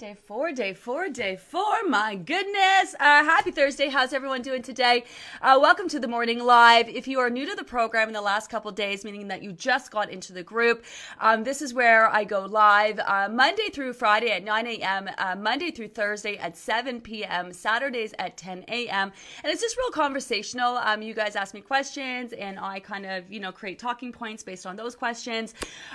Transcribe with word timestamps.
Day 0.00 0.16
four, 0.26 0.50
day 0.50 0.72
four, 0.72 1.10
day 1.10 1.36
four. 1.36 1.84
My 1.86 2.14
goodness. 2.14 2.94
Uh, 2.98 3.22
happy 3.22 3.50
Thursday. 3.50 3.90
How's 3.90 4.14
everyone 4.14 4.40
doing 4.40 4.62
today? 4.62 5.04
Uh, 5.42 5.58
welcome 5.60 5.90
to 5.90 6.00
the 6.00 6.08
morning 6.08 6.42
live. 6.42 6.88
If 6.88 7.06
you 7.06 7.20
are 7.20 7.28
new 7.28 7.44
to 7.44 7.54
the 7.54 7.64
program 7.64 8.08
in 8.08 8.14
the 8.14 8.22
last 8.22 8.48
couple 8.48 8.72
days, 8.72 9.04
meaning 9.04 9.28
that 9.28 9.42
you 9.42 9.52
just 9.52 9.90
got 9.90 10.08
into 10.08 10.32
the 10.32 10.42
group, 10.42 10.86
um, 11.20 11.44
this 11.44 11.60
is 11.60 11.74
where 11.74 12.08
I 12.08 12.24
go 12.24 12.46
live 12.46 12.98
uh, 13.00 13.28
Monday 13.30 13.68
through 13.68 13.92
Friday 13.92 14.30
at 14.30 14.42
9 14.42 14.66
a.m., 14.68 15.10
uh, 15.18 15.36
Monday 15.36 15.70
through 15.70 15.88
Thursday 15.88 16.38
at 16.38 16.56
7 16.56 17.02
p.m., 17.02 17.52
Saturdays 17.52 18.14
at 18.18 18.38
10 18.38 18.64
a.m. 18.68 19.12
And 19.44 19.52
it's 19.52 19.60
just 19.60 19.76
real 19.76 19.90
conversational. 19.90 20.78
Um, 20.78 21.02
you 21.02 21.12
guys 21.12 21.36
ask 21.36 21.52
me 21.52 21.60
questions, 21.60 22.32
and 22.32 22.58
I 22.58 22.80
kind 22.80 23.04
of, 23.04 23.30
you 23.30 23.38
know, 23.38 23.52
create 23.52 23.78
talking 23.78 24.12
points 24.12 24.42
based 24.42 24.64
on 24.64 24.76
those 24.76 24.94
questions. 24.94 25.52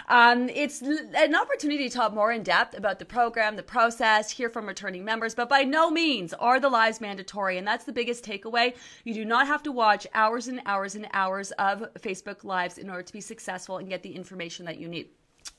Um, 0.10 0.48
it's 0.50 0.84
an 0.84 1.34
opportunity 1.34 1.90
to 1.90 1.96
talk 1.96 2.14
more 2.14 2.32
in 2.32 2.44
depth 2.44 2.78
about 2.78 3.00
the 3.00 3.06
program, 3.06 3.56
the 3.56 3.64
process 3.64 3.95
hear 4.32 4.50
from 4.50 4.68
returning 4.68 5.04
members, 5.06 5.36
but 5.36 5.50
by 5.50 5.64
no 5.64 5.90
means 5.90 6.34
are 6.34 6.60
the 6.60 6.70
lives 6.70 7.02
mandatory. 7.02 7.58
And 7.58 7.68
that's 7.68 7.86
the 7.86 7.92
biggest 7.92 8.24
takeaway. 8.24 8.76
You 9.04 9.14
do 9.14 9.26
not 9.26 9.48
have 9.48 9.64
to 9.64 9.72
watch 9.72 10.08
hours 10.14 10.48
and 10.48 10.62
hours 10.66 10.96
and 10.96 11.08
hours 11.14 11.52
of 11.52 11.94
Facebook 11.96 12.44
Lives 12.44 12.78
in 12.78 12.90
order 12.90 13.04
to 13.04 13.14
be 13.14 13.22
successful 13.22 13.78
and 13.78 13.90
get 13.90 14.04
the 14.04 14.16
information 14.16 14.66
that 14.66 14.78
you 14.78 14.88
need. 14.88 15.10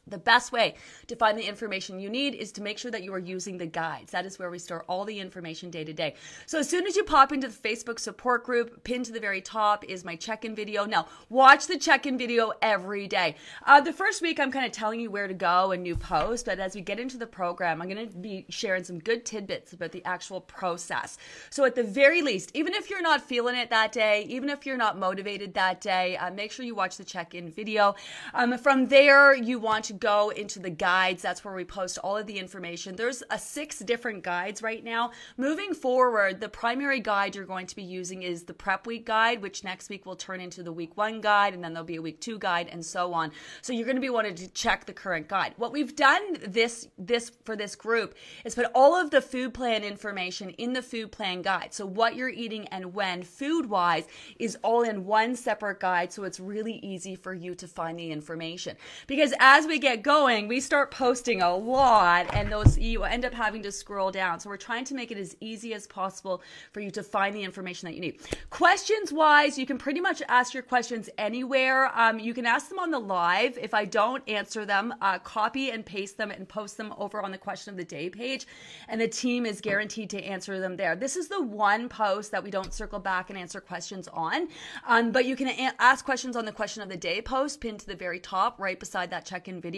The 0.09 0.19
best 0.19 0.53
way 0.53 0.77
to 1.09 1.17
find 1.17 1.37
the 1.37 1.49
information 1.49 1.99
you 1.99 2.09
need 2.09 2.37
is 2.37 2.53
to 2.53 2.63
make 2.63 2.79
sure 2.79 2.93
that 2.93 3.03
you 3.03 3.13
are 3.13 3.19
using 3.19 3.59
the 3.59 3.67
guides. 3.67 4.13
That 4.13 4.25
is 4.25 4.39
where 4.39 4.51
we 4.51 4.61
store 4.61 4.85
all 4.87 5.05
the 5.05 5.19
information 5.19 5.69
day 5.69 5.83
to 5.83 5.93
day. 5.93 6.15
So 6.47 6.61
as 6.61 6.69
soon 6.69 6.87
as 6.87 6.95
you 6.95 7.03
pop 7.03 7.33
into 7.33 7.49
the 7.49 7.69
Facebook 7.69 7.99
support 7.99 8.45
group, 8.45 8.85
pinned 8.85 9.07
to 9.07 9.13
the 9.13 9.19
very 9.19 9.41
top 9.41 9.85
is 9.85 10.05
my 10.05 10.15
check-in 10.15 10.55
video. 10.55 10.85
Now, 10.85 11.09
watch 11.29 11.67
the 11.67 11.77
check-in 11.77 12.17
video 12.17 12.53
every 12.63 13.09
day. 13.09 13.35
Uh, 13.67 13.81
the 13.81 13.93
first 13.93 14.23
week, 14.23 14.39
I'm 14.39 14.53
kind 14.53 14.65
of 14.65 14.71
telling 14.71 15.01
you 15.01 15.11
where 15.11 15.27
to 15.27 15.35
go 15.35 15.73
and 15.73 15.83
new 15.83 15.97
posts, 15.97 16.45
but 16.45 16.61
as 16.61 16.77
we 16.77 16.83
get 16.83 17.01
into 17.01 17.19
the 17.19 17.27
program, 17.27 17.83
I'm 17.83 17.89
going 17.89 18.09
to 18.09 18.17
be 18.17 18.47
sharing 18.49 18.85
some 18.85 19.01
good 19.01 19.25
tidbits 19.25 19.73
about 19.73 19.91
the 19.91 20.05
actual 20.05 20.41
process. 20.41 21.19
So 21.51 21.65
at 21.65 21.75
the 21.75 21.83
very 21.83 22.23
least, 22.23 22.53
even 22.55 22.75
if 22.75 22.91
you're 22.91 23.03
not 23.03 23.23
feeling 23.23 23.57
it 23.57 23.71
that 23.71 23.91
day, 23.91 24.25
even 24.29 24.51
if 24.51 24.67
you're 24.67 24.77
not 24.77 24.97
motivated 24.97 25.53
that 25.55 25.81
day, 25.81 26.17
uh, 26.19 26.31
make 26.31 26.53
sure 26.53 26.65
you 26.65 26.77
watch 26.77 26.97
the 26.97 27.05
check-in 27.05 27.51
video. 27.51 27.97
Um, 28.35 28.57
from 28.57 28.87
there, 28.87 29.35
you 29.35 29.59
want 29.59 29.85
to 29.87 29.96
go 29.99 30.31
into 30.31 30.59
the 30.59 30.71
guides. 30.71 31.23
That's 31.23 31.45
where 31.45 31.55
we 31.55 31.65
post 31.65 31.99
all 31.99 32.17
of 32.17 32.27
the 32.27 32.39
information. 32.39 32.97
There's 32.97 33.23
a 33.31 33.39
six 33.39 33.79
different 33.81 34.23
guides 34.23 34.63
right 34.63 34.83
now. 34.83 35.13
Moving 35.37 35.75
forward, 35.75 36.41
the 36.41 36.49
primary 36.49 37.01
guide 37.01 37.35
you're 37.35 37.45
going 37.45 37.67
to 37.67 37.77
be 37.77 37.83
using 37.83 38.23
is 38.23 38.45
the 38.45 38.55
prep 38.55 38.87
week 38.87 39.07
guide, 39.07 39.43
which 39.43 39.65
next 39.65 39.89
week 39.89 40.07
will 40.07 40.17
turn 40.17 40.41
into 40.41 40.63
the 40.63 40.73
week 40.73 40.97
one 40.97 41.21
guide, 41.21 41.55
and 41.55 41.63
then 41.63 41.73
there'll 41.73 41.87
be 41.87 41.97
a 41.97 42.03
week 42.03 42.21
two 42.21 42.39
guide, 42.39 42.69
and 42.71 42.85
so 42.85 43.13
on. 43.13 43.33
So 43.63 43.73
you're 43.73 43.87
going 43.87 43.97
to 43.97 44.03
be 44.03 44.11
wanting 44.11 44.35
to 44.37 44.49
check 44.49 44.87
the 44.87 44.93
current 44.93 45.29
guide. 45.29 45.55
What 45.57 45.73
we've 45.73 45.95
done 45.95 46.39
this 46.47 46.89
this 46.99 47.33
for 47.45 47.57
this 47.57 47.75
group 47.77 48.15
is 48.45 48.55
put 48.55 48.67
all 48.75 48.95
of 48.95 49.11
the 49.11 49.21
food 49.21 49.55
plan 49.55 49.85
information 49.85 50.51
in 50.51 50.73
the 50.73 50.83
food 50.83 51.13
plan 51.13 51.43
guide. 51.43 51.73
So 51.73 51.87
what 51.87 52.17
you're 52.17 52.29
eating 52.29 52.67
and 52.69 52.93
when, 52.95 53.23
food 53.23 53.67
wise, 53.67 54.05
is 54.39 54.59
all 54.63 54.83
in 54.83 55.05
one 55.05 55.37
separate 55.37 55.81
guide. 55.81 56.13
So 56.13 56.25
it's 56.25 56.41
really 56.41 56.75
easy 56.83 57.15
for 57.15 57.33
you 57.33 57.55
to 57.55 57.69
find 57.69 57.99
the 57.99 58.11
information. 58.11 58.77
Because 59.07 59.33
as 59.39 59.67
we 59.67 59.79
get 59.79 59.86
going, 59.95 60.49
we 60.49 60.59
start 60.59 60.91
posting 60.91 61.43
a 61.43 61.55
lot, 61.55 62.27
and 62.35 62.51
those 62.51 62.77
you 62.77 63.05
end 63.05 63.25
up 63.25 63.33
having 63.33 63.63
to 63.63 63.71
scroll 63.71 64.11
down. 64.11 64.41
So 64.41 64.49
we're 64.49 64.57
trying 64.57 64.85
to 64.87 64.95
make 64.95 65.13
it 65.13 65.19
as 65.19 65.37
easy 65.39 65.75
as 65.75 65.87
possible 65.87 66.43
for 66.73 66.81
you 66.81 66.91
to 66.91 67.05
find 67.05 67.37
the 67.37 67.45
information 67.45 67.87
that 67.87 67.95
you 67.95 68.01
need. 68.01 68.21
Questions 68.51 69.13
wise, 69.13 69.57
you 69.57 69.67
can 69.67 69.79
pretty 69.79 70.01
much 70.01 70.23
ask 70.29 70.55
your 70.55 70.65
questions 70.65 71.09
anywhere. 71.19 71.93
Um, 71.95 72.19
you 72.19 72.35
can 72.35 72.47
ask 72.47 72.69
them 72.69 72.81
on 72.81 72.91
the 72.91 72.99
live. 72.99 73.59
If 73.59 73.75
I 73.75 73.85
don't 73.85 74.29
answer 74.29 74.65
them, 74.65 74.95
uh, 75.01 75.19
copy 75.21 75.71
and 75.71 75.87
paste 75.87 76.17
them 76.17 76.31
and 76.31 76.49
post 76.49 76.77
them 76.79 76.93
over 76.97 77.23
on 77.23 77.31
the 77.31 77.39
question 77.39 77.71
of 77.71 77.77
the 77.77 77.85
day 77.85 78.09
page, 78.09 78.47
and 78.89 78.99
the 78.99 79.09
team 79.09 79.45
is 79.45 79.61
guaranteed 79.61 80.11
to 80.11 80.25
answer 80.25 80.59
them 80.59 80.77
there. 80.77 80.97
This 80.97 81.15
is 81.15 81.29
the 81.29 81.43
one 81.43 81.89
post 81.89 82.33
that 82.33 82.43
we 82.43 82.51
don't 82.51 82.73
circle 82.73 82.99
back 82.99 83.29
and 83.29 83.39
answer 83.39 83.61
questions 83.61 84.09
on, 84.09 84.49
um, 84.89 85.13
but 85.13 85.27
you 85.27 85.37
can 85.37 85.49
a- 85.49 85.75
ask 85.79 86.05
questions 86.05 86.35
on 86.35 86.47
the 86.47 86.53
question 86.53 86.83
of 86.83 86.89
the 86.89 86.97
day 86.97 87.21
post 87.21 87.61
pinned 87.61 87.81
to 87.81 87.87
the 87.87 87.95
very 87.95 88.19
top, 88.19 88.59
right 88.59 88.81
beside 88.81 89.11
that 89.11 89.27
check-in 89.27 89.61
video. 89.61 89.76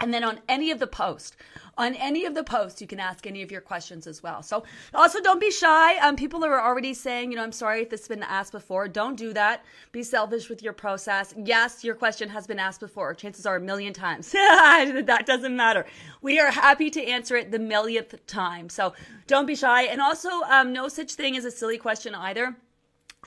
And 0.00 0.14
then 0.14 0.24
on 0.24 0.40
any 0.48 0.70
of 0.70 0.78
the 0.78 0.86
posts, 0.86 1.36
on 1.76 1.94
any 1.94 2.24
of 2.24 2.34
the 2.34 2.44
posts, 2.44 2.80
you 2.80 2.86
can 2.86 3.00
ask 3.00 3.26
any 3.26 3.42
of 3.42 3.50
your 3.50 3.60
questions 3.60 4.06
as 4.06 4.22
well. 4.22 4.42
So 4.42 4.64
also 4.94 5.20
don't 5.20 5.40
be 5.40 5.50
shy. 5.50 5.96
Um, 5.98 6.16
people 6.16 6.44
are 6.44 6.60
already 6.60 6.94
saying, 6.94 7.30
you 7.30 7.36
know, 7.36 7.42
I'm 7.42 7.52
sorry 7.52 7.82
if 7.82 7.90
this 7.90 8.00
has 8.00 8.08
been 8.08 8.22
asked 8.22 8.52
before. 8.52 8.88
Don't 8.88 9.16
do 9.16 9.32
that. 9.34 9.64
Be 9.92 10.02
selfish 10.02 10.48
with 10.48 10.62
your 10.62 10.72
process. 10.72 11.34
Yes, 11.36 11.84
your 11.84 11.94
question 11.94 12.28
has 12.30 12.46
been 12.46 12.58
asked 12.58 12.80
before. 12.80 13.14
Chances 13.14 13.46
are 13.46 13.56
a 13.56 13.60
million 13.60 13.92
times. 13.92 14.32
that 14.32 15.24
doesn't 15.26 15.56
matter. 15.56 15.84
We 16.22 16.38
are 16.38 16.50
happy 16.50 16.90
to 16.90 17.04
answer 17.04 17.36
it 17.36 17.50
the 17.50 17.58
millionth 17.58 18.26
time. 18.26 18.68
So 18.68 18.94
don't 19.26 19.46
be 19.46 19.54
shy. 19.54 19.82
And 19.84 20.00
also, 20.00 20.30
um, 20.50 20.72
no 20.72 20.88
such 20.88 21.12
thing 21.12 21.36
as 21.36 21.44
a 21.44 21.50
silly 21.50 21.78
question 21.78 22.14
either. 22.14 22.56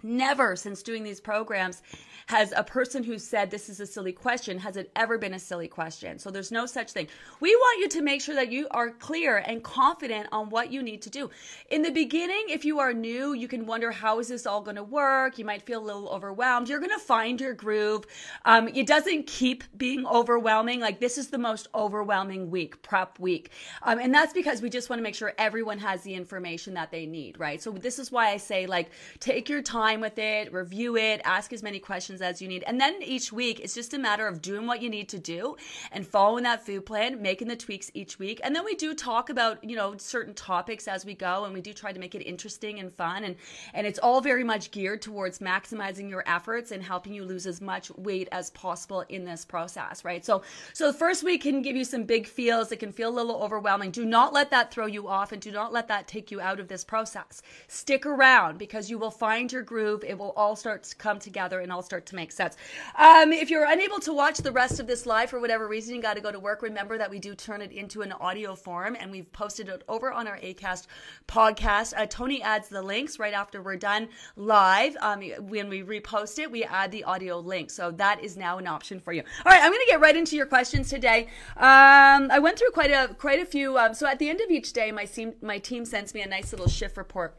Never 0.01 0.55
since 0.55 0.83
doing 0.83 1.03
these 1.03 1.21
programs 1.21 1.81
has 2.27 2.53
a 2.55 2.63
person 2.63 3.03
who 3.03 3.17
said 3.19 3.51
this 3.51 3.69
is 3.69 3.79
a 3.79 3.85
silly 3.85 4.11
question, 4.11 4.59
has 4.59 4.77
it 4.77 4.91
ever 4.95 5.17
been 5.17 5.33
a 5.33 5.39
silly 5.39 5.67
question? 5.67 6.19
So 6.19 6.31
there's 6.31 6.51
no 6.51 6.65
such 6.65 6.91
thing. 6.91 7.07
We 7.39 7.55
want 7.55 7.81
you 7.81 7.89
to 7.89 8.01
make 8.01 8.21
sure 8.21 8.35
that 8.35 8.51
you 8.51 8.67
are 8.71 8.91
clear 8.91 9.37
and 9.37 9.63
confident 9.63 10.27
on 10.31 10.49
what 10.49 10.71
you 10.71 10.81
need 10.81 11.01
to 11.03 11.09
do. 11.09 11.29
In 11.69 11.81
the 11.81 11.91
beginning, 11.91 12.45
if 12.49 12.65
you 12.65 12.79
are 12.79 12.93
new, 12.93 13.33
you 13.33 13.47
can 13.47 13.65
wonder 13.65 13.91
how 13.91 14.19
is 14.19 14.27
this 14.27 14.45
all 14.45 14.61
going 14.61 14.75
to 14.75 14.83
work? 14.83 15.37
You 15.37 15.45
might 15.45 15.61
feel 15.63 15.81
a 15.81 15.85
little 15.85 16.09
overwhelmed. 16.09 16.69
You're 16.69 16.79
going 16.79 16.91
to 16.91 16.99
find 16.99 17.39
your 17.39 17.53
groove. 17.53 18.05
Um, 18.45 18.67
it 18.69 18.87
doesn't 18.87 19.27
keep 19.27 19.63
being 19.77 20.05
overwhelming. 20.05 20.79
Like 20.79 20.99
this 20.99 21.17
is 21.17 21.29
the 21.29 21.37
most 21.37 21.67
overwhelming 21.75 22.49
week, 22.49 22.81
prep 22.81 23.19
week. 23.19 23.51
Um, 23.81 23.99
and 23.99 24.13
that's 24.13 24.33
because 24.33 24.61
we 24.61 24.69
just 24.69 24.89
want 24.89 24.99
to 24.99 25.03
make 25.03 25.15
sure 25.15 25.33
everyone 25.37 25.79
has 25.79 26.01
the 26.01 26.13
information 26.13 26.73
that 26.75 26.91
they 26.91 27.05
need, 27.05 27.39
right? 27.39 27.61
So 27.61 27.71
this 27.71 27.99
is 27.99 28.11
why 28.11 28.29
I 28.29 28.37
say 28.37 28.65
like 28.65 28.91
take 29.19 29.49
your 29.49 29.61
time 29.61 30.01
with 30.01 30.17
it, 30.17 30.53
review 30.53 30.97
it, 30.97 31.21
ask 31.23 31.53
as 31.53 31.63
many 31.63 31.79
questions 31.79 32.12
as 32.21 32.41
you 32.41 32.47
need. 32.47 32.63
And 32.67 32.79
then 32.79 33.01
each 33.01 33.31
week, 33.31 33.59
it's 33.59 33.73
just 33.73 33.93
a 33.93 33.99
matter 33.99 34.27
of 34.27 34.41
doing 34.41 34.67
what 34.67 34.81
you 34.81 34.89
need 34.89 35.09
to 35.09 35.19
do 35.19 35.55
and 35.91 36.05
following 36.05 36.43
that 36.43 36.65
food 36.65 36.85
plan, 36.85 37.21
making 37.21 37.47
the 37.47 37.55
tweaks 37.55 37.91
each 37.93 38.19
week. 38.19 38.39
And 38.43 38.55
then 38.55 38.65
we 38.65 38.75
do 38.75 38.93
talk 38.93 39.29
about, 39.29 39.63
you 39.63 39.75
know, 39.75 39.95
certain 39.97 40.33
topics 40.33 40.87
as 40.87 41.05
we 41.05 41.13
go 41.13 41.45
and 41.45 41.53
we 41.53 41.61
do 41.61 41.73
try 41.73 41.91
to 41.91 41.99
make 41.99 42.15
it 42.15 42.21
interesting 42.21 42.79
and 42.79 42.93
fun. 42.93 43.23
And, 43.23 43.35
and 43.73 43.87
it's 43.87 43.99
all 43.99 44.21
very 44.21 44.43
much 44.43 44.71
geared 44.71 45.01
towards 45.01 45.39
maximizing 45.39 46.09
your 46.09 46.23
efforts 46.27 46.71
and 46.71 46.83
helping 46.83 47.13
you 47.13 47.23
lose 47.23 47.47
as 47.47 47.61
much 47.61 47.91
weight 47.91 48.27
as 48.31 48.49
possible 48.51 49.05
in 49.09 49.25
this 49.25 49.45
process, 49.45 50.05
right? 50.05 50.25
So, 50.25 50.43
so 50.73 50.91
the 50.91 50.97
first 50.97 51.23
week 51.23 51.43
can 51.43 51.61
give 51.61 51.75
you 51.75 51.85
some 51.85 52.03
big 52.03 52.27
feels. 52.27 52.71
It 52.71 52.77
can 52.77 52.91
feel 52.91 53.09
a 53.09 53.15
little 53.15 53.41
overwhelming. 53.41 53.91
Do 53.91 54.05
not 54.05 54.33
let 54.33 54.49
that 54.51 54.71
throw 54.71 54.85
you 54.85 55.07
off 55.07 55.31
and 55.31 55.41
do 55.41 55.51
not 55.51 55.73
let 55.73 55.87
that 55.87 56.07
take 56.07 56.31
you 56.31 56.41
out 56.41 56.59
of 56.59 56.67
this 56.67 56.83
process. 56.83 57.41
Stick 57.67 58.05
around 58.05 58.57
because 58.57 58.89
you 58.89 58.97
will 58.97 59.11
find 59.11 59.51
your 59.51 59.61
groove. 59.61 60.03
It 60.03 60.17
will 60.17 60.33
all 60.35 60.55
start 60.55 60.83
to 60.83 60.95
come 60.95 61.19
together 61.19 61.59
and 61.59 61.71
all 61.71 61.81
start 61.81 62.02
to 62.07 62.15
make 62.15 62.31
sense. 62.31 62.55
Um, 62.95 63.33
if 63.33 63.49
you're 63.49 63.65
unable 63.65 63.99
to 63.99 64.13
watch 64.13 64.39
the 64.39 64.51
rest 64.51 64.79
of 64.79 64.87
this 64.87 65.05
live 65.05 65.29
for 65.29 65.39
whatever 65.39 65.67
reason, 65.67 65.95
you 65.95 66.01
got 66.01 66.15
to 66.15 66.21
go 66.21 66.31
to 66.31 66.39
work. 66.39 66.61
Remember 66.61 66.97
that 66.97 67.09
we 67.09 67.19
do 67.19 67.35
turn 67.35 67.61
it 67.61 67.71
into 67.71 68.01
an 68.01 68.11
audio 68.13 68.55
form, 68.55 68.95
and 68.99 69.11
we've 69.11 69.31
posted 69.31 69.69
it 69.69 69.83
over 69.87 70.11
on 70.11 70.27
our 70.27 70.37
Acast 70.37 70.87
podcast. 71.27 71.93
Uh, 71.97 72.05
Tony 72.05 72.41
adds 72.41 72.67
the 72.69 72.81
links 72.81 73.19
right 73.19 73.33
after 73.33 73.61
we're 73.61 73.75
done 73.75 74.09
live. 74.35 74.95
Um, 75.01 75.21
when 75.47 75.69
we 75.69 75.83
repost 75.83 76.39
it, 76.39 76.51
we 76.51 76.63
add 76.63 76.91
the 76.91 77.03
audio 77.03 77.39
link, 77.39 77.69
so 77.69 77.91
that 77.91 78.23
is 78.23 78.37
now 78.37 78.57
an 78.57 78.67
option 78.67 78.99
for 78.99 79.13
you. 79.13 79.23
All 79.45 79.51
right, 79.51 79.61
I'm 79.61 79.71
going 79.71 79.85
to 79.85 79.91
get 79.91 80.01
right 80.01 80.15
into 80.15 80.35
your 80.35 80.45
questions 80.45 80.89
today. 80.89 81.27
Um, 81.57 82.29
I 82.31 82.39
went 82.39 82.57
through 82.59 82.71
quite 82.71 82.91
a 82.91 83.13
quite 83.15 83.39
a 83.39 83.45
few. 83.45 83.77
Um, 83.77 83.93
so 83.93 84.07
at 84.07 84.19
the 84.19 84.29
end 84.29 84.41
of 84.41 84.49
each 84.49 84.73
day, 84.73 84.91
my 84.91 85.05
team 85.05 85.33
my 85.41 85.57
team 85.57 85.85
sends 85.85 86.13
me 86.13 86.21
a 86.21 86.27
nice 86.27 86.51
little 86.51 86.67
shift 86.67 86.97
report, 86.97 87.35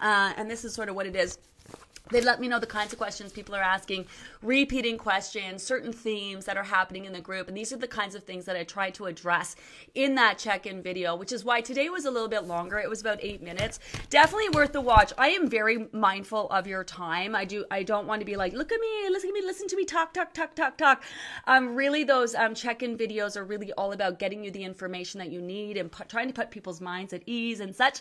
uh, 0.00 0.32
and 0.36 0.50
this 0.50 0.64
is 0.64 0.74
sort 0.74 0.88
of 0.88 0.94
what 0.94 1.06
it 1.06 1.16
is 1.16 1.38
they 2.10 2.20
let 2.20 2.40
me 2.40 2.48
know 2.48 2.58
the 2.58 2.66
kinds 2.66 2.92
of 2.92 2.98
questions 2.98 3.32
people 3.32 3.54
are 3.54 3.62
asking, 3.62 4.06
repeating 4.42 4.98
questions, 4.98 5.62
certain 5.62 5.92
themes 5.92 6.44
that 6.44 6.56
are 6.56 6.64
happening 6.64 7.04
in 7.04 7.12
the 7.12 7.20
group. 7.20 7.48
And 7.48 7.56
these 7.56 7.72
are 7.72 7.76
the 7.76 7.88
kinds 7.88 8.14
of 8.14 8.24
things 8.24 8.44
that 8.46 8.56
I 8.56 8.64
try 8.64 8.90
to 8.90 9.06
address 9.06 9.54
in 9.94 10.16
that 10.16 10.38
check 10.38 10.66
in 10.66 10.82
video, 10.82 11.14
which 11.14 11.32
is 11.32 11.44
why 11.44 11.60
today 11.60 11.88
was 11.88 12.04
a 12.04 12.10
little 12.10 12.28
bit 12.28 12.44
longer. 12.44 12.78
It 12.78 12.88
was 12.88 13.00
about 13.00 13.18
eight 13.22 13.42
minutes. 13.42 13.78
Definitely 14.08 14.50
worth 14.50 14.72
the 14.72 14.80
watch. 14.80 15.12
I 15.18 15.28
am 15.28 15.48
very 15.48 15.88
mindful 15.92 16.48
of 16.50 16.66
your 16.66 16.82
time. 16.82 17.36
I 17.36 17.44
do, 17.44 17.64
I 17.70 17.82
don't 17.82 18.06
want 18.06 18.20
to 18.20 18.26
be 18.26 18.36
like, 18.36 18.52
look 18.54 18.72
at 18.72 18.80
me, 18.80 19.08
listen 19.10 19.30
to 19.30 19.34
me, 19.34 19.42
listen 19.42 19.68
to 19.68 19.76
me, 19.76 19.84
talk, 19.84 20.12
talk, 20.12 20.34
talk, 20.34 20.54
talk, 20.54 20.76
talk. 20.76 21.04
Um, 21.46 21.74
really, 21.76 22.02
those 22.02 22.34
um, 22.34 22.54
check 22.54 22.82
in 22.82 22.98
videos 22.98 23.36
are 23.36 23.44
really 23.44 23.72
all 23.74 23.92
about 23.92 24.18
getting 24.18 24.42
you 24.42 24.50
the 24.50 24.64
information 24.64 25.18
that 25.18 25.30
you 25.30 25.40
need 25.40 25.76
and 25.76 25.92
trying 26.08 26.26
to 26.26 26.34
put 26.34 26.50
people's 26.50 26.80
minds 26.80 27.12
at 27.12 27.22
ease 27.26 27.60
and 27.60 27.74
such. 27.74 28.00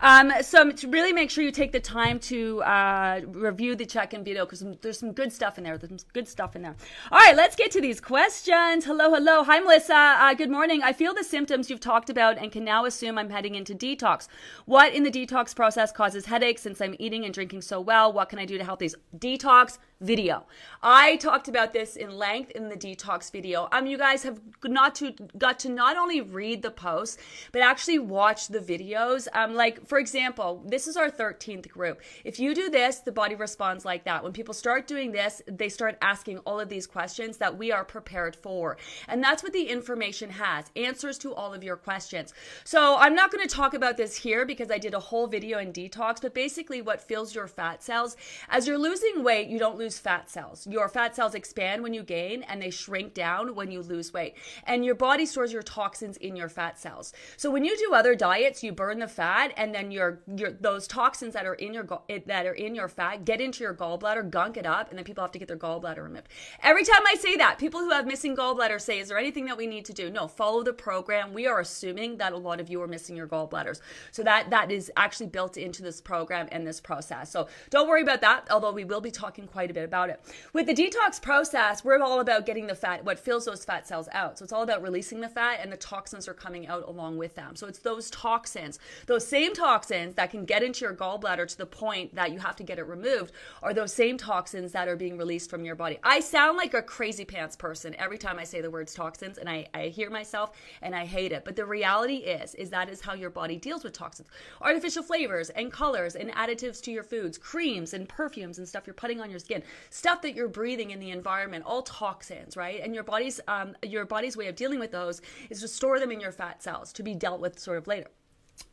Um, 0.00 0.32
so, 0.40 0.70
to 0.70 0.88
really 0.88 1.12
make 1.12 1.30
sure 1.30 1.44
you 1.44 1.52
take 1.52 1.72
the 1.72 1.80
time 1.80 2.18
to, 2.20 2.62
uh, 2.62 3.20
review 3.40 3.74
the 3.74 3.86
check-in 3.86 4.22
video 4.22 4.44
because 4.44 4.64
there's 4.82 4.98
some 4.98 5.12
good 5.12 5.32
stuff 5.32 5.58
in 5.58 5.64
there. 5.64 5.76
There's 5.78 5.90
some 6.02 6.08
good 6.12 6.28
stuff 6.28 6.54
in 6.54 6.62
there. 6.62 6.76
All 7.10 7.18
right, 7.18 7.36
let's 7.36 7.56
get 7.56 7.70
to 7.72 7.80
these 7.80 8.00
questions. 8.00 8.84
Hello, 8.84 9.12
hello. 9.12 9.42
Hi, 9.44 9.60
Melissa. 9.60 9.94
Uh, 9.94 10.34
good 10.34 10.50
morning. 10.50 10.82
I 10.82 10.92
feel 10.92 11.14
the 11.14 11.24
symptoms 11.24 11.70
you've 11.70 11.80
talked 11.80 12.10
about 12.10 12.38
and 12.38 12.52
can 12.52 12.64
now 12.64 12.84
assume 12.84 13.18
I'm 13.18 13.30
heading 13.30 13.54
into 13.54 13.74
detox. 13.74 14.28
What 14.66 14.94
in 14.94 15.02
the 15.02 15.10
detox 15.10 15.54
process 15.54 15.92
causes 15.92 16.26
headaches 16.26 16.62
since 16.62 16.80
I'm 16.80 16.94
eating 16.98 17.24
and 17.24 17.34
drinking 17.34 17.62
so 17.62 17.80
well? 17.80 18.12
What 18.12 18.28
can 18.28 18.38
I 18.38 18.44
do 18.44 18.58
to 18.58 18.64
help 18.64 18.78
these? 18.78 18.94
Detox 19.16 19.78
video. 20.00 20.46
I 20.82 21.16
talked 21.16 21.48
about 21.48 21.74
this 21.74 21.96
in 21.96 22.16
length 22.16 22.52
in 22.52 22.70
the 22.70 22.76
detox 22.76 23.30
video. 23.30 23.68
Um, 23.70 23.86
you 23.86 23.98
guys 23.98 24.22
have 24.22 24.40
not 24.64 24.94
to 24.96 25.12
got 25.36 25.58
to 25.60 25.68
not 25.68 25.96
only 25.96 26.22
read 26.22 26.62
the 26.62 26.70
posts, 26.70 27.18
but 27.52 27.60
actually 27.60 27.98
watch 27.98 28.48
the 28.48 28.60
videos. 28.60 29.28
Um, 29.34 29.54
like 29.54 29.86
for 29.86 29.98
example, 29.98 30.62
this 30.66 30.86
is 30.86 30.96
our 30.96 31.10
13th 31.10 31.68
group. 31.68 32.00
If 32.24 32.40
you 32.40 32.54
do 32.54 32.70
this, 32.70 33.00
the 33.00 33.12
body 33.12 33.34
responds 33.34 33.84
like 33.84 34.04
that. 34.04 34.24
When 34.24 34.32
people 34.32 34.54
start 34.54 34.86
doing 34.86 35.12
this, 35.12 35.42
they 35.46 35.68
start 35.68 35.98
asking 36.00 36.38
all 36.38 36.58
of 36.58 36.70
these 36.70 36.86
questions 36.86 37.36
that 37.36 37.58
we 37.58 37.70
are 37.70 37.84
prepared 37.84 38.34
for. 38.34 38.78
And 39.06 39.22
that's 39.22 39.42
what 39.42 39.52
the 39.52 39.64
information 39.64 40.30
has, 40.30 40.70
answers 40.76 41.18
to 41.18 41.34
all 41.34 41.52
of 41.52 41.62
your 41.62 41.76
questions. 41.76 42.32
So 42.64 42.96
I'm 42.96 43.14
not 43.14 43.30
going 43.30 43.46
to 43.46 43.54
talk 43.54 43.74
about 43.74 43.98
this 43.98 44.16
here 44.16 44.46
because 44.46 44.70
I 44.70 44.78
did 44.78 44.94
a 44.94 45.00
whole 45.00 45.26
video 45.26 45.58
in 45.58 45.72
detox, 45.74 46.22
but 46.22 46.34
basically 46.34 46.80
what 46.80 47.02
fills 47.02 47.34
your 47.34 47.48
fat 47.48 47.82
cells, 47.82 48.16
as 48.48 48.66
you're 48.66 48.78
losing 48.78 49.22
weight, 49.22 49.48
you 49.48 49.58
don't 49.58 49.76
lose 49.76 49.89
lose 49.90 49.98
fat 49.98 50.30
cells. 50.30 50.68
Your 50.68 50.88
fat 50.88 51.16
cells 51.16 51.34
expand 51.34 51.82
when 51.82 51.92
you 51.92 52.04
gain 52.04 52.44
and 52.44 52.62
they 52.62 52.70
shrink 52.70 53.12
down 53.12 53.56
when 53.56 53.72
you 53.72 53.82
lose 53.82 54.12
weight. 54.12 54.34
And 54.64 54.84
your 54.84 54.94
body 54.94 55.26
stores 55.26 55.52
your 55.52 55.62
toxins 55.64 56.16
in 56.18 56.36
your 56.36 56.48
fat 56.48 56.78
cells. 56.78 57.12
So 57.36 57.50
when 57.50 57.64
you 57.64 57.76
do 57.76 57.92
other 57.92 58.14
diets, 58.14 58.62
you 58.62 58.70
burn 58.70 59.00
the 59.00 59.08
fat 59.08 59.52
and 59.56 59.74
then 59.74 59.90
your 59.90 60.20
your 60.36 60.52
those 60.52 60.86
toxins 60.86 61.34
that 61.34 61.44
are 61.44 61.54
in 61.54 61.74
your 61.74 61.88
that 62.26 62.46
are 62.46 62.52
in 62.52 62.76
your 62.76 62.88
fat 62.88 63.24
get 63.24 63.40
into 63.40 63.64
your 63.64 63.74
gallbladder, 63.74 64.30
gunk 64.30 64.56
it 64.56 64.66
up, 64.66 64.90
and 64.90 64.96
then 64.98 65.04
people 65.04 65.24
have 65.24 65.32
to 65.32 65.40
get 65.40 65.48
their 65.48 65.56
gallbladder 65.56 66.04
removed. 66.04 66.28
Every 66.62 66.84
time 66.84 67.02
I 67.08 67.16
say 67.16 67.36
that, 67.36 67.58
people 67.58 67.80
who 67.80 67.90
have 67.90 68.06
missing 68.06 68.36
gallbladder 68.36 68.80
say, 68.80 69.00
"Is 69.00 69.08
there 69.08 69.18
anything 69.18 69.46
that 69.46 69.56
we 69.56 69.66
need 69.66 69.84
to 69.86 69.92
do?" 69.92 70.08
No, 70.08 70.28
follow 70.28 70.62
the 70.62 70.72
program. 70.72 71.34
We 71.34 71.48
are 71.48 71.58
assuming 71.58 72.18
that 72.18 72.32
a 72.32 72.36
lot 72.36 72.60
of 72.60 72.70
you 72.70 72.80
are 72.80 72.86
missing 72.86 73.16
your 73.16 73.26
gallbladders. 73.26 73.80
So 74.12 74.22
that 74.22 74.50
that 74.50 74.70
is 74.70 74.92
actually 74.96 75.26
built 75.26 75.56
into 75.56 75.82
this 75.82 76.00
program 76.00 76.48
and 76.52 76.64
this 76.64 76.80
process. 76.80 77.30
So 77.32 77.48
don't 77.70 77.88
worry 77.88 78.02
about 78.02 78.20
that, 78.20 78.46
although 78.50 78.72
we 78.72 78.84
will 78.84 79.00
be 79.00 79.10
talking 79.10 79.48
quite 79.48 79.70
a 79.70 79.74
bit 79.74 79.79
bit 79.80 79.88
about 79.88 80.10
it. 80.10 80.20
With 80.52 80.66
the 80.66 80.74
detox 80.74 81.20
process, 81.20 81.84
we're 81.84 82.00
all 82.00 82.20
about 82.20 82.46
getting 82.46 82.66
the 82.66 82.74
fat, 82.74 83.04
what 83.04 83.18
fills 83.18 83.44
those 83.44 83.64
fat 83.64 83.86
cells 83.86 84.08
out. 84.12 84.38
So 84.38 84.44
it's 84.44 84.52
all 84.52 84.62
about 84.62 84.82
releasing 84.82 85.20
the 85.20 85.28
fat 85.28 85.60
and 85.62 85.72
the 85.72 85.76
toxins 85.76 86.28
are 86.28 86.34
coming 86.34 86.66
out 86.66 86.86
along 86.86 87.16
with 87.16 87.34
them. 87.34 87.56
So 87.56 87.66
it's 87.66 87.78
those 87.78 88.10
toxins, 88.10 88.78
those 89.06 89.26
same 89.26 89.54
toxins 89.54 90.14
that 90.14 90.30
can 90.30 90.44
get 90.44 90.62
into 90.62 90.84
your 90.84 90.94
gallbladder 90.94 91.48
to 91.48 91.58
the 91.58 91.66
point 91.66 92.14
that 92.14 92.32
you 92.32 92.38
have 92.38 92.56
to 92.56 92.62
get 92.62 92.78
it 92.78 92.86
removed, 92.86 93.32
are 93.62 93.74
those 93.74 93.92
same 93.92 94.16
toxins 94.16 94.72
that 94.72 94.88
are 94.88 94.96
being 94.96 95.16
released 95.16 95.50
from 95.50 95.64
your 95.64 95.74
body. 95.74 95.98
I 96.02 96.20
sound 96.20 96.56
like 96.56 96.74
a 96.74 96.82
crazy 96.82 97.24
pants 97.24 97.56
person 97.56 97.94
every 97.98 98.18
time 98.18 98.38
I 98.38 98.44
say 98.44 98.60
the 98.60 98.70
words 98.70 98.94
toxins 98.94 99.38
and 99.38 99.48
I, 99.48 99.66
I 99.74 99.84
hear 99.84 100.10
myself 100.10 100.52
and 100.82 100.94
I 100.94 101.04
hate 101.06 101.32
it. 101.32 101.44
But 101.44 101.56
the 101.56 101.64
reality 101.64 102.16
is, 102.16 102.54
is 102.54 102.70
that 102.70 102.88
is 102.88 103.00
how 103.00 103.14
your 103.14 103.30
body 103.30 103.56
deals 103.56 103.84
with 103.84 103.92
toxins. 103.92 104.28
Artificial 104.60 105.02
flavors 105.02 105.50
and 105.50 105.72
colors 105.72 106.16
and 106.16 106.30
additives 106.32 106.80
to 106.82 106.90
your 106.90 107.02
foods, 107.02 107.38
creams 107.38 107.94
and 107.94 108.08
perfumes 108.08 108.58
and 108.58 108.68
stuff 108.68 108.86
you're 108.86 108.94
putting 108.94 109.20
on 109.20 109.30
your 109.30 109.38
skin 109.38 109.62
stuff 109.90 110.22
that 110.22 110.34
you're 110.34 110.48
breathing 110.48 110.90
in 110.90 111.00
the 111.00 111.10
environment, 111.10 111.64
all 111.66 111.82
toxins, 111.82 112.56
right? 112.56 112.80
And 112.82 112.94
your 112.94 113.04
body's 113.04 113.40
um, 113.48 113.76
your 113.82 114.04
body's 114.04 114.36
way 114.36 114.48
of 114.48 114.56
dealing 114.56 114.78
with 114.78 114.92
those 114.92 115.20
is 115.48 115.60
to 115.60 115.68
store 115.68 115.98
them 115.98 116.10
in 116.10 116.20
your 116.20 116.32
fat 116.32 116.62
cells 116.62 116.92
to 116.94 117.02
be 117.02 117.14
dealt 117.14 117.40
with 117.40 117.58
sort 117.58 117.78
of 117.78 117.86
later. 117.86 118.08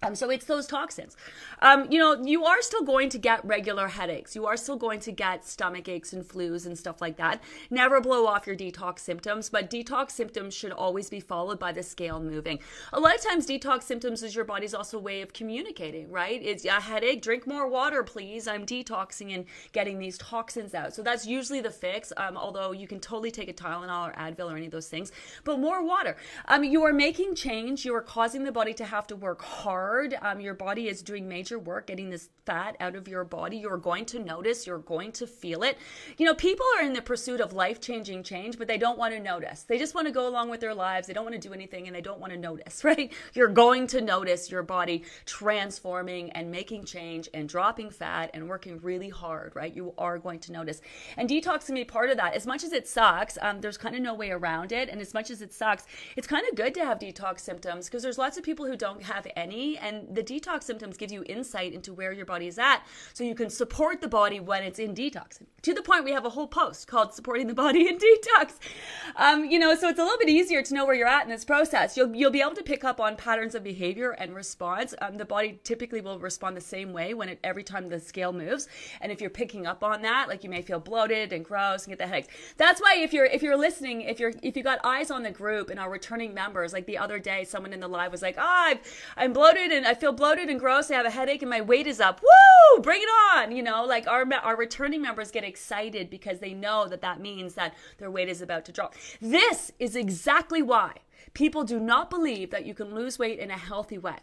Um, 0.03 0.13
so 0.13 0.29
it's 0.29 0.45
those 0.45 0.67
toxins. 0.67 1.17
Um, 1.59 1.91
you 1.91 1.97
know, 1.97 2.23
you 2.23 2.45
are 2.45 2.61
still 2.61 2.83
going 2.83 3.09
to 3.09 3.17
get 3.17 3.43
regular 3.43 3.87
headaches. 3.87 4.35
You 4.35 4.45
are 4.45 4.55
still 4.55 4.75
going 4.75 4.99
to 5.01 5.11
get 5.11 5.43
stomach 5.43 5.89
aches 5.89 6.13
and 6.13 6.23
flus 6.23 6.67
and 6.67 6.77
stuff 6.77 7.01
like 7.01 7.17
that. 7.17 7.41
Never 7.71 7.99
blow 7.99 8.27
off 8.27 8.45
your 8.45 8.55
detox 8.55 8.99
symptoms, 8.99 9.49
but 9.49 9.71
detox 9.71 10.11
symptoms 10.11 10.53
should 10.53 10.71
always 10.71 11.09
be 11.09 11.19
followed 11.19 11.57
by 11.57 11.71
the 11.71 11.81
scale 11.81 12.19
moving. 12.19 12.59
A 12.93 12.99
lot 12.99 13.15
of 13.15 13.21
times, 13.21 13.47
detox 13.47 13.83
symptoms 13.83 14.21
is 14.21 14.35
your 14.35 14.45
body's 14.45 14.75
also 14.75 14.99
way 14.99 15.21
of 15.21 15.33
communicating, 15.33 16.11
right? 16.11 16.39
It's 16.43 16.65
a 16.65 16.73
headache, 16.73 17.23
drink 17.23 17.47
more 17.47 17.67
water, 17.67 18.03
please. 18.03 18.47
I'm 18.47 18.67
detoxing 18.67 19.33
and 19.33 19.45
getting 19.71 19.97
these 19.97 20.19
toxins 20.19 20.75
out. 20.75 20.93
So 20.93 21.01
that's 21.01 21.25
usually 21.25 21.61
the 21.61 21.71
fix. 21.71 22.13
Um, 22.17 22.37
although 22.37 22.71
you 22.71 22.87
can 22.87 22.99
totally 22.99 23.31
take 23.31 23.49
a 23.49 23.53
Tylenol 23.53 24.09
or 24.09 24.13
Advil 24.13 24.51
or 24.51 24.57
any 24.57 24.67
of 24.67 24.71
those 24.71 24.89
things, 24.89 25.11
but 25.43 25.59
more 25.59 25.83
water. 25.83 26.17
Um, 26.47 26.63
you 26.63 26.83
are 26.83 26.93
making 26.93 27.33
change. 27.33 27.83
You 27.83 27.95
are 27.95 28.01
causing 28.01 28.43
the 28.43 28.51
body 28.51 28.75
to 28.75 28.85
have 28.85 29.07
to 29.07 29.15
work 29.15 29.41
hard 29.41 29.76
hard. 29.77 30.17
Um, 30.23 30.39
your 30.39 30.55
body 30.55 30.87
is 30.87 31.03
doing 31.03 31.29
major 31.29 31.59
work 31.59 31.85
getting 31.85 32.09
this 32.09 32.29
fat 32.47 32.75
out 32.79 32.95
of 32.95 33.07
your 33.07 33.23
body. 33.23 33.57
You're 33.57 33.77
going 33.77 34.05
to 34.05 34.19
notice, 34.19 34.65
you're 34.65 34.79
going 34.79 35.11
to 35.13 35.27
feel 35.27 35.61
it. 35.61 35.77
You 36.17 36.25
know, 36.25 36.33
people 36.33 36.65
are 36.77 36.83
in 36.83 36.93
the 36.93 37.01
pursuit 37.01 37.41
of 37.41 37.53
life 37.53 37.79
changing 37.79 38.23
change, 38.23 38.57
but 38.57 38.67
they 38.67 38.79
don't 38.79 38.97
want 38.97 39.13
to 39.13 39.19
notice. 39.19 39.63
They 39.63 39.77
just 39.77 39.93
want 39.93 40.07
to 40.07 40.13
go 40.13 40.27
along 40.27 40.49
with 40.49 40.61
their 40.61 40.73
lives. 40.73 41.05
They 41.05 41.13
don't 41.13 41.25
want 41.25 41.39
to 41.39 41.47
do 41.47 41.53
anything 41.53 41.85
and 41.85 41.95
they 41.95 42.01
don't 42.01 42.19
want 42.19 42.33
to 42.33 42.39
notice, 42.39 42.83
right? 42.89 43.13
You're 43.35 43.49
going 43.49 43.85
to 43.87 44.01
notice 44.01 44.49
your 44.49 44.63
body 44.63 45.03
transforming 45.25 46.31
and 46.31 46.49
making 46.49 46.85
change 46.85 47.29
and 47.35 47.47
dropping 47.47 47.91
fat 47.91 48.31
and 48.33 48.49
working 48.49 48.79
really 48.81 49.09
hard, 49.09 49.55
right? 49.55 49.75
You 49.75 49.93
are 49.99 50.17
going 50.17 50.39
to 50.39 50.51
notice. 50.51 50.81
And 51.17 51.29
detox 51.29 51.67
can 51.67 51.75
be 51.75 51.85
part 51.85 52.09
of 52.09 52.17
that. 52.17 52.33
As 52.33 52.47
much 52.47 52.63
as 52.63 52.73
it 52.73 52.87
sucks, 52.87 53.37
um, 53.43 53.61
there's 53.61 53.77
kind 53.77 53.95
of 53.95 54.01
no 54.01 54.15
way 54.15 54.31
around 54.31 54.71
it. 54.71 54.89
And 54.89 54.99
as 55.01 55.13
much 55.13 55.29
as 55.29 55.43
it 55.43 55.53
sucks, 55.53 55.85
it's 56.15 56.27
kind 56.27 56.47
of 56.49 56.55
good 56.55 56.73
to 56.73 56.83
have 56.83 56.97
detox 56.97 57.41
symptoms 57.41 57.85
because 57.85 58.01
there's 58.01 58.17
lots 58.17 58.37
of 58.37 58.43
people 58.43 58.65
who 58.65 58.75
don't 58.75 59.03
have 59.03 59.27
any 59.35 59.66
and 59.75 60.15
the 60.15 60.23
detox 60.23 60.63
symptoms 60.63 60.95
give 60.95 61.11
you 61.11 61.23
insight 61.27 61.73
into 61.73 61.93
where 61.93 62.13
your 62.13 62.25
body 62.25 62.47
is 62.47 62.57
at 62.57 62.83
so 63.13 63.23
you 63.23 63.35
can 63.35 63.49
support 63.49 63.99
the 63.99 64.07
body 64.07 64.39
when 64.39 64.63
it's 64.63 64.79
in 64.79 64.95
detox. 64.95 65.41
To 65.63 65.73
the 65.73 65.81
point, 65.81 66.05
we 66.05 66.11
have 66.11 66.25
a 66.25 66.29
whole 66.29 66.47
post 66.47 66.87
called 66.87 67.13
Supporting 67.13 67.47
the 67.47 67.53
Body 67.53 67.89
in 67.89 67.97
Detox. 67.97 68.53
Um, 69.15 69.45
you 69.45 69.59
know, 69.59 69.75
so 69.75 69.89
it's 69.89 69.99
a 69.99 70.03
little 70.03 70.17
bit 70.17 70.29
easier 70.29 70.61
to 70.61 70.73
know 70.73 70.85
where 70.85 70.95
you're 70.95 71.07
at 71.07 71.23
in 71.23 71.29
this 71.29 71.43
process. 71.43 71.97
You'll, 71.97 72.15
you'll 72.15 72.31
be 72.31 72.41
able 72.41 72.55
to 72.55 72.63
pick 72.63 72.83
up 72.83 73.01
on 73.01 73.15
patterns 73.17 73.55
of 73.55 73.63
behavior 73.63 74.11
and 74.11 74.33
response. 74.33 74.93
Um, 75.01 75.17
the 75.17 75.25
body 75.25 75.59
typically 75.63 75.99
will 75.99 76.19
respond 76.19 76.55
the 76.55 76.61
same 76.61 76.93
way 76.93 77.13
when 77.13 77.29
it, 77.29 77.39
every 77.43 77.63
time 77.63 77.89
the 77.89 77.99
scale 77.99 78.31
moves. 78.31 78.67
And 79.01 79.11
if 79.11 79.19
you're 79.19 79.29
picking 79.29 79.65
up 79.65 79.83
on 79.83 80.03
that, 80.03 80.27
like 80.29 80.43
you 80.43 80.49
may 80.49 80.61
feel 80.61 80.79
bloated 80.79 81.33
and 81.33 81.43
gross 81.43 81.83
and 81.83 81.91
get 81.91 81.97
the 81.97 82.07
headaches. 82.07 82.33
That's 82.57 82.79
why 82.79 82.97
if 82.99 83.11
you're 83.11 83.25
if 83.25 83.41
you're 83.41 83.57
listening, 83.57 84.01
if 84.01 84.19
you're 84.19 84.33
if 84.43 84.55
you 84.55 84.63
got 84.63 84.79
eyes 84.83 85.11
on 85.11 85.23
the 85.23 85.31
group 85.31 85.69
and 85.69 85.79
our 85.79 85.89
returning 85.89 86.33
members, 86.33 86.73
like 86.73 86.85
the 86.85 86.97
other 86.97 87.19
day, 87.19 87.43
someone 87.43 87.73
in 87.73 87.79
the 87.79 87.87
live 87.87 88.11
was 88.11 88.21
like, 88.21 88.35
"Ah, 88.37 88.73
oh, 88.73 88.79
I'm 89.17 89.33
bloated." 89.33 89.46
Bloated 89.53 89.71
and 89.71 89.87
I 89.87 89.93
feel 89.93 90.11
bloated 90.11 90.49
and 90.49 90.59
gross. 90.59 90.91
I 90.91 90.95
have 90.95 91.05
a 91.05 91.09
headache 91.09 91.41
and 91.41 91.49
my 91.49 91.61
weight 91.61 91.87
is 91.87 91.99
up. 91.99 92.21
Woo! 92.21 92.81
Bring 92.81 93.01
it 93.01 93.09
on! 93.35 93.51
You 93.51 93.63
know, 93.63 93.85
like 93.85 94.07
our 94.07 94.25
our 94.43 94.55
returning 94.55 95.01
members 95.01 95.31
get 95.31 95.43
excited 95.43 96.09
because 96.09 96.39
they 96.39 96.53
know 96.53 96.87
that 96.87 97.01
that 97.01 97.19
means 97.19 97.53
that 97.53 97.73
their 97.97 98.11
weight 98.11 98.29
is 98.29 98.41
about 98.41 98.65
to 98.65 98.71
drop. 98.71 98.95
This 99.21 99.71
is 99.79 99.95
exactly 99.95 100.61
why 100.61 100.93
people 101.33 101.63
do 101.63 101.79
not 101.79 102.09
believe 102.09 102.51
that 102.51 102.65
you 102.65 102.73
can 102.73 102.93
lose 102.93 103.17
weight 103.17 103.39
in 103.39 103.51
a 103.51 103.57
healthy 103.57 103.97
way. 103.97 104.17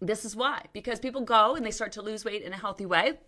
This 0.00 0.24
is 0.24 0.34
why 0.34 0.64
because 0.72 1.00
people 1.00 1.22
go 1.22 1.54
and 1.54 1.64
they 1.64 1.70
start 1.70 1.92
to 1.92 2.02
lose 2.02 2.24
weight 2.24 2.42
in 2.42 2.52
a 2.52 2.58
healthy 2.58 2.86
way 2.86 3.18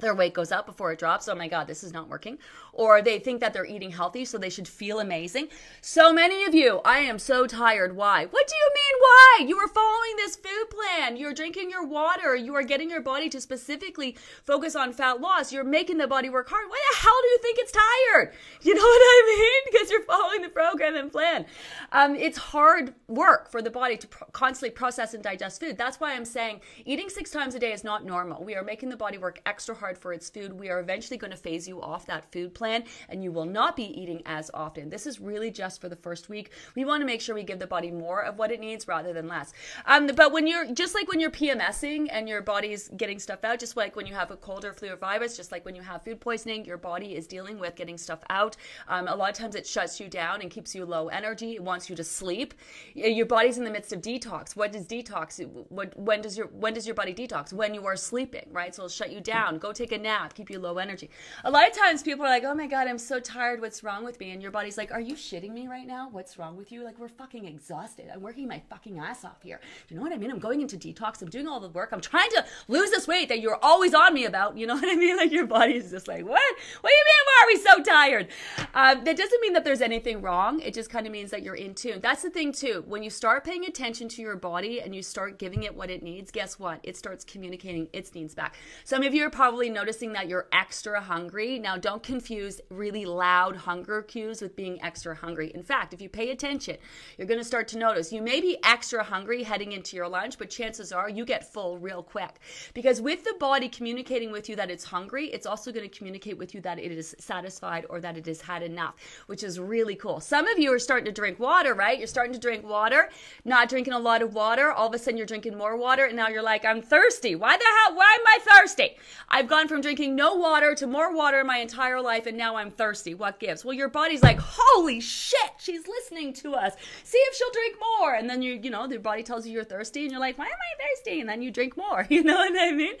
their 0.00 0.14
weight 0.14 0.34
goes 0.34 0.52
up 0.52 0.66
before 0.66 0.92
it 0.92 0.98
drops. 0.98 1.28
Oh 1.28 1.34
my 1.34 1.48
God, 1.48 1.66
this 1.66 1.82
is 1.84 1.92
not 1.92 2.08
working. 2.08 2.38
Or 2.72 3.02
they 3.02 3.18
think 3.18 3.40
that 3.40 3.52
they're 3.52 3.66
eating 3.66 3.90
healthy, 3.90 4.24
so 4.24 4.38
they 4.38 4.50
should 4.50 4.68
feel 4.68 5.00
amazing. 5.00 5.48
So 5.80 6.12
many 6.12 6.44
of 6.44 6.54
you, 6.54 6.80
I 6.84 6.98
am 6.98 7.18
so 7.18 7.46
tired. 7.46 7.96
Why? 7.96 8.26
What 8.26 8.46
do 8.46 8.54
you 8.54 8.70
mean, 8.74 9.00
why? 9.00 9.46
You 9.48 9.56
are 9.58 9.68
following 9.68 10.16
this 10.16 10.36
food 10.36 10.66
plan. 10.70 11.16
You're 11.16 11.34
drinking 11.34 11.70
your 11.70 11.86
water. 11.86 12.34
You 12.36 12.54
are 12.54 12.62
getting 12.62 12.90
your 12.90 13.02
body 13.02 13.28
to 13.30 13.40
specifically 13.40 14.16
focus 14.44 14.76
on 14.76 14.92
fat 14.92 15.20
loss. 15.20 15.52
You're 15.52 15.64
making 15.64 15.98
the 15.98 16.06
body 16.06 16.30
work 16.30 16.48
hard. 16.48 16.68
Why 16.68 16.78
the 16.92 16.96
hell 16.98 17.18
do 17.22 17.28
you 17.28 17.38
think 17.42 17.58
it's 17.58 17.72
tired? 17.72 18.32
You 18.62 18.74
know 18.74 18.82
what 18.82 19.02
I 19.02 19.36
mean? 19.38 19.72
Because 19.72 19.90
you're 19.90 20.04
following 20.04 20.42
the 20.42 20.48
program 20.48 20.96
and 20.96 21.10
plan. 21.10 21.46
Um, 21.92 22.14
it's 22.14 22.38
hard 22.38 22.94
work 23.08 23.50
for 23.50 23.62
the 23.62 23.70
body 23.70 23.96
to 23.96 24.06
pro- 24.06 24.28
constantly 24.28 24.70
process 24.70 25.14
and 25.14 25.22
digest 25.22 25.60
food. 25.60 25.76
That's 25.76 25.98
why 26.00 26.14
I'm 26.14 26.24
saying 26.24 26.60
eating 26.84 27.08
six 27.08 27.30
times 27.30 27.54
a 27.54 27.58
day 27.58 27.72
is 27.72 27.84
not 27.84 28.04
normal. 28.04 28.44
We 28.44 28.54
are 28.54 28.62
making 28.62 28.88
the 28.90 28.96
body 28.96 29.18
work 29.18 29.40
extra 29.46 29.74
hard 29.74 29.89
for 29.98 30.12
its 30.12 30.28
food, 30.30 30.58
we 30.58 30.68
are 30.70 30.80
eventually 30.80 31.16
going 31.16 31.30
to 31.30 31.36
phase 31.36 31.66
you 31.68 31.80
off 31.80 32.06
that 32.06 32.30
food 32.32 32.54
plan 32.54 32.84
and 33.08 33.22
you 33.22 33.32
will 33.32 33.44
not 33.44 33.76
be 33.76 33.84
eating 34.00 34.22
as 34.26 34.50
often. 34.54 34.90
This 34.90 35.06
is 35.06 35.20
really 35.20 35.50
just 35.50 35.80
for 35.80 35.88
the 35.88 35.96
first 35.96 36.28
week. 36.28 36.50
We 36.74 36.84
want 36.84 37.00
to 37.00 37.06
make 37.06 37.20
sure 37.20 37.34
we 37.34 37.44
give 37.44 37.58
the 37.58 37.66
body 37.66 37.90
more 37.90 38.22
of 38.22 38.38
what 38.38 38.50
it 38.50 38.60
needs 38.60 38.88
rather 38.88 39.12
than 39.12 39.28
less. 39.28 39.52
Um, 39.86 40.06
but 40.06 40.32
when 40.32 40.46
you're 40.46 40.72
just 40.72 40.94
like 40.94 41.08
when 41.08 41.20
you're 41.20 41.30
PMSing 41.30 42.08
and 42.10 42.28
your 42.28 42.42
body's 42.42 42.88
getting 42.96 43.18
stuff 43.18 43.44
out, 43.44 43.58
just 43.58 43.76
like 43.76 43.96
when 43.96 44.06
you 44.06 44.14
have 44.14 44.30
a 44.30 44.36
cold 44.36 44.64
or 44.64 44.72
flu 44.72 44.92
or 44.92 44.96
virus, 44.96 45.36
just 45.36 45.52
like 45.52 45.64
when 45.64 45.74
you 45.74 45.82
have 45.82 46.02
food 46.02 46.20
poisoning, 46.20 46.64
your 46.64 46.78
body 46.78 47.16
is 47.16 47.26
dealing 47.26 47.58
with 47.58 47.76
getting 47.76 47.98
stuff 47.98 48.20
out. 48.30 48.56
Um, 48.88 49.08
a 49.08 49.14
lot 49.14 49.30
of 49.30 49.36
times 49.36 49.54
it 49.54 49.66
shuts 49.66 50.00
you 50.00 50.08
down 50.08 50.40
and 50.42 50.50
keeps 50.50 50.74
you 50.74 50.84
low 50.84 51.08
energy. 51.08 51.54
It 51.54 51.62
wants 51.62 51.88
you 51.88 51.96
to 51.96 52.04
sleep. 52.04 52.54
Your 52.94 53.26
body's 53.26 53.58
in 53.58 53.64
the 53.64 53.70
midst 53.70 53.92
of 53.92 54.00
detox. 54.00 54.56
What 54.56 54.72
does 54.72 54.86
detox? 54.86 55.44
What, 55.68 55.96
when 55.98 56.20
does 56.20 56.36
your 56.36 56.46
when 56.48 56.74
does 56.74 56.86
your 56.86 56.94
body 56.94 57.14
detox? 57.14 57.52
When 57.52 57.74
you 57.74 57.86
are 57.86 57.96
sleeping, 57.96 58.46
right? 58.52 58.74
So 58.74 58.82
it'll 58.82 58.88
shut 58.88 59.12
you 59.12 59.20
down. 59.20 59.58
Go 59.58 59.72
take 59.80 59.92
a 59.92 59.98
nap. 59.98 60.34
Keep 60.34 60.50
you 60.50 60.58
low 60.58 60.78
energy. 60.78 61.10
A 61.44 61.50
lot 61.50 61.68
of 61.68 61.76
times 61.76 62.02
people 62.02 62.24
are 62.24 62.28
like, 62.28 62.44
"Oh 62.44 62.54
my 62.54 62.66
god, 62.66 62.86
I'm 62.86 62.98
so 62.98 63.20
tired. 63.20 63.60
What's 63.60 63.82
wrong 63.82 64.04
with 64.04 64.20
me?" 64.20 64.30
And 64.30 64.42
your 64.42 64.50
body's 64.50 64.76
like, 64.76 64.92
"Are 64.92 65.00
you 65.00 65.14
shitting 65.14 65.52
me 65.52 65.68
right 65.68 65.86
now? 65.86 66.08
What's 66.10 66.38
wrong 66.38 66.56
with 66.56 66.70
you? 66.72 66.84
Like 66.84 66.98
we're 66.98 67.08
fucking 67.08 67.46
exhausted. 67.46 68.10
I'm 68.12 68.20
working 68.20 68.46
my 68.48 68.62
fucking 68.68 68.98
ass 68.98 69.24
off 69.24 69.42
here. 69.42 69.60
You 69.88 69.96
know 69.96 70.02
what 70.02 70.12
I 70.12 70.16
mean? 70.16 70.30
I'm 70.30 70.38
going 70.38 70.60
into 70.60 70.76
detox. 70.76 71.22
I'm 71.22 71.28
doing 71.28 71.46
all 71.46 71.60
the 71.60 71.68
work. 71.68 71.90
I'm 71.92 72.00
trying 72.00 72.30
to 72.30 72.44
lose 72.68 72.90
this 72.90 73.08
weight 73.08 73.28
that 73.28 73.40
you're 73.40 73.58
always 73.62 73.94
on 73.94 74.14
me 74.14 74.24
about. 74.24 74.56
You 74.56 74.66
know 74.66 74.74
what 74.74 74.88
I 74.88 74.96
mean? 74.96 75.10
Like 75.20 75.32
your 75.32 75.46
body 75.46 75.74
is 75.74 75.90
just 75.90 76.08
like, 76.08 76.24
what? 76.24 76.40
What 76.80 76.90
do 76.90 76.94
you 76.94 77.04
mean? 77.06 77.24
Why 77.26 77.42
are 77.42 77.46
we 77.46 77.56
so 77.56 77.82
tired? 77.82 78.28
Um, 78.72 79.04
that 79.04 79.16
doesn't 79.18 79.40
mean 79.42 79.52
that 79.52 79.64
there's 79.64 79.82
anything 79.82 80.22
wrong. 80.22 80.60
It 80.60 80.72
just 80.72 80.88
kind 80.88 81.06
of 81.06 81.12
means 81.12 81.30
that 81.30 81.42
you're 81.42 81.56
in 81.56 81.74
tune. 81.74 82.00
That's 82.00 82.22
the 82.22 82.30
thing 82.30 82.52
too. 82.52 82.84
When 82.86 83.02
you 83.02 83.10
start 83.10 83.44
paying 83.44 83.66
attention 83.66 84.08
to 84.10 84.22
your 84.22 84.36
body 84.36 84.80
and 84.80 84.94
you 84.94 85.02
start 85.02 85.38
giving 85.38 85.64
it 85.64 85.74
what 85.74 85.90
it 85.90 86.02
needs, 86.02 86.30
guess 86.30 86.58
what? 86.58 86.80
It 86.82 86.96
starts 86.96 87.22
communicating 87.22 87.88
its 87.92 88.14
needs 88.14 88.34
back. 88.34 88.54
Some 88.84 89.02
of 89.02 89.12
you 89.12 89.24
are 89.26 89.30
probably 89.30 89.68
noticing 89.70 90.12
that 90.12 90.28
you're 90.28 90.46
extra 90.52 91.00
hungry. 91.00 91.58
Now, 91.58 91.76
don't 91.76 92.02
confuse 92.02 92.60
really 92.70 93.04
loud 93.04 93.56
hunger 93.56 94.02
cues 94.02 94.42
with 94.42 94.56
being 94.56 94.82
extra 94.82 95.14
hungry. 95.14 95.52
In 95.54 95.62
fact, 95.62 95.94
if 95.94 96.00
you 96.00 96.08
pay 96.08 96.30
attention, 96.30 96.76
you're 97.16 97.26
going 97.26 97.40
to 97.40 97.44
start 97.44 97.68
to 97.68 97.78
notice 97.78 98.12
you 98.12 98.22
may 98.22 98.40
be 98.40 98.58
extra 98.64 99.02
hungry 99.02 99.42
heading 99.42 99.72
into 99.72 99.96
your 99.96 100.08
lunch, 100.08 100.38
but 100.38 100.50
chances 100.50 100.92
are 100.92 101.08
you 101.08 101.24
get 101.24 101.52
full 101.52 101.78
real 101.78 102.02
quick. 102.02 102.40
Because 102.74 103.00
with 103.00 103.24
the 103.24 103.34
body 103.38 103.68
communicating 103.68 104.30
with 104.32 104.48
you 104.48 104.56
that 104.56 104.70
it's 104.70 104.84
hungry, 104.84 105.26
it's 105.28 105.46
also 105.46 105.72
going 105.72 105.88
to 105.88 105.96
communicate 105.96 106.38
with 106.38 106.54
you 106.54 106.60
that 106.60 106.78
it 106.78 106.92
is 106.92 107.14
satisfied 107.18 107.86
or 107.88 108.00
that 108.00 108.16
it 108.16 108.26
has 108.26 108.40
had 108.40 108.62
enough, 108.62 108.94
which 109.26 109.42
is 109.42 109.58
really 109.58 109.94
cool. 109.94 110.20
Some 110.20 110.46
of 110.48 110.58
you 110.58 110.72
are 110.72 110.78
starting 110.78 111.06
to 111.06 111.12
drink 111.12 111.38
water, 111.38 111.74
right? 111.74 111.98
You're 111.98 112.06
starting 112.06 112.32
to 112.32 112.38
drink 112.38 112.68
water, 112.68 113.10
not 113.44 113.68
drinking 113.68 113.94
a 113.94 113.98
lot 113.98 114.22
of 114.22 114.34
water. 114.34 114.72
All 114.72 114.88
of 114.88 114.94
a 114.94 114.98
sudden 114.98 115.16
you're 115.16 115.26
drinking 115.26 115.56
more 115.56 115.76
water, 115.76 116.04
and 116.06 116.16
now 116.16 116.28
you're 116.28 116.42
like, 116.42 116.64
I'm 116.64 116.82
thirsty. 116.82 117.34
Why 117.34 117.56
the 117.56 117.64
hell? 117.64 117.96
Why 117.96 118.18
am 118.18 118.26
I 118.26 118.38
thirsty? 118.42 118.96
I've 119.28 119.48
gone 119.60 119.68
from 119.68 119.82
drinking 119.82 120.16
no 120.16 120.36
water 120.36 120.74
to 120.74 120.86
more 120.86 121.14
water 121.14 121.40
in 121.40 121.46
my 121.46 121.58
entire 121.58 122.00
life, 122.00 122.24
and 122.24 122.34
now 122.34 122.56
I'm 122.56 122.70
thirsty. 122.70 123.12
What 123.12 123.38
gives? 123.38 123.62
Well, 123.62 123.74
your 123.74 123.90
body's 123.90 124.22
like, 124.22 124.38
holy 124.40 125.00
shit, 125.00 125.50
she's 125.58 125.86
listening 125.86 126.32
to 126.34 126.54
us. 126.54 126.72
See 127.04 127.18
if 127.18 127.36
she'll 127.36 127.52
drink 127.52 127.76
more. 127.98 128.14
And 128.14 128.30
then 128.30 128.40
you, 128.40 128.54
you 128.62 128.70
know, 128.70 128.86
the 128.86 128.98
body 128.98 129.22
tells 129.22 129.46
you 129.46 129.52
you're 129.52 129.64
thirsty, 129.64 130.02
and 130.02 130.12
you're 130.12 130.20
like, 130.20 130.38
why 130.38 130.46
am 130.46 130.52
I 130.52 130.82
thirsty? 130.82 131.20
And 131.20 131.28
then 131.28 131.42
you 131.42 131.50
drink 131.50 131.76
more. 131.76 132.06
You 132.20 132.24
know 132.24 132.36
what 132.36 132.52
I 132.58 132.72
mean? 132.72 132.94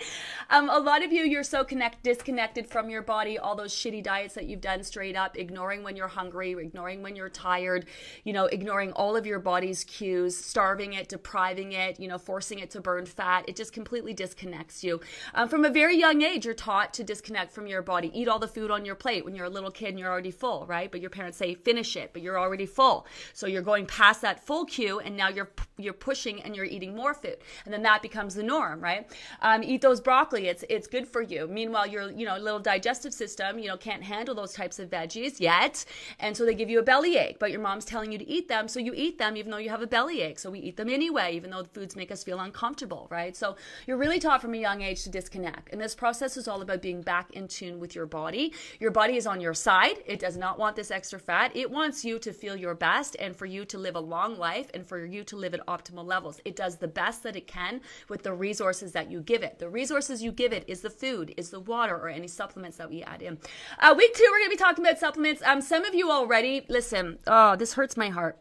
Um, 0.48 0.70
a 0.70 0.78
lot 0.78 1.02
of 1.02 1.12
you, 1.12 1.24
you're 1.24 1.42
so 1.42 1.62
connect 1.62 2.02
disconnected 2.02 2.66
from 2.66 2.88
your 2.88 3.02
body. 3.02 3.38
All 3.38 3.54
those 3.54 3.74
shitty 3.74 4.02
diets 4.02 4.34
that 4.34 4.46
you've 4.46 4.62
done 4.62 4.82
straight 4.82 5.14
up, 5.14 5.36
ignoring 5.36 5.82
when 5.82 5.94
you're 5.94 6.08
hungry, 6.08 6.52
ignoring 6.52 7.02
when 7.02 7.16
you're 7.16 7.28
tired. 7.28 7.86
You 8.24 8.32
know, 8.32 8.46
ignoring 8.46 8.92
all 8.92 9.16
of 9.16 9.26
your 9.26 9.38
body's 9.38 9.84
cues, 9.84 10.38
starving 10.38 10.94
it, 10.94 11.08
depriving 11.08 11.72
it. 11.72 12.00
You 12.00 12.08
know, 12.08 12.16
forcing 12.16 12.60
it 12.60 12.70
to 12.70 12.80
burn 12.80 13.04
fat. 13.04 13.44
It 13.46 13.56
just 13.56 13.74
completely 13.74 14.14
disconnects 14.14 14.82
you. 14.82 15.00
Um, 15.34 15.48
from 15.48 15.66
a 15.66 15.70
very 15.70 15.98
young 15.98 16.22
age, 16.22 16.39
you're 16.44 16.54
taught 16.54 16.94
to 16.94 17.04
disconnect 17.04 17.52
from 17.52 17.66
your 17.66 17.82
body. 17.82 18.10
Eat 18.14 18.28
all 18.28 18.38
the 18.38 18.48
food 18.48 18.70
on 18.70 18.84
your 18.84 18.94
plate 18.94 19.24
when 19.24 19.34
you're 19.34 19.46
a 19.46 19.50
little 19.50 19.70
kid 19.70 19.90
and 19.90 19.98
you're 19.98 20.10
already 20.10 20.30
full, 20.30 20.66
right? 20.66 20.90
But 20.90 21.00
your 21.00 21.10
parents 21.10 21.38
say 21.38 21.54
finish 21.54 21.96
it, 21.96 22.12
but 22.12 22.22
you're 22.22 22.38
already 22.38 22.66
full. 22.66 23.06
So 23.32 23.46
you're 23.46 23.62
going 23.62 23.86
past 23.86 24.22
that 24.22 24.44
full 24.44 24.64
cue, 24.64 25.00
and 25.00 25.16
now 25.16 25.28
you're 25.28 25.50
you're 25.76 25.92
pushing 25.92 26.42
and 26.42 26.54
you're 26.54 26.64
eating 26.64 26.94
more 26.94 27.14
food, 27.14 27.38
and 27.64 27.72
then 27.72 27.82
that 27.82 28.02
becomes 28.02 28.34
the 28.34 28.42
norm, 28.42 28.80
right? 28.80 29.10
Um, 29.42 29.62
eat 29.62 29.80
those 29.80 30.00
broccoli; 30.00 30.48
it's 30.48 30.64
it's 30.68 30.86
good 30.86 31.06
for 31.06 31.22
you. 31.22 31.46
Meanwhile, 31.46 31.86
your 31.86 32.10
you 32.10 32.26
know 32.26 32.36
little 32.36 32.60
digestive 32.60 33.14
system, 33.14 33.58
you 33.58 33.68
know, 33.68 33.76
can't 33.76 34.02
handle 34.02 34.34
those 34.34 34.52
types 34.52 34.78
of 34.78 34.90
veggies 34.90 35.40
yet, 35.40 35.84
and 36.18 36.36
so 36.36 36.44
they 36.44 36.54
give 36.54 36.70
you 36.70 36.78
a 36.78 36.82
belly 36.82 37.16
ache. 37.16 37.38
But 37.38 37.50
your 37.50 37.60
mom's 37.60 37.84
telling 37.84 38.12
you 38.12 38.18
to 38.18 38.28
eat 38.28 38.48
them, 38.48 38.68
so 38.68 38.80
you 38.80 38.92
eat 38.94 39.18
them 39.18 39.36
even 39.36 39.50
though 39.50 39.58
you 39.58 39.70
have 39.70 39.82
a 39.82 39.86
belly 39.86 40.20
ache. 40.20 40.38
So 40.38 40.50
we 40.50 40.60
eat 40.60 40.76
them 40.76 40.88
anyway, 40.88 41.34
even 41.34 41.50
though 41.50 41.62
the 41.62 41.68
foods 41.68 41.96
make 41.96 42.10
us 42.10 42.24
feel 42.24 42.40
uncomfortable, 42.40 43.06
right? 43.10 43.36
So 43.36 43.56
you're 43.86 43.96
really 43.96 44.18
taught 44.18 44.40
from 44.40 44.54
a 44.54 44.58
young 44.58 44.82
age 44.82 45.02
to 45.04 45.10
disconnect, 45.10 45.72
and 45.72 45.80
this 45.80 45.94
process 45.94 46.29
is 46.36 46.48
all 46.48 46.62
about 46.62 46.82
being 46.82 47.02
back 47.02 47.30
in 47.32 47.48
tune 47.48 47.80
with 47.80 47.94
your 47.94 48.06
body. 48.06 48.52
Your 48.78 48.90
body 48.90 49.16
is 49.16 49.26
on 49.26 49.40
your 49.40 49.54
side; 49.54 49.98
it 50.06 50.18
does 50.18 50.36
not 50.36 50.58
want 50.58 50.76
this 50.76 50.90
extra 50.90 51.18
fat. 51.18 51.54
It 51.54 51.70
wants 51.70 52.04
you 52.04 52.18
to 52.18 52.32
feel 52.32 52.56
your 52.56 52.74
best 52.74 53.16
and 53.18 53.34
for 53.36 53.46
you 53.46 53.64
to 53.66 53.78
live 53.78 53.96
a 53.96 54.00
long 54.00 54.38
life 54.38 54.70
and 54.74 54.86
for 54.86 55.04
you 55.04 55.24
to 55.24 55.36
live 55.36 55.54
at 55.54 55.66
optimal 55.66 56.04
levels. 56.04 56.40
It 56.44 56.56
does 56.56 56.76
the 56.76 56.88
best 56.88 57.22
that 57.22 57.36
it 57.36 57.46
can 57.46 57.80
with 58.08 58.22
the 58.22 58.32
resources 58.32 58.92
that 58.92 59.10
you 59.10 59.20
give 59.20 59.42
it. 59.42 59.58
The 59.58 59.68
resources 59.68 60.22
you 60.22 60.32
give 60.32 60.52
it 60.52 60.64
is 60.66 60.80
the 60.80 60.90
food, 60.90 61.34
is 61.36 61.50
the 61.50 61.60
water, 61.60 61.96
or 61.96 62.08
any 62.08 62.28
supplements 62.28 62.76
that 62.76 62.90
we 62.90 63.02
add 63.02 63.22
in. 63.22 63.38
Uh, 63.78 63.94
week 63.96 64.14
two, 64.14 64.26
we're 64.30 64.38
going 64.38 64.50
to 64.50 64.56
be 64.56 64.56
talking 64.56 64.84
about 64.84 64.98
supplements. 64.98 65.42
Um, 65.42 65.60
some 65.60 65.84
of 65.84 65.94
you 65.94 66.10
already, 66.10 66.64
listen, 66.68 67.18
oh, 67.26 67.56
this 67.56 67.74
hurts 67.74 67.96
my 67.96 68.08
heart. 68.08 68.38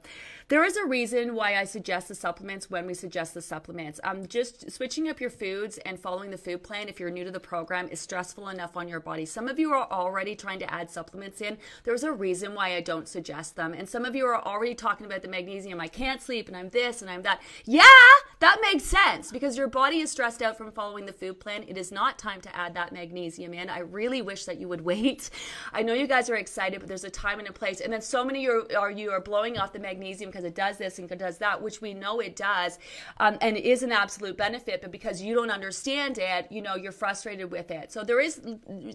There 0.49 0.65
is 0.65 0.77
a 0.77 0.85
reason 0.85 1.35
why 1.35 1.57
I 1.57 1.63
suggest 1.63 2.07
the 2.07 2.15
supplements 2.15 2.71
when 2.71 2.87
we 2.87 2.95
suggest 2.95 3.35
the 3.35 3.41
supplements. 3.41 3.99
Um, 4.03 4.25
just 4.25 4.71
switching 4.71 5.07
up 5.07 5.21
your 5.21 5.29
foods 5.29 5.77
and 5.85 5.99
following 5.99 6.31
the 6.31 6.39
food 6.39 6.63
plan, 6.63 6.89
if 6.89 6.99
you're 6.99 7.11
new 7.11 7.23
to 7.23 7.29
the 7.29 7.39
program, 7.39 7.87
is 7.89 7.99
stressful 7.99 8.49
enough 8.49 8.75
on 8.75 8.87
your 8.87 8.99
body. 8.99 9.27
Some 9.27 9.47
of 9.47 9.59
you 9.59 9.71
are 9.73 9.87
already 9.91 10.35
trying 10.35 10.57
to 10.57 10.73
add 10.73 10.89
supplements 10.89 11.39
in. 11.39 11.59
There's 11.83 12.01
a 12.01 12.11
reason 12.11 12.55
why 12.55 12.75
I 12.75 12.81
don't 12.81 13.07
suggest 13.07 13.57
them. 13.57 13.73
And 13.73 13.87
some 13.87 14.05
of 14.05 14.15
you 14.15 14.25
are 14.25 14.43
already 14.43 14.73
talking 14.73 15.05
about 15.05 15.21
the 15.21 15.27
magnesium. 15.27 15.79
I 15.79 15.87
can't 15.87 16.19
sleep 16.19 16.47
and 16.47 16.57
I'm 16.57 16.69
this 16.69 17.03
and 17.03 17.11
I'm 17.11 17.21
that. 17.21 17.43
Yeah, 17.65 17.83
that 18.39 18.57
makes 18.59 18.85
sense 18.85 19.31
because 19.31 19.55
your 19.55 19.67
body 19.67 19.99
is 19.99 20.09
stressed 20.09 20.41
out 20.41 20.57
from 20.57 20.71
following 20.71 21.05
the 21.05 21.13
food 21.13 21.39
plan. 21.39 21.63
It 21.67 21.77
is 21.77 21.91
not 21.91 22.17
time 22.17 22.41
to 22.41 22.55
add 22.55 22.73
that 22.73 22.91
magnesium 22.91 23.53
in. 23.53 23.69
I 23.69 23.81
really 23.81 24.23
wish 24.23 24.45
that 24.45 24.59
you 24.59 24.67
would 24.67 24.81
wait. 24.85 25.29
I 25.73 25.83
know 25.83 25.93
you 25.93 26.07
guys 26.07 26.27
are 26.27 26.37
excited, 26.37 26.79
but 26.79 26.89
there's 26.89 27.03
a 27.03 27.11
time 27.11 27.37
and 27.37 27.47
a 27.47 27.53
place. 27.53 27.81
And 27.81 27.93
then 27.93 28.01
so 28.01 28.25
many 28.25 28.47
are, 28.47 28.63
are 28.75 28.89
you 28.89 29.11
are 29.11 29.21
blowing 29.21 29.59
off 29.59 29.73
the 29.73 29.79
magnesium 29.79 30.31
because 30.39 30.50
it 30.50 30.55
does 30.55 30.77
this 30.77 31.00
and 31.00 31.12
it 31.12 31.17
does 31.17 31.38
that, 31.39 31.62
which 31.62 31.81
we 31.81 31.93
know 31.93 32.19
it 32.19 32.36
does, 32.36 32.79
um, 33.19 33.38
and 33.41 33.58
is 33.58 33.84
an 33.84 33.91
absolute 33.91 34.38
benefit. 34.38 34.81
But 34.81 34.91
because 34.91 35.22
you 35.22 35.36
don't 35.36 35.51
understand 35.51 36.17
it, 36.17 36.48
you 36.50 36.62
know 36.62 36.75
you're 36.75 36.91
frustrated 36.91 37.51
with 37.51 37.72
it. 37.72 37.91
So 37.91 38.03
there 38.03 38.19
is 38.19 38.41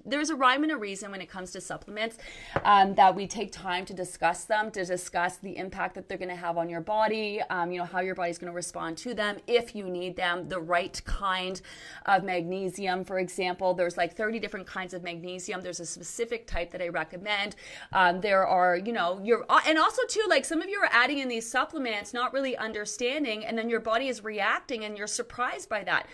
there's 0.07 0.31
a 0.31 0.37
rhyme 0.37 0.63
and 0.63 0.73
a 0.73 0.77
reason 0.77 1.11
when 1.11 1.21
it 1.21 1.29
comes 1.29 1.51
to 1.53 1.61
supplements 1.61 2.19
um, 2.65 2.95
that 2.95 3.15
we 3.15 3.27
take 3.27 3.53
time 3.53 3.85
to 3.87 3.95
discuss 3.95 4.45
them, 4.45 4.71
to 4.71 4.85
discuss 4.85 5.37
the 5.37 5.57
impact 5.57 5.95
that 5.95 6.09
they're 6.09 6.19
going 6.19 6.29
to 6.31 6.37
have 6.37 6.57
on 6.57 6.69
your 6.69 6.81
body, 6.81 7.41
um, 7.51 7.71
you 7.71 7.79
know 7.79 7.85
how 7.85 8.01
your 8.01 8.15
body's 8.15 8.39
going 8.39 8.51
to 8.51 8.57
respond 8.57 8.97
to 8.99 9.15
them 9.15 9.37
if 9.47 9.75
you 9.75 9.85
need 9.85 10.17
them, 10.17 10.49
the 10.49 10.61
right 10.61 11.03
kind 11.05 11.61
of 12.07 12.25
magnesium, 12.25 13.05
for 13.05 13.19
example. 13.19 13.75
There's 13.75 13.97
like 13.97 14.17
30 14.17 14.39
different 14.39 14.67
kinds 14.67 14.95
of 14.95 15.03
magnesium. 15.03 15.61
There's 15.61 15.81
a 15.81 15.87
specific 15.87 16.47
type 16.47 16.71
that 16.71 16.81
I 16.81 16.89
recommend. 16.89 17.57
Um, 17.93 18.21
there 18.21 18.47
are, 18.47 18.77
you 18.77 18.93
know, 18.93 19.21
you're 19.23 19.45
and 19.67 19.79
also 19.79 20.03
too 20.09 20.25
like 20.29 20.45
some 20.45 20.63
of 20.63 20.69
you 20.69 20.79
are 20.79 20.89
adding 20.91 21.19
in 21.19 21.29
these 21.35 21.50
supplements 21.50 21.75
supplements, 21.75 22.14
not 22.14 22.33
really 22.33 22.57
understanding, 22.57 23.45
and 23.45 23.59
then 23.59 23.69
your 23.69 23.81
body 23.81 24.07
is 24.07 24.23
reacting 24.23 24.85
and 24.85 24.97
you're 24.97 25.09
surprised 25.09 25.69
by 25.69 25.83
that. 25.83 26.07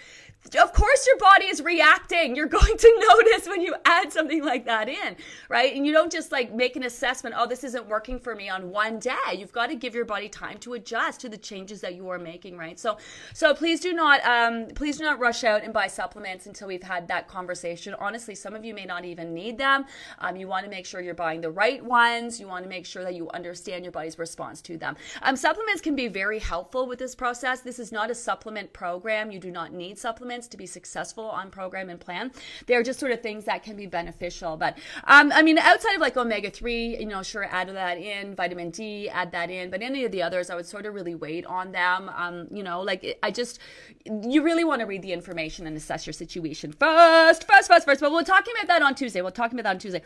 Of 0.58 0.72
course, 0.72 1.06
your 1.06 1.18
body 1.18 1.44
is 1.44 1.60
reacting. 1.62 2.34
You're 2.34 2.46
going 2.60 2.76
to 2.76 3.06
notice 3.08 3.46
when 3.46 3.60
you 3.60 3.74
add 3.84 4.10
something 4.10 4.42
like 4.42 4.64
that 4.64 4.88
in, 4.88 5.16
right? 5.50 5.76
And 5.76 5.86
you 5.86 5.92
don't 5.92 6.10
just 6.10 6.32
like 6.32 6.52
make 6.52 6.76
an 6.76 6.84
assessment, 6.84 7.36
oh, 7.38 7.46
this 7.46 7.62
isn't 7.62 7.86
working 7.86 8.18
for 8.18 8.34
me 8.34 8.48
on 8.48 8.70
one 8.70 8.98
day. 8.98 9.14
You've 9.36 9.52
got 9.52 9.66
to 9.66 9.76
give 9.76 9.94
your 9.94 10.06
body 10.06 10.30
time 10.30 10.56
to 10.60 10.72
adjust 10.74 11.20
to 11.20 11.28
the 11.28 11.36
changes 11.36 11.82
that 11.82 11.94
you 11.94 12.08
are 12.08 12.18
making, 12.18 12.56
right? 12.56 12.80
So, 12.80 12.96
so 13.34 13.52
please 13.52 13.80
do 13.80 13.92
not, 13.92 14.24
um, 14.24 14.68
please 14.74 14.96
do 14.96 15.04
not 15.04 15.18
rush 15.20 15.44
out 15.44 15.62
and 15.62 15.74
buy 15.74 15.86
supplements 15.86 16.46
until 16.46 16.68
we've 16.68 16.82
had 16.82 17.06
that 17.08 17.28
conversation. 17.28 17.94
Honestly, 17.98 18.34
some 18.34 18.54
of 18.54 18.64
you 18.64 18.72
may 18.72 18.86
not 18.86 19.04
even 19.04 19.34
need 19.34 19.58
them. 19.58 19.84
Um, 20.20 20.36
you 20.36 20.48
want 20.48 20.64
to 20.64 20.70
make 20.70 20.86
sure 20.86 21.02
you're 21.02 21.14
buying 21.14 21.42
the 21.42 21.50
right 21.50 21.84
ones. 21.84 22.40
You 22.40 22.48
want 22.48 22.64
to 22.64 22.68
make 22.68 22.86
sure 22.86 23.04
that 23.04 23.14
you 23.14 23.28
understand 23.30 23.84
your 23.84 23.92
body's 23.92 24.18
response 24.18 24.62
to 24.62 24.78
them. 24.78 24.96
Um, 25.20 25.36
supplements 25.36 25.82
can 25.82 25.94
be 25.94 26.08
very 26.08 26.38
helpful 26.38 26.86
with 26.86 26.98
this 26.98 27.14
process. 27.14 27.60
This 27.60 27.78
is 27.78 27.92
not 27.92 28.10
a 28.10 28.14
supplement 28.14 28.72
program. 28.72 29.30
You 29.30 29.38
do 29.38 29.50
not 29.50 29.74
need 29.74 29.98
supplements 29.98 30.29
supplements 30.30 30.48
to 30.48 30.56
be 30.56 30.66
successful 30.66 31.24
on 31.24 31.50
program 31.50 31.90
and 31.90 31.98
plan. 31.98 32.30
They're 32.66 32.84
just 32.84 33.00
sort 33.00 33.10
of 33.12 33.20
things 33.20 33.44
that 33.46 33.64
can 33.64 33.76
be 33.76 33.86
beneficial. 33.86 34.56
But 34.56 34.78
um, 35.04 35.32
I 35.32 35.42
mean, 35.42 35.58
outside 35.58 35.94
of 35.94 36.00
like 36.00 36.16
omega 36.16 36.50
3, 36.50 36.98
you 36.98 37.06
know, 37.06 37.22
sure, 37.22 37.44
add 37.44 37.68
that 37.68 37.98
in, 37.98 38.34
vitamin 38.36 38.70
D, 38.70 39.08
add 39.08 39.32
that 39.32 39.50
in. 39.50 39.70
But 39.70 39.82
any 39.82 40.04
of 40.04 40.12
the 40.12 40.22
others, 40.22 40.48
I 40.48 40.54
would 40.54 40.66
sort 40.66 40.86
of 40.86 40.94
really 40.94 41.14
weight 41.16 41.46
on 41.46 41.72
them. 41.72 42.10
Um, 42.14 42.46
you 42.50 42.62
know, 42.62 42.80
like 42.80 43.18
I 43.22 43.30
just, 43.32 43.58
you 44.04 44.42
really 44.42 44.64
want 44.64 44.80
to 44.80 44.86
read 44.86 45.02
the 45.02 45.12
information 45.12 45.66
and 45.66 45.76
assess 45.76 46.06
your 46.06 46.12
situation 46.12 46.72
first, 46.72 47.48
first, 47.48 47.68
first, 47.68 47.86
first. 47.86 48.00
But 48.00 48.12
we're 48.12 48.22
talking 48.22 48.54
about 48.56 48.68
that 48.68 48.82
on 48.82 48.94
Tuesday. 48.94 49.22
We'll 49.22 49.32
talk 49.32 49.52
about 49.52 49.64
that 49.64 49.70
on 49.70 49.78
Tuesday. 49.78 50.02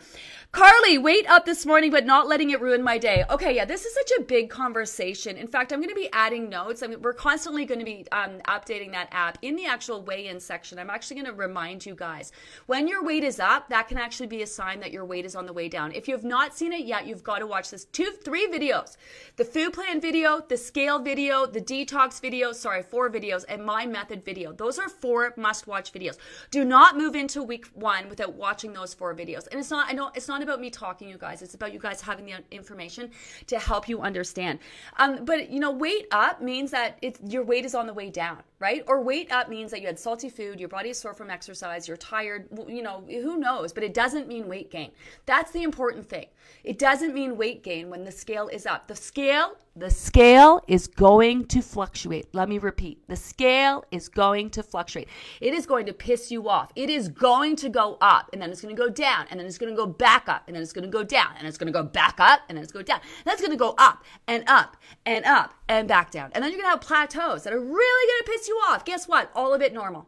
Carly, 0.51 0.97
wait 0.97 1.29
up 1.29 1.45
this 1.45 1.65
morning, 1.65 1.91
but 1.91 2.05
not 2.05 2.27
letting 2.27 2.49
it 2.49 2.61
ruin 2.61 2.81
my 2.81 2.97
day. 2.97 3.23
Okay, 3.29 3.55
yeah, 3.55 3.65
this 3.65 3.85
is 3.85 3.93
such 3.93 4.11
a 4.19 4.23
big 4.23 4.49
conversation. 4.49 5.37
In 5.37 5.47
fact, 5.47 5.71
I'm 5.71 5.79
going 5.79 5.89
to 5.89 5.95
be 5.95 6.09
adding 6.13 6.49
notes. 6.49 6.81
I 6.81 6.87
mean, 6.87 7.01
we're 7.01 7.13
constantly 7.13 7.65
going 7.65 7.79
to 7.79 7.85
be 7.85 8.05
um, 8.11 8.39
updating 8.47 8.91
that 8.91 9.09
app 9.11 9.37
in 9.41 9.55
the 9.55 9.65
actual 9.65 10.01
weigh 10.01 10.14
weigh 10.15 10.27
in 10.27 10.39
section, 10.39 10.79
I'm 10.79 10.89
actually 10.89 11.15
going 11.21 11.27
to 11.27 11.33
remind 11.33 11.85
you 11.85 11.95
guys 11.95 12.31
when 12.67 12.87
your 12.87 13.03
weight 13.03 13.23
is 13.23 13.39
up, 13.39 13.69
that 13.69 13.87
can 13.87 13.97
actually 13.97 14.27
be 14.27 14.41
a 14.41 14.47
sign 14.47 14.79
that 14.79 14.91
your 14.91 15.05
weight 15.05 15.25
is 15.25 15.35
on 15.35 15.45
the 15.45 15.53
way 15.53 15.67
down. 15.67 15.91
If 15.91 16.07
you 16.07 16.13
have 16.13 16.23
not 16.23 16.55
seen 16.55 16.71
it 16.71 16.85
yet, 16.85 17.05
you've 17.05 17.23
got 17.23 17.39
to 17.39 17.47
watch 17.47 17.69
this 17.69 17.85
two, 17.85 18.11
three 18.23 18.47
videos 18.47 18.95
the 19.35 19.45
food 19.45 19.73
plan 19.73 19.99
video, 19.99 20.41
the 20.47 20.57
scale 20.57 20.99
video, 20.99 21.45
the 21.45 21.59
detox 21.61 22.21
video, 22.21 22.51
sorry, 22.51 22.81
four 22.81 23.09
videos, 23.09 23.43
and 23.49 23.63
my 23.63 23.85
method 23.85 24.23
video. 24.23 24.53
Those 24.53 24.79
are 24.79 24.87
four 24.89 25.33
must 25.37 25.67
watch 25.67 25.91
videos. 25.91 26.17
Do 26.51 26.63
not 26.63 26.97
move 26.97 27.15
into 27.15 27.43
week 27.43 27.65
one 27.73 28.07
without 28.09 28.33
watching 28.33 28.71
those 28.71 28.93
four 28.93 29.13
videos. 29.15 29.47
And 29.51 29.59
it's 29.59 29.71
not, 29.71 29.89
I 29.89 29.93
know 29.93 30.11
it's 30.15 30.27
not 30.27 30.41
about 30.41 30.61
me 30.61 30.69
talking, 30.69 31.09
you 31.09 31.17
guys. 31.17 31.41
It's 31.41 31.55
about 31.55 31.73
you 31.73 31.79
guys 31.79 32.01
having 32.01 32.25
the 32.25 32.35
information 32.51 33.11
to 33.47 33.59
help 33.59 33.89
you 33.89 34.01
understand. 34.01 34.59
Um, 34.97 35.25
but 35.25 35.49
you 35.49 35.59
know, 35.59 35.71
weight 35.71 36.07
up 36.11 36.41
means 36.41 36.71
that 36.71 36.97
it's 37.01 37.19
your 37.27 37.43
weight 37.43 37.65
is 37.65 37.75
on 37.75 37.87
the 37.87 37.93
way 37.93 38.09
down, 38.09 38.41
right? 38.59 38.83
Or 38.87 39.01
weight 39.01 39.31
up 39.31 39.49
means 39.49 39.71
that 39.71 39.81
you 39.81 39.87
had 39.87 39.99
salty 40.05 40.29
food, 40.29 40.59
your 40.59 40.69
body 40.69 40.91
is 40.91 40.99
sore 40.99 41.15
from 41.15 41.31
exercise, 41.31 41.87
you're 41.87 41.97
tired, 41.97 42.47
you 42.67 42.83
know, 42.83 43.03
who 43.09 43.39
knows? 43.39 43.73
But 43.73 43.83
it 43.83 43.91
doesn't 43.95 44.27
mean 44.27 44.47
weight 44.47 44.69
gain. 44.69 44.91
That's 45.25 45.51
the 45.51 45.63
important 45.63 46.07
thing. 46.07 46.27
It 46.63 46.79
doesn't 46.79 47.13
mean 47.13 47.37
weight 47.37 47.63
gain 47.63 47.89
when 47.89 48.03
the 48.03 48.11
scale 48.11 48.47
is 48.47 48.65
up. 48.65 48.87
The 48.87 48.95
scale, 48.95 49.55
the 49.75 49.89
scale 49.91 50.61
is 50.67 50.87
going 50.87 51.45
to 51.47 51.61
fluctuate. 51.61 52.33
Let 52.33 52.49
me 52.49 52.57
repeat. 52.57 53.07
The 53.07 53.15
scale 53.15 53.85
is 53.91 54.09
going 54.09 54.49
to 54.51 54.63
fluctuate. 54.63 55.07
It 55.41 55.53
is 55.53 55.65
going 55.65 55.85
to 55.85 55.93
piss 55.93 56.31
you 56.31 56.49
off. 56.49 56.71
It 56.75 56.89
is 56.89 57.09
going 57.09 57.55
to 57.57 57.69
go 57.69 57.97
up 58.01 58.29
and 58.33 58.41
then 58.41 58.49
it's 58.49 58.61
going 58.61 58.75
to 58.75 58.81
go 58.81 58.89
down 58.89 59.27
and 59.29 59.39
then 59.39 59.45
it's 59.45 59.57
going 59.57 59.71
to 59.71 59.77
go 59.77 59.85
back 59.85 60.27
up 60.27 60.43
and 60.47 60.55
then 60.55 60.63
it's 60.63 60.73
going 60.73 60.85
to 60.85 60.89
go 60.89 61.03
down 61.03 61.33
and 61.37 61.47
it's 61.47 61.57
going 61.57 61.71
to 61.71 61.77
go 61.77 61.83
back 61.83 62.19
up 62.19 62.41
and 62.49 62.57
then 62.57 62.63
it's 62.63 62.73
going 62.73 62.85
down. 62.85 63.01
And 63.01 63.25
that's 63.25 63.41
going 63.41 63.51
to 63.51 63.57
go 63.57 63.75
up 63.77 64.03
and 64.27 64.43
up 64.47 64.77
and 65.05 65.23
up 65.25 65.53
and 65.67 65.87
back 65.87 66.09
down. 66.09 66.31
And 66.33 66.43
then 66.43 66.51
you're 66.51 66.61
going 66.61 66.71
to 66.71 66.77
have 66.77 66.81
plateaus 66.81 67.43
that 67.43 67.53
are 67.53 67.59
really 67.59 68.11
going 68.11 68.25
to 68.25 68.31
piss 68.31 68.47
you 68.47 68.55
off. 68.69 68.85
Guess 68.85 69.07
what? 69.07 69.29
All 69.35 69.53
of 69.53 69.61
it 69.61 69.73
normal. 69.73 70.07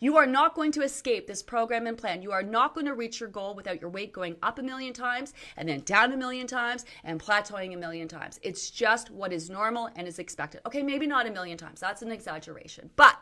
You 0.00 0.16
are 0.16 0.26
not 0.26 0.54
going 0.54 0.72
to 0.72 0.82
escape 0.82 1.26
this 1.26 1.42
program 1.42 1.86
and 1.86 1.98
plan. 1.98 2.22
You 2.22 2.32
are 2.32 2.42
not 2.42 2.74
going 2.74 2.86
to 2.86 2.94
reach 2.94 3.20
your 3.20 3.28
goal 3.28 3.54
without 3.54 3.80
your 3.80 3.90
weight 3.90 4.12
going 4.12 4.36
up 4.42 4.58
a 4.58 4.62
million 4.62 4.92
times 4.92 5.34
and 5.56 5.68
then 5.68 5.80
down 5.80 6.12
a 6.12 6.16
million 6.16 6.46
times 6.46 6.84
and 7.02 7.20
plateauing 7.20 7.74
a 7.74 7.76
million 7.76 8.06
times. 8.06 8.38
It's 8.42 8.70
just 8.70 9.10
what 9.10 9.32
is 9.32 9.50
normal 9.50 9.90
and 9.96 10.06
is 10.06 10.18
expected. 10.18 10.60
Okay, 10.66 10.82
maybe 10.82 11.06
not 11.06 11.26
a 11.26 11.30
million 11.30 11.58
times. 11.58 11.80
That's 11.80 12.02
an 12.02 12.12
exaggeration. 12.12 12.90
But 12.96 13.18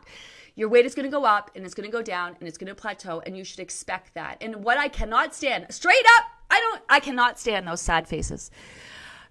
your 0.54 0.68
weight 0.68 0.84
is 0.86 0.94
going 0.94 1.04
to 1.04 1.10
go 1.10 1.24
up 1.24 1.50
and 1.54 1.64
it's 1.64 1.74
going 1.74 1.88
to 1.88 1.96
go 1.96 2.02
down 2.02 2.36
and 2.38 2.48
it's 2.48 2.58
going 2.58 2.68
to 2.68 2.74
plateau 2.74 3.22
and 3.24 3.36
you 3.36 3.44
should 3.44 3.60
expect 3.60 4.14
that. 4.14 4.36
And 4.40 4.64
what 4.64 4.76
I 4.78 4.88
cannot 4.88 5.34
stand, 5.34 5.66
straight 5.70 6.04
up, 6.18 6.24
I 6.50 6.60
don't 6.60 6.82
I 6.88 7.00
cannot 7.00 7.38
stand 7.38 7.66
those 7.66 7.80
sad 7.80 8.06
faces. 8.06 8.50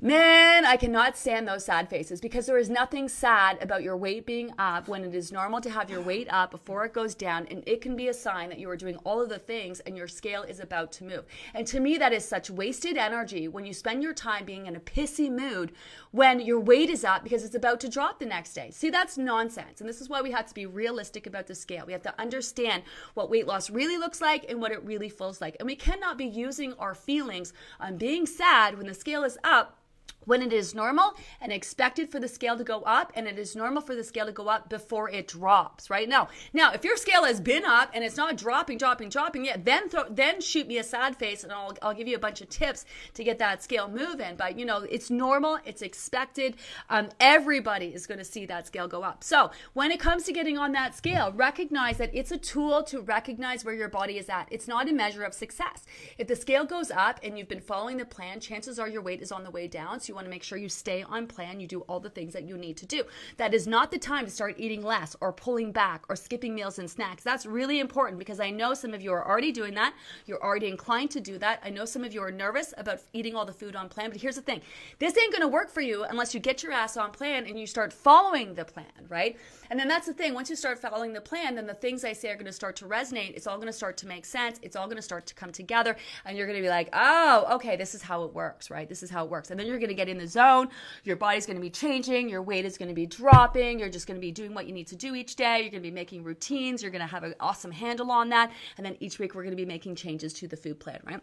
Man, 0.02 0.66
I 0.66 0.76
cannot 0.76 1.18
stand 1.18 1.48
those 1.48 1.64
sad 1.64 1.90
faces 1.90 2.20
because 2.20 2.48
there 2.48 2.58
is 2.58 2.70
nothing 2.70 3.08
sad 3.08 3.58
about 3.64 3.82
your 3.82 3.96
weight 3.96 4.26
being 4.26 4.52
up 4.60 4.90
when 4.90 5.06
it 5.06 5.16
is 5.16 5.32
normal 5.32 5.62
to 5.62 5.70
have 5.70 5.90
your 5.90 6.02
weight 6.02 6.28
up 6.30 6.52
before 6.52 6.84
it 6.84 6.92
goes 6.92 7.16
down. 7.16 7.48
And 7.50 7.64
it 7.66 7.80
can 7.80 7.96
be 7.96 8.10
a 8.10 8.14
sign 8.14 8.50
that 8.50 8.60
you 8.60 8.70
are 8.70 8.76
doing 8.76 8.98
all 9.06 9.22
of 9.22 9.30
the 9.30 9.40
things 9.40 9.80
and 9.80 9.96
your 9.96 10.10
scale 10.10 10.44
is 10.44 10.60
about 10.60 10.92
to 10.94 11.06
move. 11.06 11.24
And 11.54 11.66
to 11.68 11.80
me, 11.80 11.98
that 11.98 12.12
is 12.12 12.28
such 12.28 12.50
wasted 12.50 12.98
energy 12.98 13.48
when 13.48 13.66
you 13.66 13.74
spend 13.74 14.04
your 14.04 14.14
time 14.14 14.44
being 14.44 14.66
in 14.66 14.76
a 14.76 14.82
pissy 14.82 15.32
mood 15.32 15.72
when 16.12 16.42
your 16.42 16.60
weight 16.60 16.90
is 16.90 17.06
up 17.06 17.24
because 17.24 17.46
it's 17.46 17.56
about 17.56 17.80
to 17.80 17.90
drop 17.90 18.20
the 18.20 18.26
next 18.26 18.54
day. 18.54 18.72
See, 18.72 18.90
that's 18.90 19.18
nonsense. 19.18 19.80
And 19.80 19.88
this 19.88 20.02
is 20.02 20.10
why 20.10 20.22
we 20.22 20.32
have 20.32 20.48
to 20.48 20.54
be 20.54 20.66
realistic 20.66 21.26
about 21.26 21.48
the 21.48 21.56
scale. 21.56 21.86
We 21.86 21.94
have 21.94 22.04
to 22.04 22.20
understand 22.20 22.84
what 23.14 23.30
weight 23.30 23.48
loss 23.48 23.70
really 23.70 23.98
looks 23.98 24.20
like 24.20 24.46
and 24.50 24.60
what 24.60 24.74
it 24.74 24.84
really 24.84 25.10
feels 25.10 25.40
like. 25.40 25.56
And 25.58 25.66
we 25.66 25.78
cannot 25.78 26.18
be 26.18 26.26
using 26.26 26.74
our 26.74 26.96
feelings 26.96 27.54
on 27.80 27.96
being 27.96 28.26
sad 28.26 28.78
when 28.78 28.88
the 28.88 28.94
scale 28.94 29.24
is 29.24 29.38
up 29.42 29.80
when 30.26 30.42
it 30.42 30.54
is 30.54 30.76
normal 30.76 31.14
and 31.42 31.52
expected 31.52 32.10
for 32.12 32.20
the 32.20 32.28
scale 32.28 32.58
to 32.58 32.64
go 32.64 32.82
up 32.82 33.12
and 33.16 33.28
it 33.28 33.38
is 33.38 33.56
normal 33.56 33.82
for 33.82 33.96
the 33.96 34.04
scale 34.04 34.26
to 34.26 34.32
go 34.32 34.48
up 34.48 34.70
before 34.70 35.10
it 35.10 35.28
drops 35.28 35.90
right? 35.90 36.08
Now 36.08 36.30
now 36.54 36.72
if 36.74 36.84
your 36.84 36.98
scale 36.98 37.24
has 37.26 37.40
been 37.40 37.66
up 37.66 37.92
and 37.94 38.04
it's 38.04 38.18
not 38.18 38.38
dropping 38.38 38.78
dropping 38.78 39.10
dropping 39.10 39.46
yet 39.46 39.66
then 39.66 39.90
th- 39.90 40.06
then 40.12 40.42
shoot 40.42 40.68
me 40.68 40.78
a 40.78 40.84
sad 40.84 41.16
face 41.16 41.44
and 41.44 41.52
I'll, 41.52 41.76
I'll 41.82 41.94
give 41.94 42.08
you 42.08 42.16
a 42.16 42.20
bunch 42.20 42.42
of 42.42 42.50
tips 42.50 42.86
to 43.14 43.24
get 43.24 43.40
that 43.40 43.64
scale 43.64 43.88
moving. 43.88 44.36
But 44.36 44.58
you 44.58 44.66
know 44.66 44.86
it's 44.90 45.10
normal 45.10 45.60
it's 45.66 45.82
expected 45.82 46.56
um, 46.90 47.10
everybody 47.20 47.88
is 47.88 48.08
going 48.08 48.20
to 48.20 48.26
see 48.26 48.46
that 48.46 48.68
scale 48.68 48.88
go 48.88 49.04
up. 49.04 49.24
So 49.24 49.52
when 49.74 49.92
it 49.92 50.00
comes 50.00 50.24
to 50.24 50.34
getting 50.34 50.58
on 50.58 50.72
that 50.74 50.96
scale 50.96 51.32
recognize 51.32 51.98
that 51.98 52.14
it's 52.14 52.32
a 52.32 52.38
tool 52.38 52.84
to 52.84 53.02
recognize 53.02 53.64
where 53.64 53.74
your 53.74 53.90
body 53.90 54.18
is 54.18 54.30
at. 54.30 54.48
It's 54.52 54.68
not 54.68 54.90
a 54.90 54.94
measure 54.94 55.24
of 55.24 55.34
success. 55.34 55.86
If 56.18 56.28
the 56.28 56.36
scale 56.36 56.66
goes 56.66 56.92
up 56.92 57.20
and 57.24 57.38
you've 57.38 57.48
been 57.48 57.60
following 57.60 57.98
the 57.98 58.06
plan 58.06 58.40
chances 58.40 58.80
are 58.80 58.88
your 58.88 59.02
weight 59.02 59.22
is 59.22 59.32
on 59.32 59.44
the 59.44 59.52
way 59.52 59.68
down 59.68 60.00
so 60.00 60.15
you 60.16 60.18
want 60.18 60.28
to 60.28 60.32
make 60.32 60.44
sure 60.44 60.58
you 60.58 60.70
stay 60.70 61.04
on 61.04 61.28
plan. 61.28 61.60
You 61.60 61.68
do 61.68 61.82
all 61.82 62.00
the 62.00 62.10
things 62.10 62.32
that 62.32 62.44
you 62.44 62.58
need 62.58 62.78
to 62.78 62.86
do. 62.86 63.04
That 63.36 63.54
is 63.54 63.68
not 63.68 63.92
the 63.92 63.98
time 63.98 64.24
to 64.24 64.32
start 64.32 64.56
eating 64.58 64.82
less 64.82 65.14
or 65.20 65.34
pulling 65.34 65.74
back 65.74 66.06
or 66.08 66.16
skipping 66.16 66.56
meals 66.56 66.80
and 66.80 66.90
snacks. 66.90 67.22
That's 67.22 67.46
really 67.46 67.82
important 67.82 68.18
because 68.18 68.40
I 68.40 68.50
know 68.50 68.74
some 68.74 68.94
of 68.94 69.02
you 69.02 69.12
are 69.12 69.28
already 69.28 69.52
doing 69.52 69.74
that. 69.74 69.94
You're 70.26 70.42
already 70.42 70.68
inclined 70.68 71.12
to 71.12 71.20
do 71.20 71.38
that. 71.40 71.60
I 71.66 71.70
know 71.70 71.84
some 71.84 72.06
of 72.06 72.14
you 72.14 72.22
are 72.24 72.32
nervous 72.32 72.74
about 72.78 73.02
eating 73.12 73.36
all 73.36 73.46
the 73.46 73.52
food 73.52 73.76
on 73.76 73.90
plan, 73.90 74.10
but 74.10 74.22
here's 74.22 74.38
the 74.38 74.42
thing 74.42 74.62
this 75.00 75.18
ain't 75.18 75.34
going 75.34 75.42
to 75.42 75.50
work 75.50 75.70
for 75.70 75.82
you 75.82 76.06
unless 76.06 76.34
you 76.34 76.40
get 76.40 76.64
your 76.64 76.72
ass 76.72 76.96
on 76.96 77.12
plan 77.12 77.46
and 77.46 77.60
you 77.60 77.68
start 77.68 77.92
following 77.92 78.54
the 78.54 78.64
plan, 78.64 78.86
right? 79.10 79.38
And 79.70 79.80
then 79.80 79.88
that's 79.88 80.08
the 80.08 80.14
thing. 80.14 80.34
Once 80.34 80.50
you 80.50 80.56
start 80.56 80.80
following 80.80 81.12
the 81.12 81.22
plan, 81.22 81.56
then 81.56 81.66
the 81.68 81.74
things 81.74 82.06
I 82.06 82.14
say 82.14 82.30
are 82.30 82.36
going 82.36 82.46
to 82.46 82.54
start 82.54 82.76
to 82.78 82.86
resonate. 82.86 83.36
It's 83.36 83.48
all 83.48 83.58
going 83.58 83.68
to 83.68 83.74
start 83.74 83.98
to 83.98 84.08
make 84.08 84.24
sense. 84.24 84.60
It's 84.62 84.76
all 84.76 84.86
going 84.86 84.98
to 84.98 85.02
start 85.02 85.26
to 85.26 85.34
come 85.34 85.52
together. 85.52 85.98
And 86.24 86.38
you're 86.38 86.48
going 86.48 86.60
to 86.60 86.64
be 86.64 86.70
like, 86.70 86.90
oh, 86.94 87.48
okay, 87.56 87.76
this 87.76 87.96
is 87.96 88.02
how 88.02 88.24
it 88.24 88.34
works, 88.34 88.70
right? 88.70 88.88
This 88.88 89.04
is 89.04 89.10
how 89.10 89.26
it 89.26 89.32
works. 89.32 89.52
And 89.52 89.60
then 89.60 89.68
you're 89.68 89.80
going 89.80 89.90
to 89.90 89.96
get 89.96 90.05
in 90.10 90.18
the 90.18 90.28
zone. 90.28 90.70
Your 91.04 91.16
body's 91.16 91.46
going 91.46 91.58
to 91.58 91.62
be 91.62 91.70
changing. 91.70 92.30
Your 92.30 92.42
weight 92.42 92.66
is 92.66 92.78
going 92.78 92.90
to 92.90 92.96
be 92.96 93.06
dropping. 93.06 93.80
You're 93.80 93.90
just 93.90 94.08
going 94.08 94.20
to 94.20 94.22
be 94.22 94.32
doing 94.32 94.54
what 94.54 94.66
you 94.68 94.74
need 94.74 94.88
to 94.88 94.96
do 94.96 95.16
each 95.16 95.36
day. 95.36 95.62
You're 95.62 95.72
going 95.72 95.84
to 95.84 95.90
be 95.90 95.92
making 95.92 96.24
routines. 96.24 96.82
You're 96.82 96.92
going 96.92 97.02
to 97.02 97.08
have 97.08 97.24
an 97.24 97.36
awesome 97.40 97.72
handle 97.72 98.12
on 98.12 98.30
that. 98.30 98.52
And 98.78 98.86
then 98.86 98.98
each 99.00 99.20
week, 99.20 99.36
we're 99.36 99.44
going 99.44 99.52
to 99.52 99.58
be 99.58 99.66
making 99.66 99.96
changes 99.96 100.34
to 100.34 100.48
the 100.48 100.58
food 100.58 100.80
plan, 100.80 101.00
right? 101.06 101.22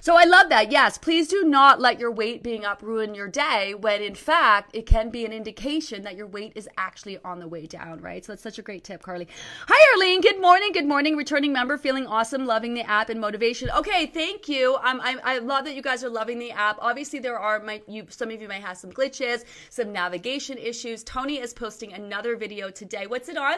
So 0.00 0.16
I 0.16 0.24
love 0.24 0.48
that. 0.50 0.70
Yes, 0.70 0.96
please 0.96 1.28
do 1.28 1.44
not 1.44 1.80
let 1.80 1.98
your 1.98 2.10
weight 2.10 2.42
being 2.42 2.64
up 2.64 2.82
ruin 2.82 3.14
your 3.14 3.28
day 3.28 3.74
when 3.74 4.00
in 4.00 4.14
fact 4.14 4.70
it 4.74 4.86
can 4.86 5.10
be 5.10 5.24
an 5.24 5.32
indication 5.32 6.04
that 6.04 6.14
your 6.14 6.26
weight 6.26 6.52
is 6.54 6.68
actually 6.78 7.18
on 7.24 7.40
the 7.40 7.48
way 7.48 7.66
down, 7.66 8.00
right? 8.00 8.24
So 8.24 8.32
that's 8.32 8.42
such 8.42 8.58
a 8.58 8.62
great 8.62 8.84
tip, 8.84 9.02
Carly. 9.02 9.26
Hi, 9.66 9.94
Arlene. 9.94 10.20
Good 10.20 10.40
morning. 10.40 10.72
Good 10.72 10.86
morning. 10.86 11.16
Returning 11.16 11.52
member, 11.52 11.76
feeling 11.76 12.06
awesome, 12.06 12.46
loving 12.46 12.74
the 12.74 12.82
app 12.82 13.10
and 13.10 13.20
motivation. 13.20 13.70
Okay, 13.70 14.06
thank 14.06 14.48
you. 14.48 14.76
Um, 14.84 15.00
I, 15.02 15.16
I 15.24 15.38
love 15.38 15.64
that 15.64 15.74
you 15.74 15.82
guys 15.82 16.04
are 16.04 16.10
loving 16.10 16.38
the 16.38 16.52
app. 16.52 16.78
Obviously, 16.80 17.18
there 17.18 17.38
are 17.38 17.60
my 17.60 17.82
you. 17.88 18.06
Some 18.08 18.30
of 18.30 18.40
you 18.40 18.48
may 18.48 18.60
have 18.60 18.76
some 18.78 18.92
glitches, 18.92 19.44
some 19.68 19.92
navigation 19.92 20.58
issues. 20.58 21.02
Tony 21.02 21.38
is 21.38 21.52
posting 21.52 21.92
another 21.92 22.36
video 22.36 22.70
today. 22.70 23.06
What's 23.06 23.28
it 23.28 23.36
on? 23.36 23.56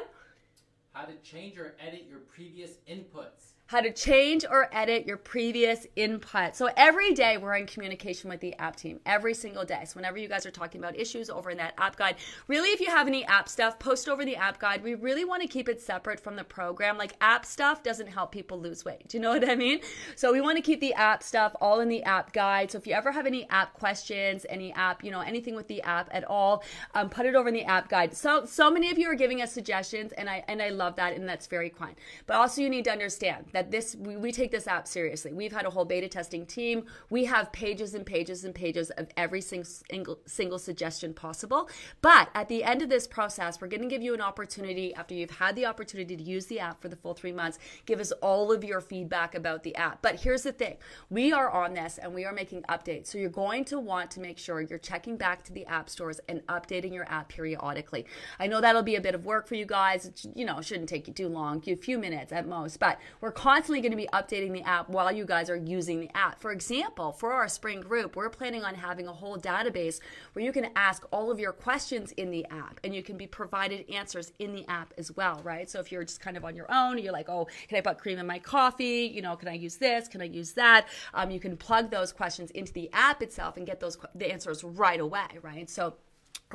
How 0.92 1.04
to 1.04 1.14
change 1.22 1.58
or 1.58 1.74
edit 1.78 2.06
your 2.08 2.20
previous 2.20 2.78
inputs 2.90 3.52
how 3.70 3.80
to 3.80 3.92
change 3.92 4.44
or 4.50 4.68
edit 4.72 5.06
your 5.06 5.16
previous 5.16 5.86
input. 5.94 6.56
So 6.56 6.70
every 6.76 7.14
day 7.14 7.36
we're 7.36 7.54
in 7.54 7.66
communication 7.66 8.28
with 8.28 8.40
the 8.40 8.52
app 8.54 8.74
team, 8.74 8.98
every 9.06 9.32
single 9.32 9.64
day. 9.64 9.84
So 9.86 9.94
whenever 9.94 10.18
you 10.18 10.26
guys 10.26 10.44
are 10.44 10.50
talking 10.50 10.80
about 10.80 10.98
issues 10.98 11.30
over 11.30 11.50
in 11.50 11.56
that 11.58 11.74
app 11.78 11.94
guide, 11.94 12.16
really 12.48 12.70
if 12.70 12.80
you 12.80 12.88
have 12.88 13.06
any 13.06 13.24
app 13.26 13.48
stuff, 13.48 13.78
post 13.78 14.08
over 14.08 14.24
the 14.24 14.34
app 14.34 14.58
guide. 14.58 14.82
We 14.82 14.96
really 14.96 15.24
want 15.24 15.42
to 15.42 15.46
keep 15.48 15.68
it 15.68 15.80
separate 15.80 16.18
from 16.18 16.34
the 16.34 16.42
program. 16.42 16.98
Like 16.98 17.12
app 17.20 17.46
stuff 17.46 17.84
doesn't 17.84 18.08
help 18.08 18.32
people 18.32 18.58
lose 18.58 18.84
weight. 18.84 19.06
Do 19.06 19.18
you 19.18 19.22
know 19.22 19.30
what 19.30 19.48
I 19.48 19.54
mean? 19.54 19.78
So 20.16 20.32
we 20.32 20.40
want 20.40 20.56
to 20.56 20.62
keep 20.62 20.80
the 20.80 20.94
app 20.94 21.22
stuff 21.22 21.54
all 21.60 21.78
in 21.78 21.88
the 21.88 22.02
app 22.02 22.32
guide. 22.32 22.72
So 22.72 22.78
if 22.78 22.88
you 22.88 22.94
ever 22.94 23.12
have 23.12 23.24
any 23.24 23.48
app 23.50 23.74
questions, 23.74 24.44
any 24.48 24.72
app, 24.72 25.04
you 25.04 25.12
know, 25.12 25.20
anything 25.20 25.54
with 25.54 25.68
the 25.68 25.80
app 25.82 26.08
at 26.10 26.24
all, 26.24 26.64
um, 26.96 27.08
put 27.08 27.24
it 27.24 27.36
over 27.36 27.50
in 27.50 27.54
the 27.54 27.66
app 27.66 27.88
guide. 27.88 28.16
So 28.16 28.46
so 28.46 28.68
many 28.68 28.90
of 28.90 28.98
you 28.98 29.08
are 29.08 29.14
giving 29.14 29.42
us 29.42 29.52
suggestions, 29.52 30.10
and 30.14 30.28
I 30.28 30.42
and 30.48 30.60
I 30.60 30.70
love 30.70 30.96
that, 30.96 31.14
and 31.14 31.28
that's 31.28 31.46
very 31.46 31.70
kind. 31.70 31.94
But 32.26 32.34
also 32.34 32.62
you 32.62 32.68
need 32.68 32.82
to 32.86 32.90
understand 32.90 33.44
that 33.52 33.59
that 33.60 33.70
this 33.70 33.94
we, 33.94 34.16
we 34.16 34.32
take 34.32 34.50
this 34.50 34.66
app 34.66 34.88
seriously. 34.88 35.34
We've 35.34 35.52
had 35.52 35.66
a 35.66 35.70
whole 35.70 35.84
beta 35.84 36.08
testing 36.08 36.46
team. 36.46 36.86
We 37.10 37.26
have 37.26 37.52
pages 37.52 37.94
and 37.94 38.06
pages 38.06 38.42
and 38.44 38.54
pages 38.54 38.88
of 38.90 39.08
every 39.18 39.42
single 39.42 40.18
single 40.24 40.58
suggestion 40.58 41.12
possible. 41.12 41.68
But 42.00 42.30
at 42.34 42.48
the 42.48 42.64
end 42.64 42.80
of 42.80 42.88
this 42.88 43.06
process, 43.06 43.60
we're 43.60 43.68
going 43.68 43.82
to 43.82 43.88
give 43.88 44.00
you 44.00 44.14
an 44.14 44.22
opportunity 44.22 44.94
after 44.94 45.14
you've 45.14 45.30
had 45.30 45.56
the 45.56 45.66
opportunity 45.66 46.16
to 46.16 46.22
use 46.22 46.46
the 46.46 46.58
app 46.58 46.80
for 46.80 46.88
the 46.88 46.96
full 46.96 47.12
3 47.12 47.32
months, 47.32 47.58
give 47.84 48.00
us 48.00 48.12
all 48.22 48.50
of 48.50 48.64
your 48.64 48.80
feedback 48.80 49.34
about 49.34 49.62
the 49.62 49.76
app. 49.76 50.00
But 50.00 50.20
here's 50.20 50.42
the 50.42 50.52
thing. 50.52 50.78
We 51.10 51.32
are 51.32 51.50
on 51.50 51.74
this 51.74 51.98
and 51.98 52.14
we 52.14 52.24
are 52.24 52.32
making 52.32 52.62
updates. 52.62 53.08
So 53.08 53.18
you're 53.18 53.28
going 53.28 53.66
to 53.66 53.78
want 53.78 54.10
to 54.12 54.20
make 54.20 54.38
sure 54.38 54.62
you're 54.62 54.78
checking 54.78 55.18
back 55.18 55.44
to 55.44 55.52
the 55.52 55.66
app 55.66 55.90
stores 55.90 56.18
and 56.28 56.40
updating 56.46 56.94
your 56.94 57.06
app 57.12 57.28
periodically. 57.28 58.06
I 58.38 58.46
know 58.46 58.62
that'll 58.62 58.82
be 58.82 58.96
a 58.96 59.00
bit 59.02 59.14
of 59.14 59.26
work 59.26 59.46
for 59.46 59.54
you 59.54 59.66
guys. 59.66 60.10
You 60.34 60.46
know, 60.46 60.62
shouldn't 60.62 60.88
take 60.88 61.06
you 61.06 61.12
too 61.12 61.28
long, 61.28 61.62
a 61.66 61.76
few 61.76 61.98
minutes 61.98 62.32
at 62.32 62.46
most, 62.46 62.80
but 62.80 62.98
we're 63.20 63.32
constantly 63.50 63.80
going 63.80 63.90
to 63.90 63.96
be 63.96 64.08
updating 64.12 64.52
the 64.52 64.62
app 64.62 64.88
while 64.88 65.10
you 65.10 65.24
guys 65.24 65.50
are 65.50 65.56
using 65.56 65.98
the 65.98 66.16
app. 66.16 66.40
For 66.40 66.52
example, 66.52 67.10
for 67.10 67.32
our 67.32 67.48
spring 67.48 67.80
group, 67.80 68.14
we're 68.14 68.30
planning 68.30 68.62
on 68.62 68.76
having 68.76 69.08
a 69.08 69.12
whole 69.12 69.36
database 69.36 69.98
where 70.34 70.44
you 70.44 70.52
can 70.52 70.68
ask 70.76 71.04
all 71.10 71.32
of 71.32 71.40
your 71.40 71.50
questions 71.50 72.12
in 72.12 72.30
the 72.30 72.46
app 72.46 72.78
and 72.84 72.94
you 72.94 73.02
can 73.02 73.16
be 73.16 73.26
provided 73.26 73.90
answers 73.90 74.30
in 74.38 74.52
the 74.52 74.64
app 74.68 74.94
as 74.98 75.10
well, 75.16 75.40
right? 75.42 75.68
So 75.68 75.80
if 75.80 75.90
you're 75.90 76.04
just 76.04 76.20
kind 76.20 76.36
of 76.36 76.44
on 76.44 76.54
your 76.54 76.72
own, 76.72 76.96
you're 76.98 77.12
like, 77.12 77.28
oh, 77.28 77.48
can 77.66 77.76
I 77.76 77.80
put 77.80 77.98
cream 77.98 78.20
in 78.20 78.26
my 78.28 78.38
coffee? 78.38 79.10
You 79.12 79.20
know, 79.20 79.34
can 79.34 79.48
I 79.48 79.54
use 79.54 79.78
this? 79.78 80.06
Can 80.06 80.20
I 80.20 80.26
use 80.26 80.52
that? 80.52 80.86
Um, 81.12 81.32
you 81.32 81.40
can 81.40 81.56
plug 81.56 81.90
those 81.90 82.12
questions 82.12 82.52
into 82.52 82.72
the 82.72 82.88
app 82.92 83.20
itself 83.20 83.56
and 83.56 83.66
get 83.66 83.80
those 83.80 83.98
the 84.14 84.30
answers 84.30 84.62
right 84.62 85.00
away, 85.00 85.26
right? 85.42 85.68
So 85.68 85.94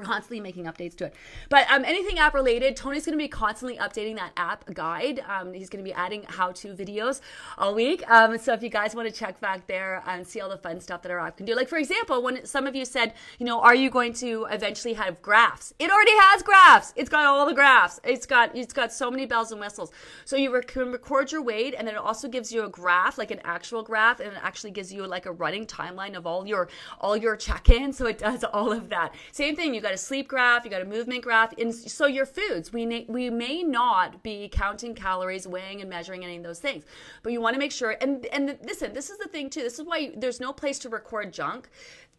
constantly 0.04 0.40
making 0.40 0.66
updates 0.66 0.96
to 0.98 1.06
it. 1.06 1.16
But 1.50 1.70
um, 1.72 1.86
anything 1.86 2.20
app 2.20 2.34
related, 2.34 2.76
Tony's 2.76 3.06
going 3.06 3.18
to 3.18 3.24
be 3.24 3.28
constantly 3.28 3.78
updating 3.78 4.16
that 4.16 4.32
app 4.38 4.74
guide. 4.74 5.24
Um, 5.28 5.54
he's 5.54 5.70
going 5.70 5.84
to 5.84 5.90
be 5.90 5.94
adding 5.94 6.24
how 6.28 6.52
to 6.54 6.74
videos 6.74 7.22
all 7.58 7.74
week. 7.74 8.04
Um, 8.10 8.38
so 8.38 8.54
if 8.54 8.62
you 8.62 8.70
guys 8.70 8.96
want 8.96 9.08
to 9.08 9.14
check 9.14 9.40
back 9.40 9.68
there 9.68 10.04
and 10.06 10.26
see 10.28 10.42
all 10.42 10.50
the 10.50 10.58
fun 10.58 10.80
stuff 10.80 11.02
that 11.04 11.12
our 11.12 11.20
app 11.20 11.38
can 11.38 11.46
do, 11.46 11.56
like 11.56 11.70
for 11.70 11.78
example, 11.78 12.22
when 12.22 12.46
some 12.46 12.68
of 12.68 12.76
you 12.76 12.86
said, 12.86 13.14
you 13.40 13.46
know, 13.46 13.60
are 13.62 13.76
you 13.76 13.90
going 13.90 14.14
to 14.14 14.46
eventually 14.52 14.94
have 14.94 15.22
graphs? 15.22 15.74
It 15.80 15.90
already 15.90 16.16
has 16.16 16.44
graphs. 16.44 16.94
It's 16.96 17.10
got 17.10 17.26
all 17.26 17.46
the 17.46 17.54
graphs. 17.54 18.00
It's 18.04 18.26
got 18.26 18.56
it's 18.56 18.74
got 18.74 18.92
so 18.92 19.10
many 19.10 19.26
bells 19.26 19.52
and 19.52 19.62
whistles. 19.62 19.92
So 20.26 20.36
you 20.36 20.54
rec- 20.54 20.68
can 20.68 20.92
record 20.92 21.32
your 21.32 21.42
weight, 21.42 21.76
and 21.78 21.88
then 21.88 21.96
it 21.96 22.02
also 22.02 22.28
gives 22.28 22.52
you 22.52 22.64
a 22.66 22.70
graph, 22.70 23.18
like 23.18 23.32
an 23.32 23.40
actual 23.44 23.82
graph, 23.84 24.20
and 24.20 24.34
it 24.34 24.40
actually 24.42 24.72
gives 24.72 24.92
you 24.92 25.06
like 25.08 25.26
a 25.26 25.32
running 25.32 25.66
timeline 25.66 26.16
of 26.16 26.28
all 26.28 26.46
your 26.46 26.68
all 27.00 27.16
your 27.16 27.36
check-ins. 27.36 27.98
So 27.98 28.08
it 28.08 28.18
does 28.18 28.44
all 28.44 28.72
of 28.72 28.90
that. 28.90 29.14
Same 29.32 29.56
thing. 29.56 29.74
You 29.74 29.82
got 29.86 29.94
a 29.94 29.98
sleep 29.98 30.28
graph, 30.28 30.66
you 30.66 30.72
got 30.72 30.82
a 30.82 30.86
movement 30.86 31.24
graph. 31.24 31.54
And 31.60 31.74
so 31.74 32.08
your 32.08 32.26
foods, 32.26 32.74
we 32.74 32.86
may, 32.86 33.06
we 33.08 33.30
may 33.30 33.62
not 33.62 34.24
be 34.24 34.50
counting 34.50 34.96
calories, 34.96 35.48
weighing 35.48 35.82
and 35.82 35.90
measuring 35.90 36.24
any 36.24 36.38
of 36.38 36.44
those 36.44 36.60
things, 36.60 36.86
but 37.22 37.32
you 37.32 37.40
want 37.40 37.54
to 37.54 37.60
make 37.60 37.72
sure. 37.72 37.96
And 38.02 38.26
and 38.28 38.58
listen, 38.64 38.94
this 38.94 39.10
is 39.10 39.18
the 39.20 39.28
thing 39.28 39.50
too. 39.50 39.62
This 39.62 39.78
is 39.80 39.86
why 39.86 40.12
there's 40.18 40.40
no 40.40 40.52
place 40.52 40.80
to 40.80 40.90
record 40.90 41.32
junk 41.32 41.70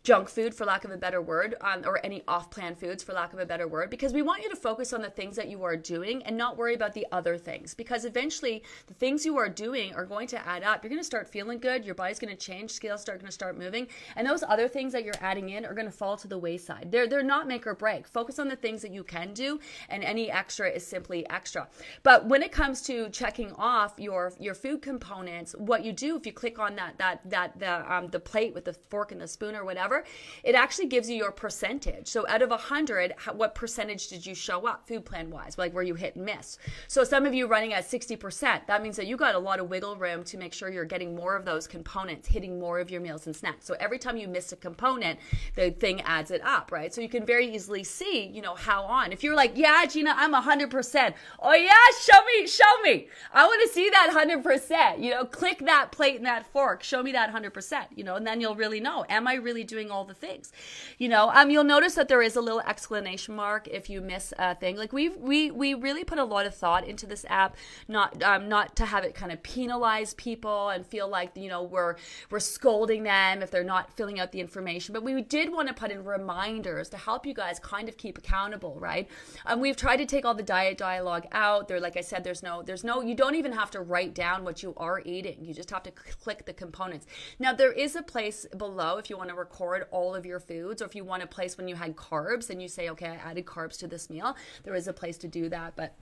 junk 0.07 0.29
food, 0.29 0.55
for 0.55 0.65
lack 0.65 0.85
of 0.85 0.93
a 0.93 0.97
better 0.97 1.21
word, 1.21 1.57
um, 1.63 1.83
or 1.85 1.99
any 2.07 2.23
off 2.29 2.49
plan 2.49 2.77
foods, 2.77 3.03
for 3.03 3.13
lack 3.13 3.33
of 3.33 3.41
a 3.41 3.45
better 3.45 3.67
word, 3.67 3.91
because 3.91 4.13
we 4.13 4.23
want 4.23 4.41
you 4.41 4.49
to 4.49 4.55
focus 4.55 4.93
on 4.93 5.03
the 5.03 5.11
things 5.11 5.35
that 5.35 5.49
you 5.49 5.65
are 5.65 5.77
doing 5.77 6.23
and 6.23 6.37
not 6.37 6.57
worry 6.57 6.77
about 6.77 6.95
the 6.95 7.05
other 7.11 7.37
things. 7.37 7.75
Because 7.75 8.05
eventually, 8.05 8.63
the 8.87 8.95
things 8.95 9.27
you 9.27 9.37
are 9.37 9.49
doing 9.49 9.93
are 9.97 10.05
going 10.05 10.29
to 10.29 10.47
add 10.47 10.63
up. 10.63 10.85
You're 10.85 10.91
going 10.91 11.01
to 11.01 11.05
start 11.05 11.27
feeling 11.27 11.59
good, 11.59 11.85
your 11.85 11.97
body's 11.97 12.21
going 12.21 12.35
to 12.35 12.41
change, 12.41 12.71
scales 12.71 13.01
start 13.01 13.19
going 13.19 13.27
to 13.27 13.33
start 13.33 13.59
moving, 13.59 13.89
and 14.15 14.25
those 14.25 14.45
other 14.45 14.69
things 14.69 14.93
that 14.93 15.03
you're 15.03 15.13
adding 15.21 15.49
in 15.49 15.67
are 15.67 15.75
going 15.75 15.87
to 15.87 15.93
fall 15.93 16.17
to 16.19 16.29
the 16.29 16.39
wayside. 16.39 16.93
They're, 16.93 17.09
they're 17.09 17.25
not 17.25 17.49
make 17.49 17.67
or 17.67 17.75
break. 17.75 18.07
Focus 18.07 18.39
on 18.39 18.47
the 18.47 18.55
things 18.55 18.83
that 18.83 18.93
you 18.93 19.03
can 19.03 19.35
do, 19.35 19.59
and 19.89 20.05
any 20.05 20.31
extra 20.31 20.71
is 20.71 20.87
simply 20.87 21.29
extra. 21.31 21.67
But 22.05 22.27
when 22.27 22.45
it 22.45 22.53
comes 22.53 22.81
to 22.83 23.09
checking 23.09 23.51
off 23.55 23.95
your, 23.99 24.33
your 24.39 24.55
food 24.55 24.83
components, 24.83 25.57
what 25.59 25.85
you 25.85 25.93
do 25.93 26.15
if 26.15 26.27
you 26.27 26.33
click 26.33 26.61
on 26.61 26.77
that, 26.77 26.97
that, 26.99 27.29
that, 27.29 27.59
the, 27.59 27.93
um, 27.93 28.07
the 28.07 28.21
plate 28.21 28.55
with 28.55 28.67
the 28.67 28.73
fork 28.73 29.11
and 29.11 29.21
the 29.21 29.27
spoon 29.27 29.57
or 29.57 29.65
whatever, 29.65 29.96
it 30.45 30.55
actually 30.55 30.87
gives 30.87 31.09
you 31.09 31.17
your 31.17 31.33
percentage. 31.33 32.09
So 32.09 32.27
out 32.29 32.43
of 32.43 32.51
100, 32.51 33.15
what 33.35 33.55
percentage 33.55 34.09
did 34.09 34.25
you 34.25 34.35
show 34.35 34.67
up 34.67 34.87
food 34.87 35.05
plan 35.05 35.31
wise, 35.31 35.59
like 35.59 35.73
where 35.73 35.83
you 35.83 35.95
hit 35.95 36.17
and 36.17 36.25
miss? 36.25 36.59
So 36.89 37.05
some 37.05 37.27
of 37.27 37.35
you 37.35 37.47
running 37.47 37.73
at 37.73 37.85
60%, 37.85 38.67
that 38.67 38.83
means 38.83 38.97
that 38.97 39.07
you 39.07 39.17
got 39.17 39.35
a 39.35 39.39
lot 39.39 39.61
of 39.61 39.69
wiggle 39.69 39.97
room 39.97 40.25
to 40.25 40.39
make 40.39 40.53
sure 40.53 40.71
you're 40.71 40.85
getting 40.85 41.15
more 41.15 41.37
of 41.37 41.45
those 41.45 41.67
components, 41.67 42.29
hitting 42.29 42.59
more 42.59 42.79
of 42.79 42.91
your 42.91 43.01
meals 43.01 43.27
and 43.27 43.35
snacks. 43.35 43.67
So 43.67 43.75
every 43.81 43.99
time 43.99 44.17
you 44.17 44.29
miss 44.29 44.53
a 44.53 44.57
component, 44.57 45.19
the 45.55 45.71
thing 45.71 46.01
adds 46.03 46.31
it 46.31 46.43
up, 46.45 46.73
right? 46.73 46.93
So 46.93 47.01
you 47.01 47.09
can 47.09 47.25
very 47.25 47.55
easily 47.55 47.85
see, 47.85 48.27
you 48.27 48.43
know, 48.43 48.55
how 48.55 48.85
on. 48.85 49.13
If 49.13 49.23
you're 49.23 49.37
like, 49.37 49.53
yeah, 49.57 49.85
Gina, 49.87 50.15
I'm 50.17 50.35
100%. 50.35 51.15
Oh 51.41 51.55
yeah, 51.55 51.73
show 52.01 52.25
me, 52.25 52.47
show 52.47 52.83
me. 52.83 53.09
I 53.33 53.47
want 53.47 53.63
to 53.63 53.69
see 53.73 53.91
that 53.91 54.11
100%. 54.13 55.03
You 55.03 55.11
know, 55.11 55.25
click 55.25 55.59
that 55.61 55.93
plate 55.93 56.17
and 56.17 56.27
that 56.27 56.47
fork. 56.53 56.83
Show 56.83 57.03
me 57.03 57.13
that 57.13 57.33
100%, 57.33 57.87
you 57.95 58.05
know, 58.05 58.17
and 58.17 58.27
then 58.27 58.41
you'll 58.41 58.55
really 58.55 58.81
know, 58.81 59.05
am 59.09 59.27
I 59.27 59.35
really 59.35 59.65
doing 59.65 59.86
doing 59.87 59.97
all 59.97 60.05
the 60.05 60.15
things. 60.15 60.53
You 60.99 61.09
know, 61.09 61.31
um, 61.31 61.51
you'll 61.51 61.65
notice 61.65 61.95
that 61.95 62.09
there 62.09 62.23
is 62.23 62.37
a 62.37 62.41
little 62.41 62.61
exclamation 62.61 63.35
mark 63.35 63.69
if 63.69 63.89
you 63.89 64.01
miss 64.01 64.33
a 64.39 64.55
thing. 64.55 64.77
Like 64.77 64.93
we 64.93 65.09
we 65.09 65.51
we 65.51 65.75
really 65.75 66.05
put 66.05 66.19
a 66.19 66.25
lot 66.25 66.47
of 66.47 66.55
thought 66.55 66.87
into 66.87 67.07
this 67.07 67.25
app, 67.29 67.57
not 67.89 68.23
um, 68.23 68.49
not 68.49 68.77
to 68.77 68.87
have 68.87 69.05
it 69.05 69.15
kind 69.15 69.33
of 69.33 69.43
penalize 69.43 70.15
people 70.15 70.71
and 70.71 70.87
feel 70.87 71.09
like 71.09 71.31
you 71.37 71.49
know 71.49 71.63
we're 71.63 71.97
we're 72.31 72.41
scolding 72.41 73.05
them 73.05 73.43
if 73.43 73.51
they're 73.51 73.65
not 73.65 73.93
filling 73.97 74.21
out 74.21 74.33
the 74.33 74.41
information. 74.41 74.93
But 74.93 75.03
we 75.03 75.21
did 75.23 75.53
want 75.53 75.69
to 75.69 75.75
put 75.75 75.91
in 75.91 76.05
reminders 76.05 76.89
to 76.91 76.97
help 76.97 77.27
you 77.27 77.35
guys 77.35 77.59
kind 77.59 77.89
of 77.89 77.97
keep 77.97 78.19
accountable, 78.19 78.77
right? 78.81 79.09
Um, 79.45 79.61
we've 79.61 79.77
tried 79.77 79.99
to 79.99 80.07
take 80.07 80.25
all 80.25 80.35
the 80.35 80.43
diet 80.43 80.79
dialogue 80.79 81.27
out. 81.33 81.69
There, 81.69 81.81
like 81.81 81.97
I 81.97 82.01
said, 82.01 82.25
there's 82.25 82.43
no 82.43 82.63
there's 82.63 82.85
no 82.85 83.03
you 83.03 83.15
don't 83.15 83.35
even 83.35 83.53
have 83.53 83.71
to 83.73 83.81
write 83.81 84.15
down 84.15 84.45
what 84.45 84.63
you 84.63 84.75
are 84.77 85.01
eating. 85.05 85.45
You 85.45 85.55
just 85.55 85.71
have 85.71 85.83
to 85.85 85.91
click 85.91 86.45
the 86.47 86.53
components. 86.53 87.07
Now 87.39 87.53
there 87.53 87.73
is 87.73 87.95
a 87.97 88.03
place 88.03 88.47
below 88.57 88.99
if 88.99 89.11
you 89.11 89.17
want 89.17 89.29
to 89.31 89.37
record 89.37 89.76
record 89.77 89.89
all 89.91 90.15
of 90.15 90.27
your 90.27 90.41
foods, 90.41 90.83
or 90.83 90.87
if 90.87 90.95
you 90.95 91.05
want 91.05 91.23
a 91.23 91.27
place 91.27 91.57
when 91.57 91.69
you 91.69 91.75
had 91.75 91.97
carbs 91.97 92.51
and 92.51 92.61
you 92.61 92.69
say, 92.69 92.91
okay, 92.91 93.09
I 93.09 93.31
added 93.31 93.47
carbs 93.47 93.79
to 93.79 93.87
this 93.87 94.11
meal, 94.11 94.37
there 94.65 94.75
is 94.75 94.89
a 94.89 94.93
place 94.93 95.19
to 95.19 95.29
do 95.29 95.49
that. 95.49 95.75
But 95.77 95.95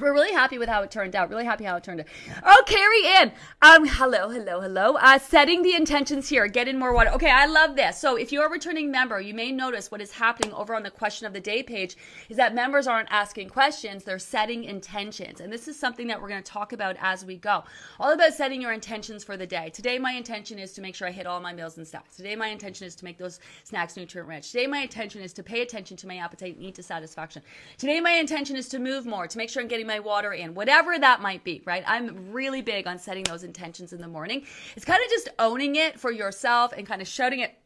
we're 0.00 0.12
really 0.12 0.32
happy 0.32 0.58
with 0.58 0.68
how 0.68 0.82
it 0.82 0.90
turned 0.90 1.14
out. 1.14 1.30
Really 1.30 1.44
happy 1.44 1.64
how 1.64 1.76
it 1.76 1.84
turned 1.84 2.00
out. 2.00 2.06
Oh, 2.44 2.62
Carrie 2.66 3.06
Ann. 3.06 3.32
Um, 3.62 3.86
hello, 3.86 4.30
hello, 4.30 4.60
hello. 4.60 4.96
Uh, 4.96 5.18
setting 5.18 5.62
the 5.62 5.74
intentions 5.74 6.28
here. 6.28 6.46
Get 6.48 6.68
in 6.68 6.78
more 6.78 6.94
water. 6.94 7.10
Okay, 7.10 7.30
I 7.30 7.46
love 7.46 7.76
this. 7.76 7.98
So 7.98 8.16
if 8.16 8.32
you're 8.32 8.46
a 8.46 8.50
returning 8.50 8.90
member, 8.90 9.20
you 9.20 9.34
may 9.34 9.52
notice 9.52 9.90
what 9.90 10.00
is 10.00 10.12
happening 10.12 10.52
over 10.54 10.74
on 10.74 10.82
the 10.82 10.90
question 10.90 11.26
of 11.26 11.32
the 11.32 11.40
day 11.40 11.62
page 11.62 11.96
is 12.28 12.36
that 12.36 12.54
members 12.54 12.86
aren't 12.86 13.10
asking 13.10 13.50
questions, 13.50 14.04
they're 14.04 14.18
setting 14.18 14.64
intentions. 14.64 15.40
And 15.40 15.52
this 15.52 15.68
is 15.68 15.78
something 15.78 16.06
that 16.06 16.20
we're 16.20 16.28
going 16.28 16.42
to 16.42 16.50
talk 16.50 16.72
about 16.72 16.96
as 17.00 17.24
we 17.24 17.36
go. 17.36 17.64
All 17.98 18.12
about 18.12 18.34
setting 18.34 18.62
your 18.62 18.72
intentions 18.72 19.24
for 19.24 19.36
the 19.36 19.46
day. 19.46 19.70
Today, 19.70 19.98
my 19.98 20.12
intention 20.12 20.58
is 20.58 20.72
to 20.72 20.80
make 20.80 20.94
sure 20.94 21.08
I 21.08 21.12
hit 21.12 21.26
all 21.26 21.40
my 21.40 21.52
meals 21.52 21.76
and 21.76 21.86
snacks. 21.86 22.16
Today, 22.16 22.36
my 22.36 22.48
intention 22.48 22.86
is 22.86 22.94
to 22.96 23.04
make 23.04 23.18
those 23.18 23.40
snacks 23.64 23.96
nutrient 23.96 24.28
rich. 24.28 24.50
Today, 24.50 24.66
my 24.66 24.78
intention 24.78 25.20
is 25.20 25.32
to 25.34 25.42
pay 25.42 25.62
attention 25.62 25.96
to 25.98 26.06
my 26.06 26.16
appetite 26.16 26.56
and 26.56 26.64
eat 26.64 26.74
to 26.76 26.82
satisfaction. 26.82 27.42
Today, 27.78 28.00
my 28.00 28.12
intention 28.12 28.56
is 28.56 28.68
to 28.70 28.78
move 28.78 29.06
more, 29.06 29.26
to 29.26 29.38
make 29.38 29.50
sure 29.50 29.62
I'm 29.62 29.68
getting 29.68 29.86
my 29.90 30.00
water 30.00 30.32
in, 30.32 30.54
whatever 30.54 30.98
that 30.98 31.20
might 31.20 31.44
be, 31.44 31.62
right? 31.66 31.84
I'm 31.86 32.32
really 32.32 32.62
big 32.62 32.86
on 32.86 32.98
setting 32.98 33.24
those 33.24 33.42
intentions 33.42 33.92
in 33.92 34.00
the 34.00 34.08
morning. 34.08 34.46
It's 34.76 34.84
kind 34.84 35.02
of 35.04 35.10
just 35.10 35.28
owning 35.38 35.76
it 35.76 35.98
for 35.98 36.12
yourself 36.12 36.72
and 36.76 36.86
kind 36.86 37.02
of 37.02 37.08
shouting 37.08 37.40
it 37.40 37.58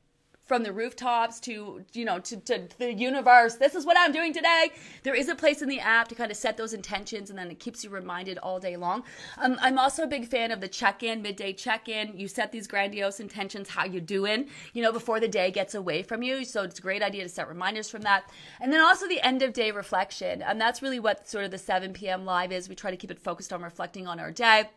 from 0.45 0.63
the 0.63 0.73
rooftops 0.73 1.41
to 1.41 1.85
you 1.93 2.05
know 2.05 2.19
to, 2.19 2.37
to 2.37 2.69
the 2.79 2.93
universe. 2.93 3.57
This 3.57 3.75
is 3.75 3.87
what 3.87 3.97
i'm 3.99 4.13
doing 4.13 4.33
today. 4.33 4.71
There 5.03 5.15
is 5.15 5.29
a 5.29 5.35
place 5.35 5.63
in 5.63 5.69
the 5.69 5.81
app 5.81 6.09
to 6.09 6.15
kind 6.15 6.31
of 6.31 6.37
set 6.37 6.57
those 6.57 6.73
intentions 6.73 7.31
and 7.31 7.39
then 7.39 7.51
it 7.51 7.59
keeps 7.59 7.83
you 7.83 7.91
reminded 7.91 8.39
all 8.39 8.61
day 8.61 8.77
long. 8.77 9.05
Um, 9.39 9.59
i'm 9.61 9.79
also 9.79 10.03
a 10.03 10.07
big 10.07 10.27
fan 10.27 10.51
of 10.51 10.61
the 10.61 10.69
check-in 10.69 11.23
midday 11.23 11.53
check-in. 11.53 12.19
You 12.19 12.29
set 12.29 12.53
these 12.53 12.67
grandiose 12.67 13.21
intentions 13.21 13.71
how 13.71 13.85
you 13.85 14.01
doing 14.01 14.49
you 14.73 14.83
know 14.83 14.93
before 14.93 15.21
the 15.21 15.29
day 15.29 15.51
gets 15.51 15.75
away 15.75 16.03
from 16.03 16.23
you. 16.23 16.45
So 16.45 16.63
it's 16.63 16.79
a 16.79 16.83
great 16.83 17.03
idea 17.03 17.23
to 17.23 17.29
set 17.29 17.49
reminders 17.49 17.89
from 17.91 18.03
that. 18.03 18.31
And 18.61 18.73
then 18.73 18.81
also 18.81 19.09
the 19.09 19.21
end 19.21 19.43
of 19.43 19.53
day 19.53 19.71
reflection. 19.71 20.43
And 20.43 20.61
that's 20.61 20.83
really 20.83 21.01
what 21.01 21.29
sort 21.29 21.45
of 21.45 21.51
the 21.51 21.59
7 21.59 21.93
p.m 21.93 22.25
live 22.25 22.53
is. 22.53 22.69
We 22.69 22.75
try 22.75 22.91
to 22.91 22.97
keep 22.97 23.11
it 23.11 23.19
focused 23.19 23.53
on 23.53 23.63
reflecting 23.63 24.07
on 24.07 24.21
our 24.21 24.31
day 24.31 24.69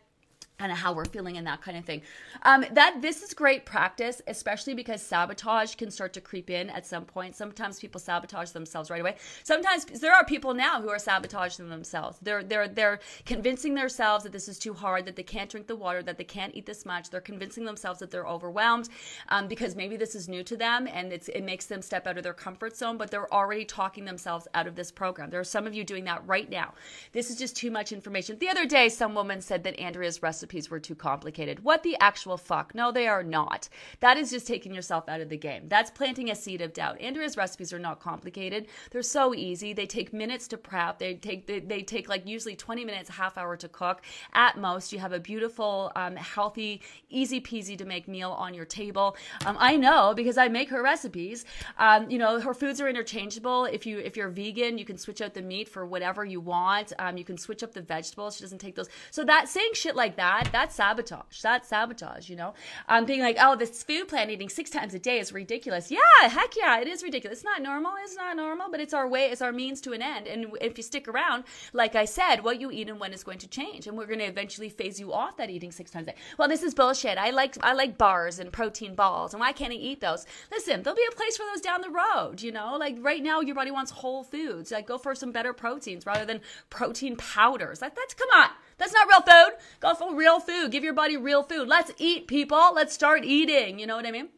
kind 0.58 0.72
of 0.72 0.78
how 0.78 0.92
we're 0.92 1.04
feeling 1.04 1.36
and 1.36 1.46
that 1.46 1.62
kind 1.62 1.76
of 1.76 1.84
thing. 1.84 2.02
Um, 2.42 2.64
that 2.72 3.00
this 3.00 3.22
is 3.22 3.32
great 3.32 3.64
practice, 3.64 4.20
especially 4.26 4.74
because 4.74 5.00
sabotage 5.00 5.76
can 5.76 5.90
start 5.90 6.12
to 6.14 6.20
creep 6.20 6.50
in 6.50 6.68
at 6.70 6.84
some 6.86 7.04
point. 7.04 7.36
Sometimes 7.36 7.78
people 7.78 8.00
sabotage 8.00 8.50
themselves 8.50 8.90
right 8.90 9.00
away. 9.00 9.16
Sometimes 9.44 9.84
there 9.84 10.14
are 10.14 10.24
people 10.24 10.54
now 10.54 10.82
who 10.82 10.88
are 10.88 10.98
sabotaging 10.98 11.68
themselves. 11.68 12.18
They're 12.22 12.42
they're 12.42 12.66
they're 12.66 12.98
convincing 13.24 13.74
themselves 13.74 14.24
that 14.24 14.32
this 14.32 14.48
is 14.48 14.58
too 14.58 14.74
hard, 14.74 15.06
that 15.06 15.14
they 15.14 15.22
can't 15.22 15.48
drink 15.48 15.68
the 15.68 15.76
water, 15.76 16.02
that 16.02 16.18
they 16.18 16.24
can't 16.24 16.54
eat 16.54 16.66
this 16.66 16.84
much. 16.84 17.10
They're 17.10 17.20
convincing 17.20 17.64
themselves 17.64 18.00
that 18.00 18.10
they're 18.10 18.26
overwhelmed 18.26 18.88
um, 19.28 19.46
because 19.46 19.76
maybe 19.76 19.96
this 19.96 20.14
is 20.14 20.28
new 20.28 20.42
to 20.44 20.56
them 20.56 20.88
and 20.92 21.12
it 21.12 21.44
makes 21.44 21.66
them 21.66 21.82
step 21.82 22.06
out 22.06 22.16
of 22.16 22.24
their 22.24 22.34
comfort 22.34 22.76
zone. 22.76 22.96
But 22.96 23.10
they're 23.10 23.32
already 23.32 23.64
talking 23.64 24.04
themselves 24.04 24.48
out 24.54 24.66
of 24.66 24.74
this 24.74 24.90
program. 24.90 25.30
There 25.30 25.40
are 25.40 25.44
some 25.44 25.66
of 25.66 25.74
you 25.74 25.84
doing 25.84 26.04
that 26.04 26.26
right 26.26 26.50
now. 26.50 26.74
This 27.12 27.30
is 27.30 27.36
just 27.36 27.56
too 27.56 27.70
much 27.70 27.92
information. 27.92 28.38
The 28.38 28.48
other 28.48 28.66
day, 28.66 28.88
some 28.88 29.14
woman 29.14 29.40
said 29.40 29.62
that 29.64 29.78
Andrea's 29.78 30.20
recipe 30.20 30.47
recipes 30.48 30.70
were 30.70 30.80
too 30.80 30.94
complicated. 30.94 31.62
What 31.62 31.82
the 31.82 31.94
actual 32.00 32.38
fuck? 32.38 32.74
No, 32.74 32.90
they 32.90 33.06
are 33.06 33.22
not. 33.22 33.68
That 34.00 34.16
is 34.16 34.30
just 34.30 34.46
taking 34.46 34.74
yourself 34.74 35.06
out 35.06 35.20
of 35.20 35.28
the 35.28 35.36
game. 35.36 35.68
That's 35.68 35.90
planting 35.90 36.30
a 36.30 36.34
seed 36.34 36.62
of 36.62 36.72
doubt. 36.72 36.98
Andrea's 37.02 37.36
recipes 37.36 37.70
are 37.70 37.78
not 37.78 38.00
complicated. 38.00 38.66
They're 38.90 39.02
so 39.02 39.34
easy. 39.34 39.74
They 39.74 39.84
take 39.84 40.14
minutes 40.14 40.48
to 40.48 40.56
prep. 40.56 40.98
They 40.98 41.14
take 41.16 41.46
they, 41.46 41.60
they 41.60 41.82
take 41.82 42.08
like 42.08 42.26
usually 42.26 42.56
20 42.56 42.86
minutes, 42.86 43.10
half 43.10 43.36
hour 43.36 43.58
to 43.58 43.68
cook. 43.68 44.00
At 44.32 44.56
most, 44.56 44.90
you 44.90 44.98
have 45.00 45.12
a 45.12 45.20
beautiful, 45.20 45.92
um, 45.94 46.16
healthy, 46.16 46.80
easy 47.10 47.42
peasy 47.42 47.76
to 47.76 47.84
make 47.84 48.08
meal 48.08 48.30
on 48.30 48.54
your 48.54 48.64
table. 48.64 49.16
Um, 49.44 49.56
I 49.60 49.76
know 49.76 50.14
because 50.16 50.38
I 50.38 50.48
make 50.48 50.70
her 50.70 50.82
recipes. 50.82 51.44
Um, 51.76 52.10
you 52.10 52.16
know, 52.16 52.40
her 52.40 52.54
foods 52.54 52.80
are 52.80 52.88
interchangeable. 52.88 53.66
If 53.66 53.84
you 53.84 53.98
if 53.98 54.16
you're 54.16 54.30
vegan, 54.30 54.78
you 54.78 54.86
can 54.86 54.96
switch 54.96 55.20
out 55.20 55.34
the 55.34 55.42
meat 55.42 55.68
for 55.68 55.84
whatever 55.84 56.24
you 56.24 56.40
want. 56.40 56.94
Um, 56.98 57.18
you 57.18 57.24
can 57.24 57.36
switch 57.36 57.62
up 57.62 57.74
the 57.74 57.82
vegetables. 57.82 58.36
She 58.36 58.44
doesn't 58.44 58.62
take 58.62 58.76
those. 58.76 58.88
So 59.10 59.24
that 59.24 59.48
saying 59.48 59.72
shit 59.74 59.94
like 59.94 60.16
that 60.16 60.37
that 60.44 60.68
that's 60.68 60.74
sabotage. 60.74 61.40
That's 61.40 61.68
sabotage, 61.68 62.28
you 62.28 62.36
know? 62.36 62.54
Um, 62.88 63.04
being 63.04 63.20
like, 63.20 63.36
oh, 63.40 63.56
this 63.56 63.82
food 63.82 64.08
plan 64.08 64.30
eating 64.30 64.48
six 64.48 64.70
times 64.70 64.94
a 64.94 64.98
day 64.98 65.18
is 65.18 65.32
ridiculous. 65.32 65.90
Yeah, 65.90 65.98
heck 66.22 66.54
yeah, 66.56 66.80
it 66.80 66.88
is 66.88 67.02
ridiculous. 67.02 67.38
It's 67.38 67.44
not 67.44 67.62
normal. 67.62 67.92
It's 68.02 68.16
not 68.16 68.36
normal, 68.36 68.70
but 68.70 68.80
it's 68.80 68.92
our 68.92 69.08
way, 69.08 69.26
it's 69.26 69.42
our 69.42 69.52
means 69.52 69.80
to 69.82 69.92
an 69.92 70.02
end. 70.02 70.26
And 70.26 70.46
if 70.60 70.76
you 70.76 70.82
stick 70.82 71.08
around, 71.08 71.44
like 71.72 71.94
I 71.94 72.04
said, 72.04 72.42
what 72.42 72.60
you 72.60 72.70
eat 72.70 72.88
and 72.88 73.00
when 73.00 73.12
is 73.12 73.24
going 73.24 73.38
to 73.38 73.48
change. 73.48 73.86
And 73.86 73.96
we're 73.96 74.06
going 74.06 74.18
to 74.18 74.24
eventually 74.24 74.68
phase 74.68 74.98
you 74.98 75.12
off 75.12 75.36
that 75.36 75.50
eating 75.50 75.72
six 75.72 75.90
times 75.90 76.08
a 76.08 76.10
day. 76.10 76.16
Well, 76.38 76.48
this 76.48 76.62
is 76.62 76.74
bullshit. 76.74 77.18
I 77.18 77.30
like 77.30 77.56
I 77.62 77.72
like 77.72 77.98
bars 77.98 78.38
and 78.38 78.52
protein 78.52 78.94
balls, 78.94 79.32
and 79.32 79.40
why 79.40 79.52
can't 79.52 79.72
I 79.72 79.76
eat 79.76 80.00
those? 80.00 80.26
Listen, 80.50 80.82
there'll 80.82 80.96
be 80.96 81.06
a 81.10 81.14
place 81.14 81.36
for 81.36 81.44
those 81.52 81.60
down 81.60 81.80
the 81.80 81.90
road, 81.90 82.42
you 82.42 82.52
know? 82.52 82.76
Like 82.78 82.96
right 83.00 83.22
now, 83.22 83.40
your 83.40 83.54
body 83.54 83.70
wants 83.70 83.90
whole 83.90 84.24
foods. 84.24 84.70
Like 84.70 84.86
go 84.86 84.98
for 84.98 85.14
some 85.14 85.32
better 85.32 85.52
proteins 85.52 86.06
rather 86.06 86.24
than 86.24 86.40
protein 86.70 87.16
powders. 87.16 87.80
Like 87.80 87.94
that's 87.94 88.14
come 88.14 88.28
on. 88.34 88.50
That's 88.78 88.92
not 88.92 89.08
real 89.08 89.22
food. 89.22 89.58
Go 89.80 89.94
for 89.94 90.14
real 90.14 90.40
food. 90.40 90.70
Give 90.70 90.84
your 90.84 90.94
body 90.94 91.16
real 91.16 91.42
food. 91.42 91.68
Let's 91.68 91.92
eat, 91.98 92.26
people. 92.28 92.72
Let's 92.74 92.94
start 92.94 93.24
eating. 93.24 93.78
You 93.78 93.86
know 93.86 93.96
what 93.96 94.06
I 94.06 94.12
mean? 94.12 94.28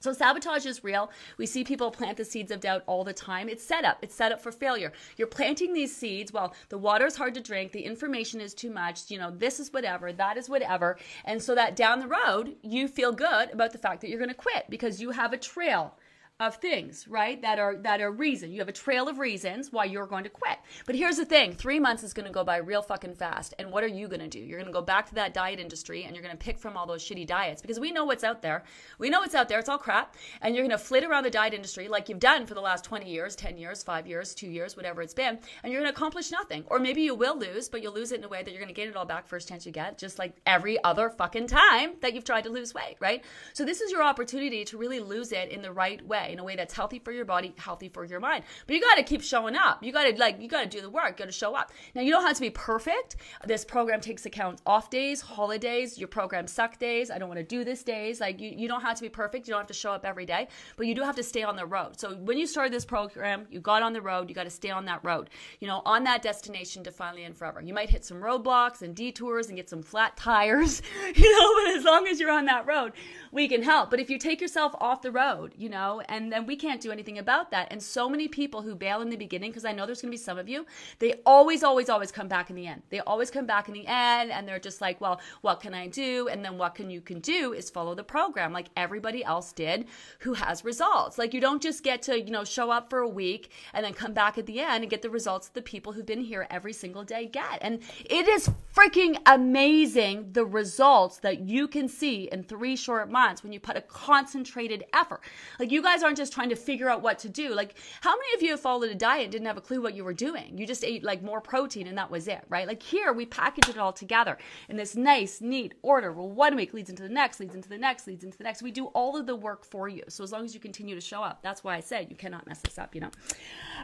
So 0.00 0.12
sabotage 0.12 0.64
is 0.64 0.84
real. 0.84 1.10
We 1.38 1.46
see 1.46 1.64
people 1.64 1.90
plant 1.90 2.18
the 2.18 2.24
seeds 2.24 2.52
of 2.52 2.60
doubt 2.60 2.84
all 2.86 3.02
the 3.02 3.12
time. 3.12 3.48
It's 3.48 3.64
set 3.64 3.84
up. 3.84 3.98
It's 4.00 4.14
set 4.14 4.30
up 4.30 4.40
for 4.40 4.52
failure. 4.52 4.92
You're 5.16 5.26
planting 5.26 5.72
these 5.72 5.96
seeds. 5.96 6.32
Well, 6.32 6.54
the 6.68 6.78
water 6.78 7.06
is 7.06 7.16
hard 7.16 7.34
to 7.34 7.40
drink. 7.40 7.72
The 7.72 7.84
information 7.84 8.40
is 8.40 8.54
too 8.54 8.70
much. 8.70 9.10
You 9.10 9.18
know, 9.18 9.32
this 9.32 9.58
is 9.58 9.72
whatever. 9.72 10.12
That 10.12 10.36
is 10.36 10.48
whatever. 10.48 10.98
And 11.24 11.42
so 11.42 11.56
that 11.56 11.74
down 11.74 11.98
the 11.98 12.06
road, 12.06 12.54
you 12.62 12.86
feel 12.86 13.10
good 13.10 13.50
about 13.52 13.72
the 13.72 13.78
fact 13.78 14.00
that 14.02 14.08
you're 14.08 14.20
going 14.20 14.28
to 14.28 14.34
quit 14.34 14.66
because 14.70 15.00
you 15.00 15.10
have 15.10 15.32
a 15.32 15.38
trail 15.38 15.94
of 16.40 16.54
things, 16.54 17.08
right? 17.08 17.42
That 17.42 17.58
are 17.58 17.74
that 17.78 18.00
are 18.00 18.12
reason. 18.12 18.52
You 18.52 18.60
have 18.60 18.68
a 18.68 18.72
trail 18.72 19.08
of 19.08 19.18
reasons 19.18 19.72
why 19.72 19.86
you're 19.86 20.06
going 20.06 20.22
to 20.22 20.30
quit. 20.30 20.58
But 20.86 20.94
here's 20.94 21.16
the 21.16 21.24
thing: 21.24 21.52
three 21.52 21.80
months 21.80 22.04
is 22.04 22.12
going 22.12 22.26
to 22.26 22.32
go 22.32 22.44
by 22.44 22.58
real 22.58 22.80
fucking 22.80 23.16
fast. 23.16 23.54
And 23.58 23.72
what 23.72 23.82
are 23.82 23.88
you 23.88 24.06
going 24.06 24.20
to 24.20 24.28
do? 24.28 24.38
You're 24.38 24.60
going 24.60 24.72
to 24.72 24.78
go 24.78 24.80
back 24.80 25.08
to 25.08 25.16
that 25.16 25.34
diet 25.34 25.58
industry 25.58 26.04
and 26.04 26.14
you're 26.14 26.22
going 26.22 26.36
to 26.36 26.44
pick 26.44 26.56
from 26.56 26.76
all 26.76 26.86
those 26.86 27.02
shitty 27.02 27.26
diets 27.26 27.60
because 27.60 27.80
we 27.80 27.90
know 27.90 28.04
what's 28.04 28.22
out 28.22 28.40
there. 28.40 28.62
We 28.98 29.10
know 29.10 29.18
what's 29.18 29.34
out 29.34 29.48
there. 29.48 29.58
It's 29.58 29.68
all 29.68 29.78
crap. 29.78 30.14
And 30.40 30.54
you're 30.54 30.62
going 30.62 30.78
to 30.78 30.82
flit 30.82 31.02
around 31.02 31.24
the 31.24 31.30
diet 31.30 31.54
industry 31.54 31.88
like 31.88 32.08
you've 32.08 32.20
done 32.20 32.46
for 32.46 32.54
the 32.54 32.60
last 32.60 32.84
20 32.84 33.10
years, 33.10 33.34
10 33.34 33.58
years, 33.58 33.82
five 33.82 34.06
years, 34.06 34.32
two 34.32 34.48
years, 34.48 34.76
whatever 34.76 35.02
it's 35.02 35.14
been, 35.14 35.40
and 35.64 35.72
you're 35.72 35.82
going 35.82 35.92
to 35.92 35.96
accomplish 35.96 36.30
nothing. 36.30 36.62
Or 36.68 36.78
maybe 36.78 37.02
you 37.02 37.16
will 37.16 37.36
lose, 37.36 37.68
but 37.68 37.82
you'll 37.82 37.94
lose 37.94 38.12
it 38.12 38.20
in 38.20 38.24
a 38.24 38.28
way 38.28 38.44
that 38.44 38.52
you're 38.52 38.60
going 38.60 38.72
to 38.72 38.80
gain 38.80 38.88
it 38.88 38.94
all 38.94 39.04
back 39.04 39.26
first 39.26 39.48
chance 39.48 39.66
you 39.66 39.72
get, 39.72 39.98
just 39.98 40.20
like 40.20 40.36
every 40.46 40.82
other 40.84 41.10
fucking 41.10 41.48
time 41.48 41.94
that 42.00 42.14
you've 42.14 42.24
tried 42.24 42.44
to 42.44 42.50
lose 42.50 42.74
weight, 42.74 42.94
right? 43.00 43.24
So 43.54 43.64
this 43.64 43.80
is 43.80 43.90
your 43.90 44.04
opportunity 44.04 44.64
to 44.66 44.78
really 44.78 45.00
lose 45.00 45.32
it 45.32 45.50
in 45.50 45.62
the 45.62 45.72
right 45.72 46.06
way, 46.06 46.27
in 46.28 46.38
a 46.38 46.44
way 46.44 46.56
that's 46.56 46.74
healthy 46.74 46.98
for 46.98 47.12
your 47.12 47.24
body, 47.24 47.54
healthy 47.56 47.88
for 47.88 48.04
your 48.04 48.20
mind. 48.20 48.44
But 48.66 48.76
you 48.76 48.82
got 48.82 48.96
to 48.96 49.02
keep 49.02 49.22
showing 49.22 49.56
up. 49.56 49.82
You 49.82 49.92
got 49.92 50.04
to 50.04 50.16
like 50.18 50.40
you 50.40 50.48
got 50.48 50.62
to 50.62 50.68
do 50.68 50.80
the 50.80 50.90
work. 50.90 51.10
You 51.10 51.16
got 51.16 51.26
to 51.26 51.32
show 51.32 51.54
up. 51.54 51.72
Now 51.94 52.02
you 52.02 52.10
don't 52.10 52.24
have 52.26 52.36
to 52.36 52.40
be 52.40 52.50
perfect. 52.50 53.16
This 53.46 53.64
program 53.64 54.00
takes 54.00 54.26
account 54.26 54.60
off 54.66 54.90
days, 54.90 55.20
holidays, 55.20 55.98
your 55.98 56.08
program 56.08 56.46
suck 56.46 56.78
days. 56.78 57.10
I 57.10 57.18
don't 57.18 57.28
want 57.28 57.38
to 57.38 57.44
do 57.44 57.64
this 57.64 57.82
days. 57.82 58.20
Like 58.20 58.40
you, 58.40 58.52
you 58.54 58.68
don't 58.68 58.82
have 58.82 58.96
to 58.96 59.02
be 59.02 59.08
perfect. 59.08 59.46
You 59.46 59.52
don't 59.52 59.60
have 59.60 59.68
to 59.68 59.74
show 59.74 59.92
up 59.92 60.04
every 60.04 60.26
day, 60.26 60.48
but 60.76 60.86
you 60.86 60.94
do 60.94 61.02
have 61.02 61.16
to 61.16 61.22
stay 61.22 61.42
on 61.42 61.56
the 61.56 61.66
road. 61.66 61.98
So 61.98 62.14
when 62.14 62.38
you 62.38 62.46
started 62.46 62.72
this 62.72 62.84
program, 62.84 63.46
you 63.50 63.60
got 63.60 63.82
on 63.82 63.92
the 63.92 64.02
road. 64.02 64.28
You 64.28 64.34
got 64.34 64.44
to 64.44 64.50
stay 64.50 64.70
on 64.70 64.84
that 64.86 65.04
road. 65.04 65.30
You 65.60 65.68
know, 65.68 65.82
on 65.84 66.04
that 66.04 66.22
destination 66.22 66.84
to 66.84 66.90
finally 66.90 67.24
and 67.24 67.36
forever. 67.36 67.60
You 67.60 67.74
might 67.74 67.90
hit 67.90 68.04
some 68.04 68.18
roadblocks 68.18 68.82
and 68.82 68.94
detours 68.94 69.48
and 69.48 69.56
get 69.56 69.68
some 69.68 69.82
flat 69.82 70.16
tires. 70.16 70.82
You 71.18 71.32
know, 71.32 71.54
but 71.64 71.78
as 71.78 71.84
long 71.84 72.06
as 72.06 72.20
you're 72.20 72.30
on 72.30 72.44
that 72.46 72.66
road, 72.66 72.92
we 73.32 73.48
can 73.48 73.62
help. 73.62 73.90
But 73.90 73.98
if 73.98 74.10
you 74.10 74.18
take 74.18 74.40
yourself 74.40 74.74
off 74.78 75.02
the 75.02 75.10
road, 75.10 75.54
you 75.56 75.68
know, 75.68 76.00
and 76.08 76.17
then 76.32 76.46
we 76.46 76.56
can't 76.56 76.80
do 76.80 76.90
anything 76.90 77.18
about 77.18 77.50
that. 77.50 77.68
And 77.70 77.82
so 77.82 78.08
many 78.08 78.28
people 78.28 78.62
who 78.62 78.74
bail 78.74 79.00
in 79.00 79.10
the 79.10 79.16
beginning, 79.16 79.50
because 79.50 79.64
I 79.64 79.72
know 79.72 79.86
there's 79.86 80.02
going 80.02 80.10
to 80.10 80.18
be 80.18 80.22
some 80.22 80.38
of 80.38 80.48
you, 80.48 80.66
they 80.98 81.14
always, 81.24 81.62
always, 81.62 81.88
always 81.88 82.10
come 82.10 82.28
back 82.28 82.50
in 82.50 82.56
the 82.56 82.66
end. 82.66 82.82
They 82.90 83.00
always 83.00 83.30
come 83.30 83.46
back 83.46 83.68
in 83.68 83.74
the 83.74 83.86
end 83.86 84.30
and 84.30 84.46
they're 84.46 84.58
just 84.58 84.80
like, 84.80 85.00
well, 85.00 85.20
what 85.42 85.60
can 85.60 85.74
I 85.74 85.86
do? 85.86 86.28
And 86.28 86.44
then 86.44 86.58
what 86.58 86.74
can 86.74 86.90
you 86.90 87.00
can 87.00 87.20
do 87.20 87.52
is 87.52 87.70
follow 87.70 87.94
the 87.94 88.04
program 88.04 88.52
like 88.52 88.68
everybody 88.76 89.24
else 89.24 89.52
did 89.52 89.86
who 90.20 90.34
has 90.34 90.64
results. 90.64 91.18
Like 91.18 91.32
you 91.32 91.40
don't 91.40 91.62
just 91.62 91.82
get 91.82 92.02
to, 92.02 92.20
you 92.20 92.30
know, 92.30 92.44
show 92.44 92.70
up 92.70 92.90
for 92.90 93.00
a 93.00 93.08
week 93.08 93.52
and 93.72 93.84
then 93.84 93.94
come 93.94 94.12
back 94.12 94.38
at 94.38 94.46
the 94.46 94.60
end 94.60 94.82
and 94.82 94.90
get 94.90 95.02
the 95.02 95.10
results 95.10 95.48
that 95.48 95.54
the 95.54 95.62
people 95.62 95.92
who've 95.92 96.06
been 96.06 96.20
here 96.20 96.46
every 96.50 96.72
single 96.72 97.04
day 97.04 97.26
get. 97.26 97.58
And 97.60 97.80
it 98.04 98.26
is 98.28 98.50
freaking 98.74 99.18
amazing 99.26 100.32
the 100.32 100.44
results 100.44 101.18
that 101.18 101.40
you 101.40 101.68
can 101.68 101.88
see 101.88 102.28
in 102.32 102.42
three 102.42 102.76
short 102.76 103.10
months 103.10 103.42
when 103.42 103.52
you 103.52 103.60
put 103.60 103.76
a 103.76 103.82
concentrated 103.82 104.84
effort. 104.92 105.20
Like 105.58 105.70
you 105.70 105.82
guys 105.82 106.02
aren't 106.08 106.16
just 106.16 106.32
trying 106.32 106.48
to 106.48 106.56
figure 106.56 106.88
out 106.88 107.02
what 107.02 107.18
to 107.18 107.28
do. 107.28 107.54
Like 107.54 107.74
how 108.00 108.16
many 108.16 108.34
of 108.34 108.42
you 108.42 108.50
have 108.52 108.60
followed 108.60 108.90
a 108.90 108.94
diet 108.94 109.24
and 109.24 109.32
didn't 109.32 109.46
have 109.46 109.58
a 109.58 109.60
clue 109.60 109.82
what 109.82 109.94
you 109.94 110.04
were 110.04 110.14
doing? 110.14 110.56
You 110.56 110.66
just 110.66 110.82
ate 110.84 111.04
like 111.04 111.22
more 111.22 111.42
protein 111.42 111.86
and 111.86 111.98
that 111.98 112.10
was 112.10 112.26
it, 112.28 112.44
right? 112.48 112.66
Like 112.66 112.82
here 112.82 113.12
we 113.12 113.26
package 113.26 113.68
it 113.68 113.76
all 113.76 113.92
together 113.92 114.38
in 114.70 114.76
this 114.76 114.96
nice, 114.96 115.42
neat 115.42 115.74
order. 115.82 116.12
Well, 116.12 116.30
one 116.30 116.56
week 116.56 116.72
leads 116.72 116.88
into 116.88 117.02
the 117.02 117.10
next, 117.10 117.40
leads 117.40 117.54
into 117.54 117.68
the 117.68 117.76
next, 117.76 118.06
leads 118.06 118.24
into 118.24 118.38
the 118.38 118.44
next. 118.44 118.62
We 118.62 118.70
do 118.70 118.86
all 118.86 119.16
of 119.18 119.26
the 119.26 119.36
work 119.36 119.64
for 119.64 119.88
you. 119.88 120.02
So 120.08 120.24
as 120.24 120.32
long 120.32 120.46
as 120.46 120.54
you 120.54 120.60
continue 120.60 120.94
to 120.94 121.00
show 121.00 121.22
up, 121.22 121.42
that's 121.42 121.62
why 121.62 121.76
I 121.76 121.80
said 121.80 122.06
you 122.08 122.16
cannot 122.16 122.46
mess 122.46 122.60
this 122.60 122.78
up, 122.78 122.94
you 122.94 123.02
know. 123.02 123.10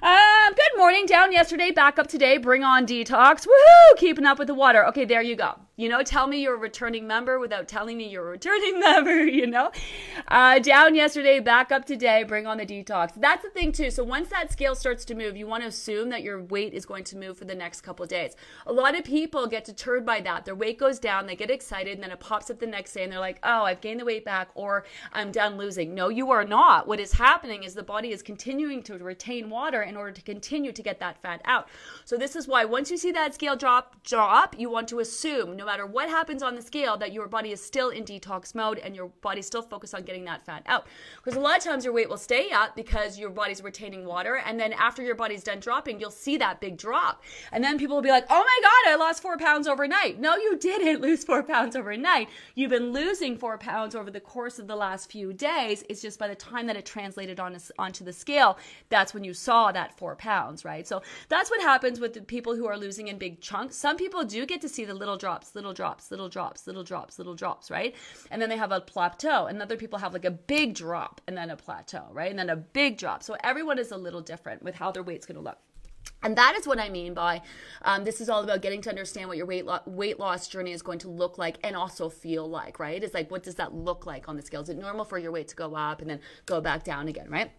Um, 0.02 0.54
good 0.54 0.78
morning. 0.78 1.04
Down 1.04 1.30
yesterday, 1.30 1.70
back 1.70 1.98
up 1.98 2.06
today. 2.06 2.38
Bring 2.38 2.64
on 2.64 2.87
detox. 2.87 3.46
Woohoo! 3.46 3.98
Keeping 3.98 4.24
up 4.24 4.38
with 4.38 4.48
the 4.48 4.54
water. 4.54 4.87
Okay, 4.87 5.04
there 5.04 5.22
you 5.22 5.37
go. 5.37 5.58
You 5.76 5.88
know, 5.88 6.04
tell 6.04 6.28
me 6.28 6.40
you're 6.40 6.54
a 6.54 6.58
returning 6.58 7.08
member 7.08 7.40
without 7.40 7.66
telling 7.66 7.96
me 7.96 8.08
you're 8.08 8.28
a 8.28 8.30
returning 8.30 8.78
member, 8.80 9.24
you 9.24 9.44
know? 9.44 9.72
Uh, 10.28 10.60
down 10.60 10.94
yesterday, 10.94 11.40
back 11.40 11.72
up 11.72 11.84
today, 11.84 12.22
bring 12.22 12.46
on 12.46 12.58
the 12.58 12.66
detox. 12.66 13.10
That's 13.16 13.42
the 13.42 13.50
thing, 13.50 13.72
too. 13.72 13.90
So 13.90 14.04
once 14.04 14.28
that 14.28 14.52
scale 14.52 14.76
starts 14.76 15.04
to 15.06 15.16
move, 15.16 15.37
you 15.37 15.48
want 15.48 15.64
to 15.64 15.68
assume 15.68 16.10
that 16.10 16.22
your 16.22 16.40
weight 16.40 16.74
is 16.74 16.87
going 16.87 17.02
to 17.04 17.16
move 17.16 17.37
for 17.37 17.44
the 17.44 17.56
next 17.56 17.80
couple 17.80 18.06
days. 18.06 18.37
A 18.68 18.72
lot 18.72 18.96
of 18.96 19.04
people 19.04 19.48
get 19.48 19.64
deterred 19.64 20.06
by 20.06 20.20
that. 20.20 20.44
Their 20.44 20.54
weight 20.54 20.78
goes 20.78 21.00
down, 21.00 21.26
they 21.26 21.34
get 21.34 21.50
excited, 21.50 21.94
and 21.94 22.02
then 22.04 22.12
it 22.12 22.20
pops 22.20 22.50
up 22.50 22.60
the 22.60 22.66
next 22.68 22.92
day, 22.92 23.02
and 23.02 23.12
they're 23.12 23.18
like, 23.18 23.40
oh, 23.42 23.64
I've 23.64 23.80
gained 23.80 23.98
the 23.98 24.04
weight 24.04 24.24
back, 24.24 24.50
or 24.54 24.84
I'm 25.12 25.32
done 25.32 25.56
losing. 25.56 25.92
No, 25.92 26.08
you 26.08 26.30
are 26.30 26.44
not. 26.44 26.87
What 26.87 27.00
is 27.00 27.14
happening 27.14 27.64
is 27.64 27.74
the 27.74 27.82
body 27.82 28.12
is 28.12 28.22
continuing 28.22 28.80
to 28.84 28.96
retain 28.98 29.50
water 29.50 29.82
in 29.82 29.96
order 29.96 30.12
to 30.12 30.22
continue 30.22 30.70
to 30.70 30.82
get 30.84 31.00
that 31.00 31.20
fat 31.20 31.42
out. 31.44 31.68
So 32.04 32.16
this 32.16 32.37
is 32.37 32.46
why 32.46 32.64
once 32.64 32.92
you 32.92 32.96
see 32.96 33.10
that 33.10 33.34
scale 33.34 33.56
drop, 33.56 34.00
drop, 34.04 34.54
you 34.56 34.70
want 34.70 34.87
to 34.88 35.00
assume, 35.00 35.56
no 35.56 35.63
matter 35.64 35.87
what 35.87 36.09
happens 36.09 36.42
on 36.42 36.55
the 36.55 36.62
scale, 36.62 36.96
that 36.96 37.12
your 37.12 37.29
body 37.29 37.53
is 37.53 37.62
still 37.62 37.90
in 37.90 38.05
detox 38.05 38.55
mode 38.55 38.79
and 38.79 38.94
your 38.94 39.09
body's 39.22 39.46
still 39.46 39.62
focused 39.62 39.94
on 39.94 40.03
getting 40.03 40.24
that 40.24 40.44
fat 40.44 40.62
out. 40.66 40.87
Because 41.16 41.37
a 41.37 41.40
lot 41.40 41.59
of 41.59 41.64
times 41.64 41.85
your 41.85 41.94
weight 41.94 42.09
will 42.09 42.16
stay 42.16 42.50
up 42.50 42.77
because 42.77 43.18
your 43.18 43.31
body's 43.31 43.62
retaining 43.62 44.05
water, 44.05 44.37
and 44.44 44.59
then 44.59 44.72
after 44.72 45.03
your 45.03 45.14
body's 45.14 45.42
done 45.42 45.61
dropping, 45.61 46.00
you'll 46.00 46.11
see 46.11 46.37
that 46.37 46.61
big 46.61 46.77
drop. 46.77 47.22
And 47.53 47.62
then 47.62 47.79
people 47.79 47.96
will 47.96 48.03
be 48.03 48.11
like, 48.11 48.27
oh 48.31 48.44
my 48.44 48.61
God, 48.62 48.92
I 48.92 48.96
lost 48.96 49.22
four 49.22 49.37
pounds 49.37 49.66
overnight. 49.66 50.20
No, 50.20 50.37
you 50.37 50.57
didn't 50.59 51.00
lose 51.03 51.24
four 51.24 51.42
pounds 51.42 51.77
overnight. 51.77 52.29
You've 52.55 52.70
been 52.70 52.92
losing 52.92 53.37
four 53.37 53.59
pounds 53.59 53.94
over 53.94 54.11
the 54.11 54.20
course 54.20 54.59
of 54.59 54.66
the 54.66 54.77
last 54.77 55.11
few 55.11 55.33
days. 55.33 55.85
It's 55.88 56.03
just 56.03 56.18
by 56.18 56.29
the 56.29 56.35
time 56.35 56.66
that 56.66 56.77
it 56.77 56.87
translated 56.87 57.40
on, 57.40 57.57
onto 57.79 58.05
the 58.05 58.12
scale, 58.12 58.59
that's 58.88 59.14
when 59.14 59.24
you 59.24 59.35
saw 59.35 59.72
that 59.72 59.96
four 59.98 60.16
pounds, 60.16 60.64
right? 60.64 60.87
So 60.87 61.03
that's 61.29 61.50
what 61.50 61.61
happens 61.61 62.00
with 62.00 62.14
the 62.14 62.22
people 62.22 62.55
who 62.55 62.66
are 62.66 62.79
losing 62.79 63.09
in 63.09 63.18
big 63.18 63.40
chunks. 63.40 63.77
Some 63.77 63.96
people 63.96 64.24
do 64.24 64.46
get 64.46 64.61
to 64.62 64.68
see 64.68 64.85
the 64.85 64.94
little 64.94 65.16
drops, 65.16 65.50
little 65.54 65.72
drops, 65.72 66.10
little 66.10 66.28
drops, 66.28 66.66
little 66.66 66.84
drops, 66.84 67.18
little 67.18 67.34
drops, 67.34 67.70
right? 67.70 67.94
And 68.30 68.40
then 68.40 68.48
they 68.48 68.56
have 68.56 68.72
a 68.72 68.80
plateau. 68.80 69.46
And 69.46 69.60
other 69.60 69.76
people 69.76 69.98
have 69.98 70.12
like 70.12 70.24
a 70.24 70.30
big 70.30 70.74
drop 70.74 71.20
and 71.26 71.36
then 71.36 71.50
a 71.50 71.56
plateau, 71.56 72.06
right? 72.12 72.30
And 72.30 72.38
then 72.38 72.50
a 72.50 72.56
big 72.56 72.98
drop. 72.98 73.22
So 73.22 73.36
everyone 73.42 73.78
is 73.78 73.90
a 73.90 73.96
little 73.96 74.20
different 74.20 74.62
with 74.62 74.74
how 74.74 74.90
their 74.90 75.02
weight's 75.02 75.26
to 75.26 75.40
look. 75.40 75.58
And 76.22 76.36
that 76.36 76.54
is 76.56 76.66
what 76.66 76.78
I 76.78 76.88
mean 76.88 77.14
by 77.14 77.42
um, 77.82 78.04
this 78.04 78.20
is 78.20 78.28
all 78.28 78.42
about 78.42 78.62
getting 78.62 78.80
to 78.82 78.90
understand 78.90 79.28
what 79.28 79.36
your 79.36 79.46
weight 79.46 79.66
lo- 79.66 79.80
weight 79.86 80.18
loss 80.18 80.48
journey 80.48 80.72
is 80.72 80.82
going 80.82 80.98
to 81.00 81.08
look 81.08 81.38
like 81.38 81.58
and 81.62 81.76
also 81.76 82.08
feel 82.08 82.48
like, 82.48 82.78
right? 82.78 83.02
It's 83.02 83.14
like, 83.14 83.30
what 83.30 83.42
does 83.42 83.56
that 83.56 83.74
look 83.74 84.06
like 84.06 84.28
on 84.28 84.36
the 84.36 84.42
scale? 84.42 84.62
Is 84.62 84.68
it 84.68 84.78
normal 84.78 85.04
for 85.04 85.18
your 85.18 85.32
weight 85.32 85.48
to 85.48 85.56
go 85.56 85.74
up 85.74 86.00
and 86.00 86.08
then 86.08 86.20
go 86.46 86.60
back 86.60 86.84
down 86.84 87.08
again, 87.08 87.28
right? 87.30 87.52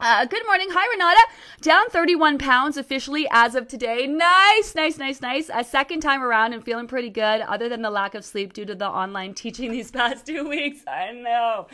Uh, 0.00 0.24
good 0.26 0.46
morning. 0.46 0.68
Hi, 0.70 0.86
Renata. 0.92 1.20
Down 1.60 1.90
31 1.90 2.38
pounds 2.38 2.76
officially 2.76 3.26
as 3.32 3.56
of 3.56 3.66
today. 3.66 4.06
Nice, 4.06 4.76
nice, 4.76 4.96
nice, 4.96 5.20
nice. 5.20 5.50
A 5.52 5.64
second 5.64 6.02
time 6.02 6.22
around 6.22 6.52
and 6.52 6.64
feeling 6.64 6.86
pretty 6.86 7.10
good, 7.10 7.40
other 7.40 7.68
than 7.68 7.82
the 7.82 7.90
lack 7.90 8.14
of 8.14 8.24
sleep 8.24 8.52
due 8.52 8.64
to 8.64 8.76
the 8.76 8.86
online 8.86 9.34
teaching 9.42 9.72
these 9.72 9.90
past 9.90 10.24
two 10.24 10.48
weeks. 10.48 10.82
I 10.86 11.10
know. 11.10 11.66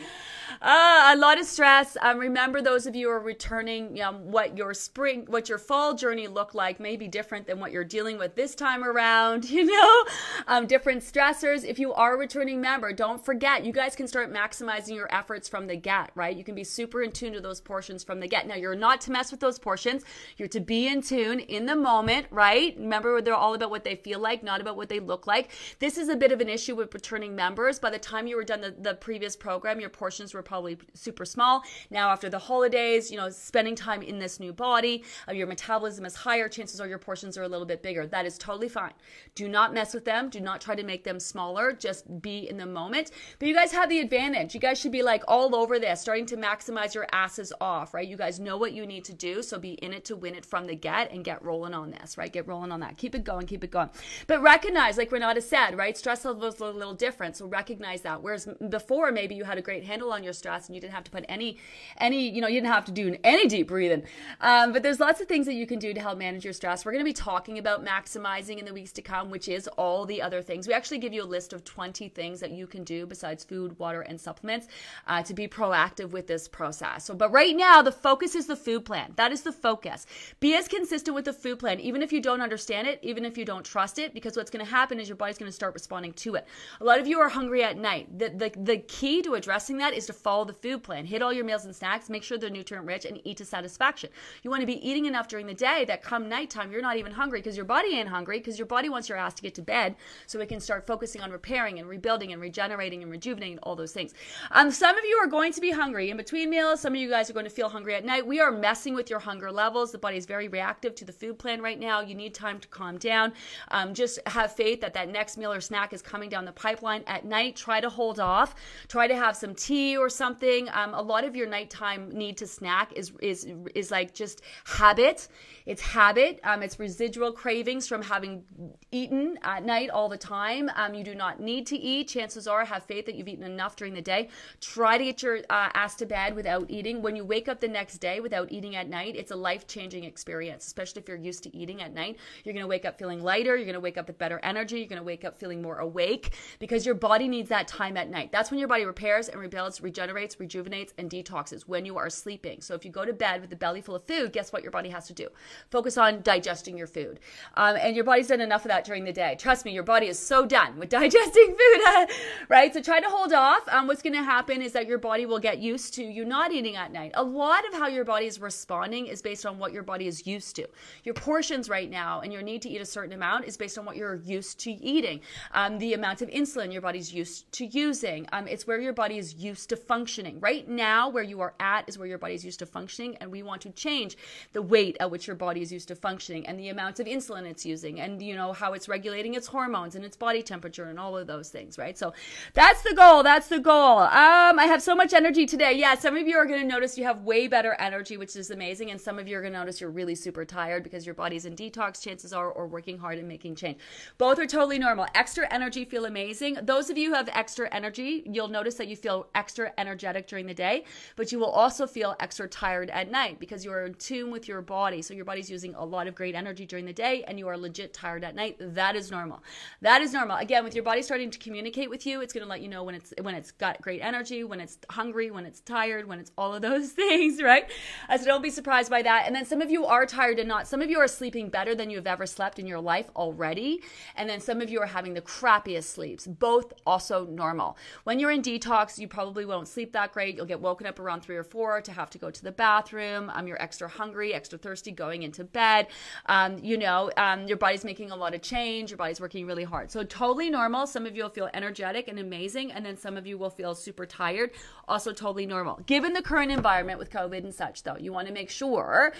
Uh, 0.59 1.11
a 1.13 1.15
lot 1.17 1.39
of 1.39 1.45
stress. 1.45 1.97
Um, 2.01 2.17
remember, 2.17 2.63
those 2.63 2.87
of 2.87 2.95
you 2.95 3.09
who 3.09 3.13
are 3.13 3.19
returning, 3.19 4.01
um, 4.01 4.31
what 4.31 4.57
your 4.57 4.73
spring, 4.73 5.25
what 5.27 5.47
your 5.47 5.59
fall 5.59 5.93
journey 5.93 6.27
looked 6.27 6.55
like 6.55 6.79
may 6.79 6.97
be 6.97 7.07
different 7.07 7.45
than 7.45 7.59
what 7.59 7.71
you're 7.71 7.83
dealing 7.83 8.17
with 8.17 8.35
this 8.35 8.55
time 8.55 8.83
around. 8.83 9.45
You 9.55 9.63
know, 9.63 10.03
um, 10.47 10.67
different 10.67 11.01
stressors. 11.01 11.63
If 11.63 11.79
you 11.79 11.93
are 11.93 12.15
a 12.15 12.17
returning 12.17 12.59
member, 12.59 12.91
don't 12.91 13.23
forget 13.23 13.63
you 13.63 13.71
guys 13.71 13.95
can 13.95 14.05
start 14.05 14.33
maximizing 14.33 14.95
your 14.95 15.07
efforts 15.15 15.47
from 15.47 15.67
the 15.67 15.77
get. 15.77 16.11
Right, 16.13 16.35
you 16.35 16.43
can 16.43 16.55
be 16.55 16.65
super 16.65 17.01
in 17.01 17.13
tune 17.13 17.31
to 17.33 17.39
those 17.39 17.61
portions 17.61 17.94
from 18.03 18.19
the 18.19 18.27
get. 18.27 18.47
Now, 18.47 18.55
you're 18.55 18.75
not 18.75 19.01
to 19.01 19.11
mess 19.11 19.31
with 19.31 19.39
those 19.39 19.59
portions. 19.59 20.03
You're 20.37 20.47
to 20.49 20.59
be 20.59 20.87
in 20.87 21.01
tune 21.01 21.39
in 21.39 21.65
the 21.65 21.75
moment. 21.75 22.27
Right. 22.31 22.75
Remember, 22.77 23.21
they're 23.21 23.35
all 23.35 23.53
about 23.53 23.69
what 23.69 23.83
they 23.83 23.95
feel 23.95 24.19
like, 24.19 24.43
not 24.43 24.61
about 24.61 24.75
what 24.75 24.89
they 24.89 24.99
look 24.99 25.27
like. 25.27 25.51
This 25.79 25.97
is 25.97 26.09
a 26.09 26.15
bit 26.15 26.31
of 26.31 26.41
an 26.41 26.49
issue 26.49 26.75
with 26.75 26.93
returning 26.93 27.35
members. 27.35 27.79
By 27.79 27.89
the 27.89 27.99
time 27.99 28.27
you 28.27 28.35
were 28.35 28.43
done 28.43 28.61
the, 28.61 28.75
the 28.77 28.95
previous 28.95 29.35
program, 29.35 29.79
your 29.79 29.89
portions 29.89 30.33
were 30.33 30.43
probably 30.43 30.77
super 30.93 31.25
small. 31.25 31.63
Now, 31.89 32.09
after 32.09 32.29
the 32.29 32.39
holidays, 32.39 33.11
you 33.11 33.17
know, 33.17 33.29
spending 33.29 33.75
time 33.75 34.01
in 34.01 34.19
this 34.19 34.39
new 34.39 34.53
body, 34.53 35.03
uh, 35.27 35.33
your 35.33 35.47
metabolism 35.47 36.05
is 36.05 36.15
higher, 36.15 36.49
chances 36.49 36.79
are 36.81 36.87
your 36.87 36.99
portions 36.99 37.37
are 37.37 37.43
a 37.43 37.47
little 37.47 37.65
bit 37.65 37.81
bigger. 37.81 38.07
That 38.07 38.25
is 38.25 38.37
totally 38.37 38.69
fine. 38.69 38.93
Do 39.35 39.47
not 39.47 39.73
mess 39.73 39.93
with 39.93 40.05
them. 40.05 40.29
Do 40.29 40.39
not 40.39 40.61
try 40.61 40.75
to 40.75 40.83
make 40.83 41.03
them 41.03 41.19
smaller. 41.19 41.73
Just 41.73 42.21
be 42.21 42.49
in 42.49 42.57
the 42.57 42.65
moment. 42.65 43.11
But 43.39 43.47
you 43.47 43.53
guys 43.53 43.71
have 43.71 43.89
the 43.89 43.99
advantage. 43.99 44.53
You 44.53 44.59
guys 44.59 44.79
should 44.79 44.91
be 44.91 45.03
like 45.03 45.23
all 45.27 45.55
over 45.55 45.79
this, 45.79 46.01
starting 46.01 46.25
to 46.27 46.37
maximize 46.37 46.93
your 46.93 47.07
asses 47.11 47.51
off 47.61 47.84
off, 47.85 47.93
right? 47.93 48.07
You 48.07 48.17
guys 48.17 48.39
know 48.39 48.57
what 48.57 48.73
you 48.73 48.85
need 48.87 49.05
to 49.05 49.13
do, 49.13 49.43
so 49.43 49.59
be 49.59 49.73
in 49.73 49.93
it 49.93 50.05
to 50.05 50.15
win 50.15 50.33
it 50.33 50.45
from 50.45 50.65
the 50.65 50.75
get 50.75 51.11
and 51.11 51.23
get 51.23 51.43
rolling 51.43 51.73
on 51.73 51.91
this, 51.91 52.17
right? 52.17 52.33
Get 52.33 52.47
rolling 52.47 52.71
on 52.71 52.79
that. 52.79 52.97
Keep 52.97 53.13
it 53.13 53.23
going, 53.23 53.45
keep 53.45 53.63
it 53.63 53.69
going. 53.69 53.89
But 54.25 54.41
recognize, 54.41 54.97
like 54.97 55.11
Renata 55.11 55.41
said, 55.41 55.77
right? 55.77 55.95
Stress 55.95 56.25
levels 56.25 56.59
are 56.61 56.69
a 56.69 56.73
little 56.73 56.95
different, 56.95 57.37
so 57.37 57.45
recognize 57.45 58.01
that. 58.01 58.23
Whereas 58.23 58.47
before, 58.69 59.11
maybe 59.11 59.35
you 59.35 59.43
had 59.43 59.59
a 59.59 59.61
great 59.61 59.83
handle 59.83 60.11
on 60.11 60.23
your 60.23 60.33
stress 60.33 60.67
and 60.67 60.75
you 60.75 60.81
didn't 60.81 60.93
have 60.93 61.03
to 61.03 61.11
put 61.11 61.25
any, 61.29 61.57
any, 61.97 62.27
you 62.27 62.41
know, 62.41 62.47
you 62.47 62.59
didn't 62.59 62.73
have 62.73 62.85
to 62.85 62.91
do 62.91 63.15
any 63.23 63.47
deep 63.47 63.67
breathing. 63.67 64.03
Um, 64.41 64.73
but 64.73 64.81
there's 64.81 64.99
lots 64.99 65.21
of 65.21 65.27
things 65.27 65.45
that 65.45 65.53
you 65.53 65.67
can 65.67 65.77
do 65.77 65.93
to 65.93 66.01
help 66.01 66.17
manage 66.17 66.43
your 66.43 66.53
stress. 66.53 66.85
We're 66.85 66.91
going 66.91 67.03
to 67.03 67.09
be 67.09 67.13
talking 67.13 67.59
about 67.59 67.85
maximizing 67.85 68.57
in 68.57 68.65
the 68.65 68.73
weeks 68.73 68.91
to 68.93 69.03
come, 69.03 69.29
which 69.29 69.47
is 69.47 69.67
all 69.77 70.05
the 70.05 70.23
other 70.23 70.41
things. 70.41 70.67
We 70.67 70.73
actually 70.73 70.97
give 70.97 71.13
you 71.13 71.23
a 71.23 71.25
list 71.25 71.53
of 71.53 71.63
20 71.63 72.09
things 72.09 72.39
that 72.39 72.51
you 72.51 72.65
can 72.65 72.83
do 72.83 73.05
besides 73.05 73.43
food, 73.43 73.77
water, 73.77 74.01
and 74.01 74.19
supplements 74.19 74.67
uh, 75.07 75.21
to 75.23 75.33
be 75.35 75.47
proactive 75.47 76.11
with 76.11 76.27
this 76.27 76.47
process. 76.47 77.05
So, 77.05 77.13
but 77.13 77.31
right 77.31 77.55
now, 77.55 77.74
the 77.81 77.91
focus 77.91 78.35
is 78.35 78.47
the 78.47 78.55
food 78.55 78.85
plan. 78.85 79.13
That 79.15 79.31
is 79.31 79.41
the 79.41 79.51
focus. 79.51 80.05
Be 80.39 80.55
as 80.55 80.67
consistent 80.67 81.15
with 81.15 81.25
the 81.25 81.33
food 81.33 81.59
plan, 81.59 81.79
even 81.79 82.01
if 82.01 82.11
you 82.11 82.21
don't 82.21 82.41
understand 82.41 82.87
it, 82.87 82.99
even 83.01 83.25
if 83.25 83.37
you 83.37 83.45
don't 83.45 83.65
trust 83.65 83.99
it, 83.99 84.13
because 84.13 84.35
what's 84.35 84.51
going 84.51 84.65
to 84.65 84.71
happen 84.71 84.99
is 84.99 85.07
your 85.09 85.15
body's 85.15 85.37
going 85.37 85.49
to 85.49 85.55
start 85.55 85.73
responding 85.73 86.13
to 86.13 86.35
it. 86.35 86.47
A 86.81 86.83
lot 86.83 86.99
of 86.99 87.07
you 87.07 87.19
are 87.19 87.29
hungry 87.29 87.63
at 87.63 87.77
night. 87.77 88.17
The, 88.17 88.29
the, 88.29 88.51
the 88.59 88.77
key 88.77 89.21
to 89.23 89.35
addressing 89.35 89.77
that 89.77 89.93
is 89.93 90.05
to 90.07 90.13
follow 90.13 90.45
the 90.45 90.53
food 90.53 90.83
plan. 90.83 91.05
Hit 91.05 91.21
all 91.21 91.33
your 91.33 91.45
meals 91.45 91.65
and 91.65 91.75
snacks, 91.75 92.09
make 92.09 92.23
sure 92.23 92.37
they're 92.37 92.49
nutrient 92.49 92.85
rich, 92.85 93.05
and 93.05 93.19
eat 93.23 93.37
to 93.37 93.45
satisfaction. 93.45 94.09
You 94.43 94.49
want 94.49 94.61
to 94.61 94.67
be 94.67 94.87
eating 94.87 95.05
enough 95.05 95.27
during 95.27 95.47
the 95.47 95.53
day 95.53 95.85
that 95.85 96.03
come 96.03 96.29
nighttime, 96.29 96.71
you're 96.71 96.81
not 96.81 96.97
even 96.97 97.11
hungry 97.11 97.39
because 97.39 97.55
your 97.55 97.65
body 97.65 97.97
ain't 97.97 98.09
hungry 98.09 98.39
because 98.39 98.57
your 98.57 98.65
body 98.65 98.89
wants 98.89 99.09
your 99.09 99.17
ass 99.17 99.33
to 99.35 99.41
get 99.41 99.55
to 99.55 99.61
bed 99.61 99.95
so 100.27 100.39
it 100.39 100.49
can 100.49 100.59
start 100.59 100.87
focusing 100.87 101.21
on 101.21 101.31
repairing 101.31 101.79
and 101.79 101.89
rebuilding 101.89 102.31
and 102.31 102.41
regenerating 102.41 103.03
and 103.03 103.11
rejuvenating 103.11 103.57
all 103.59 103.75
those 103.75 103.91
things. 103.91 104.13
Um, 104.51 104.71
some 104.71 104.97
of 104.97 105.03
you 105.03 105.15
are 105.17 105.27
going 105.27 105.53
to 105.53 105.61
be 105.61 105.71
hungry 105.71 106.09
in 106.09 106.17
between 106.17 106.49
meals. 106.49 106.81
Some 106.81 106.93
of 106.93 106.99
you 106.99 107.09
guys 107.09 107.29
are 107.29 107.33
going 107.33 107.45
to 107.45 107.51
feel 107.51 107.64
hungry 107.69 107.95
at 107.95 108.05
night. 108.05 108.25
We 108.25 108.39
are 108.39 108.51
messing 108.51 108.93
with 108.95 109.09
your 109.09 109.19
hunger 109.19 109.51
levels. 109.51 109.91
The 109.91 109.97
body 109.97 110.17
is 110.17 110.25
very 110.25 110.47
reactive 110.47 110.95
to 110.95 111.05
the 111.05 111.11
food 111.11 111.39
plan 111.39 111.61
right 111.61 111.79
now. 111.79 112.01
You 112.01 112.15
need 112.15 112.33
time 112.33 112.59
to 112.59 112.67
calm 112.67 112.97
down. 112.97 113.33
Um, 113.71 113.93
just 113.93 114.19
have 114.27 114.55
faith 114.55 114.81
that 114.81 114.93
that 114.93 115.09
next 115.09 115.37
meal 115.37 115.51
or 115.51 115.61
snack 115.61 115.93
is 115.93 116.01
coming 116.01 116.29
down 116.29 116.45
the 116.45 116.51
pipeline 116.51 117.03
at 117.07 117.25
night. 117.25 117.55
Try 117.55 117.81
to 117.81 117.89
hold 117.89 118.19
off. 118.19 118.55
Try 118.87 119.07
to 119.07 119.15
have 119.15 119.35
some 119.35 119.55
tea 119.55 119.97
or 119.97 120.09
something. 120.09 120.69
Um, 120.73 120.93
a 120.93 121.01
lot 121.01 121.23
of 121.23 121.35
your 121.35 121.47
nighttime 121.47 122.09
need 122.09 122.37
to 122.37 122.47
snack 122.47 122.93
is 122.93 123.11
is 123.21 123.47
is 123.73 123.91
like 123.91 124.13
just 124.13 124.41
habit. 124.65 125.27
It's 125.65 125.81
habit. 125.81 126.39
Um, 126.43 126.61
it's 126.61 126.79
residual 126.79 127.31
cravings 127.31 127.87
from 127.87 128.01
having 128.01 128.43
eaten 128.91 129.39
at 129.43 129.63
night 129.63 129.89
all 129.89 130.09
the 130.09 130.17
time. 130.17 130.69
Um, 130.75 130.93
you 130.93 131.03
do 131.03 131.15
not 131.15 131.39
need 131.39 131.65
to 131.67 131.77
eat. 131.77 132.07
Chances 132.07 132.47
are, 132.47 132.63
have 132.65 132.83
faith 132.85 133.05
that 133.07 133.15
you've 133.15 133.27
eaten 133.27 133.43
enough 133.43 133.75
during 133.75 133.93
the 133.93 134.01
day. 134.01 134.29
Try 134.61 134.97
to 134.97 135.03
get 135.03 135.23
your 135.23 135.37
uh, 135.49 135.69
ass 135.73 135.95
to 135.95 136.05
bed 136.05 136.35
without 136.35 136.69
eating. 136.69 137.01
When 137.01 137.15
you 137.15 137.25
wake 137.25 137.47
up 137.55 137.61
the 137.61 137.67
next 137.69 137.99
day 137.99 138.19
without 138.19 138.51
eating 138.51 138.75
at 138.75 138.89
night, 138.89 139.15
it's 139.15 139.31
a 139.31 139.35
life 139.35 139.65
changing 139.65 140.03
experience, 140.03 140.67
especially 140.67 141.01
if 141.01 141.07
you're 141.07 141.15
used 141.15 141.41
to 141.43 141.55
eating 141.55 141.81
at 141.81 141.93
night. 141.93 142.17
You're 142.43 142.53
going 142.53 142.63
to 142.63 142.67
wake 142.67 142.83
up 142.83 142.99
feeling 142.99 143.23
lighter. 143.23 143.55
You're 143.55 143.65
going 143.65 143.75
to 143.75 143.79
wake 143.79 143.97
up 143.97 144.07
with 144.07 144.17
better 144.17 144.41
energy. 144.43 144.79
You're 144.79 144.89
going 144.89 144.99
to 144.99 145.05
wake 145.05 145.23
up 145.23 145.39
feeling 145.39 145.61
more 145.61 145.77
awake 145.77 146.33
because 146.59 146.85
your 146.85 146.95
body 146.95 147.29
needs 147.29 147.47
that 147.47 147.65
time 147.69 147.95
at 147.95 148.09
night. 148.09 148.33
That's 148.33 148.51
when 148.51 148.59
your 148.59 148.67
body 148.67 148.83
repairs 148.83 149.29
and 149.29 149.39
rebuilds, 149.39 149.79
regenerates, 149.79 150.37
rejuvenates, 150.37 150.93
and 150.97 151.09
detoxes 151.09 151.61
when 151.61 151.85
you 151.85 151.97
are 151.97 152.09
sleeping. 152.09 152.59
So 152.59 152.75
if 152.75 152.83
you 152.83 152.91
go 152.91 153.05
to 153.05 153.13
bed 153.13 153.39
with 153.39 153.53
a 153.53 153.55
belly 153.55 153.79
full 153.79 153.95
of 153.95 154.03
food, 154.03 154.33
guess 154.33 154.51
what 154.51 154.61
your 154.61 154.71
body 154.71 154.89
has 154.89 155.07
to 155.07 155.13
do? 155.13 155.29
Focus 155.71 155.97
on 155.97 156.23
digesting 156.23 156.77
your 156.77 156.87
food. 156.87 157.21
Um, 157.55 157.77
and 157.77 157.95
your 157.95 158.03
body's 158.03 158.27
done 158.27 158.41
enough 158.41 158.65
of 158.65 158.69
that 158.69 158.83
during 158.83 159.05
the 159.05 159.13
day. 159.13 159.37
Trust 159.39 159.63
me, 159.63 159.71
your 159.71 159.83
body 159.83 160.07
is 160.07 160.19
so 160.19 160.45
done 160.45 160.77
with 160.77 160.89
digesting 160.99 161.55
food, 161.55 162.09
right? 162.49 162.73
So 162.73 162.81
try 162.81 162.99
to 162.99 163.09
hold 163.09 163.31
off. 163.31 163.65
Um, 163.69 163.87
what's 163.87 164.01
going 164.01 164.13
to 164.13 164.23
happen 164.23 164.61
is 164.61 164.73
that 164.73 164.87
your 164.87 164.97
body 164.97 165.25
will 165.25 165.39
get 165.39 165.59
used 165.59 165.93
to 165.93 166.03
you 166.03 166.25
not 166.25 166.51
eating 166.51 166.75
at 166.75 166.91
night. 166.91 167.11
A 167.13 167.23
lot 167.23 167.44
of 167.67 167.73
how 167.73 167.87
your 167.87 168.05
body 168.05 168.25
is 168.25 168.39
responding 168.39 169.07
is 169.07 169.21
based 169.21 169.45
on 169.45 169.57
what 169.57 169.71
your 169.71 169.83
body 169.83 170.07
is 170.07 170.25
used 170.25 170.55
to. 170.55 170.67
Your 171.03 171.13
portions 171.13 171.69
right 171.69 171.89
now 171.89 172.21
and 172.21 172.31
your 172.31 172.41
need 172.41 172.61
to 172.63 172.69
eat 172.69 172.81
a 172.81 172.85
certain 172.85 173.13
amount 173.13 173.45
is 173.45 173.57
based 173.57 173.77
on 173.77 173.85
what 173.85 173.95
you're 173.95 174.15
used 174.15 174.59
to 174.61 174.71
eating. 174.71 175.21
Um, 175.53 175.77
the 175.77 175.93
amount 175.93 176.21
of 176.21 176.29
insulin 176.29 176.71
your 176.71 176.81
body's 176.81 177.13
used 177.13 177.51
to 177.53 177.65
using. 177.65 178.27
Um, 178.31 178.47
it's 178.47 178.67
where 178.67 178.79
your 178.79 178.93
body 178.93 179.17
is 179.17 179.35
used 179.35 179.69
to 179.69 179.75
functioning. 179.75 180.39
Right 180.39 180.67
now, 180.67 181.09
where 181.09 181.23
you 181.23 181.41
are 181.41 181.53
at 181.59 181.87
is 181.87 181.97
where 181.97 182.07
your 182.07 182.17
body 182.17 182.33
is 182.33 182.45
used 182.45 182.59
to 182.59 182.65
functioning, 182.65 183.17
and 183.17 183.31
we 183.31 183.43
want 183.43 183.61
to 183.63 183.69
change 183.71 184.17
the 184.53 184.61
weight 184.61 184.97
at 184.99 185.11
which 185.11 185.27
your 185.27 185.35
body 185.35 185.61
is 185.61 185.71
used 185.71 185.87
to 185.89 185.95
functioning 185.95 186.45
and 186.47 186.59
the 186.59 186.69
amount 186.69 186.99
of 186.99 187.07
insulin 187.07 187.43
it's 187.43 187.65
using, 187.65 187.99
and 187.99 188.21
you 188.21 188.35
know 188.35 188.53
how 188.53 188.73
it's 188.73 188.87
regulating 188.87 189.33
its 189.33 189.47
hormones 189.47 189.95
and 189.95 190.05
its 190.05 190.17
body 190.17 190.41
temperature 190.41 190.85
and 190.85 190.99
all 190.99 191.17
of 191.17 191.27
those 191.27 191.49
things, 191.49 191.77
right? 191.77 191.97
So 191.97 192.13
that's 192.53 192.81
the 192.83 192.93
goal. 192.93 193.23
That's 193.23 193.47
the 193.47 193.59
goal. 193.59 193.99
Um, 193.99 194.59
I 194.59 194.65
have 194.67 194.81
so 194.81 194.95
much 194.95 195.13
energy 195.13 195.45
today. 195.45 195.73
Yeah, 195.73 195.95
some 195.95 196.15
of 196.15 196.27
you 196.27 196.37
are 196.37 196.45
going 196.45 196.61
to 196.61 196.67
notice 196.67 196.97
you 196.97 197.03
have 197.03 197.23
way 197.25 197.47
better 197.47 197.75
energy, 197.79 198.17
which 198.17 198.35
is 198.35 198.51
amazing, 198.51 198.91
and 198.91 199.01
some 199.01 199.19
of 199.19 199.27
you 199.27 199.37
are 199.37 199.41
going 199.41 199.53
to 199.53 199.59
notice 199.59 199.81
you're 199.81 199.89
really 199.89 200.15
super 200.15 200.45
tired 200.45 200.83
because 200.83 201.05
your 201.05 201.15
body's 201.15 201.45
in 201.45 201.55
detox. 201.55 202.01
Chances 202.01 202.31
are, 202.33 202.49
or 202.49 202.67
working 202.67 202.97
hard 202.97 203.17
and 203.17 203.27
making 203.27 203.55
change. 203.55 203.79
Both 204.17 204.39
are 204.39 204.45
totally 204.45 204.79
normal. 204.79 205.07
Extra 205.15 205.47
energy 205.51 205.85
feel 205.85 206.05
amazing. 206.05 206.57
Those 206.63 206.89
of 206.89 206.97
you 206.97 207.09
who 207.09 207.15
have 207.15 207.29
extra 207.33 207.67
energy, 207.73 208.23
you'll 208.25 208.47
notice 208.47 208.75
that 208.75 208.87
you 208.87 208.95
feel 208.95 209.27
extra 209.35 209.73
energetic 209.77 210.27
during 210.27 210.45
the 210.45 210.53
day, 210.53 210.85
but 211.15 211.31
you 211.31 211.39
will 211.39 211.49
also 211.49 211.87
feel 211.87 212.15
extra 212.19 212.47
tired 212.47 212.89
at 212.91 213.09
night 213.09 213.39
because 213.39 213.65
you 213.65 213.71
are 213.71 213.85
in 213.85 213.93
tune 213.95 214.31
with 214.31 214.47
your 214.47 214.61
body. 214.61 215.01
So 215.01 215.13
your 215.13 215.25
body's 215.25 215.49
using 215.49 215.75
a 215.75 215.85
lot 215.85 216.07
of 216.07 216.15
great 216.15 216.35
energy 216.35 216.65
during 216.65 216.85
the 216.85 216.93
day 216.93 217.23
and 217.27 217.39
you 217.39 217.47
are 217.47 217.57
legit 217.57 217.93
tired 217.93 218.23
at 218.23 218.35
night. 218.35 218.57
That 218.59 218.95
is 218.95 219.11
normal. 219.11 219.41
That 219.81 220.01
is 220.01 220.13
normal. 220.13 220.37
Again, 220.37 220.63
with 220.63 220.75
your 220.75 220.83
body 220.83 221.01
starting 221.01 221.31
to 221.31 221.39
communicate 221.39 221.89
with 221.89 222.05
you, 222.05 222.21
it's 222.21 222.33
going 222.33 222.43
to 222.43 222.49
let 222.49 222.61
you 222.61 222.67
know 222.67 222.83
when 222.83 222.95
it's 222.95 223.13
when 223.21 223.35
it's 223.35 223.51
got 223.51 223.81
great 223.81 224.01
energy, 224.01 224.43
when 224.43 224.59
it's 224.59 224.77
hungry, 224.89 225.31
when 225.31 225.45
it's 225.45 225.61
tired, 225.61 226.07
when 226.07 226.19
it's 226.19 226.31
all 226.37 226.53
of 226.53 226.61
those 226.61 226.91
things, 227.01 227.14
right? 227.41 227.69
Uh, 228.09 228.17
so 228.17 228.25
don't 228.25 228.41
be 228.41 228.49
surprised 228.49 228.89
by 228.89 229.01
that. 229.01 229.23
And 229.25 229.35
then 229.35 229.45
some 229.45 229.61
of 229.61 229.71
you 229.71 229.85
are 229.85 230.05
tired 230.05 230.39
and 230.39 230.47
not. 230.47 230.67
Some 230.67 230.81
of 230.81 230.89
you 230.89 230.99
are 230.99 231.07
sleeping 231.07 231.49
better 231.49 231.75
than 231.75 231.89
you've 231.89 232.07
ever 232.07 232.25
slept 232.25 232.59
in 232.59 232.67
your 232.67 232.79
life 232.79 233.09
already, 233.15 233.81
and 234.15 234.29
then 234.29 234.39
some 234.39 234.61
of 234.61 234.69
you 234.69 234.79
are 234.81 234.85
having 234.85 235.13
the 235.13 235.21
crappiest 235.21 235.85
sleeps. 235.85 236.27
Both 236.27 236.73
also 236.85 237.25
normal. 237.25 237.77
When 238.03 238.19
you're 238.19 238.31
in 238.31 238.41
detox, 238.41 238.99
you 238.99 239.07
probably 239.07 239.45
won't 239.45 239.67
sleep 239.67 239.93
that 239.93 240.13
great. 240.13 240.35
You'll 240.35 240.45
get 240.45 240.59
woken 240.59 240.87
up 240.87 240.99
around 240.99 241.21
three 241.21 241.37
or 241.37 241.43
four 241.43 241.81
to 241.81 241.91
have 241.91 242.09
to 242.11 242.17
go 242.17 242.29
to 242.29 242.43
the 242.43 242.51
bathroom. 242.51 243.31
Um, 243.33 243.47
you're 243.47 243.61
extra 243.61 243.87
hungry, 243.87 244.33
extra 244.33 244.57
thirsty 244.57 244.91
going 244.91 245.23
into 245.23 245.43
bed. 245.43 245.87
Um, 246.27 246.57
you 246.61 246.77
know, 246.77 247.11
um, 247.17 247.47
your 247.47 247.57
body's 247.57 247.83
making 247.83 248.11
a 248.11 248.15
lot 248.15 248.33
of 248.33 248.41
change. 248.41 248.91
Your 248.91 248.97
body's 248.97 249.21
working 249.21 249.45
really 249.45 249.63
hard. 249.63 249.91
So 249.91 250.03
totally 250.03 250.49
normal. 250.49 250.87
Some 250.87 251.05
of 251.05 251.15
you 251.15 251.23
will 251.23 251.29
feel 251.29 251.49
energetic 251.53 252.07
and 252.07 252.19
amazing, 252.19 252.71
and 252.71 252.85
then 252.85 252.97
some 252.97 253.17
of 253.17 253.25
you 253.25 253.37
will 253.37 253.49
feel 253.49 253.75
super 253.75 254.05
tired. 254.05 254.51
Also 254.87 255.13
totally 255.13 255.45
normal. 255.45 255.79
Given 255.85 256.13
the 256.13 256.21
current 256.21 256.51
environment 256.51 256.99
with 257.05 257.13
COVID 257.13 257.43
and 257.43 257.53
such, 257.53 257.83
though, 257.83 257.97
you 257.97 258.11
want 258.11 258.27
to 258.27 258.33
make 258.33 258.49
sure 258.49 259.13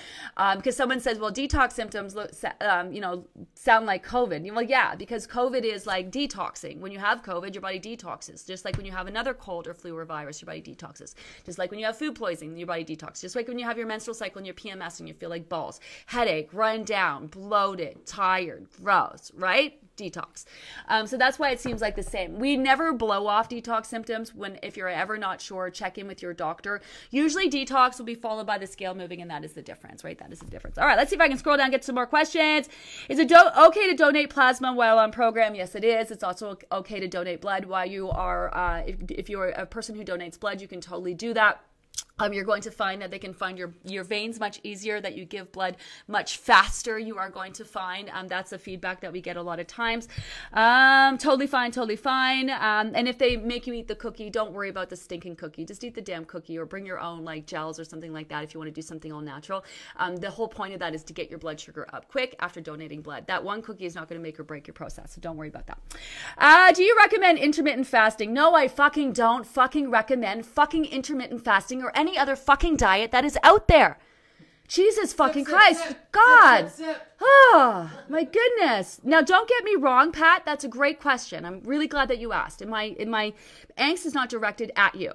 because 0.56 0.76
someone 0.76 1.00
says, 1.00 1.19
"Well, 1.19 1.32
detox 1.32 1.74
symptoms 1.74 2.15
look, 2.15 2.32
um, 2.62 2.91
you 2.91 3.02
know, 3.02 3.26
sound 3.54 3.86
like 3.86 4.06
COVID." 4.06 4.52
Well, 4.54 4.63
yeah, 4.63 4.95
because 4.95 5.28
COVID 5.28 5.63
is 5.63 5.86
like 5.86 6.12
detoxing. 6.12 6.80
When 6.80 6.91
you 6.91 7.00
have 7.00 7.24
COVID, 7.24 7.54
your 7.54 7.62
body 7.62 7.80
detoxes, 7.80 8.45
just 8.45 8.65
like 8.65 8.78
when 8.78 8.86
you 8.86 8.91
have 8.91 9.08
another 9.08 9.34
cold 9.34 9.67
or 9.67 9.74
flu 9.74 9.95
or 9.95 10.06
virus, 10.06 10.41
your 10.41 10.48
body 10.48 10.62
detoxes. 10.62 11.13
Just 11.45 11.58
like 11.58 11.71
when 11.71 11.80
you 11.80 11.86
have 11.86 11.98
food 11.98 12.15
poisoning, 12.15 12.58
your 12.58 12.67
body 12.67 12.86
detoxes. 12.86 13.21
Just 13.21 13.36
like 13.36 13.48
when 13.48 13.60
you 13.60 13.65
have 13.65 13.78
your 13.78 13.88
menstrual 13.88 14.15
cycle 14.15 14.39
and 14.39 14.48
your 14.48 14.56
PMS 14.56 15.00
and 15.00 15.08
you 15.08 15.13
feel 15.13 15.30
like 15.30 15.50
balls, 15.50 15.80
headache, 16.08 16.50
run 16.54 16.84
down, 16.84 17.28
bloated, 17.28 18.06
tired, 18.06 18.67
gross, 18.82 19.32
right? 19.36 19.80
Detox. 19.95 20.45
Um, 20.88 21.08
so 21.08 21.17
that's 21.17 21.39
why 21.39 21.51
it 21.51 21.60
seems 21.60 21.81
like 21.81 21.95
the 21.95 22.03
same. 22.03 22.39
We 22.39 22.58
never 22.58 22.93
blow 22.93 23.27
off 23.27 23.49
detox 23.49 23.88
symptoms 23.88 24.34
when 24.34 24.60
if 24.63 24.77
you're 24.77 24.89
ever 24.89 25.17
not 25.17 25.41
sure, 25.41 25.69
check 25.69 25.97
in 25.97 26.08
with 26.08 26.21
your 26.21 26.34
doctor. 26.34 26.81
Usually 27.12 27.49
detox 27.49 27.97
will 27.97 28.05
be 28.05 28.15
followed 28.15 28.47
by 28.47 28.58
the 28.58 28.67
scale 28.67 28.93
moving, 28.93 29.21
and 29.21 29.29
that 29.31 29.43
is 29.43 29.53
the 29.53 29.62
difference, 29.62 30.03
right? 30.03 30.17
That 30.17 30.31
is 30.31 30.39
the 30.39 30.49
difference. 30.49 30.77
All 30.77 30.86
right, 30.86 30.97
let's 30.97 31.10
see 31.10 31.15
if 31.15 31.21
I 31.21 31.27
can 31.27 31.38
scroll 31.38 31.58
down, 31.58 31.71
get 31.71 31.84
some 31.84 31.95
more 31.95 32.08
questions. 32.08 32.69
Is 33.10 33.19
it 33.19 33.27
do- 33.27 33.49
okay 33.67 33.89
to 33.89 33.95
donate 33.95 34.29
plasma 34.29 34.73
while 34.73 34.99
on 34.99 35.12
program? 35.12 35.55
Yes, 35.55 35.75
it 35.75 35.84
is. 35.84 36.12
It's 36.12 36.23
also 36.23 36.58
okay 36.71 36.99
to 36.99 37.08
donate 37.08 37.41
blood 37.41 37.65
while 37.65 37.86
you 37.86 38.10
are. 38.10 38.55
Uh, 38.55 38.84
if, 38.86 38.97
if 39.10 39.29
you're 39.29 39.49
a 39.49 39.65
person 39.65 39.95
who 39.95 40.03
donates 40.03 40.39
blood, 40.39 40.62
you 40.62 40.67
can 40.67 40.81
totally 40.81 41.13
do 41.13 41.34
that. 41.34 41.62
Um, 42.17 42.32
you're 42.32 42.45
going 42.45 42.62
to 42.62 42.71
find 42.71 43.01
that 43.01 43.12
they 43.12 43.19
can 43.19 43.34
find 43.34 43.58
your 43.58 43.73
your 43.84 44.06
veins 44.06 44.39
much 44.39 44.62
easier, 44.63 45.01
that 45.01 45.15
you 45.17 45.25
give 45.25 45.51
blood 45.51 45.75
much 46.08 46.38
faster. 46.38 46.97
You 46.97 47.17
are 47.17 47.30
going 47.30 47.51
to 47.54 47.65
find 47.65 48.10
um, 48.13 48.30
that's 48.30 48.51
the 48.51 48.58
feedback 48.58 49.01
that 49.01 49.12
we 49.12 49.19
get 49.19 49.36
a 49.36 49.41
lot 49.41 49.60
of 49.60 49.67
times. 49.67 50.08
Um, 50.54 51.17
totally 51.17 51.47
fine, 51.47 51.71
totally 51.71 51.97
fine. 51.97 52.49
Um, 52.49 52.91
and 52.95 53.10
if 53.10 53.17
they 53.17 53.36
make 53.36 53.67
you 53.67 53.73
eat 53.73 53.89
the 53.89 53.95
cookie, 53.95 54.30
don't 54.30 54.54
worry 54.54 54.69
about 54.69 54.89
the 54.89 54.95
stinking 54.95 55.36
cookie. 55.36 55.65
Just 55.65 55.84
eat 55.84 55.93
the 55.93 56.01
damn 56.01 56.23
cookie, 56.23 56.58
or 56.58 56.65
bring 56.65 56.86
your 56.86 56.99
own 56.99 57.25
like 57.25 57.47
gels 57.47 57.80
or 57.82 57.84
something 57.84 58.13
like 58.13 58.30
that 58.30 58.45
if 58.45 58.54
you 58.54 58.62
want 58.62 58.69
to 58.69 58.73
do 58.73 58.82
something 58.82 59.12
all 59.12 59.19
natural. 59.19 59.65
Um, 59.97 60.15
the 60.15 60.32
whole 60.32 60.47
point 60.47 60.73
of 60.73 60.80
that 60.80 60.95
is 60.95 61.04
to 61.04 61.13
get 61.13 61.30
your 61.30 61.39
blood 61.39 61.60
sugar 61.60 61.86
up 61.91 62.08
quick 62.08 62.36
after 62.39 62.62
donating 62.62 63.01
blood. 63.01 63.28
That 63.28 63.43
one 63.43 63.62
cookie 63.62 63.86
is 63.86 63.93
not 63.93 64.08
going 64.08 64.19
to 64.19 64.23
make 64.23 64.39
or 64.39 64.43
break 64.43 64.67
your 64.67 64.73
process, 64.73 65.15
so 65.15 65.19
don't 65.19 65.36
worry 65.36 65.49
about 65.49 65.67
that. 65.67 65.80
Uh, 66.38 66.71
do 66.71 66.82
you 66.82 66.95
recommend 66.97 67.39
intermittent 67.39 67.88
fasting? 67.88 68.34
No, 68.34 68.56
I 68.56 68.69
fucking 68.69 69.12
don't. 69.12 69.45
Fucking 69.45 69.89
recommend 69.89 70.45
fucking 70.45 70.86
intermittent 70.86 71.43
fasting 71.43 71.84
or 71.84 71.91
any 71.93 72.05
other 72.18 72.36
fucking 72.36 72.78
diet 72.78 73.12
that 73.12 73.26
is 73.26 73.38
out 73.44 73.68
there. 73.68 73.98
Jesus 74.68 75.13
fucking 75.13 75.46
sip, 75.46 75.54
Christ. 75.54 75.88
sip. 75.88 76.12
God. 76.12 76.72
Sip. 76.72 77.02
Oh, 77.22 77.89
ah, 77.91 78.00
my 78.10 78.24
goodness. 78.24 79.00
Now 79.04 79.22
don't 79.22 79.48
get 79.48 79.63
me 79.63 79.76
wrong, 79.76 80.12
Pat, 80.12 80.44
that's 80.46 80.63
a 80.63 80.68
great 80.68 81.00
question. 81.00 81.46
I'm 81.46 81.62
really 81.63 81.88
glad 81.88 82.08
that 82.10 82.20
you 82.20 82.34
asked. 82.34 82.62
And 82.62 82.72
my 82.72 82.96
and 83.00 83.12
my 83.12 83.34
angst 83.78 84.06
is 84.06 84.13
not 84.13 84.30
directed 84.30 84.72
at 84.76 84.96
you. 84.96 85.13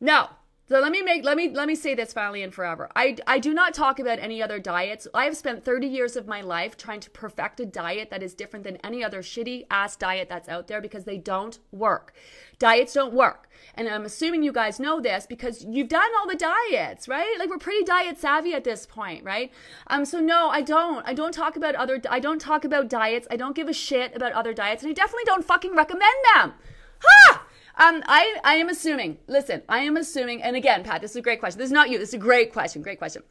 No. 0.00 0.30
So 0.68 0.78
let 0.78 0.92
me 0.92 1.02
make 1.02 1.24
let 1.24 1.36
me 1.36 1.50
let 1.50 1.66
me 1.66 1.74
say 1.74 1.94
this 1.94 2.12
finally 2.12 2.42
and 2.42 2.54
forever. 2.54 2.88
I 2.94 3.16
I 3.26 3.40
do 3.40 3.52
not 3.52 3.74
talk 3.74 3.98
about 3.98 4.20
any 4.20 4.40
other 4.40 4.60
diets. 4.60 5.08
I 5.12 5.24
have 5.24 5.36
spent 5.36 5.64
30 5.64 5.88
years 5.88 6.14
of 6.14 6.28
my 6.28 6.40
life 6.40 6.76
trying 6.76 7.00
to 7.00 7.10
perfect 7.10 7.58
a 7.58 7.66
diet 7.66 8.10
that 8.10 8.22
is 8.22 8.32
different 8.32 8.64
than 8.64 8.76
any 8.76 9.02
other 9.02 9.22
shitty 9.22 9.66
ass 9.70 9.96
diet 9.96 10.28
that's 10.28 10.48
out 10.48 10.68
there 10.68 10.80
because 10.80 11.04
they 11.04 11.18
don't 11.18 11.58
work. 11.72 12.14
Diets 12.60 12.92
don't 12.92 13.12
work. 13.12 13.50
And 13.74 13.88
I'm 13.88 14.04
assuming 14.04 14.44
you 14.44 14.52
guys 14.52 14.78
know 14.78 15.00
this 15.00 15.26
because 15.26 15.64
you've 15.64 15.88
done 15.88 16.08
all 16.18 16.28
the 16.28 16.36
diets, 16.36 17.08
right? 17.08 17.34
Like 17.40 17.50
we're 17.50 17.58
pretty 17.58 17.84
diet 17.84 18.18
savvy 18.18 18.54
at 18.54 18.62
this 18.62 18.86
point, 18.86 19.24
right? 19.24 19.50
Um 19.88 20.04
so 20.04 20.20
no, 20.20 20.48
I 20.48 20.62
don't. 20.62 21.06
I 21.06 21.12
don't 21.12 21.34
talk 21.34 21.56
about 21.56 21.74
other 21.74 22.00
I 22.08 22.20
don't 22.20 22.40
talk 22.40 22.64
about 22.64 22.88
diets. 22.88 23.26
I 23.32 23.36
don't 23.36 23.56
give 23.56 23.68
a 23.68 23.74
shit 23.74 24.14
about 24.14 24.32
other 24.32 24.54
diets 24.54 24.84
and 24.84 24.90
I 24.90 24.94
definitely 24.94 25.24
don't 25.26 25.44
fucking 25.44 25.74
recommend 25.74 26.14
them. 26.34 26.54
Ha! 27.02 27.46
Um, 27.76 28.02
I, 28.06 28.36
I 28.44 28.54
am 28.56 28.68
assuming, 28.68 29.18
listen, 29.26 29.62
I 29.68 29.80
am 29.80 29.96
assuming, 29.96 30.42
and 30.42 30.56
again, 30.56 30.84
Pat, 30.84 31.00
this 31.00 31.12
is 31.12 31.16
a 31.16 31.22
great 31.22 31.40
question. 31.40 31.58
This 31.58 31.66
is 31.66 31.72
not 31.72 31.90
you. 31.90 31.98
This 31.98 32.10
is 32.10 32.14
a 32.14 32.18
great 32.18 32.52
question. 32.52 32.82
Great 32.82 32.98
question. 32.98 33.22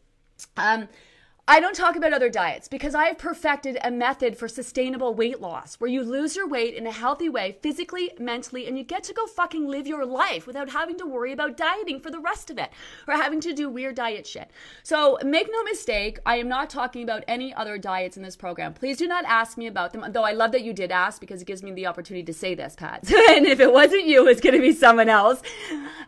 Um, 0.58 0.88
I 1.52 1.60
don't 1.60 1.76
talk 1.76 1.98
about 1.98 2.14
other 2.14 2.30
diets 2.30 2.70
because 2.70 2.96
I 2.96 3.08
have 3.08 3.18
perfected 3.18 3.78
a 3.84 3.92
method 3.92 4.38
for 4.38 4.48
sustainable 4.48 5.14
weight 5.14 5.42
loss 5.42 5.76
where 5.82 5.90
you 5.90 6.02
lose 6.02 6.34
your 6.34 6.48
weight 6.48 6.76
in 6.76 6.88
a 6.88 6.94
healthy 6.94 7.28
way, 7.28 7.58
physically, 7.62 8.10
mentally, 8.18 8.68
and 8.68 8.78
you 8.78 8.86
get 8.86 9.04
to 9.04 9.14
go 9.14 9.28
fucking 9.28 9.68
live 9.68 9.86
your 9.86 10.06
life 10.06 10.48
without 10.48 10.70
having 10.70 10.98
to 11.00 11.06
worry 11.06 11.34
about 11.34 11.58
dieting 11.58 12.00
for 12.00 12.10
the 12.10 12.22
rest 12.22 12.50
of 12.52 12.58
it 12.58 12.70
or 13.06 13.16
having 13.16 13.42
to 13.42 13.52
do 13.52 13.68
weird 13.68 13.96
diet 13.96 14.26
shit. 14.26 14.50
So 14.82 15.20
make 15.26 15.50
no 15.52 15.62
mistake, 15.64 16.20
I 16.26 16.38
am 16.38 16.48
not 16.48 16.70
talking 16.70 17.04
about 17.04 17.26
any 17.28 17.54
other 17.54 17.78
diets 17.78 18.16
in 18.16 18.24
this 18.24 18.38
program. 18.38 18.74
Please 18.74 18.96
do 18.96 19.06
not 19.10 19.26
ask 19.26 19.58
me 19.58 19.68
about 19.68 19.92
them, 19.92 20.06
though 20.14 20.24
I 20.24 20.32
love 20.32 20.54
that 20.54 20.64
you 20.64 20.72
did 20.72 20.90
ask 20.90 21.20
because 21.20 21.42
it 21.42 21.48
gives 21.48 21.64
me 21.64 21.74
the 21.74 21.86
opportunity 21.86 22.24
to 22.24 22.34
say 22.34 22.56
this, 22.56 22.78
Pat. 22.78 23.12
and 23.30 23.46
if 23.46 23.60
it 23.60 23.74
wasn't 23.74 24.06
you, 24.06 24.26
it's 24.30 24.40
going 24.40 24.56
to 24.56 24.62
be 24.62 24.72
someone 24.72 25.10
else. 25.10 25.42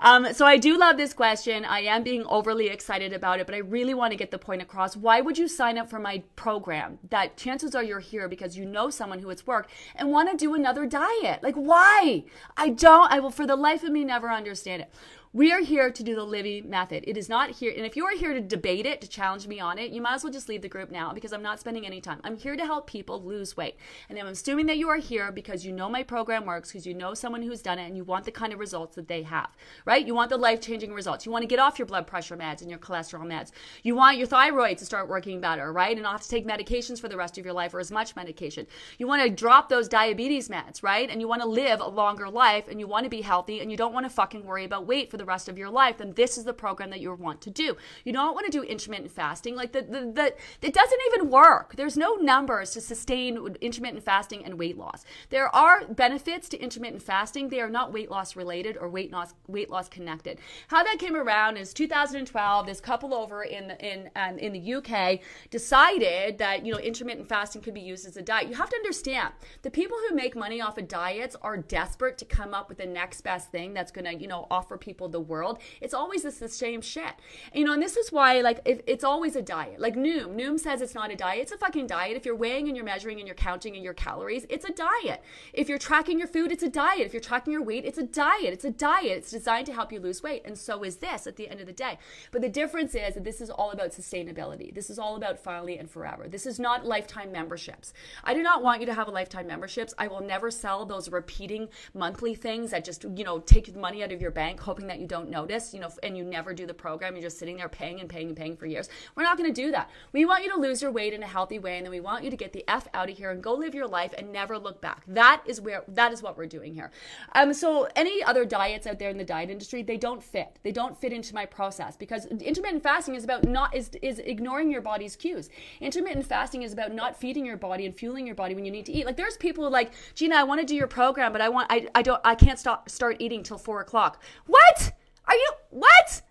Um, 0.03 0.33
so 0.33 0.45
I 0.45 0.57
do 0.57 0.77
love 0.77 0.97
this 0.97 1.13
question. 1.13 1.63
I 1.63 1.79
am 1.79 2.03
being 2.03 2.25
overly 2.25 2.67
excited 2.67 3.13
about 3.13 3.39
it, 3.39 3.45
but 3.45 3.55
I 3.55 3.59
really 3.59 3.93
want 3.93 4.11
to 4.11 4.17
get 4.17 4.31
the 4.31 4.37
point 4.37 4.61
across. 4.61 4.97
Why 4.97 5.21
would 5.21 5.37
you 5.37 5.47
sign 5.47 5.77
up 5.77 5.89
for 5.89 5.97
my 5.97 6.23
program? 6.35 6.99
That 7.09 7.37
chances 7.37 7.73
are 7.73 7.81
you're 7.81 8.01
here 8.01 8.27
because 8.27 8.57
you 8.57 8.65
know 8.65 8.89
someone 8.89 9.19
who 9.19 9.29
it's 9.29 9.47
worked 9.47 9.71
and 9.95 10.11
want 10.11 10.29
to 10.29 10.35
do 10.35 10.55
another 10.55 10.85
diet. 10.85 11.41
Like, 11.41 11.55
why? 11.55 12.25
I 12.57 12.69
don't, 12.69 13.09
I 13.13 13.21
will 13.21 13.31
for 13.31 13.47
the 13.47 13.55
life 13.55 13.81
of 13.81 13.93
me 13.93 14.03
never 14.03 14.29
understand 14.29 14.81
it. 14.81 14.93
We 15.35 15.51
are 15.51 15.61
here 15.61 15.89
to 15.89 16.03
do 16.03 16.13
the 16.13 16.23
Livy 16.23 16.61
method. 16.61 17.05
It 17.07 17.17
is 17.17 17.27
not 17.27 17.49
here. 17.49 17.73
And 17.75 17.87
if 17.87 17.95
you 17.95 18.05
are 18.05 18.15
here 18.15 18.35
to 18.35 18.39
debate 18.39 18.85
it, 18.85 19.01
to 19.01 19.09
challenge 19.09 19.47
me 19.47 19.59
on 19.59 19.79
it, 19.79 19.89
you 19.89 19.99
might 19.99 20.13
as 20.13 20.23
well 20.23 20.31
just 20.31 20.47
leave 20.47 20.61
the 20.61 20.69
group 20.69 20.91
now 20.91 21.11
because 21.11 21.33
I'm 21.33 21.41
not 21.41 21.59
spending 21.59 21.87
any 21.87 22.01
time. 22.01 22.19
I'm 22.23 22.37
here 22.37 22.55
to 22.55 22.63
help 22.63 22.85
people 22.85 23.19
lose 23.19 23.57
weight. 23.57 23.75
And 24.09 24.19
I'm 24.19 24.27
assuming 24.27 24.67
that 24.67 24.77
you 24.77 24.89
are 24.89 24.97
here 24.97 25.31
because 25.31 25.65
you 25.65 25.71
know 25.71 25.89
my 25.89 26.03
program 26.03 26.45
works, 26.45 26.69
because 26.69 26.85
you 26.85 26.93
know 26.93 27.15
someone 27.15 27.41
who's 27.41 27.63
done 27.63 27.79
it 27.79 27.87
and 27.87 27.97
you 27.97 28.03
want 28.03 28.25
the 28.25 28.31
kind 28.31 28.53
of 28.53 28.59
results 28.59 28.95
that 28.95 29.07
they 29.07 29.23
have, 29.23 29.49
right? 29.85 30.05
You 30.05 30.13
want 30.13 30.29
the 30.29 30.37
life 30.37 30.61
changing 30.61 30.93
results. 30.93 31.25
You 31.25 31.31
want 31.31 31.41
to 31.41 31.47
get 31.47 31.57
off 31.57 31.79
your 31.79 31.87
blood 31.87 32.05
pressure 32.05 32.37
meds 32.37 32.61
and 32.61 32.69
your 32.69 32.77
cholesterol 32.77 33.25
meds. 33.25 33.49
You 33.81 33.95
want 33.95 34.19
your 34.19 34.27
thyroid 34.27 34.77
to 34.77 34.85
start 34.85 35.09
working 35.09 35.41
better, 35.41 35.73
right? 35.73 35.97
And 35.97 36.03
not 36.03 36.21
to 36.21 36.29
take 36.29 36.45
medications 36.45 37.01
for 37.01 37.09
the 37.09 37.17
rest 37.17 37.39
of 37.39 37.43
your 37.43 37.55
life 37.55 37.73
or 37.73 37.79
as 37.79 37.91
much 37.91 38.15
medication. 38.15 38.67
You 38.99 39.07
want 39.07 39.23
to 39.23 39.31
drop 39.31 39.67
those 39.67 39.87
diabetes 39.87 40.47
meds, 40.47 40.83
right? 40.83 41.09
And 41.09 41.19
you 41.19 41.27
want 41.27 41.41
to 41.41 41.47
live 41.47 41.79
a 41.79 41.87
longer 41.87 42.29
life 42.29 42.67
and 42.67 42.79
you 42.79 42.85
want 42.85 43.05
to 43.05 43.09
be 43.09 43.21
healthy 43.21 43.61
and 43.61 43.71
you 43.71 43.77
don't 43.77 43.93
want 43.93 44.05
to 44.05 44.11
fucking 44.11 44.45
worry 44.45 44.65
about 44.65 44.85
weight 44.85 45.09
for 45.09 45.17
the 45.17 45.22
rest 45.25 45.49
of 45.49 45.57
your 45.57 45.69
life, 45.69 45.97
then 45.97 46.13
this 46.13 46.37
is 46.37 46.43
the 46.43 46.53
program 46.53 46.89
that 46.89 46.99
you 46.99 47.13
want 47.13 47.41
to 47.41 47.49
do. 47.49 47.75
You 48.03 48.13
don't 48.13 48.33
want 48.33 48.45
to 48.45 48.51
do 48.51 48.63
intermittent 48.63 49.11
fasting. 49.11 49.55
Like 49.55 49.71
the, 49.71 49.81
the, 49.81 50.11
the 50.11 50.33
it 50.61 50.73
doesn't 50.73 50.99
even 51.07 51.29
work. 51.29 51.75
There's 51.75 51.97
no 51.97 52.15
numbers 52.15 52.71
to 52.71 52.81
sustain 52.81 53.55
intermittent 53.61 54.03
fasting 54.03 54.45
and 54.45 54.57
weight 54.57 54.77
loss. 54.77 55.05
There 55.29 55.53
are 55.55 55.85
benefits 55.85 56.49
to 56.49 56.57
intermittent 56.57 57.01
fasting. 57.01 57.49
They 57.49 57.61
are 57.61 57.69
not 57.69 57.93
weight 57.93 58.09
loss 58.09 58.35
related 58.35 58.77
or 58.77 58.89
weight 58.89 59.11
loss 59.11 59.33
weight 59.47 59.69
loss 59.69 59.89
connected. 59.89 60.39
How 60.67 60.83
that 60.83 60.97
came 60.99 61.15
around 61.15 61.57
is 61.57 61.73
2012. 61.73 62.65
This 62.65 62.79
couple 62.79 63.13
over 63.13 63.43
in 63.43 63.67
the, 63.67 63.79
in 63.85 64.09
um, 64.15 64.37
in 64.37 64.53
the 64.53 64.73
UK 64.75 65.19
decided 65.49 66.37
that 66.37 66.65
you 66.65 66.73
know 66.73 66.79
intermittent 66.79 67.27
fasting 67.27 67.61
could 67.61 67.73
be 67.73 67.81
used 67.81 68.07
as 68.07 68.17
a 68.17 68.21
diet. 68.21 68.49
You 68.49 68.55
have 68.55 68.69
to 68.69 68.75
understand 68.75 69.33
the 69.61 69.71
people 69.71 69.97
who 70.07 70.15
make 70.15 70.35
money 70.35 70.61
off 70.61 70.77
of 70.77 70.87
diets 70.87 71.35
are 71.41 71.57
desperate 71.57 72.17
to 72.17 72.25
come 72.25 72.53
up 72.53 72.69
with 72.69 72.77
the 72.77 72.85
next 72.85 73.21
best 73.21 73.51
thing 73.51 73.73
that's 73.73 73.91
going 73.91 74.05
to 74.05 74.13
you 74.15 74.27
know 74.27 74.47
offer 74.49 74.77
people 74.77 75.07
the 75.13 75.21
world. 75.21 75.59
It's 75.79 75.93
always 75.93 76.23
this 76.23 76.39
the 76.39 76.49
same 76.49 76.81
shit. 76.81 77.13
You 77.53 77.63
know, 77.63 77.73
and 77.73 77.81
this 77.81 77.95
is 77.95 78.11
why 78.11 78.41
like 78.41 78.59
it's 78.65 79.03
always 79.03 79.37
a 79.37 79.41
diet. 79.41 79.79
Like 79.79 79.95
Noom, 79.95 80.35
Noom 80.35 80.59
says 80.59 80.81
it's 80.81 80.93
not 80.93 81.11
a 81.11 81.15
diet. 81.15 81.43
It's 81.43 81.51
a 81.53 81.57
fucking 81.57 81.87
diet. 81.87 82.17
If 82.17 82.25
you're 82.25 82.35
weighing 82.35 82.67
and 82.67 82.75
you're 82.75 82.85
measuring 82.85 83.19
and 83.19 83.27
you're 83.27 83.35
counting 83.35 83.75
and 83.75 83.83
your 83.83 83.93
calories, 83.93 84.45
it's 84.49 84.65
a 84.65 84.73
diet. 84.73 85.23
If 85.53 85.69
you're 85.69 85.77
tracking 85.77 86.19
your 86.19 86.27
food, 86.27 86.51
it's 86.51 86.63
a 86.63 86.69
diet. 86.69 87.05
If 87.05 87.13
you're 87.13 87.21
tracking 87.21 87.53
your 87.53 87.63
weight, 87.63 87.85
it's 87.85 87.97
a 87.97 88.03
diet. 88.03 88.53
It's 88.53 88.65
a 88.65 88.71
diet. 88.71 89.17
It's 89.19 89.31
designed 89.31 89.67
to 89.67 89.73
help 89.73 89.91
you 89.91 89.99
lose 89.99 90.21
weight, 90.21 90.43
and 90.45 90.57
so 90.57 90.83
is 90.83 90.97
this 90.97 91.27
at 91.27 91.37
the 91.37 91.47
end 91.49 91.61
of 91.61 91.67
the 91.67 91.73
day. 91.73 91.97
But 92.31 92.41
the 92.41 92.49
difference 92.49 92.95
is 92.95 93.13
that 93.13 93.23
this 93.23 93.39
is 93.39 93.49
all 93.49 93.71
about 93.71 93.91
sustainability. 93.91 94.73
This 94.73 94.89
is 94.89 94.99
all 94.99 95.15
about 95.15 95.39
finally 95.39 95.77
and 95.77 95.89
forever. 95.89 96.27
This 96.27 96.45
is 96.45 96.59
not 96.59 96.85
lifetime 96.85 97.31
memberships. 97.31 97.93
I 98.23 98.33
do 98.33 98.43
not 98.43 98.63
want 98.63 98.81
you 98.81 98.85
to 98.87 98.93
have 98.93 99.07
a 99.07 99.11
lifetime 99.11 99.47
memberships. 99.47 99.93
I 99.97 100.07
will 100.07 100.21
never 100.21 100.51
sell 100.51 100.85
those 100.85 101.09
repeating 101.09 101.69
monthly 101.93 102.35
things 102.35 102.71
that 102.71 102.83
just, 102.83 103.03
you 103.15 103.23
know, 103.23 103.39
take 103.39 103.71
the 103.71 103.79
money 103.79 104.03
out 104.03 104.11
of 104.11 104.21
your 104.21 104.31
bank 104.31 104.59
hoping 104.59 104.87
that 104.87 104.99
you 104.99 105.02
don't 105.07 105.29
notice, 105.29 105.73
you 105.73 105.79
know, 105.79 105.89
and 106.03 106.17
you 106.17 106.23
never 106.23 106.53
do 106.53 106.65
the 106.65 106.73
program. 106.73 107.15
You're 107.15 107.23
just 107.23 107.39
sitting 107.39 107.57
there 107.57 107.69
paying 107.69 107.99
and 107.99 108.09
paying 108.09 108.27
and 108.27 108.37
paying 108.37 108.55
for 108.55 108.65
years. 108.65 108.89
We're 109.15 109.23
not 109.23 109.37
going 109.37 109.53
to 109.53 109.61
do 109.61 109.71
that. 109.71 109.89
We 110.11 110.25
want 110.25 110.43
you 110.43 110.51
to 110.53 110.59
lose 110.59 110.81
your 110.81 110.91
weight 110.91 111.13
in 111.13 111.23
a 111.23 111.27
healthy 111.27 111.59
way 111.59 111.77
and 111.77 111.85
then 111.85 111.91
we 111.91 111.99
want 111.99 112.23
you 112.23 112.29
to 112.29 112.37
get 112.37 112.53
the 112.53 112.63
F 112.67 112.87
out 112.93 113.09
of 113.09 113.17
here 113.17 113.31
and 113.31 113.41
go 113.41 113.53
live 113.53 113.75
your 113.75 113.87
life 113.87 114.13
and 114.17 114.31
never 114.31 114.57
look 114.57 114.81
back. 114.81 115.03
That 115.07 115.41
is 115.45 115.61
where 115.61 115.83
that 115.87 116.11
is 116.11 116.21
what 116.21 116.37
we're 116.37 116.45
doing 116.45 116.73
here. 116.73 116.91
Um 117.33 117.53
so 117.53 117.87
any 117.95 118.23
other 118.23 118.45
diets 118.45 118.87
out 118.87 118.99
there 118.99 119.09
in 119.09 119.17
the 119.17 119.23
diet 119.23 119.49
industry, 119.49 119.83
they 119.83 119.97
don't 119.97 120.23
fit. 120.23 120.59
They 120.63 120.71
don't 120.71 120.99
fit 120.99 121.13
into 121.13 121.33
my 121.33 121.45
process 121.45 121.95
because 121.95 122.25
intermittent 122.25 122.83
fasting 122.83 123.15
is 123.15 123.23
about 123.23 123.43
not 123.43 123.75
is 123.75 123.91
is 124.01 124.19
ignoring 124.19 124.71
your 124.71 124.81
body's 124.81 125.15
cues. 125.15 125.49
Intermittent 125.81 126.25
fasting 126.25 126.63
is 126.63 126.73
about 126.73 126.93
not 126.93 127.15
feeding 127.15 127.45
your 127.45 127.57
body 127.57 127.85
and 127.85 127.95
fueling 127.95 128.25
your 128.25 128.35
body 128.35 128.55
when 128.55 128.65
you 128.65 128.71
need 128.71 128.85
to 128.85 128.91
eat. 128.91 129.05
Like 129.05 129.17
there's 129.17 129.37
people 129.37 129.69
like, 129.69 129.93
Gina, 130.15 130.35
I 130.35 130.43
want 130.43 130.61
to 130.61 130.65
do 130.65 130.75
your 130.75 130.87
program, 130.87 131.31
but 131.31 131.41
I 131.41 131.49
want 131.49 131.67
I, 131.69 131.87
I 131.95 132.01
don't 132.01 132.21
I 132.23 132.35
can't 132.35 132.59
stop 132.59 132.89
start 132.89 133.17
eating 133.19 133.43
till 133.43 133.57
four 133.57 133.81
o'clock. 133.81 134.21
What? 134.45 134.92
Are 135.27 135.35
you 135.35 135.51
what? 135.69 136.21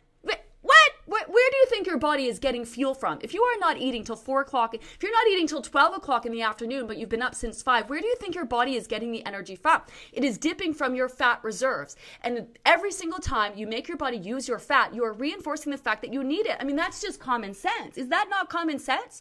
What? 0.63 0.93
Where, 1.07 1.25
where, 1.27 1.51
do 1.51 1.57
you 1.57 1.67
think 1.69 1.89
your 1.89 1.99
body 1.99 2.27
is 2.27 2.39
getting 2.39 2.65
fuel 2.65 2.95
from? 2.95 3.19
If 3.21 3.35
you 3.35 3.43
are 3.43 3.59
not 3.59 3.79
eating 3.79 4.05
till 4.05 4.15
four 4.15 4.41
o'clock, 4.43 4.75
if 4.75 5.03
you're 5.03 5.13
not 5.13 5.27
eating 5.27 5.49
till 5.49 5.61
12 5.61 5.97
o'clock 5.97 6.25
in 6.25 6.31
the 6.31 6.43
afternoon, 6.43 6.87
but 6.87 6.97
you've 6.97 7.09
been 7.09 7.21
up 7.21 7.35
since 7.35 7.63
five, 7.63 7.91
where 7.91 8.01
do 8.01 8.07
you 8.07 8.15
think 8.17 8.37
your 8.37 8.45
body 8.45 8.77
is 8.77 8.87
getting 8.87 9.11
the 9.11 9.27
energy 9.27 9.57
from? 9.57 9.83
It 10.13 10.23
is 10.23 10.39
dipping 10.39 10.73
from 10.73 10.95
your 10.95 11.09
fat 11.09 11.41
reserves. 11.43 11.97
And 12.23 12.47
every 12.65 12.93
single 12.93 13.19
time 13.19 13.55
you 13.57 13.67
make 13.67 13.89
your 13.89 13.97
body 13.97 14.19
use 14.19 14.47
your 14.47 14.61
fat, 14.61 14.95
you 14.95 15.05
are 15.05 15.13
reinforcing 15.13 15.73
the 15.73 15.79
fact 15.79 16.01
that 16.03 16.13
you 16.13 16.23
need 16.23 16.47
it. 16.47 16.57
I 16.61 16.65
mean, 16.65 16.77
that's 16.77 17.01
just 17.03 17.19
common 17.19 17.55
sense. 17.55 17.99
Is 17.99 18.09
that 18.09 18.29
not 18.31 18.49
common 18.49 18.79
sense? 18.79 19.21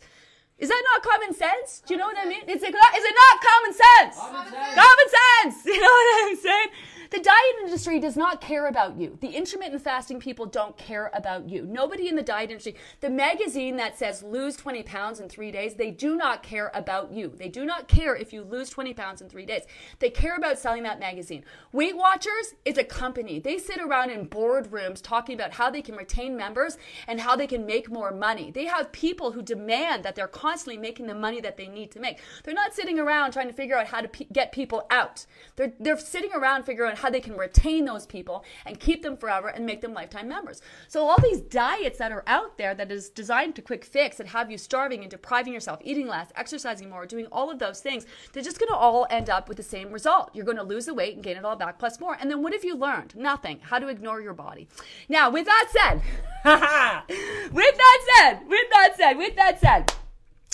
Is 0.60 0.70
that 0.70 0.84
not 0.94 1.02
common 1.02 1.34
sense? 1.34 1.82
Do 1.88 1.96
you 1.96 2.00
know 2.00 2.06
what 2.06 2.18
I 2.20 2.26
mean? 2.30 2.44
Is 2.48 2.62
it, 2.62 2.70
is 2.70 3.04
it 3.04 3.16
not 3.16 3.42
common 3.42 3.74
sense? 3.74 4.16
Common 4.16 4.52
sense. 4.52 4.76
Common 4.76 5.08
sense. 5.10 5.66
You 5.66 5.82
know 5.82 5.88
what 5.88 6.30
I'm 6.30 6.38
saying? 6.38 6.68
The 7.12 7.20
diet 7.20 7.66
industry 7.66 8.00
does 8.00 8.16
not 8.16 8.40
care 8.40 8.68
about 8.68 8.96
you. 8.98 9.18
The 9.20 9.36
intermittent 9.36 9.82
fasting 9.82 10.22
people 10.22 10.46
don't 10.46 10.78
care 10.78 11.12
about 11.14 11.50
you. 11.50 11.66
Nobody 11.66 12.08
in 12.08 12.16
the 12.16 12.22
diet 12.22 12.52
industry, 12.52 12.78
the 13.02 13.10
magazine 13.10 13.76
that 13.76 13.98
says 13.98 14.24
lose 14.24 14.56
20 14.56 14.82
pounds 14.84 15.20
in 15.20 15.28
three 15.28 15.52
days, 15.52 15.74
they 15.74 15.92
do 15.92 16.16
not 16.16 16.42
care 16.42 16.72
about 16.74 17.12
you. 17.12 17.34
They 17.36 17.50
do 17.50 17.66
not 17.66 17.90
care 17.90 18.16
if 18.16 18.32
you 18.32 18.44
lose 18.44 18.70
20 18.70 18.94
pounds 18.94 19.22
in 19.22 19.28
three 19.28 19.46
days. 19.46 19.64
They 20.00 20.10
care 20.10 20.38
about 20.38 20.58
selling 20.58 20.84
that 20.84 21.02
magazine. 21.02 21.44
Weight 21.74 21.98
Watchers 21.98 22.54
is 22.64 22.78
a 22.78 22.84
company. 22.86 23.40
They 23.40 23.58
sit 23.58 23.82
around 23.82 24.12
in 24.12 24.30
boardrooms 24.30 25.02
talking 25.02 25.36
about 25.36 25.52
how 25.52 25.70
they 25.70 25.82
can 25.82 25.98
retain 25.98 26.38
members 26.38 26.78
and 27.10 27.20
how 27.20 27.36
they 27.36 27.46
can 27.46 27.66
make 27.66 27.92
more 27.92 28.14
money. 28.14 28.52
They 28.52 28.68
have 28.68 28.90
people 28.94 29.34
who 29.34 29.42
demand 29.42 30.06
that 30.06 30.16
they're 30.16 30.30
constantly 30.30 30.80
making 30.80 31.08
the 31.08 31.16
money 31.16 31.42
that 31.42 31.58
they 31.58 31.68
need 31.68 31.92
to 31.92 32.00
make. 32.00 32.20
They're 32.46 32.54
not 32.54 32.74
sitting 32.74 33.00
around 33.00 33.34
trying 33.34 33.48
to 33.48 33.54
figure 33.54 33.76
out 33.76 33.88
how 33.88 34.00
to 34.00 34.08
p- 34.08 34.28
get 34.32 34.54
people 34.54 34.88
out. 34.90 35.26
They're, 35.58 35.74
they're 35.78 36.00
sitting 36.00 36.32
around 36.34 36.64
figuring 36.64 36.94
out 36.94 37.01
how 37.02 37.10
they 37.10 37.20
can 37.20 37.36
retain 37.36 37.86
those 37.86 38.06
people 38.06 38.46
and 38.66 38.80
keep 38.80 39.02
them 39.04 39.18
forever 39.18 39.48
and 39.48 39.66
make 39.66 39.82
them 39.82 39.94
lifetime 39.94 40.28
members. 40.28 40.62
So 40.88 41.08
all 41.08 41.20
these 41.22 41.42
diets 41.42 41.98
that 41.98 42.12
are 42.12 42.24
out 42.28 42.58
there 42.58 42.74
that 42.76 42.92
is 42.92 43.10
designed 43.10 43.56
to 43.56 43.62
quick 43.62 43.84
fix 43.84 44.20
and 44.20 44.30
have 44.30 44.52
you 44.52 44.58
starving 44.58 45.02
and 45.02 45.10
depriving 45.10 45.54
yourself, 45.54 45.80
eating 45.84 46.08
less, 46.08 46.32
exercising 46.36 46.90
more, 46.90 47.06
doing 47.06 47.28
all 47.32 47.50
of 47.50 47.60
those 47.60 47.82
things, 47.82 48.06
they're 48.32 48.44
just 48.44 48.60
going 48.60 48.70
to 48.70 48.76
all 48.76 49.08
end 49.10 49.30
up 49.30 49.48
with 49.48 49.58
the 49.58 49.64
same 49.64 49.92
result. 49.92 50.30
You're 50.34 50.46
going 50.46 50.58
to 50.58 50.64
lose 50.64 50.86
the 50.86 50.94
weight 50.94 51.16
and 51.16 51.24
gain 51.24 51.38
it 51.38 51.46
all 51.46 51.56
back 51.56 51.80
plus 51.80 52.00
more. 52.00 52.18
And 52.20 52.30
then 52.30 52.42
what 52.42 52.54
have 52.54 52.64
you 52.64 52.76
learned? 52.76 53.16
Nothing. 53.16 53.60
How 53.62 53.80
to 53.80 53.88
ignore 53.88 54.22
your 54.22 54.34
body. 54.34 54.68
Now, 55.10 55.30
with 55.30 55.46
that 55.46 55.68
said, 55.72 56.02
with 57.52 57.78
that 57.78 58.00
said, 58.16 58.48
with 58.48 58.70
that 58.72 58.94
said, 58.98 59.14
with 59.14 59.36
that 59.36 59.60
said, 59.60 59.94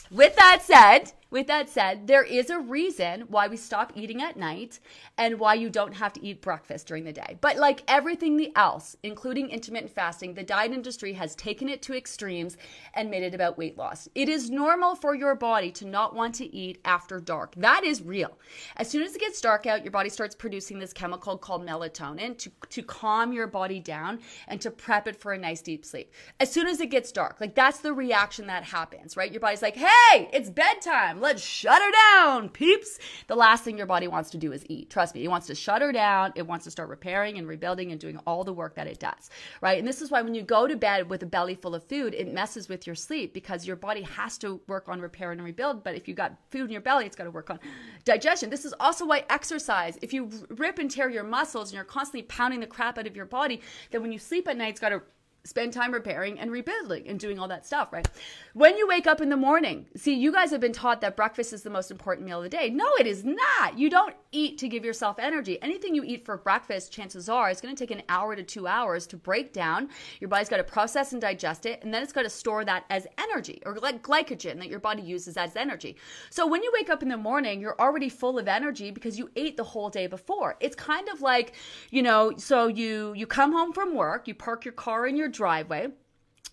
with 0.09 0.35
that 0.35 0.61
said, 0.61 1.11
with 1.30 1.47
that 1.47 1.69
said, 1.69 2.07
there 2.07 2.23
is 2.23 2.49
a 2.49 2.59
reason 2.59 3.21
why 3.28 3.47
we 3.47 3.57
stop 3.57 3.91
eating 3.95 4.21
at 4.21 4.38
night 4.38 4.80
and 5.17 5.39
why 5.39 5.53
you 5.55 5.69
don't 5.69 5.93
have 5.95 6.13
to 6.13 6.25
eat 6.25 6.41
breakfast 6.41 6.88
during 6.88 7.03
the 7.03 7.11
day. 7.11 7.38
But 7.41 7.57
like 7.57 7.84
everything 7.88 8.51
else, 8.55 8.95
including 9.03 9.49
intermittent 9.49 9.91
fasting, 9.93 10.34
the 10.34 10.43
diet 10.43 10.71
industry 10.71 11.13
has 11.13 11.36
taken 11.36 11.69
it 11.69 11.82
to 11.84 11.95
extremes 11.95 12.57
and 12.93 13.09
made 13.09 13.23
it 13.23 13.34
about 13.34 13.57
weight 13.57 13.78
loss. 13.78 14.07
It 14.15 14.30
is 14.30 14.49
normal 14.49 14.95
for 14.95 15.15
your 15.15 15.36
body 15.36 15.71
to 15.71 15.86
not 15.86 16.15
want 16.15 16.36
to 16.36 16.55
eat 16.55 16.80
after 16.86 17.19
dark. 17.19 17.53
That 17.55 17.84
is 17.84 18.01
real. 18.01 18.38
As 18.78 18.89
soon 18.89 19.03
as 19.03 19.15
it 19.15 19.21
gets 19.21 19.41
dark 19.41 19.65
out, 19.65 19.84
your 19.84 19.91
body 19.91 20.09
starts 20.09 20.36
producing 20.36 20.80
this 20.80 20.93
chemical 20.93 21.38
called 21.38 21.65
melatonin 21.65 22.38
to, 22.38 22.51
to 22.69 22.82
calm 22.84 23.34
your 23.34 23.47
body 23.47 23.80
down 23.80 24.19
and 24.47 24.61
to 24.61 24.71
prep 24.71 25.07
it 25.07 25.15
for 25.15 25.34
a 25.34 25.38
nice 25.38 25.61
deep 25.61 25.84
sleep. 25.84 26.13
As 26.39 26.51
soon 26.51 26.67
as 26.67 26.80
it 26.80 26.88
gets 26.88 27.11
dark, 27.11 27.41
like 27.41 27.55
that's 27.55 27.80
the 27.80 27.93
reaction 27.93 28.47
that 28.47 28.63
happens, 28.63 29.17
right? 29.17 29.32
Your 29.32 29.41
body's 29.41 29.61
like, 29.61 29.75
hey, 29.75 30.30
it's 30.32 30.49
bedtime. 30.49 31.16
Let's 31.20 31.43
shut 31.43 31.82
her 31.82 31.91
down, 32.13 32.49
peeps. 32.49 32.99
The 33.28 33.36
last 33.36 33.63
thing 33.63 33.78
your 33.78 33.88
body 33.88 34.07
wants 34.07 34.30
to 34.32 34.38
do 34.38 34.51
is 34.51 34.65
eat. 34.70 34.89
Trust 34.89 35.15
me, 35.15 35.24
it 35.24 35.28
wants 35.28 35.47
to 35.47 35.55
shut 35.55 35.82
her 35.82 35.91
down. 35.91 36.34
It 36.36 36.47
wants 36.47 36.65
to 36.65 36.72
start 36.72 36.89
repairing 36.89 37.38
and 37.38 37.47
rebuilding 37.47 37.91
and 37.91 37.99
doing 37.99 38.20
all 38.26 38.43
the 38.43 38.53
work 38.53 38.76
that 38.76 38.88
it 38.88 38.99
does, 38.99 39.30
right? 39.61 39.80
And 39.80 39.88
this 39.88 40.01
is 40.01 40.11
why 40.11 40.22
when 40.22 40.36
you 40.36 40.41
go 40.41 40.68
to 40.68 40.76
bed 40.76 41.09
with 41.09 41.24
a 41.24 41.26
belly 41.26 41.55
full 41.55 41.76
of 41.76 41.84
food, 41.84 42.13
it 42.13 42.32
messes 42.32 42.70
with 42.70 42.86
your 42.86 42.95
sleep 42.95 43.34
because 43.34 43.65
your 43.65 43.76
body 43.76 44.01
has 44.01 44.38
to 44.39 44.61
work 44.68 44.88
on 44.88 45.01
repair 45.01 45.32
and 45.32 45.43
rebuild. 45.43 45.84
But 45.84 45.95
if 45.95 46.07
you 46.07 46.13
got 46.13 46.36
food 46.51 46.65
in 46.65 46.72
your 46.72 46.82
belly, 46.82 47.05
it's 47.05 47.15
got 47.15 47.26
to 47.26 47.32
work 47.32 47.49
on 47.49 47.59
digestion. 48.05 48.49
This 48.49 48.65
is 48.65 48.74
also 48.80 49.05
why 49.05 49.26
exercise, 49.30 49.97
if 50.01 50.13
you 50.13 50.30
rip 50.49 50.80
and 50.80 50.89
tear 50.89 51.09
your 51.09 51.24
muscles 51.24 51.70
and 51.70 51.76
you're 51.76 51.84
constantly 51.84 52.24
pounding 52.24 52.59
the 52.59 52.68
crap 52.68 52.97
out 52.97 53.07
of 53.07 53.15
your 53.15 53.26
body, 53.26 53.61
then 53.91 54.01
when 54.01 54.11
you 54.11 54.20
sleep 54.20 54.47
at 54.47 54.57
night, 54.57 54.70
it's 54.70 54.80
got 54.80 54.89
to 54.89 55.01
spend 55.47 55.73
time 55.73 55.93
repairing 55.93 56.39
and 56.39 56.51
rebuilding 56.51 57.07
and 57.07 57.19
doing 57.19 57.39
all 57.39 57.47
that 57.47 57.65
stuff, 57.65 57.93
right? 57.93 58.07
When 58.53 58.77
you 58.77 58.87
wake 58.87 59.07
up 59.07 59.21
in 59.21 59.29
the 59.29 59.37
morning, 59.37 59.87
see, 59.95 60.13
you 60.13 60.31
guys 60.31 60.51
have 60.51 60.59
been 60.59 60.73
taught 60.73 61.01
that 61.01 61.15
breakfast 61.15 61.53
is 61.53 61.63
the 61.63 61.69
most 61.69 61.91
important 61.91 62.27
meal 62.27 62.39
of 62.39 62.43
the 62.43 62.49
day. 62.49 62.69
No, 62.69 62.87
it 62.99 63.07
is 63.07 63.23
not. 63.23 63.77
You 63.77 63.89
don't 63.89 64.15
eat 64.31 64.57
to 64.57 64.67
give 64.67 64.83
yourself 64.83 65.19
energy. 65.19 65.61
Anything 65.61 65.95
you 65.95 66.03
eat 66.03 66.25
for 66.25 66.37
breakfast, 66.37 66.91
chances 66.91 67.29
are, 67.29 67.49
it's 67.49 67.61
going 67.61 67.75
to 67.75 67.79
take 67.79 67.95
an 67.95 68.03
hour 68.09 68.35
to 68.35 68.43
two 68.43 68.67
hours 68.67 69.07
to 69.07 69.17
break 69.17 69.53
down. 69.53 69.89
Your 70.19 70.27
body's 70.27 70.49
got 70.49 70.57
to 70.57 70.63
process 70.63 71.13
and 71.13 71.21
digest 71.21 71.65
it, 71.65 71.83
and 71.83 71.93
then 71.93 72.03
it's 72.03 72.13
got 72.13 72.23
to 72.23 72.29
store 72.29 72.65
that 72.65 72.85
as 72.89 73.07
energy 73.17 73.61
or 73.65 73.75
like 73.75 74.03
glycogen 74.03 74.57
that 74.59 74.67
your 74.67 74.79
body 74.79 75.01
uses 75.01 75.37
as 75.37 75.55
energy. 75.55 75.95
So 76.29 76.45
when 76.45 76.63
you 76.63 76.71
wake 76.73 76.89
up 76.89 77.01
in 77.01 77.09
the 77.09 77.17
morning, 77.17 77.61
you're 77.61 77.79
already 77.79 78.09
full 78.09 78.37
of 78.37 78.47
energy 78.47 78.91
because 78.91 79.17
you 79.17 79.29
ate 79.35 79.57
the 79.57 79.63
whole 79.63 79.89
day 79.89 80.07
before. 80.07 80.57
It's 80.59 80.75
kind 80.75 81.07
of 81.09 81.21
like, 81.21 81.53
you 81.89 82.01
know, 82.01 82.33
so 82.37 82.67
you 82.67 83.13
you 83.15 83.27
come 83.27 83.51
home 83.53 83.73
from 83.73 83.95
work, 83.95 84.27
you 84.27 84.35
park 84.35 84.65
your 84.65 84.73
car 84.73 85.07
in 85.07 85.15
your 85.15 85.29
driveway, 85.38 85.89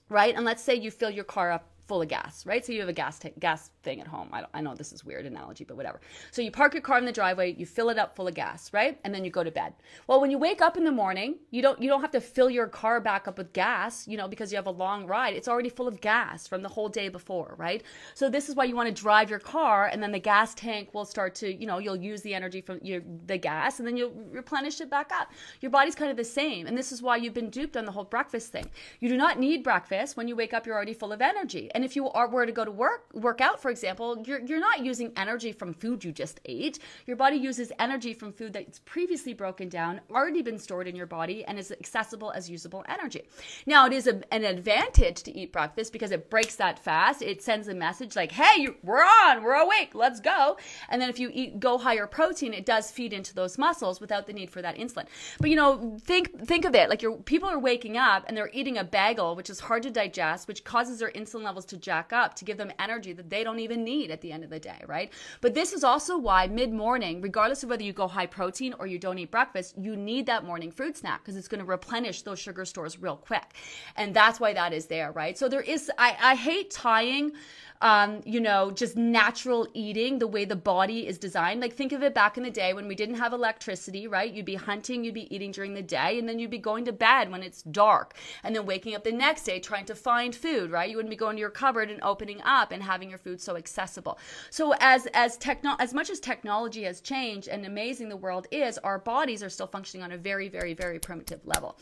right? 0.09 0.35
And 0.35 0.45
let's 0.45 0.62
say 0.62 0.74
you 0.74 0.91
fill 0.91 1.11
your 1.11 1.24
car 1.24 1.51
up 1.51 1.70
full 1.87 2.03
of 2.03 2.09
gas, 2.09 2.47
right? 2.47 2.64
So 2.64 2.72
you 2.72 2.80
have 2.80 2.89
a 2.89 2.93
gas 2.93 3.18
t- 3.18 3.32
gas 3.39 3.70
thing 3.85 4.01
at 4.01 4.07
home. 4.07 4.28
I, 4.32 4.45
I 4.55 4.61
know 4.61 4.74
this 4.74 4.93
is 4.93 5.05
weird 5.05 5.26
analogy, 5.26 5.64
but 5.64 5.76
whatever. 5.76 6.01
So 6.30 6.43
you 6.43 6.51
park 6.51 6.74
your 6.74 6.82
car 6.82 6.99
in 6.99 7.05
the 7.05 7.12
driveway, 7.12 7.55
you 7.55 7.66
fill 7.66 7.91
it 7.91 7.99
up 7.99 8.16
full 8.16 8.26
of 8.26 8.35
gas, 8.35 8.72
right? 8.72 8.99
And 9.05 9.14
then 9.14 9.24
you 9.24 9.30
go 9.30 9.45
to 9.45 9.51
bed. 9.51 9.74
Well, 10.07 10.20
when 10.20 10.30
you 10.30 10.39
wake 10.39 10.62
up 10.62 10.76
in 10.76 10.85
the 10.85 10.93
morning, 10.93 11.37
you 11.51 11.62
don't 11.62 11.80
you 11.80 11.89
don't 11.89 12.01
have 12.01 12.11
to 12.12 12.20
fill 12.20 12.51
your 12.51 12.66
car 12.66 13.01
back 13.01 13.28
up 13.28 13.39
with 13.39 13.53
gas, 13.53 14.09
you 14.09 14.16
know, 14.16 14.26
because 14.26 14.51
you 14.51 14.57
have 14.57 14.66
a 14.66 14.70
long 14.70 15.07
ride. 15.07 15.35
It's 15.35 15.49
already 15.49 15.68
full 15.68 15.87
of 15.87 16.01
gas 16.01 16.49
from 16.49 16.62
the 16.62 16.68
whole 16.68 16.89
day 16.89 17.09
before, 17.09 17.55
right? 17.59 17.82
So 18.14 18.28
this 18.28 18.49
is 18.49 18.55
why 18.55 18.64
you 18.64 18.74
want 18.74 18.89
to 18.89 19.03
drive 19.03 19.30
your 19.30 19.39
car, 19.39 19.87
and 19.87 20.03
then 20.03 20.12
the 20.12 20.18
gas 20.18 20.55
tank 20.55 20.95
will 20.95 21.05
start 21.05 21.35
to, 21.37 21.55
you 21.55 21.66
know, 21.66 21.78
you'll 21.78 21.97
use 21.97 22.22
the 22.22 22.35
energy 22.35 22.61
from 22.61 22.80
your 22.82 23.03
the 23.26 23.39
gas, 23.39 23.78
and 23.78 23.87
then 23.87 23.97
you'll 23.97 24.14
replenish 24.30 24.80
it 24.80 24.91
back 24.91 25.11
up. 25.12 25.30
Your 25.61 25.70
body's 25.70 25.95
kind 25.95 26.11
of 26.11 26.16
the 26.16 26.24
same, 26.24 26.66
and 26.66 26.76
this 26.76 26.93
is 26.93 27.03
why 27.03 27.16
you've 27.16 27.35
been 27.35 27.51
duped 27.51 27.76
on 27.76 27.85
the 27.85 27.93
whole 27.93 28.05
breakfast 28.05 28.53
thing. 28.53 28.70
You 29.01 29.09
do 29.09 29.16
not 29.16 29.39
need 29.39 29.62
breakfast. 29.62 30.16
When 30.16 30.28
you 30.28 30.37
wake 30.37 30.55
up, 30.55 30.66
you're 30.66 30.74
already 30.74 30.95
full 30.95 31.12
of 31.12 31.20
energy. 31.20 31.70
And 31.74 31.85
if 31.85 31.97
you 31.97 32.09
are 32.11 32.28
were 32.28 32.47
to 32.47 32.53
go 32.53 32.64
to 32.64 32.70
work, 32.70 33.12
work 33.14 33.41
out, 33.41 33.61
for 33.61 33.70
example, 33.75 34.22
you're, 34.27 34.41
you're 34.41 34.61
not 34.61 34.85
using 34.85 35.12
energy 35.16 35.53
from 35.53 35.75
food 35.75 36.05
you 36.05 36.12
just 36.12 36.41
ate. 36.47 36.79
Your 37.07 37.16
body 37.16 37.37
uses 37.37 37.72
energy 37.79 38.14
from 38.14 38.33
food 38.33 38.53
that's 38.53 38.79
previously 38.81 39.35
broken 39.35 39.68
down, 39.68 40.01
already 40.11 40.43
been 40.43 40.59
stored 40.59 40.89
in 40.89 40.97
your 40.97 41.07
body, 41.07 41.45
and 41.45 41.59
is 41.59 41.70
accessible 41.70 42.33
as 42.33 42.49
usable 42.49 42.85
energy. 42.89 43.22
Now, 43.66 43.87
it 43.87 43.93
is 43.93 44.07
a, 44.07 44.22
an 44.33 44.45
advantage 44.45 45.22
to 45.25 45.37
eat 45.37 45.53
breakfast 45.53 45.93
because 45.93 46.11
it 46.11 46.31
breaks 46.31 46.57
that 46.57 46.79
fast. 46.79 47.20
It 47.22 47.43
sends 47.43 47.68
a 47.68 47.75
message 47.75 48.16
like, 48.16 48.33
hey, 48.33 48.68
we're 48.83 49.03
on, 49.03 49.43
we're 49.43 49.55
awake, 49.55 49.95
let's 49.95 50.20
go. 50.20 50.57
And 50.89 51.03
then 51.03 51.11
if 51.11 51.18
you 51.18 51.31
eat 51.33 51.61
go 51.61 51.79
higher 51.79 52.07
protein, 52.07 52.55
it 52.55 52.66
does 52.66 52.91
feed 52.91 53.12
into 53.12 53.35
those 53.35 53.59
muscles 53.59 54.01
without 54.01 54.27
the 54.27 54.33
need 54.33 54.51
for 54.51 54.62
that 54.62 54.77
insulin. 54.77 55.07
But 55.41 55.51
you 55.51 55.57
know, 55.57 55.99
think 56.03 56.47
think 56.47 56.64
of 56.64 56.75
it 56.75 56.89
like 56.89 57.03
your 57.03 57.16
people 57.18 57.49
are 57.49 57.59
waking 57.59 57.97
up 57.97 58.25
and 58.27 58.37
they're 58.37 58.51
eating 58.53 58.79
a 58.79 58.85
bagel, 58.85 59.35
which 59.37 59.51
is 59.51 59.61
hard 59.61 59.83
to 59.83 59.91
digest, 59.91 60.49
which 60.49 60.64
causes 60.64 60.99
their 60.99 61.11
insulin 61.11 61.43
levels 61.43 61.64
to 61.66 61.77
jack 61.77 62.12
up 62.12 62.35
to 62.37 62.45
give 62.45 62.57
them 62.57 62.72
energy 62.79 63.12
that 63.12 63.31
they 63.31 63.45
don't 63.45 63.59
even 63.65 63.83
need 63.83 64.11
at 64.11 64.21
the 64.21 64.31
end 64.31 64.45
of 64.45 64.51
the 64.51 64.61
day, 64.61 64.83
right? 64.87 65.12
But 65.41 65.55
this 65.55 65.73
is 65.73 65.83
also 65.83 66.17
why 66.17 66.47
mid 66.47 66.73
morning, 66.73 67.21
regardless 67.21 67.62
of 67.62 67.71
whether 67.71 67.83
you 67.83 67.93
go 67.93 68.07
high 68.07 68.27
protein 68.27 68.75
or 68.79 68.87
you 68.87 68.99
don't 68.99 69.19
eat 69.19 69.31
breakfast, 69.31 69.75
you 69.79 69.97
need 69.97 70.27
that 70.27 70.45
morning 70.45 70.71
fruit 70.71 70.97
snack 70.97 71.23
because 71.23 71.37
it's 71.37 71.49
going 71.49 71.61
to 71.61 71.65
replenish 71.65 72.23
those 72.23 72.39
sugar 72.39 72.65
stores 72.65 73.01
real 73.01 73.17
quick. 73.17 73.55
And 73.97 74.15
that's 74.15 74.39
why 74.39 74.53
that 74.53 74.73
is 74.73 74.87
there, 74.87 75.11
right? 75.12 75.37
So 75.37 75.49
there 75.49 75.61
is, 75.61 75.91
I, 75.99 76.17
I 76.21 76.35
hate 76.37 76.71
tying 76.71 77.33
um, 77.81 78.20
you 78.25 78.41
know, 78.41 78.70
just 78.70 78.97
natural 78.97 79.68
eating, 79.75 80.18
the 80.18 80.27
way 80.27 80.45
the 80.45 80.57
body 80.57 81.07
is 81.07 81.18
designed. 81.18 81.61
Like, 81.61 81.75
think 81.75 81.93
of 81.93 82.03
it 82.03 82.14
back 82.14 82.37
in 82.37 82.43
the 82.43 82.51
day 82.51 82.72
when 82.72 82.89
we 82.89 82.95
didn't 82.95 83.16
have 83.16 83.33
electricity, 83.33 84.07
right? 84.07 84.33
You'd 84.33 84.47
be 84.47 84.55
hunting, 84.55 85.05
you'd 85.05 85.14
be 85.14 85.35
eating 85.35 85.51
during 85.51 85.75
the 85.75 85.83
day, 85.83 86.18
and 86.18 86.29
then 86.29 86.39
you'd 86.39 86.51
be 86.51 86.59
going 86.59 86.85
to 86.87 86.93
bed 86.93 87.31
when 87.31 87.43
it's 87.43 87.62
dark, 87.62 88.14
and 88.43 88.55
then 88.55 88.66
waking 88.66 88.95
up 88.95 89.05
the 89.05 89.12
next 89.12 89.45
day 89.45 89.59
trying 89.59 89.85
to 89.87 89.95
find 89.95 90.35
food, 90.35 90.70
right? 90.70 90.89
You 90.89 90.97
wouldn't 90.97 91.11
be 91.11 91.16
going 91.16 91.37
to 91.37 91.41
your 91.41 91.51
cupboard 91.51 91.91
and 91.91 92.03
opening 92.03 92.41
up 92.43 92.72
and 92.72 92.83
having 92.83 93.09
your 93.09 93.18
food 93.18 93.41
so 93.41 93.57
accessible. 93.57 94.18
So, 94.51 94.75
as 94.81 95.07
as 95.14 95.37
techno, 95.37 95.77
as 95.79 95.93
much 95.93 96.11
as 96.11 96.20
technology 96.20 96.85
has 96.85 97.01
changed 97.01 97.49
and 97.49 97.66
amazing 97.66 98.09
the 98.09 98.16
world 98.16 98.47
is, 98.51 98.79
our 98.79 98.99
bodies 98.99 99.43
are 99.43 99.51
still 99.51 99.66
functioning 99.66 100.05
on 100.05 100.12
a 100.12 100.18
very, 100.18 100.49
very, 100.49 100.75
very 100.75 100.99
primitive 100.99 101.41
level. 101.45 101.77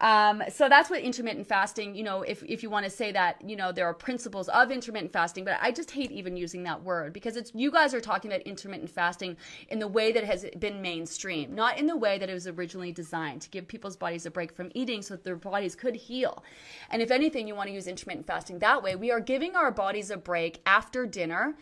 Um, 0.00 0.42
so 0.52 0.68
that's 0.68 0.90
what 0.90 1.00
intermittent 1.00 1.46
fasting. 1.46 1.94
You 1.94 2.04
know, 2.04 2.22
if 2.22 2.42
if 2.44 2.62
you 2.62 2.70
want 2.70 2.84
to 2.84 2.90
say 2.90 3.12
that, 3.12 3.42
you 3.46 3.56
know, 3.56 3.72
there 3.72 3.86
are 3.86 3.94
principles 3.94 4.48
of 4.48 4.70
intermittent 4.70 5.12
fasting 5.12 5.37
but 5.44 5.58
I 5.60 5.70
just 5.70 5.90
hate 5.90 6.10
even 6.10 6.36
using 6.36 6.62
that 6.64 6.82
word 6.82 7.12
because 7.12 7.36
it's 7.36 7.52
you 7.54 7.70
guys 7.70 7.94
are 7.94 8.00
talking 8.00 8.30
about 8.30 8.42
intermittent 8.42 8.90
fasting 8.90 9.36
in 9.68 9.78
the 9.78 9.88
way 9.88 10.12
that 10.12 10.24
has 10.24 10.46
been 10.58 10.82
mainstream, 10.82 11.54
not 11.54 11.78
in 11.78 11.86
the 11.86 11.96
way 11.96 12.18
that 12.18 12.30
it 12.30 12.34
was 12.34 12.46
originally 12.46 12.92
designed 12.92 13.42
to 13.42 13.50
give 13.50 13.68
people's 13.68 13.96
bodies 13.96 14.26
a 14.26 14.30
break 14.30 14.52
from 14.52 14.70
eating 14.74 15.02
so 15.02 15.14
that 15.14 15.24
their 15.24 15.36
bodies 15.36 15.74
could 15.74 15.96
heal. 15.96 16.44
And 16.90 17.02
if 17.02 17.10
anything, 17.10 17.48
you 17.48 17.54
want 17.54 17.68
to 17.68 17.74
use 17.74 17.86
intermittent 17.86 18.26
fasting 18.26 18.58
that 18.60 18.82
way, 18.82 18.96
we 18.96 19.10
are 19.10 19.20
giving 19.20 19.56
our 19.56 19.70
bodies 19.70 20.10
a 20.10 20.16
break 20.16 20.60
after 20.66 21.06
dinner 21.06 21.56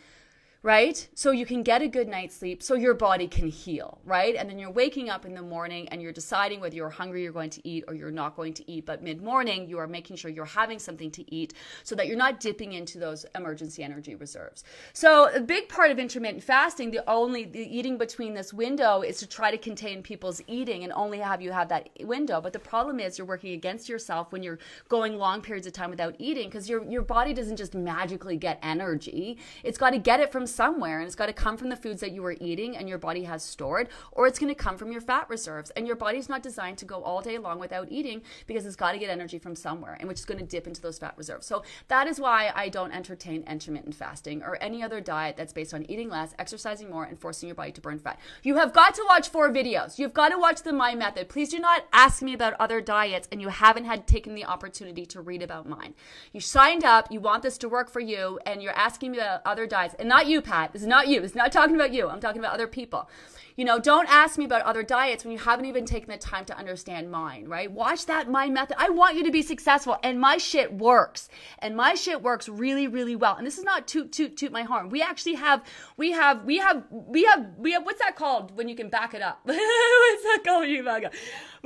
right? 0.67 1.09
So 1.15 1.31
you 1.31 1.47
can 1.47 1.63
get 1.63 1.81
a 1.81 1.87
good 1.87 2.09
night's 2.09 2.35
sleep 2.35 2.61
so 2.61 2.75
your 2.75 2.93
body 2.93 3.29
can 3.29 3.47
heal, 3.47 4.01
right? 4.05 4.35
And 4.35 4.51
then 4.51 4.59
you're 4.59 4.69
waking 4.69 5.09
up 5.09 5.25
in 5.25 5.33
the 5.33 5.41
morning 5.41 5.89
and 5.91 6.03
you're 6.03 6.11
deciding 6.11 6.59
whether 6.59 6.75
you're 6.75 6.91
hungry, 6.91 7.23
you're 7.23 7.31
going 7.31 7.51
to 7.51 7.67
eat, 7.67 7.85
or 7.87 7.95
you're 7.95 8.11
not 8.11 8.35
going 8.35 8.53
to 8.55 8.69
eat. 8.69 8.85
But 8.85 9.01
mid 9.01 9.23
morning, 9.23 9.69
you 9.69 9.79
are 9.79 9.87
making 9.87 10.17
sure 10.17 10.29
you're 10.29 10.45
having 10.45 10.81
something 10.81 11.13
to 11.13 11.33
eat 11.33 11.55
so 11.85 11.95
that 11.95 12.09
you're 12.09 12.17
not 12.17 12.41
dipping 12.41 12.73
into 12.73 12.99
those 12.99 13.25
emergency 13.37 13.85
energy 13.85 14.17
reserves. 14.17 14.65
So 14.93 15.33
a 15.33 15.39
big 15.39 15.69
part 15.69 15.93
of 15.93 16.01
intermittent 16.01 16.43
fasting, 16.43 16.91
the 16.91 17.09
only 17.09 17.45
the 17.45 17.61
eating 17.61 17.97
between 17.97 18.35
this 18.35 18.53
window 18.53 19.03
is 19.03 19.19
to 19.19 19.29
try 19.29 19.53
to 19.53 19.59
contain 19.59 20.03
people's 20.03 20.43
eating 20.49 20.83
and 20.83 20.93
only 20.95 21.21
have 21.21 21.41
you 21.41 21.53
have 21.53 21.69
that 21.69 21.91
window. 22.01 22.41
But 22.41 22.53
the 22.53 22.59
problem 22.59 22.99
is 22.99 23.19
you're 23.19 23.27
working 23.29 23.53
against 23.53 23.89
yourself 23.89 24.33
when 24.33 24.43
you're 24.43 24.59
going 24.89 25.17
long 25.17 25.43
periods 25.43 25.69
of 25.69 25.75
time 25.75 25.91
without 25.91 26.17
eating 26.19 26.49
because 26.49 26.69
your 26.69 26.83
your 26.91 27.03
body 27.03 27.33
doesn't 27.33 27.57
just 27.57 27.73
magically 27.73 28.37
get 28.37 28.59
energy. 28.65 29.39
It's 29.63 29.79
got 29.79 29.91
to 29.91 29.99
get 29.99 30.19
it 30.19 30.33
from 30.33 30.45
somewhere 30.57 30.99
and 30.99 31.07
it's 31.07 31.15
got 31.15 31.27
to 31.27 31.33
come 31.33 31.57
from 31.57 31.69
the 31.69 31.77
foods 31.77 32.01
that 32.01 32.13
you 32.13 32.23
were 32.23 32.37
eating 32.41 32.77
and 32.77 32.89
your 32.89 32.99
body 32.99 33.25
has 33.25 33.43
stored 33.43 33.89
or 34.13 34.27
it's 34.27 34.39
going 34.39 34.53
to 34.53 34.55
come 34.55 34.77
from 34.77 34.91
your 34.91 35.01
fat 35.01 35.29
reserves. 35.29 35.71
And 35.71 35.87
your 35.87 35.97
body's 35.97 36.29
not 36.29 36.43
designed 36.43 36.79
to 36.79 36.85
go 36.85 37.03
all 37.03 37.21
day 37.21 37.39
long 37.39 37.59
without 37.59 37.89
eating 37.91 38.23
because 38.47 38.65
it's 38.65 38.77
got 38.77 38.93
to 38.93 38.99
get 38.99 39.11
energy 39.11 39.39
from 39.39 39.55
somewhere 39.55 39.97
and 40.01 40.09
which 40.09 40.19
is 40.19 40.25
going 40.25 40.41
to 40.41 40.47
dip 40.47 40.67
into 40.67 40.81
those 40.81 40.99
fat 40.99 41.15
reserves. 41.17 41.47
So 41.47 41.63
that 41.89 42.07
is 42.07 42.19
why 42.19 42.53
i 42.55 42.69
don't 42.69 42.93
entertain 42.93 43.45
intermittent 43.49 43.95
fasting 43.95 44.43
or 44.43 44.57
any 44.63 44.83
other 44.83 45.01
diet 45.01 45.37
that's 45.37 45.53
based 45.53 45.75
on 45.75 45.89
eating 45.91 46.09
less 46.09 46.35
exercising 46.39 46.91
more 46.91 47.05
and 47.05 47.19
forcing 47.19 47.49
your 47.49 47.55
body 47.55 47.73
to 47.73 47.81
burn 47.81 47.99
fat. 47.99 48.19
You 48.43 48.57
have 48.57 48.73
got 48.73 48.95
to 48.95 49.05
watch 49.09 49.29
four 49.29 49.51
videos. 49.51 49.99
You've 49.99 50.15
got 50.15 50.31
to 50.31 50.39
watch 50.39 50.63
the 50.63 50.73
my 50.73 50.95
method. 50.95 51.29
Please 51.29 51.51
do 51.51 51.59
not 51.59 51.85
ask 51.93 52.23
me 52.23 52.33
about 52.33 52.55
other 52.55 52.81
diets 52.81 53.29
and 53.31 53.41
you 53.41 53.49
haven't 53.49 53.85
had 53.85 54.07
taken 54.07 54.35
the 54.35 54.45
opportunity 54.45 55.05
to 55.07 55.21
read 55.21 55.43
about 55.43 55.69
mine. 55.69 55.95
You 56.33 56.41
signed 56.41 56.85
up 56.85 57.11
you 57.11 57.21
want 57.21 57.43
this 57.43 57.59
to 57.59 57.69
work 57.69 57.91
for 57.91 58.01
you 58.01 58.39
and 58.47 58.63
you're 58.63 58.73
asking 58.73 59.13
me 59.13 59.19
about 59.19 59.43
other 59.45 59.67
diets 59.67 59.95
and 59.99 60.09
not 60.09 60.27
you 60.27 60.41
Pat. 60.47 60.73
This 60.73 60.83
is 60.83 60.89
not 60.89 61.09
you. 61.09 61.23
Is 61.23 61.35
not 61.35 61.53
talking 61.53 61.75
about 61.75 61.93
you. 61.93 62.09
I'm 62.09 62.21
talking 62.21 62.39
about 62.39 62.55
other 62.55 62.69
people. 62.69 63.11
You 63.57 63.65
know, 63.65 63.79
don't 63.79 64.07
ask 64.11 64.37
me 64.37 64.45
about 64.45 64.63
other 64.63 64.83
diets 64.83 65.25
when 65.25 65.33
you 65.33 65.39
haven't 65.39 65.65
even 65.65 65.87
taken 65.87 66.11
the 66.11 66.19
time 66.19 66.45
to 66.45 66.59
understand 66.59 67.11
mine, 67.11 67.47
right? 67.47 67.73
Watch 67.73 68.05
that 68.05 68.31
mind 68.31 68.53
method. 68.53 68.77
I 68.79 68.91
want 68.91 69.17
you 69.17 69.25
to 69.25 69.31
be 69.31 69.41
successful 69.41 69.97
and 70.03 70.21
my 70.21 70.37
shit 70.37 70.75
works. 70.75 71.31
And 71.61 71.75
my 71.75 71.95
shit 71.95 72.23
works 72.23 72.51
really, 72.51 72.87
really 72.87 73.17
well. 73.17 73.35
And 73.35 73.47
this 73.47 73.57
is 73.57 73.65
not 73.65 73.89
toot, 73.89 74.13
toot, 74.13 74.37
toot 74.37 74.53
my 74.53 74.63
horn. 74.63 74.91
We 74.91 75.01
actually 75.01 75.37
have, 75.37 75.65
we 75.97 76.13
have, 76.13 76.45
we 76.45 76.59
have, 76.59 76.85
we 76.91 77.25
have, 77.25 77.47
we 77.57 77.73
have, 77.73 77.87
what's 77.87 78.01
that 78.01 78.15
called 78.15 78.55
when 78.59 78.69
you 78.69 78.77
can 78.77 78.91
back 78.91 79.15
it 79.15 79.23
up? 79.23 79.41
what's 79.45 79.59
that 79.59 80.43
called? 80.45 80.69
You 80.69 80.85
back 80.85 81.05
up? 81.07 81.15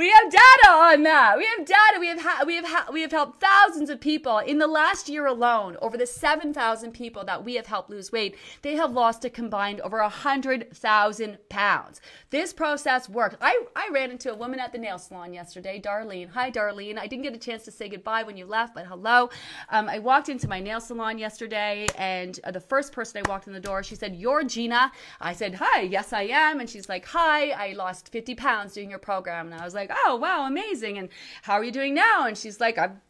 We 0.00 0.08
have 0.08 0.32
data 0.32 0.70
on 0.70 1.02
that. 1.02 1.36
We 1.36 1.44
have 1.44 1.66
data. 1.66 1.98
We 2.00 2.06
have 2.06 2.22
ha- 2.22 2.44
we 2.46 2.54
have 2.54 2.64
ha- 2.64 2.88
we 2.90 3.02
have 3.02 3.10
helped 3.12 3.38
thousands 3.38 3.90
of 3.90 4.00
people 4.00 4.38
in 4.38 4.56
the 4.56 4.66
last 4.66 5.10
year 5.10 5.26
alone. 5.26 5.76
Over 5.82 5.98
the 5.98 6.06
seven 6.06 6.54
thousand 6.54 6.92
people 6.92 7.22
that 7.26 7.44
we 7.44 7.56
have 7.56 7.66
helped 7.66 7.90
lose 7.90 8.10
weight, 8.10 8.34
they 8.62 8.76
have 8.76 8.92
lost 8.92 9.26
a 9.26 9.28
combined 9.28 9.78
over 9.82 9.98
a 9.98 10.08
hundred 10.08 10.74
thousand 10.74 11.36
pounds. 11.50 12.00
This 12.30 12.54
process 12.54 13.10
worked. 13.10 13.36
I, 13.42 13.64
I 13.76 13.90
ran 13.92 14.10
into 14.10 14.32
a 14.32 14.34
woman 14.34 14.58
at 14.58 14.72
the 14.72 14.78
nail 14.78 14.98
salon 14.98 15.34
yesterday, 15.34 15.78
Darlene. 15.78 16.30
Hi, 16.30 16.50
Darlene. 16.50 16.98
I 16.98 17.06
didn't 17.06 17.24
get 17.24 17.34
a 17.34 17.38
chance 17.38 17.66
to 17.66 17.70
say 17.70 17.90
goodbye 17.90 18.22
when 18.22 18.38
you 18.38 18.46
left, 18.46 18.74
but 18.74 18.86
hello. 18.86 19.28
Um, 19.68 19.86
I 19.86 19.98
walked 19.98 20.30
into 20.30 20.48
my 20.48 20.60
nail 20.60 20.80
salon 20.80 21.18
yesterday, 21.18 21.86
and 21.98 22.40
uh, 22.44 22.52
the 22.52 22.60
first 22.60 22.94
person 22.94 23.22
I 23.22 23.28
walked 23.28 23.48
in 23.48 23.52
the 23.52 23.60
door, 23.60 23.82
she 23.82 23.96
said, 23.96 24.16
"You're 24.16 24.44
Gina." 24.44 24.92
I 25.20 25.34
said, 25.34 25.56
"Hi, 25.56 25.82
yes, 25.82 26.14
I 26.14 26.22
am." 26.22 26.58
And 26.58 26.70
she's 26.70 26.88
like, 26.88 27.04
"Hi, 27.04 27.50
I 27.50 27.74
lost 27.74 28.08
50 28.08 28.34
pounds 28.34 28.72
doing 28.72 28.88
your 28.88 28.98
program." 28.98 29.52
And 29.52 29.60
I 29.60 29.62
was 29.62 29.74
like, 29.74 29.89
"Oh, 29.92 30.16
wow, 30.16 30.46
amazing!" 30.46 30.98
And 30.98 31.08
how 31.42 31.54
are 31.54 31.64
you 31.64 31.72
doing 31.72 31.94
now? 31.94 32.26
And 32.26 32.36
she's 32.36 32.60
like, 32.60 32.78
"I'm." 32.78 33.00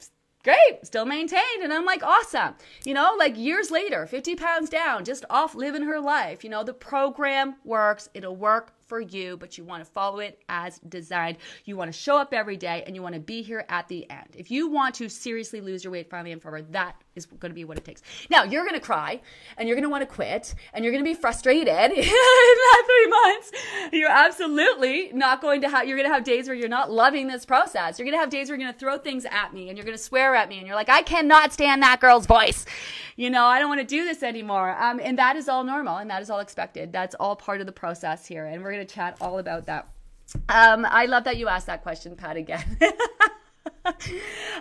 Great, 0.42 0.86
still 0.86 1.04
maintained. 1.04 1.62
And 1.62 1.70
I'm 1.70 1.84
like, 1.84 2.02
awesome. 2.02 2.54
You 2.86 2.94
know, 2.94 3.14
like 3.18 3.36
years 3.36 3.70
later, 3.70 4.06
50 4.06 4.36
pounds 4.36 4.70
down, 4.70 5.04
just 5.04 5.26
off 5.28 5.54
living 5.54 5.82
her 5.82 6.00
life. 6.00 6.42
You 6.42 6.48
know, 6.48 6.64
the 6.64 6.72
program 6.72 7.56
works. 7.62 8.08
It'll 8.14 8.34
work 8.34 8.72
for 8.90 9.00
you, 9.00 9.36
but 9.36 9.56
you 9.56 9.62
want 9.62 9.84
to 9.84 9.90
follow 9.90 10.18
it 10.18 10.42
as 10.48 10.80
designed. 10.80 11.38
You 11.64 11.76
want 11.76 11.92
to 11.92 11.98
show 11.98 12.18
up 12.18 12.34
every 12.34 12.56
day 12.56 12.82
and 12.84 12.96
you 12.96 13.02
want 13.02 13.14
to 13.14 13.20
be 13.20 13.40
here 13.40 13.64
at 13.68 13.86
the 13.86 14.10
end. 14.10 14.26
If 14.36 14.50
you 14.50 14.68
want 14.68 14.96
to 14.96 15.08
seriously 15.08 15.60
lose 15.60 15.84
your 15.84 15.92
weight 15.92 16.10
finally 16.10 16.32
and 16.32 16.42
forever, 16.42 16.66
that 16.72 17.00
is 17.14 17.26
going 17.26 17.50
to 17.50 17.54
be 17.54 17.64
what 17.64 17.78
it 17.78 17.84
takes. 17.84 18.02
Now, 18.30 18.42
you're 18.42 18.64
going 18.64 18.74
to 18.74 18.84
cry 18.84 19.20
and 19.56 19.68
you're 19.68 19.76
going 19.76 19.84
to 19.84 19.88
want 19.88 20.02
to 20.02 20.12
quit 20.12 20.54
and 20.72 20.84
you're 20.84 20.92
going 20.92 21.04
to 21.04 21.08
be 21.08 21.14
frustrated 21.14 21.68
in 21.68 22.04
that 22.04 22.82
three 22.86 23.06
months. 23.06 23.52
You're 23.92 24.10
absolutely 24.10 25.10
not 25.12 25.40
going 25.40 25.60
to 25.60 25.68
have, 25.68 25.86
you're 25.86 25.96
going 25.96 26.08
to 26.08 26.14
have 26.14 26.24
days 26.24 26.48
where 26.48 26.56
you're 26.56 26.68
not 26.68 26.90
loving 26.90 27.28
this 27.28 27.46
process. 27.46 27.98
You're 27.98 28.06
going 28.06 28.16
to 28.16 28.20
have 28.20 28.30
days 28.30 28.48
where 28.48 28.58
you're 28.58 28.66
going 28.66 28.74
to 28.74 28.78
throw 28.78 28.98
things 28.98 29.24
at 29.24 29.54
me 29.54 29.68
and 29.68 29.78
you're 29.78 29.84
going 29.84 29.96
to 29.96 30.02
swear 30.02 30.34
at 30.34 30.48
me 30.48 30.58
and 30.58 30.66
you're 30.66 30.76
like, 30.76 30.88
I 30.88 31.02
cannot 31.02 31.52
stand 31.52 31.82
that 31.82 32.00
girl's 32.00 32.26
voice. 32.26 32.66
You 33.16 33.28
know, 33.30 33.44
I 33.44 33.58
don't 33.58 33.68
want 33.68 33.80
to 33.80 33.86
do 33.86 34.04
this 34.04 34.22
anymore. 34.22 34.74
Um, 34.80 34.98
and 35.02 35.18
that 35.18 35.36
is 35.36 35.48
all 35.48 35.62
normal 35.62 35.98
and 35.98 36.10
that 36.10 36.22
is 36.22 36.30
all 36.30 36.40
expected. 36.40 36.92
That's 36.92 37.14
all 37.16 37.36
part 37.36 37.60
of 37.60 37.66
the 37.66 37.72
process 37.72 38.26
here. 38.26 38.46
And 38.46 38.62
we're 38.62 38.72
going 38.72 38.79
chat 38.84 39.16
all 39.20 39.38
about 39.38 39.66
that. 39.66 39.88
Um, 40.48 40.86
I 40.88 41.06
love 41.06 41.24
that 41.24 41.36
you 41.36 41.48
asked 41.48 41.66
that 41.66 41.82
question, 41.82 42.14
Pat, 42.16 42.36
again. 42.36 42.78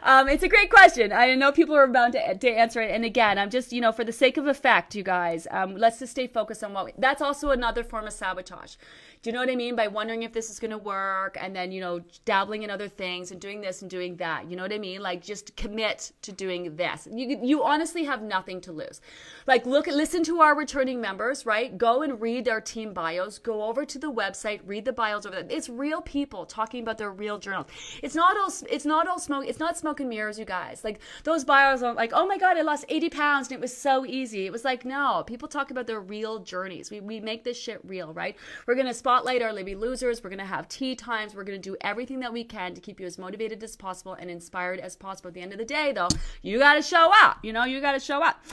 um, 0.03 0.27
it's 0.27 0.43
a 0.43 0.47
great 0.47 0.69
question. 0.69 1.11
I 1.11 1.35
know 1.35 1.51
people 1.51 1.75
are 1.75 1.87
bound 1.87 2.13
to, 2.13 2.35
to 2.35 2.49
answer 2.49 2.81
it. 2.81 2.91
And 2.91 3.05
again, 3.05 3.37
I'm 3.37 3.49
just, 3.49 3.71
you 3.71 3.81
know, 3.81 3.91
for 3.91 4.03
the 4.03 4.11
sake 4.11 4.37
of 4.37 4.47
effect, 4.47 4.95
you 4.95 5.03
guys, 5.03 5.47
um, 5.51 5.75
let's 5.75 5.99
just 5.99 6.11
stay 6.11 6.27
focused 6.27 6.63
on 6.63 6.73
what 6.73 6.85
we, 6.85 6.93
that's 6.97 7.21
also 7.21 7.51
another 7.51 7.83
form 7.83 8.07
of 8.07 8.13
sabotage. 8.13 8.75
Do 9.21 9.29
you 9.29 9.33
know 9.33 9.41
what 9.41 9.49
I 9.49 9.55
mean? 9.55 9.75
By 9.75 9.87
wondering 9.87 10.23
if 10.23 10.31
this 10.31 10.49
is 10.49 10.59
going 10.59 10.71
to 10.71 10.77
work 10.77 11.37
and 11.41 11.53
then, 11.53 11.73
you 11.73 11.81
know, 11.81 11.99
dabbling 12.23 12.63
in 12.63 12.69
other 12.69 12.87
things 12.87 13.31
and 13.31 13.41
doing 13.41 13.59
this 13.59 13.81
and 13.81 13.91
doing 13.91 14.15
that. 14.15 14.49
You 14.49 14.55
know 14.55 14.63
what 14.63 14.71
I 14.71 14.77
mean? 14.77 15.01
Like 15.01 15.21
just 15.21 15.57
commit 15.57 16.13
to 16.21 16.31
doing 16.31 16.77
this. 16.77 17.05
You, 17.11 17.37
you 17.43 17.63
honestly 17.63 18.05
have 18.05 18.21
nothing 18.21 18.61
to 18.61 18.71
lose. 18.71 19.01
Like 19.45 19.65
look, 19.65 19.87
listen 19.87 20.23
to 20.23 20.39
our 20.39 20.55
returning 20.55 21.01
members, 21.01 21.45
right? 21.45 21.77
Go 21.77 22.01
and 22.01 22.21
read 22.21 22.45
their 22.45 22.61
team 22.61 22.93
bios. 22.93 23.39
Go 23.39 23.63
over 23.63 23.83
to 23.83 23.99
the 23.99 24.09
website, 24.09 24.61
read 24.65 24.85
the 24.85 24.93
bios 24.93 25.25
over 25.25 25.35
there. 25.35 25.57
It's 25.57 25.67
real 25.67 26.01
people 26.01 26.45
talking 26.45 26.81
about 26.81 26.97
their 26.97 27.11
real 27.11 27.39
journals. 27.39 27.67
It's 28.01 28.15
not 28.15 28.37
all, 28.37 28.53
it's 28.69 28.85
not 28.85 29.05
all 29.05 29.19
smoke. 29.19 29.45
It's 29.47 29.59
not 29.59 29.77
smoke 29.77 29.99
and 29.99 30.07
mirrors, 30.07 30.39
you 30.39 30.45
guys. 30.45 30.85
Like 30.85 30.99
those 31.25 31.43
bios 31.43 31.83
are 31.83 31.93
like, 31.93 32.11
oh 32.13 32.25
my 32.25 32.37
God, 32.37 32.57
I 32.57 32.61
lost 32.61 32.85
80 32.87 33.09
pounds 33.09 33.47
and 33.47 33.57
it 33.57 33.61
was 33.61 33.75
so 33.75 34.05
easy. 34.05 34.45
It 34.45 34.51
was 34.53 34.63
like, 34.63 34.85
no, 34.85 35.25
people 35.27 35.49
talk 35.49 35.71
about 35.71 35.87
their 35.87 35.99
real 35.99 36.39
journeys. 36.39 36.89
We, 36.89 37.01
we 37.01 37.19
make 37.19 37.43
this 37.43 37.59
shit 37.59 37.81
real, 37.83 38.13
right? 38.13 38.37
We're 38.65 38.75
going 38.75 38.87
to 38.87 38.93
spotlight 39.09 39.41
our 39.41 39.51
Livy 39.51 39.73
losers. 39.73 40.23
We're 40.23 40.29
going 40.29 40.37
to 40.37 40.45
have 40.45 40.67
tea 40.67 40.95
times. 40.95 41.33
We're 41.33 41.43
going 41.43 41.59
to 41.59 41.69
do 41.69 41.75
everything 41.81 42.19
that 42.19 42.31
we 42.31 42.43
can 42.43 42.75
to 42.75 42.79
keep 42.79 42.99
you 42.99 43.07
as 43.07 43.17
motivated 43.17 43.63
as 43.63 43.75
possible 43.75 44.13
and 44.13 44.29
inspired 44.29 44.79
as 44.79 44.95
possible. 44.95 45.29
At 45.29 45.33
the 45.33 45.41
end 45.41 45.51
of 45.51 45.57
the 45.57 45.65
day, 45.65 45.91
though, 45.91 46.09
you 46.43 46.59
got 46.59 46.75
to 46.75 46.83
show 46.83 47.09
up. 47.11 47.43
You 47.43 47.51
know, 47.51 47.63
you 47.63 47.81
got 47.81 47.93
to 47.93 47.99
show 47.99 48.21
up. 48.21 48.45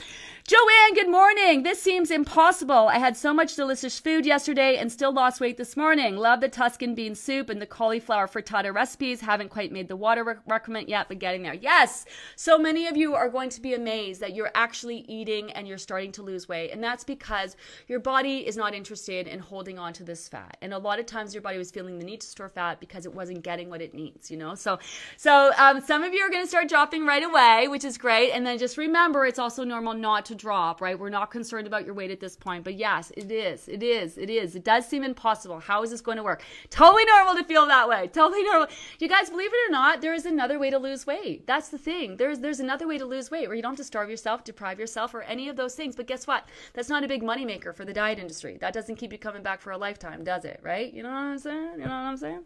Joanne, 0.47 0.95
good 0.95 1.11
morning. 1.11 1.61
This 1.61 1.79
seems 1.79 2.09
impossible. 2.09 2.87
I 2.87 2.97
had 2.97 3.15
so 3.15 3.35
much 3.35 3.55
delicious 3.55 3.99
food 3.99 4.25
yesterday 4.25 4.77
and 4.77 4.91
still 4.91 5.13
lost 5.13 5.39
weight 5.39 5.57
this 5.57 5.77
morning. 5.77 6.17
Love 6.17 6.41
the 6.41 6.49
Tuscan 6.49 6.95
bean 6.95 7.13
soup 7.13 7.51
and 7.51 7.61
the 7.61 7.67
cauliflower 7.67 8.27
frittata 8.27 8.73
recipes. 8.73 9.21
Haven't 9.21 9.49
quite 9.49 9.71
made 9.71 9.89
the 9.89 9.95
water 9.95 10.23
rec- 10.23 10.39
recommend 10.47 10.89
yet, 10.89 11.07
but 11.07 11.19
getting 11.19 11.43
there. 11.43 11.53
Yes, 11.53 12.05
so 12.35 12.57
many 12.57 12.87
of 12.87 12.97
you 12.97 13.13
are 13.13 13.29
going 13.29 13.51
to 13.51 13.61
be 13.61 13.75
amazed 13.75 14.21
that 14.21 14.33
you're 14.33 14.51
actually 14.55 15.05
eating 15.07 15.51
and 15.51 15.67
you're 15.67 15.77
starting 15.77 16.13
to 16.13 16.23
lose 16.23 16.49
weight. 16.49 16.71
And 16.71 16.83
that's 16.83 17.03
because 17.03 17.55
your 17.87 17.99
body 17.99 18.47
is 18.47 18.57
not 18.57 18.73
interested 18.73 19.27
in 19.27 19.37
holding 19.37 19.77
on 19.77 19.93
to 19.93 20.03
this 20.03 20.27
fat. 20.27 20.46
And 20.61 20.73
a 20.73 20.77
lot 20.77 20.99
of 20.99 21.05
times 21.05 21.33
your 21.33 21.41
body 21.41 21.57
was 21.57 21.71
feeling 21.71 21.99
the 21.99 22.05
need 22.05 22.21
to 22.21 22.27
store 22.27 22.49
fat 22.49 22.79
because 22.79 23.05
it 23.05 23.13
wasn't 23.13 23.43
getting 23.43 23.69
what 23.69 23.81
it 23.81 23.93
needs, 23.93 24.29
you 24.31 24.37
know? 24.37 24.55
So, 24.55 24.79
so 25.17 25.51
um, 25.57 25.81
some 25.81 26.03
of 26.03 26.13
you 26.13 26.21
are 26.21 26.29
going 26.29 26.43
to 26.43 26.47
start 26.49 26.69
dropping 26.69 27.05
right 27.05 27.23
away, 27.23 27.67
which 27.67 27.83
is 27.83 27.97
great. 27.97 28.31
And 28.31 28.45
then 28.45 28.57
just 28.57 28.77
remember, 28.77 29.25
it's 29.25 29.39
also 29.39 29.63
normal 29.63 29.93
not 29.93 30.25
to 30.25 30.35
drop, 30.35 30.81
right? 30.81 30.97
We're 30.97 31.09
not 31.09 31.31
concerned 31.31 31.67
about 31.67 31.85
your 31.85 31.93
weight 31.93 32.11
at 32.11 32.19
this 32.19 32.35
point. 32.35 32.63
But 32.63 32.75
yes, 32.75 33.11
it 33.15 33.31
is. 33.31 33.67
It 33.67 33.83
is. 33.83 34.17
It 34.17 34.29
is. 34.29 34.55
It 34.55 34.63
does 34.63 34.87
seem 34.87 35.03
impossible. 35.03 35.59
How 35.59 35.83
is 35.83 35.91
this 35.91 36.01
going 36.01 36.17
to 36.17 36.23
work? 36.23 36.43
Totally 36.69 37.05
normal 37.05 37.35
to 37.35 37.43
feel 37.43 37.65
that 37.67 37.87
way. 37.87 38.07
Totally 38.07 38.43
normal. 38.43 38.67
You 38.99 39.07
guys, 39.07 39.29
believe 39.29 39.51
it 39.51 39.69
or 39.69 39.71
not, 39.71 40.01
there 40.01 40.13
is 40.13 40.25
another 40.25 40.59
way 40.59 40.69
to 40.69 40.77
lose 40.77 41.05
weight. 41.05 41.45
That's 41.47 41.69
the 41.69 41.77
thing. 41.77 42.17
There's 42.17 42.39
there's 42.39 42.59
another 42.59 42.87
way 42.87 42.97
to 42.97 43.05
lose 43.05 43.31
weight 43.31 43.47
where 43.47 43.55
you 43.55 43.61
don't 43.61 43.71
have 43.71 43.77
to 43.77 43.83
starve 43.83 44.09
yourself, 44.09 44.43
deprive 44.43 44.79
yourself, 44.79 45.13
or 45.13 45.21
any 45.23 45.49
of 45.49 45.55
those 45.55 45.75
things. 45.75 45.95
But 45.95 46.07
guess 46.07 46.27
what? 46.27 46.47
That's 46.73 46.89
not 46.89 47.03
a 47.03 47.07
big 47.07 47.23
moneymaker 47.23 47.75
for 47.75 47.85
the 47.85 47.93
diet 47.93 48.19
industry. 48.19 48.57
That 48.59 48.73
doesn't 48.73 48.95
keep 48.95 49.11
you 49.11 49.17
coming 49.17 49.43
back 49.43 49.61
for 49.61 49.71
a 49.71 49.77
lifetime, 49.77 50.23
does 50.23 50.36
it? 50.45 50.59
Right? 50.63 50.93
You 50.93 51.03
know 51.03 51.09
what 51.09 51.17
I'm 51.17 51.39
saying? 51.39 51.71
You 51.73 51.85
know 51.85 51.89
what 51.89 51.91
I'm 51.91 52.17
saying? 52.17 52.43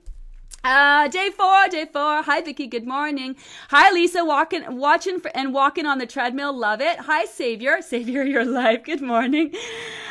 Uh, 0.63 1.07
day 1.07 1.31
four, 1.31 1.67
day 1.69 1.85
four. 1.91 2.21
Hi, 2.21 2.39
Vicky. 2.39 2.67
Good 2.67 2.85
morning. 2.85 3.35
Hi, 3.69 3.91
Lisa. 3.91 4.23
Walking, 4.23 4.77
watching 4.77 5.19
for, 5.19 5.35
and 5.35 5.55
walking 5.55 5.87
on 5.87 5.97
the 5.97 6.05
treadmill. 6.05 6.55
Love 6.55 6.81
it. 6.81 6.99
Hi, 6.99 7.25
Savior. 7.25 7.81
Savior, 7.81 8.23
your 8.23 8.45
life. 8.45 8.83
Good 8.83 9.01
morning. 9.01 9.55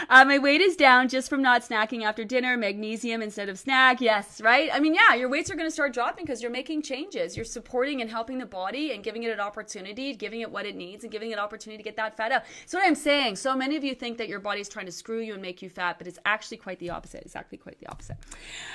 Uh, 0.09 0.24
my 0.24 0.38
weight 0.38 0.61
is 0.61 0.74
down 0.74 1.09
just 1.09 1.30
from 1.30 1.40
not 1.40 1.62
snacking 1.62 2.03
after 2.03 2.24
dinner. 2.24 2.57
Magnesium 2.57 3.22
instead 3.22 3.48
of 3.48 3.61
snack. 3.61 4.01
Yes, 4.01 4.40
right? 4.40 4.68
I 4.72 4.80
mean, 4.80 4.92
yeah, 4.92 5.14
your 5.14 5.28
weights 5.28 5.53
are 5.53 5.55
going 5.55 5.68
to 5.68 5.72
start 5.72 5.94
dropping 5.94 6.24
because 6.24 6.42
you're 6.42 6.51
making 6.51 6.82
changes. 6.82 7.36
You're 7.36 7.44
supporting 7.44 8.01
and 8.01 8.11
helping 8.11 8.38
the 8.38 8.46
body 8.46 8.90
and 8.90 9.05
giving 9.05 9.22
it 9.22 9.30
an 9.30 9.38
opportunity, 9.38 10.14
giving 10.14 10.40
it 10.40 10.51
what 10.51 10.66
it 10.66 10.74
needs 10.74 11.05
and 11.05 11.12
giving 11.12 11.30
it 11.30 11.34
an 11.34 11.38
opportunity 11.38 11.80
to 11.80 11.84
get 11.84 11.94
that 11.94 12.16
fat 12.16 12.32
out. 12.32 12.42
That's 12.62 12.74
what 12.74 12.84
I'm 12.84 12.96
saying. 12.96 13.36
So 13.36 13.55
many 13.55 13.76
of 13.76 13.84
you 13.84 13.94
think 13.94 14.18
that 14.18 14.28
your 14.28 14.40
body's 14.40 14.68
trying 14.68 14.86
to 14.86 14.92
screw 14.92 15.20
you 15.20 15.34
and 15.34 15.42
make 15.42 15.62
you 15.62 15.68
fat, 15.70 15.96
but 15.96 16.09
it's 16.09 16.18
actually 16.24 16.57
quite 16.57 16.80
the 16.80 16.90
opposite. 16.90 17.22
It's 17.22 17.36
actually 17.36 17.59
quite 17.59 17.78
the 17.78 17.86
opposite. 17.86 18.16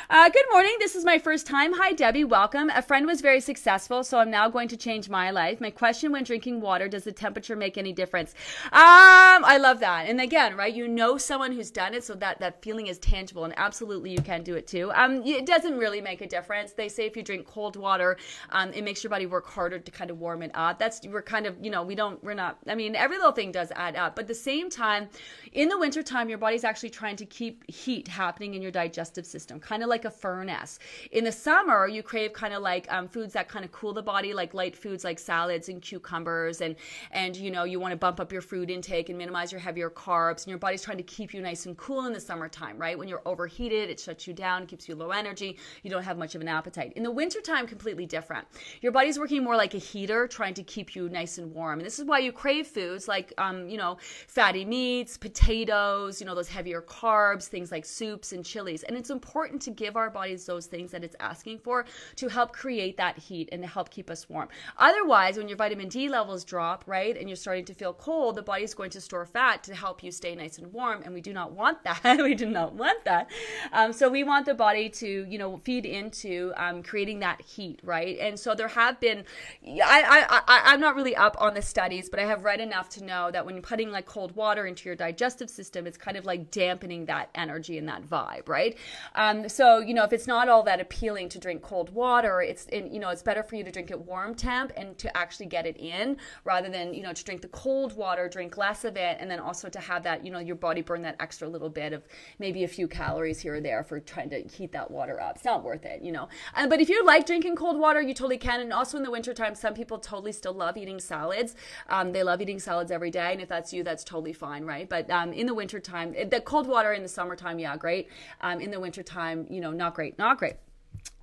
Uh, 0.10 0.30
good 0.30 0.46
morning. 0.54 0.78
This 0.80 0.96
is 0.96 1.04
my 1.04 1.18
first 1.20 1.46
time. 1.46 1.65
Hi, 1.74 1.94
Debbie. 1.94 2.24
Welcome. 2.24 2.70
A 2.74 2.82
friend 2.82 3.06
was 3.06 3.22
very 3.22 3.40
successful, 3.40 4.04
so 4.04 4.20
I'm 4.20 4.30
now 4.30 4.50
going 4.50 4.68
to 4.68 4.78
change 4.78 5.10
my 5.10 5.32
life. 5.32 5.60
My 5.60 5.72
question 5.72 6.12
when 6.12 6.24
drinking 6.24 6.62
water 6.62 6.88
does 6.88 7.06
the 7.06 7.12
temperature 7.12 7.56
make 7.56 7.78
any 7.78 7.92
difference? 7.92 8.34
Um, 8.66 9.44
I 9.44 9.58
love 9.60 9.80
that. 9.80 10.08
And 10.08 10.22
again, 10.22 10.56
right, 10.56 10.74
you 10.74 10.88
know 10.88 11.18
someone 11.18 11.52
who's 11.52 11.72
done 11.72 11.94
it, 11.94 12.04
so 12.04 12.14
that, 12.16 12.40
that 12.40 12.62
feeling 12.62 12.88
is 12.88 13.00
tangible, 13.00 13.46
and 13.46 13.54
absolutely 13.58 14.12
you 14.12 14.22
can 14.22 14.44
do 14.44 14.56
it 14.56 14.68
too. 14.68 14.92
Um, 14.94 15.24
it 15.26 15.46
doesn't 15.46 15.78
really 15.78 16.02
make 16.02 16.22
a 16.22 16.28
difference. 16.28 16.74
They 16.74 16.88
say 16.88 17.06
if 17.06 17.18
you 17.18 17.24
drink 17.24 17.48
cold 17.48 17.78
water, 17.78 18.18
um, 18.52 18.72
it 18.74 18.84
makes 18.84 19.04
your 19.04 19.10
body 19.10 19.26
work 19.26 19.48
harder 19.48 19.80
to 19.80 19.92
kind 19.92 20.12
of 20.12 20.20
warm 20.20 20.44
it 20.44 20.52
up. 20.54 20.78
That's, 20.78 21.02
we're 21.08 21.22
kind 21.22 21.48
of, 21.48 21.58
you 21.64 21.72
know, 21.72 21.84
we 21.84 21.96
don't, 21.96 22.24
we're 22.24 22.36
not, 22.36 22.58
I 22.68 22.76
mean, 22.76 22.96
every 22.96 23.18
little 23.18 23.32
thing 23.32 23.52
does 23.52 23.72
add 23.76 23.96
up. 23.96 24.16
But 24.16 24.24
at 24.24 24.28
the 24.28 24.36
same 24.36 24.70
time, 24.70 25.10
in 25.54 25.70
the 25.70 25.78
wintertime, 25.78 26.30
your 26.30 26.38
body's 26.38 26.64
actually 26.64 26.92
trying 26.92 27.16
to 27.16 27.26
keep 27.26 27.70
heat 27.70 28.08
happening 28.08 28.54
in 28.54 28.62
your 28.62 28.72
digestive 28.72 29.26
system, 29.26 29.60
kind 29.60 29.84
of 29.84 29.90
like 29.90 30.06
a 30.06 30.12
furnace. 30.12 30.80
In 31.12 31.24
the 31.24 31.32
summer, 31.32 31.55
you 31.88 32.04
crave 32.04 32.34
kind 32.34 32.54
of 32.54 32.62
like 32.62 32.92
um, 32.92 33.08
foods 33.08 33.34
that 33.34 33.48
kind 33.48 33.64
of 33.64 33.72
cool 33.72 33.94
the 33.94 34.02
body, 34.02 34.34
like 34.34 34.54
light 34.54 34.76
foods 34.76 35.04
like 35.04 35.20
salads 35.20 35.70
and 35.70 35.82
cucumbers, 35.82 36.62
and 36.62 36.76
and 37.12 37.36
you 37.36 37.50
know 37.50 37.64
you 37.64 37.80
want 37.80 37.92
to 37.92 37.98
bump 37.98 38.20
up 38.20 38.32
your 38.32 38.42
food 38.42 38.70
intake 38.70 39.10
and 39.10 39.18
minimize 39.18 39.52
your 39.52 39.62
heavier 39.62 39.90
carbs, 39.90 40.44
and 40.44 40.48
your 40.48 40.58
body's 40.58 40.82
trying 40.82 40.98
to 40.98 41.04
keep 41.04 41.34
you 41.34 41.42
nice 41.42 41.66
and 41.66 41.78
cool 41.78 42.06
in 42.06 42.14
the 42.14 42.20
summertime, 42.20 42.78
right? 42.78 42.98
When 42.98 43.08
you're 43.08 43.22
overheated, 43.26 43.90
it 43.90 44.00
shuts 44.00 44.28
you 44.28 44.34
down, 44.34 44.66
keeps 44.66 44.90
you 44.90 44.96
low 44.96 45.12
energy, 45.12 45.58
you 45.84 45.90
don't 45.90 46.04
have 46.04 46.18
much 46.18 46.36
of 46.36 46.42
an 46.42 46.48
appetite. 46.48 46.94
In 46.96 47.04
the 47.04 47.12
wintertime, 47.12 47.68
completely 47.68 48.06
different. 48.06 48.46
Your 48.82 48.92
body's 48.92 49.18
working 49.18 49.44
more 49.44 49.56
like 49.56 49.74
a 49.74 49.80
heater, 49.80 50.28
trying 50.28 50.54
to 50.56 50.64
keep 50.64 50.96
you 50.96 51.10
nice 51.10 51.38
and 51.38 51.54
warm, 51.54 51.80
and 51.80 51.86
this 51.86 52.00
is 52.00 52.06
why 52.06 52.20
you 52.20 52.32
crave 52.32 52.68
foods 52.68 53.08
like 53.08 53.34
um, 53.38 53.70
you 53.70 53.78
know 53.78 53.98
fatty 54.28 54.66
meats, 54.66 55.18
potatoes, 55.18 56.20
you 56.20 56.28
know 56.28 56.36
those 56.36 56.50
heavier 56.50 56.82
carbs, 56.82 57.46
things 57.48 57.72
like 57.72 57.86
soups 57.86 58.34
and 58.34 58.44
chilies, 58.44 58.84
and 58.84 58.98
it's 58.98 59.10
important 59.10 59.62
to 59.62 59.72
give 59.72 59.96
our 59.96 60.10
bodies 60.10 60.46
those 60.46 60.66
things 60.66 60.92
that 60.92 61.04
it's 61.04 61.16
asking 61.20 61.45
for 61.64 61.86
to 62.16 62.28
help 62.28 62.52
create 62.52 62.98
that 62.98 63.18
heat 63.18 63.50
and 63.52 63.62
to 63.62 63.68
help 63.68 63.90
keep 63.90 64.10
us 64.10 64.28
warm. 64.28 64.50
Otherwise, 64.78 65.38
when 65.38 65.48
your 65.48 65.58
vitamin 65.58 65.88
D 65.88 66.10
levels 66.10 66.44
drop, 66.44 66.84
right, 66.88 67.16
and 67.16 67.30
you're 67.30 67.36
starting 67.36 67.66
to 67.66 67.74
feel 67.74 67.94
cold, 67.94 68.36
the 68.36 68.42
body's 68.42 68.74
going 68.74 68.90
to 68.92 69.02
store 69.02 69.26
fat 69.26 69.64
to 69.64 69.76
help 69.76 70.04
you 70.04 70.12
stay 70.12 70.36
nice 70.36 70.58
and 70.58 70.74
warm, 70.74 71.04
and 71.04 71.14
we 71.14 71.22
do 71.22 71.34
not 71.34 71.52
want 71.52 71.84
that. 71.84 72.18
we 72.24 72.34
do 72.34 72.50
not 72.50 72.74
want 72.74 73.04
that. 73.06 73.30
Um, 73.72 73.94
so 73.94 74.10
we 74.10 74.24
want 74.24 74.46
the 74.46 74.54
body 74.54 74.90
to, 74.90 75.26
you 75.30 75.38
know, 75.38 75.58
feed 75.64 75.86
into 75.86 76.52
um, 76.58 76.82
creating 76.82 77.20
that 77.20 77.42
heat, 77.42 77.80
right? 77.84 78.18
And 78.20 78.40
so 78.40 78.56
there 78.56 78.68
have 78.68 79.00
been, 79.00 79.24
I, 79.64 80.26
I, 80.30 80.42
I, 80.48 80.62
I'm 80.74 80.80
not 80.80 80.96
really 80.96 81.16
up 81.16 81.36
on 81.40 81.54
the 81.54 81.62
studies, 81.62 82.10
but 82.10 82.20
I 82.20 82.26
have 82.26 82.44
read 82.44 82.60
enough 82.60 82.90
to 82.90 83.04
know 83.04 83.32
that 83.32 83.46
when 83.46 83.56
you're 83.56 83.62
putting 83.62 83.92
like 83.92 84.06
cold 84.06 84.36
water 84.36 84.66
into 84.66 84.90
your 84.90 84.96
digestive 84.96 85.50
system, 85.50 85.86
it's 85.86 85.98
kind 85.98 86.18
of 86.18 86.26
like 86.26 86.52
dampening 86.52 87.06
that 87.06 87.30
energy 87.36 87.78
and 87.78 87.88
that 87.88 88.04
vibe, 88.04 88.48
right? 88.48 88.78
Um, 89.16 89.50
so 89.50 89.80
you 89.80 89.94
know, 89.94 90.04
if 90.04 90.14
it's 90.14 90.28
not 90.28 90.50
all 90.50 90.64
that 90.64 90.80
appealing 90.80 91.30
to 91.30 91.35
drink 91.40 91.62
cold 91.62 91.90
water, 91.92 92.42
it's 92.42 92.66
in, 92.68 92.94
you 92.94 93.00
know 93.00 93.10
it's 93.10 93.24
better 93.24 93.44
for 93.44 93.56
you 93.56 93.64
to 93.64 93.72
drink 93.72 93.92
it 93.92 94.00
warm 94.00 94.36
temp 94.36 94.72
and 94.78 94.98
to 94.98 95.16
actually 95.18 95.46
get 95.46 95.66
it 95.66 95.78
in 95.78 96.18
rather 96.44 96.70
than 96.70 96.94
you 96.94 97.04
know 97.04 97.14
to 97.14 97.24
drink 97.24 97.42
the 97.42 97.48
cold 97.50 97.96
water, 97.96 98.28
drink 98.30 98.58
less 98.58 98.86
of 98.86 98.98
it, 98.98 99.18
and 99.20 99.30
then 99.30 99.40
also 99.40 99.70
to 99.70 99.80
have 99.80 100.04
that 100.04 100.26
you 100.26 100.32
know 100.32 100.40
your 100.40 100.56
body 100.56 100.82
burn 100.82 101.02
that 101.02 101.16
extra 101.20 101.48
little 101.48 101.70
bit 101.70 101.94
of 101.94 102.04
maybe 102.40 102.64
a 102.64 102.68
few 102.68 102.88
calories 102.88 103.40
here 103.40 103.56
or 103.56 103.62
there 103.62 103.84
for 103.84 104.00
trying 104.00 104.30
to 104.30 104.42
heat 104.42 104.72
that 104.72 104.90
water 104.90 105.22
up. 105.22 105.36
It's 105.36 105.46
not 105.46 105.64
worth 105.64 105.86
it, 105.86 106.02
you 106.02 106.12
know. 106.12 106.28
But 106.56 106.80
if 106.80 106.90
you 106.90 107.06
like 107.06 107.26
drinking 107.26 107.56
cold 107.56 107.80
water, 107.80 108.02
you 108.02 108.14
totally 108.14 108.38
can. 108.38 108.62
And 108.62 108.74
also 108.74 108.98
in 108.98 109.04
the 109.04 109.12
wintertime, 109.12 109.56
some 109.56 109.74
people 109.74 109.98
totally 109.98 110.32
still 110.32 110.54
love 110.54 110.78
eating 110.78 111.00
salads. 111.00 111.56
Um, 111.90 112.12
they 112.12 112.24
love 112.24 112.42
eating 112.42 112.60
salads 112.60 112.92
every 112.92 113.12
day. 113.12 113.34
And 113.34 113.42
if 113.42 113.50
that's 113.50 113.74
you, 113.74 113.84
that's 113.84 114.04
totally 114.04 114.34
fine, 114.34 114.66
right? 114.66 114.88
But 114.88 115.10
um, 115.10 115.34
in 115.34 115.46
the 115.46 115.54
wintertime, 115.54 116.16
the 116.30 116.42
cold 116.42 116.68
water 116.68 116.94
in 116.94 117.04
the 117.04 117.10
summertime, 117.10 117.60
yeah, 117.60 117.78
great. 117.78 118.10
Um, 118.42 118.60
in 118.60 118.72
the 118.72 118.80
wintertime, 118.80 119.48
you 119.50 119.62
know, 119.62 119.72
not 119.72 119.96
great, 119.96 120.18
not 120.18 120.38
great. 120.38 120.56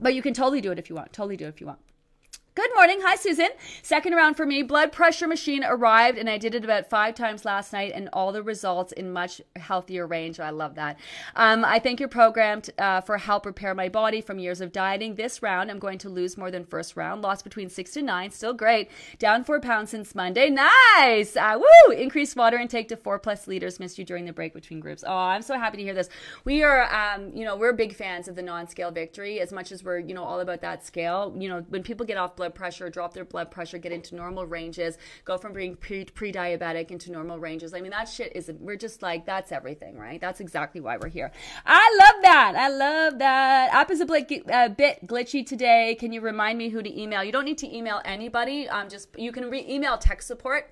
But 0.02 0.14
you 0.14 0.20
can 0.20 0.34
totally 0.34 0.60
do 0.60 0.72
it 0.72 0.78
if 0.78 0.90
you 0.90 0.96
want. 0.96 1.12
Totally 1.12 1.36
do 1.36 1.46
it 1.46 1.50
if 1.50 1.60
you 1.60 1.68
want. 1.68 1.78
Good 2.54 2.70
morning. 2.74 2.98
Hi, 3.02 3.16
Susan. 3.16 3.48
Second 3.82 4.14
round 4.14 4.36
for 4.36 4.44
me. 4.44 4.62
Blood 4.62 4.92
pressure 4.92 5.26
machine 5.26 5.64
arrived, 5.64 6.18
and 6.18 6.28
I 6.28 6.36
did 6.36 6.54
it 6.54 6.64
about 6.64 6.90
five 6.90 7.14
times 7.14 7.46
last 7.46 7.72
night, 7.72 7.92
and 7.94 8.10
all 8.12 8.30
the 8.30 8.42
results 8.42 8.92
in 8.92 9.10
much 9.10 9.40
healthier 9.56 10.06
range. 10.06 10.38
I 10.38 10.50
love 10.50 10.74
that. 10.74 10.98
Um, 11.34 11.64
I 11.64 11.78
thank 11.78 11.98
your 11.98 12.10
program 12.10 12.32
programmed 12.32 12.70
uh, 12.78 13.00
for 13.00 13.18
help 13.18 13.44
repair 13.44 13.74
my 13.74 13.88
body 13.88 14.20
from 14.20 14.38
years 14.38 14.60
of 14.60 14.72
dieting. 14.72 15.16
This 15.16 15.42
round, 15.42 15.70
I'm 15.70 15.78
going 15.78 15.98
to 15.98 16.08
lose 16.08 16.36
more 16.36 16.50
than 16.50 16.64
first 16.64 16.96
round. 16.96 17.22
Lost 17.22 17.44
between 17.44 17.68
six 17.68 17.92
to 17.92 18.02
nine. 18.02 18.30
Still 18.30 18.54
great. 18.54 18.90
Down 19.18 19.44
four 19.44 19.60
pounds 19.60 19.90
since 19.90 20.14
Monday. 20.14 20.48
Nice. 20.48 21.36
Uh, 21.36 21.58
woo! 21.58 21.92
Increased 21.92 22.36
water 22.36 22.58
intake 22.58 22.88
to 22.88 22.96
four 22.96 23.18
plus 23.18 23.46
liters. 23.46 23.80
Missed 23.80 23.98
you 23.98 24.04
during 24.04 24.24
the 24.24 24.32
break 24.32 24.54
between 24.54 24.80
groups. 24.80 25.04
Oh, 25.06 25.14
I'm 25.14 25.42
so 25.42 25.58
happy 25.58 25.78
to 25.78 25.82
hear 25.82 25.94
this. 25.94 26.08
We 26.44 26.62
are, 26.62 26.84
um, 26.92 27.32
you 27.34 27.44
know, 27.44 27.56
we're 27.56 27.72
big 27.72 27.94
fans 27.94 28.28
of 28.28 28.36
the 28.36 28.42
non-scale 28.42 28.90
victory 28.90 29.40
as 29.40 29.52
much 29.52 29.72
as 29.72 29.82
we're, 29.82 29.98
you 29.98 30.14
know, 30.14 30.24
all 30.24 30.40
about 30.40 30.60
that 30.60 30.86
scale. 30.86 31.34
You 31.38 31.48
know, 31.48 31.64
when 31.68 31.82
people 31.82 32.06
get 32.06 32.16
off 32.16 32.36
blood 32.42 32.56
pressure, 32.56 32.90
drop 32.90 33.14
their 33.14 33.24
blood 33.24 33.52
pressure, 33.52 33.78
get 33.78 33.92
into 33.92 34.16
normal 34.16 34.44
ranges, 34.44 34.98
go 35.24 35.38
from 35.38 35.52
being 35.52 35.76
pre 35.76 36.04
diabetic 36.04 36.90
into 36.90 37.12
normal 37.12 37.38
ranges. 37.38 37.72
I 37.72 37.80
mean, 37.80 37.92
that 37.92 38.08
shit 38.08 38.32
is, 38.34 38.50
we're 38.58 38.74
just 38.74 39.00
like, 39.00 39.24
that's 39.24 39.52
everything, 39.52 39.96
right? 39.96 40.20
That's 40.20 40.40
exactly 40.40 40.80
why 40.80 40.96
we're 40.96 41.08
here. 41.08 41.30
I 41.64 41.98
love 42.00 42.22
that. 42.22 42.54
I 42.56 42.68
love 42.68 43.18
that. 43.20 43.72
App 43.72 43.92
is 43.92 44.00
a 44.00 44.06
bit, 44.06 44.44
a 44.52 44.68
bit 44.68 45.06
glitchy 45.06 45.46
today. 45.46 45.96
Can 46.00 46.12
you 46.12 46.20
remind 46.20 46.58
me 46.58 46.68
who 46.68 46.82
to 46.82 47.00
email? 47.00 47.22
You 47.22 47.30
don't 47.30 47.44
need 47.44 47.58
to 47.58 47.76
email 47.76 48.00
anybody. 48.04 48.68
Um, 48.68 48.88
just, 48.88 49.08
you 49.16 49.30
can 49.30 49.48
re- 49.48 49.64
email 49.68 49.96
tech 49.96 50.20
support 50.20 50.68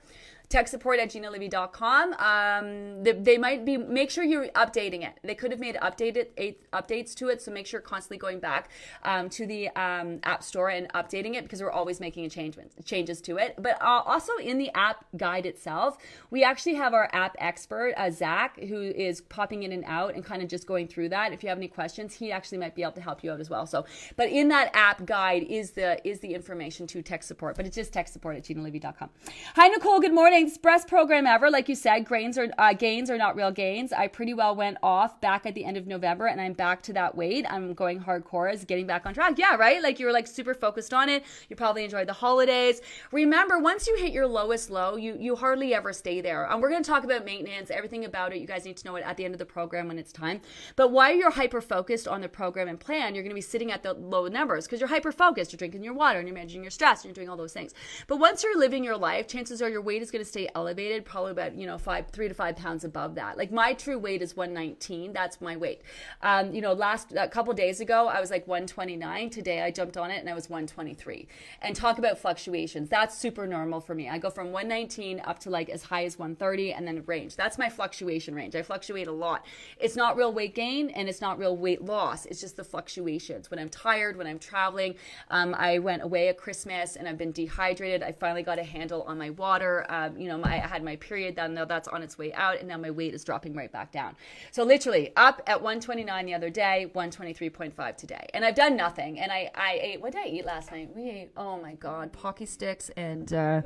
tech 0.50 0.66
support 0.66 0.98
at 0.98 1.10
ginalivy.com. 1.10 2.12
Um, 2.14 3.04
they, 3.04 3.12
they, 3.12 3.38
might 3.38 3.64
be, 3.64 3.76
make 3.76 4.10
sure 4.10 4.24
you're 4.24 4.48
updating 4.48 5.06
it. 5.06 5.12
They 5.22 5.36
could 5.36 5.52
have 5.52 5.60
made 5.60 5.76
updated 5.76 6.56
updates 6.72 7.14
to 7.14 7.28
it. 7.28 7.40
So 7.40 7.52
make 7.52 7.66
sure 7.66 7.78
you're 7.78 7.86
constantly 7.86 8.18
going 8.18 8.40
back 8.40 8.68
um, 9.04 9.30
to 9.30 9.46
the 9.46 9.68
um, 9.70 10.18
app 10.24 10.42
store 10.42 10.68
and 10.68 10.92
updating 10.92 11.36
it 11.36 11.44
because 11.44 11.62
we're 11.62 11.70
always 11.70 12.00
making 12.00 12.28
changes, 12.30 12.64
changes 12.84 13.20
to 13.22 13.38
it. 13.38 13.54
But 13.58 13.80
uh, 13.80 14.02
also 14.04 14.36
in 14.38 14.58
the 14.58 14.70
app 14.74 15.06
guide 15.16 15.46
itself, 15.46 15.98
we 16.30 16.42
actually 16.42 16.74
have 16.74 16.94
our 16.94 17.08
app 17.12 17.36
expert, 17.38 17.94
uh, 17.96 18.10
Zach, 18.10 18.58
who 18.58 18.82
is 18.82 19.20
popping 19.20 19.62
in 19.62 19.70
and 19.70 19.84
out 19.86 20.16
and 20.16 20.24
kind 20.24 20.42
of 20.42 20.48
just 20.48 20.66
going 20.66 20.88
through 20.88 21.10
that. 21.10 21.32
If 21.32 21.44
you 21.44 21.48
have 21.48 21.58
any 21.58 21.68
questions, 21.68 22.12
he 22.12 22.32
actually 22.32 22.58
might 22.58 22.74
be 22.74 22.82
able 22.82 22.92
to 22.92 23.00
help 23.00 23.22
you 23.22 23.30
out 23.30 23.38
as 23.38 23.48
well. 23.48 23.66
So, 23.66 23.86
but 24.16 24.28
in 24.28 24.48
that 24.48 24.72
app 24.74 25.06
guide 25.06 25.44
is 25.44 25.70
the, 25.70 26.04
is 26.06 26.18
the 26.18 26.34
information 26.34 26.88
to 26.88 27.02
tech 27.02 27.22
support, 27.22 27.56
but 27.56 27.66
it's 27.66 27.76
just 27.76 27.92
tech 27.92 28.08
support 28.08 28.36
at 28.36 28.42
ginalivy.com. 28.42 29.10
Hi, 29.54 29.68
Nicole. 29.68 30.00
Good 30.00 30.12
morning 30.12 30.39
best 30.44 30.88
program 30.88 31.26
ever. 31.26 31.50
Like 31.50 31.68
you 31.68 31.74
said, 31.74 32.04
grains 32.04 32.38
are 32.38 32.48
uh, 32.58 32.72
gains 32.72 33.10
are 33.10 33.18
not 33.18 33.36
real 33.36 33.50
gains. 33.50 33.92
I 33.92 34.06
pretty 34.06 34.34
well 34.34 34.54
went 34.54 34.78
off 34.82 35.20
back 35.20 35.46
at 35.46 35.54
the 35.54 35.64
end 35.64 35.76
of 35.76 35.86
November, 35.86 36.26
and 36.26 36.40
I'm 36.40 36.52
back 36.52 36.82
to 36.82 36.92
that 36.94 37.14
weight. 37.14 37.46
I'm 37.48 37.74
going 37.74 38.00
hardcore 38.00 38.50
as 38.52 38.64
getting 38.64 38.86
back 38.86 39.06
on 39.06 39.14
track. 39.14 39.38
Yeah, 39.38 39.56
right. 39.56 39.82
Like 39.82 39.98
you 39.98 40.06
were 40.06 40.12
like 40.12 40.26
super 40.26 40.54
focused 40.54 40.94
on 40.94 41.08
it. 41.08 41.24
You 41.48 41.56
probably 41.56 41.84
enjoyed 41.84 42.08
the 42.08 42.12
holidays. 42.12 42.80
Remember, 43.12 43.58
once 43.58 43.86
you 43.86 43.96
hit 43.98 44.12
your 44.12 44.26
lowest 44.26 44.70
low, 44.70 44.96
you 44.96 45.16
you 45.18 45.36
hardly 45.36 45.74
ever 45.74 45.92
stay 45.92 46.20
there. 46.20 46.44
And 46.44 46.62
we're 46.62 46.70
going 46.70 46.82
to 46.82 46.90
talk 46.90 47.04
about 47.04 47.24
maintenance, 47.24 47.70
everything 47.70 48.04
about 48.04 48.32
it. 48.32 48.40
You 48.40 48.46
guys 48.46 48.64
need 48.64 48.76
to 48.78 48.86
know 48.86 48.96
it 48.96 49.04
at 49.04 49.16
the 49.16 49.24
end 49.24 49.34
of 49.34 49.38
the 49.38 49.46
program 49.46 49.88
when 49.88 49.98
it's 49.98 50.12
time. 50.12 50.40
But 50.76 50.92
while 50.92 51.14
you're 51.14 51.30
hyper 51.30 51.60
focused 51.60 52.08
on 52.08 52.20
the 52.20 52.28
program 52.28 52.68
and 52.68 52.78
plan, 52.78 53.14
you're 53.14 53.22
going 53.22 53.30
to 53.30 53.34
be 53.34 53.40
sitting 53.40 53.72
at 53.72 53.82
the 53.82 53.94
low 53.94 54.28
numbers 54.28 54.66
because 54.66 54.80
you're 54.80 54.88
hyper 54.88 55.12
focused. 55.12 55.52
You're 55.52 55.58
drinking 55.58 55.84
your 55.84 55.94
water 55.94 56.18
and 56.18 56.26
you're 56.28 56.34
managing 56.34 56.62
your 56.62 56.70
stress 56.70 57.04
and 57.04 57.08
you're 57.08 57.14
doing 57.14 57.28
all 57.28 57.36
those 57.36 57.52
things. 57.52 57.74
But 58.06 58.18
once 58.18 58.42
you're 58.42 58.58
living 58.58 58.84
your 58.84 58.96
life, 58.96 59.26
chances 59.28 59.60
are 59.62 59.68
your 59.68 59.82
weight 59.82 60.02
is 60.02 60.10
going 60.10 60.24
to 60.24 60.29
stay 60.30 60.48
elevated, 60.54 61.04
probably 61.04 61.32
about, 61.32 61.54
you 61.54 61.66
know, 61.66 61.76
five, 61.76 62.08
three 62.08 62.28
to 62.28 62.34
five 62.34 62.56
pounds 62.56 62.84
above 62.84 63.14
that. 63.16 63.36
Like 63.36 63.52
my 63.52 63.74
true 63.74 63.98
weight 63.98 64.22
is 64.22 64.36
119. 64.36 65.12
That's 65.12 65.40
my 65.40 65.56
weight. 65.56 65.82
Um, 66.22 66.54
you 66.54 66.60
know, 66.60 66.72
last, 66.72 67.12
a 67.16 67.28
couple 67.28 67.52
days 67.52 67.80
ago, 67.80 68.08
I 68.08 68.20
was 68.20 68.30
like 68.30 68.46
129. 68.46 69.30
Today 69.30 69.62
I 69.62 69.70
jumped 69.70 69.96
on 69.96 70.10
it 70.10 70.20
and 70.20 70.28
I 70.28 70.34
was 70.34 70.48
123. 70.48 71.28
And 71.62 71.76
talk 71.76 71.98
about 71.98 72.18
fluctuations. 72.18 72.88
That's 72.88 73.16
super 73.16 73.46
normal 73.46 73.80
for 73.80 73.94
me. 73.94 74.08
I 74.08 74.18
go 74.18 74.30
from 74.30 74.52
119 74.52 75.20
up 75.24 75.38
to 75.40 75.50
like 75.50 75.68
as 75.68 75.82
high 75.82 76.04
as 76.04 76.18
130 76.18 76.72
and 76.72 76.86
then 76.86 77.02
range. 77.06 77.36
That's 77.36 77.58
my 77.58 77.68
fluctuation 77.68 78.34
range. 78.34 78.54
I 78.54 78.62
fluctuate 78.62 79.08
a 79.08 79.12
lot. 79.12 79.44
It's 79.78 79.96
not 79.96 80.16
real 80.16 80.32
weight 80.32 80.54
gain 80.54 80.90
and 80.90 81.08
it's 81.08 81.20
not 81.20 81.38
real 81.38 81.56
weight 81.56 81.82
loss. 81.82 82.26
It's 82.26 82.40
just 82.40 82.56
the 82.56 82.64
fluctuations. 82.64 83.50
When 83.50 83.58
I'm 83.58 83.68
tired, 83.68 84.16
when 84.16 84.26
I'm 84.26 84.38
traveling, 84.38 84.94
um, 85.30 85.54
I 85.58 85.78
went 85.78 86.02
away 86.02 86.28
at 86.28 86.36
Christmas 86.36 86.96
and 86.96 87.08
I've 87.08 87.18
been 87.18 87.32
dehydrated. 87.32 88.02
I 88.02 88.12
finally 88.12 88.42
got 88.42 88.58
a 88.58 88.64
handle 88.64 89.02
on 89.02 89.18
my 89.18 89.30
water. 89.30 89.86
Um, 89.88 90.19
you 90.20 90.28
know, 90.28 90.38
my, 90.38 90.62
I 90.62 90.66
had 90.66 90.84
my 90.84 90.96
period, 90.96 91.36
then 91.36 91.54
now 91.54 91.64
that's 91.64 91.88
on 91.88 92.02
its 92.02 92.18
way 92.18 92.32
out, 92.34 92.58
and 92.58 92.68
now 92.68 92.76
my 92.76 92.90
weight 92.90 93.14
is 93.14 93.24
dropping 93.24 93.54
right 93.54 93.72
back 93.72 93.90
down. 93.90 94.16
So 94.50 94.62
literally 94.62 95.12
up 95.16 95.40
at 95.46 95.62
129 95.62 96.26
the 96.26 96.34
other 96.34 96.50
day, 96.50 96.90
123.5 96.94 97.96
today. 97.96 98.28
And 98.34 98.44
I've 98.44 98.54
done 98.54 98.76
nothing. 98.76 99.18
And 99.18 99.32
I, 99.32 99.50
I 99.54 99.78
ate, 99.82 100.02
what 100.02 100.12
did 100.12 100.20
I 100.22 100.26
eat 100.26 100.44
last 100.44 100.70
night? 100.72 100.90
We 100.94 101.08
ate, 101.08 101.30
oh 101.36 101.60
my 101.60 101.72
God, 101.74 102.12
Pocky 102.12 102.46
sticks 102.46 102.90
and 102.96 103.32
uh, 103.32 103.62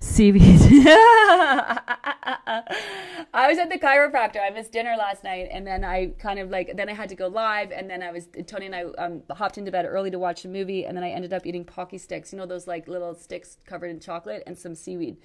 seaweed. 0.00 0.42
I 3.34 3.48
was 3.48 3.58
at 3.58 3.70
the 3.70 3.78
chiropractor. 3.78 4.40
I 4.44 4.50
missed 4.50 4.72
dinner 4.72 4.94
last 4.98 5.24
night, 5.24 5.48
and 5.50 5.66
then 5.66 5.84
I 5.84 6.08
kind 6.18 6.38
of 6.38 6.50
like, 6.50 6.76
then 6.76 6.88
I 6.88 6.94
had 6.94 7.08
to 7.10 7.14
go 7.14 7.28
live, 7.28 7.70
and 7.70 7.88
then 7.88 8.02
I 8.02 8.10
was, 8.10 8.28
Tony 8.46 8.66
and 8.66 8.74
I 8.74 8.82
um, 8.98 9.22
hopped 9.30 9.58
into 9.58 9.70
bed 9.70 9.86
early 9.86 10.10
to 10.10 10.18
watch 10.18 10.44
a 10.44 10.48
movie, 10.48 10.84
and 10.84 10.96
then 10.96 11.04
I 11.04 11.10
ended 11.10 11.32
up 11.32 11.46
eating 11.46 11.64
Pocky 11.64 11.98
sticks, 11.98 12.32
you 12.32 12.38
know, 12.38 12.46
those 12.46 12.66
like 12.66 12.88
little 12.88 13.14
sticks 13.14 13.58
covered 13.64 13.90
in 13.90 14.00
chocolate 14.00 14.42
and 14.46 14.58
some 14.58 14.74
seaweed. 14.74 15.16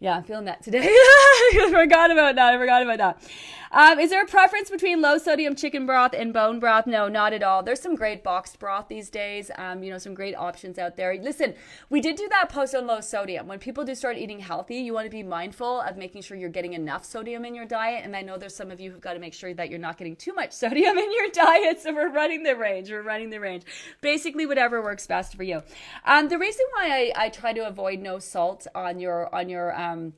Yeah, 0.00 0.16
I'm 0.16 0.22
feeling 0.22 0.46
that 0.46 0.62
today. 0.62 0.80
I 0.82 1.68
forgot 1.70 2.10
about 2.10 2.34
that. 2.36 2.54
I 2.54 2.58
forgot 2.58 2.82
about 2.82 2.98
that. 2.98 3.30
Um, 3.72 4.00
is 4.00 4.10
there 4.10 4.24
a 4.24 4.26
preference 4.26 4.68
between 4.68 5.00
low 5.00 5.16
sodium 5.16 5.54
chicken 5.54 5.86
broth 5.86 6.12
and 6.12 6.32
bone 6.32 6.58
broth? 6.58 6.88
No, 6.88 7.06
not 7.06 7.32
at 7.32 7.44
all. 7.44 7.62
There's 7.62 7.80
some 7.80 7.94
great 7.94 8.24
boxed 8.24 8.58
broth 8.58 8.88
these 8.88 9.10
days. 9.10 9.48
Um, 9.56 9.84
you 9.84 9.92
know, 9.92 9.98
some 9.98 10.12
great 10.12 10.34
options 10.34 10.76
out 10.76 10.96
there. 10.96 11.16
Listen, 11.22 11.54
we 11.88 12.00
did 12.00 12.16
do 12.16 12.28
that 12.30 12.48
post 12.48 12.74
on 12.74 12.88
low 12.88 13.00
sodium. 13.00 13.46
When 13.46 13.60
people 13.60 13.84
do 13.84 13.94
start 13.94 14.16
eating 14.16 14.40
healthy, 14.40 14.76
you 14.76 14.92
want 14.92 15.04
to 15.04 15.10
be 15.10 15.22
mindful 15.22 15.82
of 15.82 15.96
making 15.96 16.22
sure 16.22 16.36
you're 16.36 16.48
getting 16.48 16.72
enough 16.72 17.04
sodium 17.04 17.44
in 17.44 17.54
your 17.54 17.64
diet. 17.64 18.04
And 18.04 18.16
I 18.16 18.22
know 18.22 18.38
there's 18.38 18.56
some 18.56 18.72
of 18.72 18.80
you 18.80 18.90
who've 18.90 19.00
got 19.00 19.12
to 19.12 19.20
make 19.20 19.34
sure 19.34 19.54
that 19.54 19.70
you're 19.70 19.78
not 19.78 19.98
getting 19.98 20.16
too 20.16 20.32
much 20.34 20.50
sodium 20.62 20.98
in 20.98 21.12
your 21.12 21.28
diet. 21.28 21.80
So 21.80 21.94
we're 21.94 22.10
running 22.10 22.42
the 22.42 22.56
range. 22.56 22.90
We're 22.90 23.02
running 23.02 23.30
the 23.30 23.38
range. 23.38 23.62
Basically, 24.00 24.46
whatever 24.46 24.82
works 24.82 25.06
best 25.06 25.36
for 25.36 25.44
you. 25.44 25.62
Um, 26.06 26.28
the 26.28 26.38
reason 26.38 26.66
why 26.72 27.12
I, 27.16 27.26
I 27.26 27.28
try 27.28 27.52
to 27.52 27.68
avoid 27.68 28.00
no 28.00 28.18
salt 28.18 28.66
on 28.74 28.98
your 28.98 29.32
on 29.32 29.48
your 29.48 29.78
um, 29.92 30.12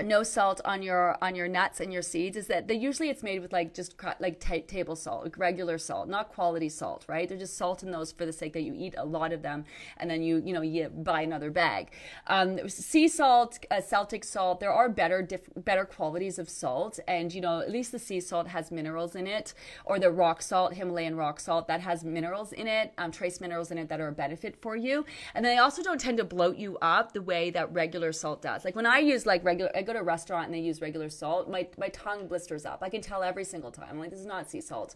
no 0.00 0.22
salt 0.22 0.60
on 0.64 0.82
your 0.82 1.16
on 1.22 1.34
your 1.34 1.48
nuts 1.48 1.80
and 1.80 1.92
your 1.92 2.00
seeds 2.00 2.36
is 2.36 2.46
that 2.46 2.66
they 2.66 2.74
usually 2.74 3.10
it's 3.10 3.22
made 3.22 3.40
with 3.40 3.52
like 3.52 3.74
just 3.74 3.94
like 4.20 4.40
t- 4.40 4.62
table 4.62 4.96
salt 4.96 5.24
like 5.24 5.36
regular 5.36 5.76
salt 5.76 6.08
not 6.08 6.30
quality 6.30 6.68
salt 6.68 7.04
right? 7.08 7.28
They're 7.28 7.38
just 7.38 7.56
salt 7.56 7.82
in 7.82 7.90
those 7.90 8.10
for 8.10 8.24
the 8.24 8.32
sake 8.32 8.54
that 8.54 8.62
you 8.62 8.74
eat 8.74 8.94
a 8.96 9.04
lot 9.04 9.32
of 9.32 9.42
them 9.42 9.64
and 9.98 10.10
then 10.10 10.22
you 10.22 10.42
you 10.44 10.54
know 10.54 10.62
you 10.62 10.88
buy 10.88 11.22
another 11.22 11.50
bag. 11.50 11.90
Um, 12.26 12.68
sea 12.68 13.06
salt 13.06 13.58
uh, 13.70 13.80
celtic 13.80 14.24
salt 14.24 14.60
there 14.60 14.72
are 14.72 14.88
better 14.88 15.20
diff- 15.20 15.50
better 15.56 15.84
qualities 15.84 16.38
of 16.38 16.48
salt 16.48 16.98
and 17.06 17.32
you 17.34 17.40
know 17.40 17.60
at 17.60 17.70
least 17.70 17.92
the 17.92 17.98
sea 17.98 18.20
salt 18.20 18.48
has 18.48 18.70
minerals 18.70 19.14
in 19.14 19.26
it 19.26 19.52
or 19.84 19.98
the 19.98 20.10
rock 20.10 20.40
salt 20.40 20.74
himalayan 20.74 21.16
rock 21.16 21.38
salt 21.38 21.68
that 21.68 21.80
has 21.80 22.02
minerals 22.02 22.52
in 22.52 22.66
it 22.66 22.92
um, 22.96 23.10
trace 23.10 23.40
minerals 23.40 23.70
in 23.70 23.78
it 23.78 23.88
that 23.88 24.00
are 24.00 24.08
a 24.08 24.12
benefit 24.12 24.56
for 24.62 24.74
you. 24.74 25.04
And 25.34 25.44
they 25.44 25.58
also 25.58 25.82
don't 25.82 26.00
tend 26.00 26.18
to 26.18 26.24
bloat 26.24 26.56
you 26.56 26.78
up 26.80 27.12
the 27.12 27.22
way 27.22 27.50
that 27.50 27.72
regular 27.72 28.12
salt 28.12 28.40
does. 28.42 28.64
Like 28.64 28.76
when 28.76 28.86
i 28.86 28.98
use 28.98 29.26
like 29.26 29.44
regular 29.44 29.70
I 29.82 29.84
go 29.84 29.92
to 29.92 29.98
a 29.98 30.04
restaurant 30.04 30.46
and 30.46 30.54
they 30.54 30.60
use 30.60 30.80
regular 30.80 31.08
salt, 31.08 31.50
my, 31.50 31.66
my 31.76 31.88
tongue 31.88 32.28
blisters 32.28 32.64
up. 32.64 32.82
I 32.82 32.88
can 32.88 33.00
tell 33.00 33.22
every 33.22 33.44
single 33.44 33.72
time. 33.72 33.88
I'm 33.90 33.98
like, 33.98 34.10
this 34.10 34.20
is 34.20 34.26
not 34.26 34.48
sea 34.48 34.60
salt. 34.60 34.94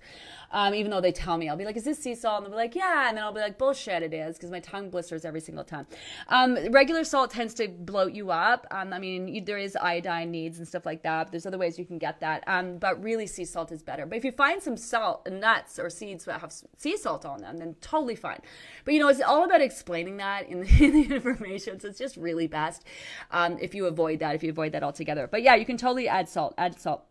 Um, 0.53 0.75
even 0.75 0.93
though 0.93 1.01
they 1.01 1.11
tell 1.11 1.37
me, 1.37 1.49
I'll 1.49 1.57
be 1.57 1.65
like, 1.65 1.77
is 1.77 1.85
this 1.85 1.99
sea 1.99 2.15
salt? 2.15 2.39
And 2.39 2.47
they'll 2.47 2.53
be 2.53 2.65
like, 2.65 2.77
yeah. 2.77 3.09
And 3.09 3.17
then 3.17 3.25
I'll 3.25 3.33
be 3.33 3.41
like, 3.41 3.59
bullshit, 3.59 4.05
it 4.05 4.15
is, 4.15 4.37
because 4.37 4.51
my 4.51 4.61
tongue 4.61 4.91
blisters 4.91 5.25
every 5.25 5.41
single 5.41 5.65
time. 5.65 5.87
Um, 6.29 6.71
regular 6.71 7.03
salt 7.03 7.33
tends 7.33 7.53
to 7.55 7.69
bloat 7.69 8.13
you 8.13 8.31
up. 8.31 8.67
Um, 8.71 8.93
I 8.93 8.99
mean, 9.01 9.27
you, 9.27 9.41
there 9.41 9.59
is 9.59 9.77
iodine 9.77 10.31
needs 10.31 10.59
and 10.59 10.69
stuff 10.69 10.87
like 10.87 11.03
that. 11.03 11.33
There's 11.33 11.47
other 11.47 11.59
ways 11.59 11.79
you 11.79 11.85
can 11.85 11.99
get 11.99 12.21
that. 12.21 12.45
Um, 12.47 12.79
but 12.79 13.03
really, 13.03 13.27
sea 13.27 13.45
salt 13.45 13.73
is 13.73 13.83
better. 13.83 14.07
But 14.07 14.19
if 14.19 14.25
you 14.25 14.33
find 14.33 14.63
some 14.63 14.77
salt, 14.77 15.29
nuts, 15.29 15.81
or 15.81 15.91
seeds 15.91 16.25
that 16.27 16.41
have 16.41 16.55
sea 16.77 16.97
salt 16.97 17.27
on 17.27 17.41
them, 17.41 17.59
then 17.59 17.75
totally 17.81 18.17
fine. 18.17 18.41
But 18.85 18.95
you 18.95 19.01
know, 19.01 19.09
it's 19.09 19.21
all 19.21 19.45
about 19.45 19.61
explaining 19.61 20.19
that 20.19 20.49
in 20.49 20.61
the, 20.61 20.69
in 20.85 20.93
the 20.93 21.15
information. 21.17 21.81
So 21.81 21.89
it's 21.89 21.99
just 21.99 22.17
really 22.17 22.47
best 22.47 22.85
um, 23.33 23.59
if 23.61 23.75
you 23.75 23.87
avoid 23.87 24.21
that, 24.21 24.35
if 24.35 24.43
you 24.43 24.51
avoid 24.51 24.73
that 24.73 24.76
altogether. 24.83 25.27
But 25.27 25.43
yeah, 25.43 25.55
you 25.55 25.67
can 25.67 25.77
totally 25.77 26.09
add 26.09 26.29
salt. 26.29 26.55
Add 26.59 26.81
salt. 26.81 27.05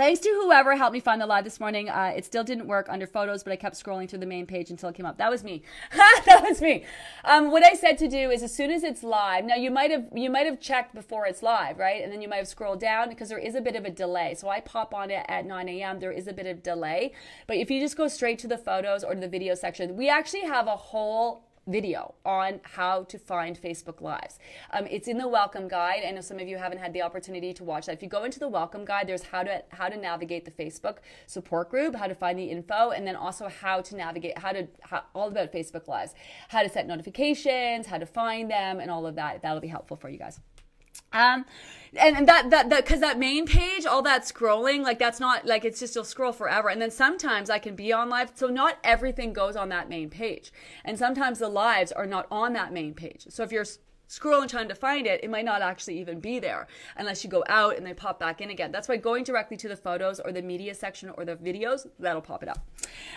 Thanks 0.00 0.20
to 0.20 0.30
whoever 0.30 0.76
helped 0.76 0.94
me 0.94 1.00
find 1.00 1.20
the 1.20 1.26
live 1.26 1.44
this 1.44 1.60
morning. 1.60 1.90
Uh, 1.90 2.14
it 2.16 2.24
still 2.24 2.42
didn't 2.42 2.66
work 2.66 2.86
under 2.88 3.06
photos, 3.06 3.42
but 3.42 3.52
I 3.52 3.56
kept 3.56 3.76
scrolling 3.76 4.08
through 4.08 4.20
the 4.20 4.26
main 4.26 4.46
page 4.46 4.70
until 4.70 4.88
it 4.88 4.94
came 4.94 5.04
up. 5.04 5.18
That 5.18 5.30
was 5.30 5.44
me. 5.44 5.62
that 6.24 6.42
was 6.42 6.62
me. 6.62 6.84
Um, 7.22 7.50
what 7.50 7.62
I 7.62 7.74
said 7.74 7.98
to 7.98 8.08
do 8.08 8.30
is 8.30 8.42
as 8.42 8.54
soon 8.54 8.70
as 8.70 8.82
it's 8.82 9.02
live. 9.02 9.44
Now 9.44 9.56
you 9.56 9.70
might 9.70 9.90
have 9.90 10.06
you 10.14 10.30
might 10.30 10.46
have 10.46 10.58
checked 10.58 10.94
before 10.94 11.26
it's 11.26 11.42
live, 11.42 11.78
right? 11.78 12.02
And 12.02 12.10
then 12.10 12.22
you 12.22 12.28
might 12.28 12.36
have 12.36 12.48
scrolled 12.48 12.80
down 12.80 13.10
because 13.10 13.28
there 13.28 13.38
is 13.38 13.54
a 13.54 13.60
bit 13.60 13.76
of 13.76 13.84
a 13.84 13.90
delay. 13.90 14.34
So 14.34 14.48
I 14.48 14.60
pop 14.60 14.94
on 14.94 15.10
it 15.10 15.26
at 15.28 15.44
9 15.44 15.68
a.m. 15.68 16.00
There 16.00 16.12
is 16.12 16.26
a 16.26 16.32
bit 16.32 16.46
of 16.46 16.62
delay, 16.62 17.12
but 17.46 17.58
if 17.58 17.70
you 17.70 17.78
just 17.78 17.98
go 17.98 18.08
straight 18.08 18.38
to 18.38 18.48
the 18.48 18.56
photos 18.56 19.04
or 19.04 19.14
to 19.14 19.20
the 19.20 19.28
video 19.28 19.54
section, 19.54 19.98
we 19.98 20.08
actually 20.08 20.44
have 20.46 20.66
a 20.66 20.76
whole 20.76 21.49
video 21.70 22.14
on 22.24 22.60
how 22.62 23.04
to 23.04 23.18
find 23.18 23.60
Facebook 23.60 24.00
Lives. 24.00 24.38
Um, 24.72 24.86
it's 24.86 25.08
in 25.08 25.18
the 25.18 25.28
welcome 25.28 25.68
guide. 25.68 26.02
I 26.06 26.10
know 26.10 26.20
some 26.20 26.38
of 26.38 26.48
you 26.48 26.58
haven't 26.58 26.78
had 26.78 26.92
the 26.92 27.02
opportunity 27.02 27.52
to 27.54 27.64
watch 27.64 27.86
that. 27.86 27.92
If 27.92 28.02
you 28.02 28.08
go 28.08 28.24
into 28.24 28.38
the 28.38 28.48
welcome 28.48 28.84
guide, 28.84 29.08
there's 29.08 29.22
how 29.22 29.42
to 29.42 29.62
how 29.70 29.88
to 29.88 29.96
navigate 29.96 30.44
the 30.44 30.50
Facebook 30.50 30.98
support 31.26 31.70
group, 31.70 31.94
how 31.94 32.06
to 32.06 32.14
find 32.14 32.38
the 32.38 32.44
info, 32.44 32.90
and 32.90 33.06
then 33.06 33.16
also 33.16 33.48
how 33.48 33.80
to 33.80 33.96
navigate 33.96 34.38
how 34.38 34.52
to 34.52 34.66
how, 34.82 35.02
all 35.14 35.28
about 35.28 35.52
Facebook 35.52 35.88
Lives, 35.88 36.14
how 36.48 36.62
to 36.62 36.68
set 36.68 36.86
notifications, 36.86 37.86
how 37.86 37.98
to 37.98 38.06
find 38.06 38.50
them, 38.50 38.80
and 38.80 38.90
all 38.90 39.06
of 39.06 39.14
that. 39.14 39.42
That'll 39.42 39.60
be 39.60 39.68
helpful 39.68 39.96
for 39.96 40.08
you 40.08 40.18
guys. 40.18 40.40
Um, 41.12 41.44
and, 41.96 42.28
that, 42.28 42.50
that, 42.50 42.70
that, 42.70 42.86
cause 42.86 43.00
that 43.00 43.18
main 43.18 43.46
page, 43.46 43.84
all 43.86 44.02
that 44.02 44.22
scrolling, 44.22 44.82
like 44.82 44.98
that's 44.98 45.20
not, 45.20 45.46
like 45.46 45.64
it's 45.64 45.80
just, 45.80 45.94
you'll 45.94 46.04
scroll 46.04 46.32
forever. 46.32 46.68
And 46.68 46.80
then 46.80 46.90
sometimes 46.90 47.50
I 47.50 47.58
can 47.58 47.74
be 47.74 47.92
on 47.92 48.08
live. 48.08 48.32
So 48.34 48.46
not 48.46 48.78
everything 48.84 49.32
goes 49.32 49.56
on 49.56 49.68
that 49.70 49.88
main 49.88 50.10
page. 50.10 50.52
And 50.84 50.98
sometimes 50.98 51.38
the 51.38 51.48
lives 51.48 51.92
are 51.92 52.06
not 52.06 52.26
on 52.30 52.52
that 52.52 52.72
main 52.72 52.94
page. 52.94 53.26
So 53.28 53.42
if 53.42 53.52
you're 53.52 53.66
scrolling 54.10 54.48
trying 54.48 54.68
to 54.68 54.74
find 54.74 55.06
it, 55.06 55.22
it 55.22 55.30
might 55.30 55.44
not 55.44 55.62
actually 55.62 55.98
even 56.00 56.18
be 56.18 56.40
there 56.40 56.66
unless 56.96 57.22
you 57.22 57.30
go 57.30 57.44
out 57.48 57.76
and 57.76 57.86
they 57.86 57.94
pop 57.94 58.18
back 58.18 58.40
in 58.40 58.50
again. 58.50 58.72
That's 58.72 58.88
why 58.88 58.96
going 58.96 59.22
directly 59.24 59.56
to 59.58 59.68
the 59.68 59.76
photos 59.76 60.18
or 60.18 60.32
the 60.32 60.42
media 60.42 60.74
section 60.74 61.10
or 61.10 61.24
the 61.24 61.36
videos, 61.36 61.86
that'll 61.98 62.20
pop 62.20 62.42
it 62.42 62.48
up. 62.48 62.58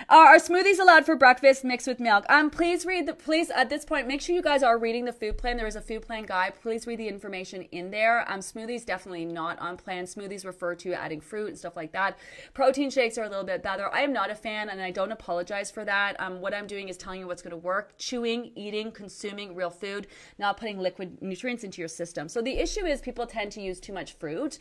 Uh, 0.09 0.15
are 0.15 0.37
smoothies 0.37 0.79
allowed 0.79 1.05
for 1.05 1.15
breakfast 1.15 1.63
mixed 1.63 1.87
with 1.87 1.99
milk? 1.99 2.25
Um, 2.29 2.49
please 2.49 2.85
read 2.85 3.07
the, 3.07 3.13
please 3.13 3.49
at 3.49 3.69
this 3.69 3.83
point, 3.85 4.07
make 4.07 4.21
sure 4.21 4.35
you 4.35 4.41
guys 4.41 4.61
are 4.61 4.77
reading 4.77 5.05
the 5.05 5.13
food 5.13 5.37
plan. 5.37 5.57
There 5.57 5.67
is 5.67 5.75
a 5.75 5.81
food 5.81 6.03
plan 6.03 6.23
guide. 6.23 6.53
Please 6.61 6.85
read 6.85 6.99
the 6.99 7.07
information 7.07 7.63
in 7.71 7.89
there. 7.89 8.29
Um, 8.31 8.39
smoothies 8.39 8.85
definitely 8.85 9.25
not 9.25 9.57
on 9.59 9.77
plan. 9.77 10.05
Smoothies 10.05 10.45
refer 10.45 10.75
to 10.75 10.93
adding 10.93 11.21
fruit 11.21 11.47
and 11.47 11.57
stuff 11.57 11.75
like 11.75 11.91
that. 11.93 12.17
Protein 12.53 12.91
shakes 12.91 13.17
are 13.17 13.23
a 13.23 13.29
little 13.29 13.43
bit 13.43 13.63
better. 13.63 13.91
I 13.93 14.01
am 14.01 14.13
not 14.13 14.29
a 14.29 14.35
fan 14.35 14.69
and 14.69 14.79
I 14.79 14.91
don't 14.91 15.11
apologize 15.11 15.71
for 15.71 15.83
that. 15.85 16.19
Um, 16.19 16.39
what 16.39 16.53
I'm 16.53 16.67
doing 16.67 16.89
is 16.89 16.97
telling 16.97 17.19
you 17.19 17.27
what's 17.27 17.41
going 17.41 17.51
to 17.51 17.57
work. 17.57 17.97
Chewing, 17.97 18.51
eating, 18.55 18.91
consuming 18.91 19.55
real 19.55 19.71
food, 19.71 20.07
not 20.37 20.57
putting 20.57 20.82
liquid 20.83 21.21
nutrients 21.21 21.63
into 21.63 21.81
your 21.81 21.87
system. 21.87 22.29
So 22.29 22.41
the 22.41 22.57
issue 22.57 22.85
is 22.85 23.01
people 23.01 23.25
tend 23.25 23.51
to 23.53 23.61
use 23.61 23.79
too 23.79 23.93
much 23.93 24.13
fruit, 24.13 24.59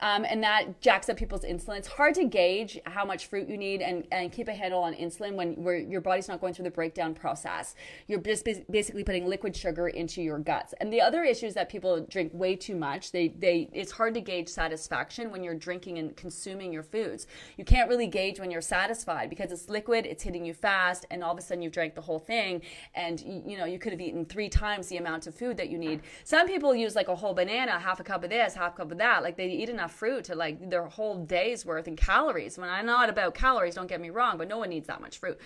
um, 0.00 0.24
and 0.24 0.42
that 0.42 0.80
jacks 0.80 1.08
up 1.08 1.16
people's 1.16 1.42
insulin. 1.42 1.78
It's 1.78 1.88
hard 1.88 2.14
to 2.16 2.24
gauge 2.24 2.78
how 2.84 3.04
much 3.04 3.26
fruit 3.26 3.48
you 3.48 3.56
need 3.56 3.80
and, 3.80 4.06
and 4.12 4.30
keep 4.30 4.48
a 4.48 4.52
handle 4.52 4.82
on 4.82 4.94
insulin 4.94 5.34
when 5.34 5.90
your 5.90 6.00
body's 6.00 6.28
not 6.28 6.40
going 6.40 6.54
through 6.54 6.64
the 6.64 6.70
breakdown 6.70 7.14
process. 7.14 7.74
You're 8.06 8.20
just 8.20 8.44
basically 8.70 9.04
putting 9.04 9.26
liquid 9.26 9.56
sugar 9.56 9.88
into 9.88 10.22
your 10.22 10.38
guts. 10.38 10.74
And 10.80 10.92
the 10.92 11.00
other 11.00 11.24
issue 11.24 11.46
is 11.46 11.54
that 11.54 11.68
people 11.68 12.00
drink 12.08 12.30
way 12.34 12.56
too 12.56 12.76
much. 12.76 13.12
They 13.12 13.28
they 13.28 13.68
it's 13.72 13.92
hard 13.92 14.14
to 14.14 14.20
gauge 14.20 14.48
satisfaction 14.48 15.30
when 15.30 15.42
you're 15.42 15.54
drinking 15.54 15.98
and 15.98 16.16
consuming 16.16 16.72
your 16.72 16.82
foods. 16.82 17.26
You 17.56 17.64
can't 17.64 17.88
really 17.88 18.06
gauge 18.06 18.38
when 18.38 18.50
you're 18.50 18.60
satisfied 18.60 19.30
because 19.30 19.50
it's 19.52 19.68
liquid, 19.68 20.06
it's 20.06 20.22
hitting 20.22 20.44
you 20.44 20.54
fast, 20.54 21.06
and 21.10 21.24
all 21.24 21.32
of 21.32 21.38
a 21.38 21.42
sudden 21.42 21.62
you've 21.62 21.72
drank 21.80 21.94
the 21.94 22.00
whole 22.00 22.18
thing, 22.18 22.62
and 22.94 23.20
you 23.20 23.56
know 23.56 23.64
you 23.64 23.78
could 23.78 23.92
have 23.92 24.00
eaten 24.00 24.24
three 24.24 24.48
times 24.48 24.88
the 24.88 24.96
amount 24.96 25.26
of 25.26 25.34
food 25.34 25.56
that 25.60 25.70
you 25.70 25.78
need. 25.78 26.00
Some 26.24 26.46
people 26.46 26.74
use 26.74 26.94
like 26.96 27.08
a 27.08 27.14
whole 27.14 27.34
banana, 27.34 27.78
half 27.78 28.00
a 28.00 28.04
cup 28.04 28.24
of 28.24 28.30
this, 28.30 28.54
half 28.54 28.74
a 28.74 28.76
cup 28.78 28.92
of 28.92 28.98
that. 28.98 29.22
Like 29.22 29.36
they 29.36 29.48
eat 29.48 29.68
enough 29.68 29.92
fruit 29.92 30.24
to 30.24 30.34
like 30.34 30.70
their 30.70 30.86
whole 30.86 31.16
day's 31.24 31.64
worth 31.64 31.86
in 31.86 31.96
calories. 31.96 32.58
When 32.58 32.68
I'm 32.68 32.86
not 32.86 33.08
about 33.08 33.34
calories, 33.34 33.74
don't 33.74 33.86
get 33.86 34.00
me 34.00 34.10
wrong, 34.10 34.38
but 34.38 34.48
no 34.48 34.58
one 34.58 34.70
needs 34.70 34.86
that 34.88 35.00
much 35.00 35.18
fruit. 35.18 35.38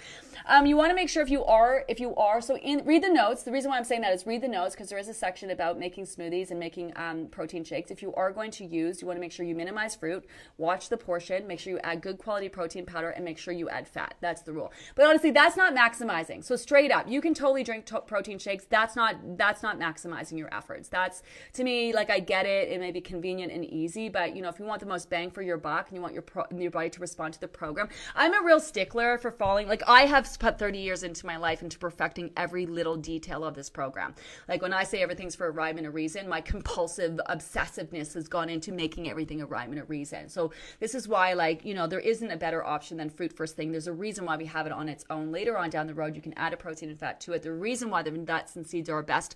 Um, 0.47 0.67
you 0.67 0.77
want 0.77 0.91
to 0.91 0.95
make 0.95 1.09
sure 1.09 1.23
if 1.23 1.31
you 1.31 1.45
are, 1.45 1.85
if 1.89 2.01
you 2.01 2.15
are, 2.15 2.41
so 2.41 2.57
in, 2.57 2.85
read 2.85 3.03
the 3.03 3.09
notes. 3.09 3.43
The 3.43 3.53
reason 3.53 3.71
why 3.71 3.79
I'm 3.79 3.85
saying 3.85 4.03
that 4.03 4.15
is 4.15 4.27
read 4.27 4.43
the 4.43 4.49
notes 4.49 4.75
because 4.75 4.89
there 4.89 4.99
is 4.99 5.09
a 5.09 5.15
section 5.15 5.51
about 5.51 5.79
making 5.79 6.05
smoothies 6.05 6.51
and 6.51 6.61
making 6.61 6.93
um, 6.97 7.27
protein 7.27 7.65
shakes. 7.65 7.91
If 7.91 8.03
you 8.03 8.15
are 8.15 8.33
going 8.33 8.51
to 8.53 8.65
use, 8.65 9.01
you 9.01 9.07
want 9.07 9.17
to 9.17 9.21
make 9.21 9.33
sure 9.33 9.45
you 9.45 9.55
minimize 9.55 9.95
fruit, 9.95 10.25
watch 10.59 10.89
the 10.89 10.97
portion, 10.97 11.47
make 11.47 11.59
sure 11.59 11.73
you 11.73 11.81
add 11.83 12.01
good 12.01 12.19
quality 12.19 12.49
protein 12.49 12.87
powder, 12.87 13.11
and 13.11 13.25
make 13.25 13.39
sure 13.39 13.53
you 13.53 13.69
add 13.69 13.89
fat. 13.89 14.15
That's 14.21 14.43
the 14.43 14.53
rule. 14.53 14.73
But 14.95 15.07
honestly, 15.07 15.31
that's 15.31 15.57
not 15.57 15.75
maximizing. 15.75 16.45
So 16.45 16.57
straight 16.57 16.93
up, 16.93 17.09
you 17.09 17.21
can 17.21 17.35
totally 17.35 17.65
drink 17.65 17.87
to- 17.87 18.01
protein 18.01 18.39
shakes. 18.39 18.65
That's 18.69 18.97
not 18.97 19.17
that's 19.37 19.63
not 19.63 19.79
maximizing 19.79 20.04
your 20.39 20.53
efforts. 20.55 20.89
That's 20.89 21.23
to 21.55 21.65
me 21.65 21.93
like 21.93 22.11
I 22.11 22.21
get 22.21 22.47
it. 22.47 22.69
It 22.69 22.81
may 22.81 22.91
be 22.91 23.01
convenient 23.01 23.53
and 23.53 23.65
easy, 23.65 24.09
but 24.09 24.35
you 24.35 24.43
know 24.43 24.49
if 24.49 24.59
you 24.59 24.65
want 24.65 24.81
the 24.81 24.87
most 24.87 25.11
bang 25.11 25.31
for 25.31 25.43
your 25.43 25.57
buck 25.57 25.89
and 25.89 25.97
you 25.97 26.03
want 26.03 26.15
your 26.15 26.23
pro- 26.23 26.47
your 26.57 26.71
body 26.71 26.91
to 26.91 27.01
respond 27.01 27.35
to 27.35 27.41
the 27.41 27.49
program, 27.49 27.89
I'm 28.15 28.35
a 28.35 28.45
real 28.45 28.61
stickler 28.61 29.19
for 29.19 29.31
falling. 29.31 29.69
Like 29.69 29.83
I 29.87 30.03
have 30.07 30.39
put 30.39 30.59
30 30.59 30.79
years 30.79 31.03
into 31.03 31.27
my 31.27 31.37
life 31.37 31.63
into 31.63 31.79
perfecting 31.79 32.31
every 32.37 32.67
little 32.67 32.97
detail 32.97 33.45
of 33.45 33.55
this 33.55 33.71
program. 33.71 34.15
Like 34.49 34.63
when 34.63 34.73
I 34.73 34.85
say 34.85 35.03
everything's 35.03 35.35
for 35.35 35.47
a 35.47 35.51
rhyme 35.51 35.79
and 35.79 35.87
a 35.87 35.91
reason, 35.91 36.29
my 36.29 36.41
compulsive 36.41 37.21
obsessiveness 37.29 38.15
has 38.15 38.29
gone 38.29 38.49
into 38.49 38.73
making 38.73 39.09
everything 39.09 39.41
a 39.41 39.47
rhyme 39.47 39.71
and 39.71 39.81
a 39.81 39.85
reason. 39.85 40.29
So 40.29 40.53
this 40.81 40.95
is 40.95 41.09
why 41.09 41.35
like 41.35 41.65
you 41.65 41.75
know 41.75 41.87
there 41.87 42.01
isn't 42.01 42.31
a 42.31 42.37
better 42.37 42.65
option 42.65 42.97
than 42.97 43.11
fruit 43.11 43.33
first 43.33 43.57
thing. 43.57 43.71
There's 43.71 43.87
a 43.87 43.93
reason 43.93 44.25
why 44.25 44.37
we 44.37 44.47
have 44.47 44.67
it 44.67 44.73
on 44.73 44.89
its 44.89 45.05
own. 45.11 45.33
Later 45.33 45.57
on 45.57 45.71
down 45.71 45.87
the 45.87 45.95
road, 45.95 46.17
you 46.17 46.23
can 46.23 46.35
add 46.35 46.53
a 46.53 46.57
protein 46.57 46.89
and 46.89 46.99
fat 46.99 47.21
to 47.23 47.33
it. 47.33 47.43
The 47.43 47.53
reason 47.53 47.91
why 47.91 48.03
the 48.03 48.11
nuts 48.11 48.57
and 48.57 48.67
seeds 48.67 48.89
are 48.89 48.95
our 48.95 49.03
best 49.03 49.35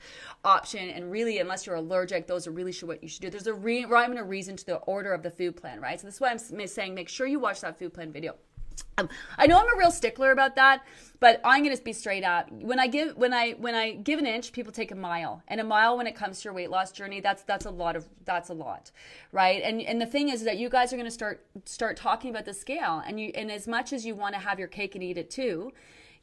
option, 0.49 0.89
and 0.89 1.11
really 1.11 1.39
unless 1.39 1.67
you're 1.67 1.77
allergic, 1.77 2.27
those 2.27 2.47
are 2.47 2.51
really 2.51 2.73
sure 2.73 2.89
what 2.89 3.03
you 3.03 3.09
should 3.09 3.23
do. 3.23 3.31
There's 3.31 3.47
a 3.47 3.55
re- 3.55 3.85
rhyme 3.85 4.11
and 4.11 4.19
a 4.19 4.25
reason 4.25 4.57
to 4.57 4.67
the 4.67 4.77
order 4.77 5.13
of 5.13 5.23
the 5.23 5.31
food 5.31 5.57
plan, 5.57 5.81
right? 5.81 6.01
So 6.01 6.07
this 6.07 6.15
is 6.15 6.21
why 6.21 6.31
I'm 6.31 6.67
saying 6.67 6.95
make 6.95 7.09
sure 7.09 7.27
you 7.27 7.39
watch 7.39 7.61
that 7.61 7.79
food 7.79 7.93
plan 7.93 8.11
video. 8.13 8.35
Um, 8.97 9.09
I 9.37 9.47
know 9.47 9.59
I'm 9.59 9.73
a 9.73 9.79
real 9.79 9.91
stickler 9.91 10.33
about 10.33 10.57
that, 10.57 10.83
but 11.21 11.41
I'm 11.45 11.63
going 11.63 11.77
to 11.77 11.83
be 11.83 11.93
straight 11.93 12.25
up. 12.25 12.51
When 12.51 12.81
I 12.81 12.87
give 12.89 13.17
when 13.17 13.33
I 13.33 13.53
when 13.53 13.75
I 13.75 13.93
give 13.93 14.19
an 14.19 14.27
inch, 14.27 14.53
people 14.53 14.73
take 14.73 14.91
a 14.91 14.97
mile, 14.97 15.43
and 15.49 15.61
a 15.61 15.65
mile 15.65 15.97
when 15.97 16.07
it 16.07 16.17
comes 16.17 16.41
to 16.41 16.45
your 16.45 16.55
weight 16.55 16.71
loss 16.71 16.91
journey, 16.91 17.21
that's 17.21 17.43
that's 17.43 17.67
a 17.67 17.71
lot 17.71 17.95
of 17.97 18.07
that's 18.25 18.49
a 18.49 18.55
lot, 18.55 18.91
right? 19.31 19.63
And 19.63 19.81
and 19.83 20.01
the 20.01 20.07
thing 20.07 20.29
is 20.29 20.43
that 20.45 20.59
you 20.59 20.69
guys 20.69 20.93
are 20.93 20.97
going 20.97 21.07
to 21.07 21.13
start 21.13 21.45
start 21.65 21.97
talking 21.97 22.31
about 22.31 22.45
the 22.45 22.55
scale, 22.55 23.03
and 23.07 23.21
you 23.21 23.31
and 23.35 23.53
as 23.53 23.69
much 23.69 23.93
as 23.93 24.05
you 24.05 24.15
want 24.15 24.35
to 24.35 24.41
have 24.41 24.59
your 24.59 24.69
cake 24.69 24.95
and 24.95 25.05
eat 25.05 25.19
it 25.19 25.31
too, 25.31 25.73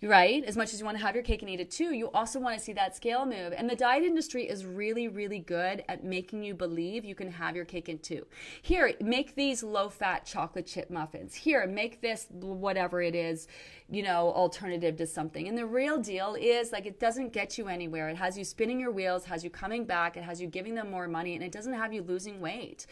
right? 0.02 0.44
As 0.44 0.58
much 0.58 0.74
as 0.74 0.80
you 0.80 0.86
want 0.86 0.98
to 0.98 1.04
have 1.04 1.16
your 1.16 1.24
cake 1.24 1.42
and 1.42 1.50
eat 1.50 1.60
it 1.60 1.72
too, 1.72 1.94
you 1.94 2.10
also 2.12 2.40
want 2.40 2.58
to 2.58 2.64
see 2.64 2.74
that 2.74 2.96
scale 2.96 3.26
move. 3.26 3.54
And 3.56 3.70
the 3.70 3.76
diet 3.76 4.04
industry 4.04 4.48
is 4.48 4.66
really, 4.66 5.08
really 5.08 5.40
good 5.40 5.84
at 5.88 6.04
making 6.04 6.44
you 6.44 6.54
believe 6.54 7.06
you 7.06 7.16
can 7.16 7.32
have 7.32 7.56
your 7.56 7.66
cake 7.66 7.90
and 7.90 8.02
two. 8.02 8.26
Here, 8.62 8.94
make 9.02 9.36
these 9.36 9.64
low 9.64 9.90
fat 9.90 10.26
chocolate 10.26 10.68
chip 10.68 10.90
muffins. 10.90 11.34
Here, 11.34 11.66
make 11.68 12.02
this 12.02 12.28
whatever 12.32 13.02
it 13.02 13.16
is, 13.16 13.48
you 13.90 14.04
know, 14.04 14.32
alternative 14.34 14.98
to 14.98 15.08
something. 15.08 15.48
And 15.48 15.58
the 15.58 15.66
real 15.66 16.00
deal 16.00 16.36
is 16.40 16.72
like 16.72 16.86
it 16.86 17.00
doesn't 17.00 17.34
get 17.34 17.58
you 17.58 17.68
anywhere. 17.68 18.10
It 18.10 18.18
has 18.18 18.38
you 18.38 18.44
spinning 18.44 18.80
your 18.80 18.92
wheels, 18.92 19.26
has 19.26 19.44
you 19.44 19.50
coming 19.50 19.86
back, 19.86 20.18
it 20.18 20.24
has 20.24 20.42
you 20.42 20.48
giving 20.48 20.76
them 20.76 20.90
more 20.90 21.08
money, 21.08 21.36
and 21.36 21.44
it 21.44 21.52
doesn't 21.52 21.74
have 21.74 21.94
you 21.94 22.02
losing 22.02 22.42
weight. 22.42 22.86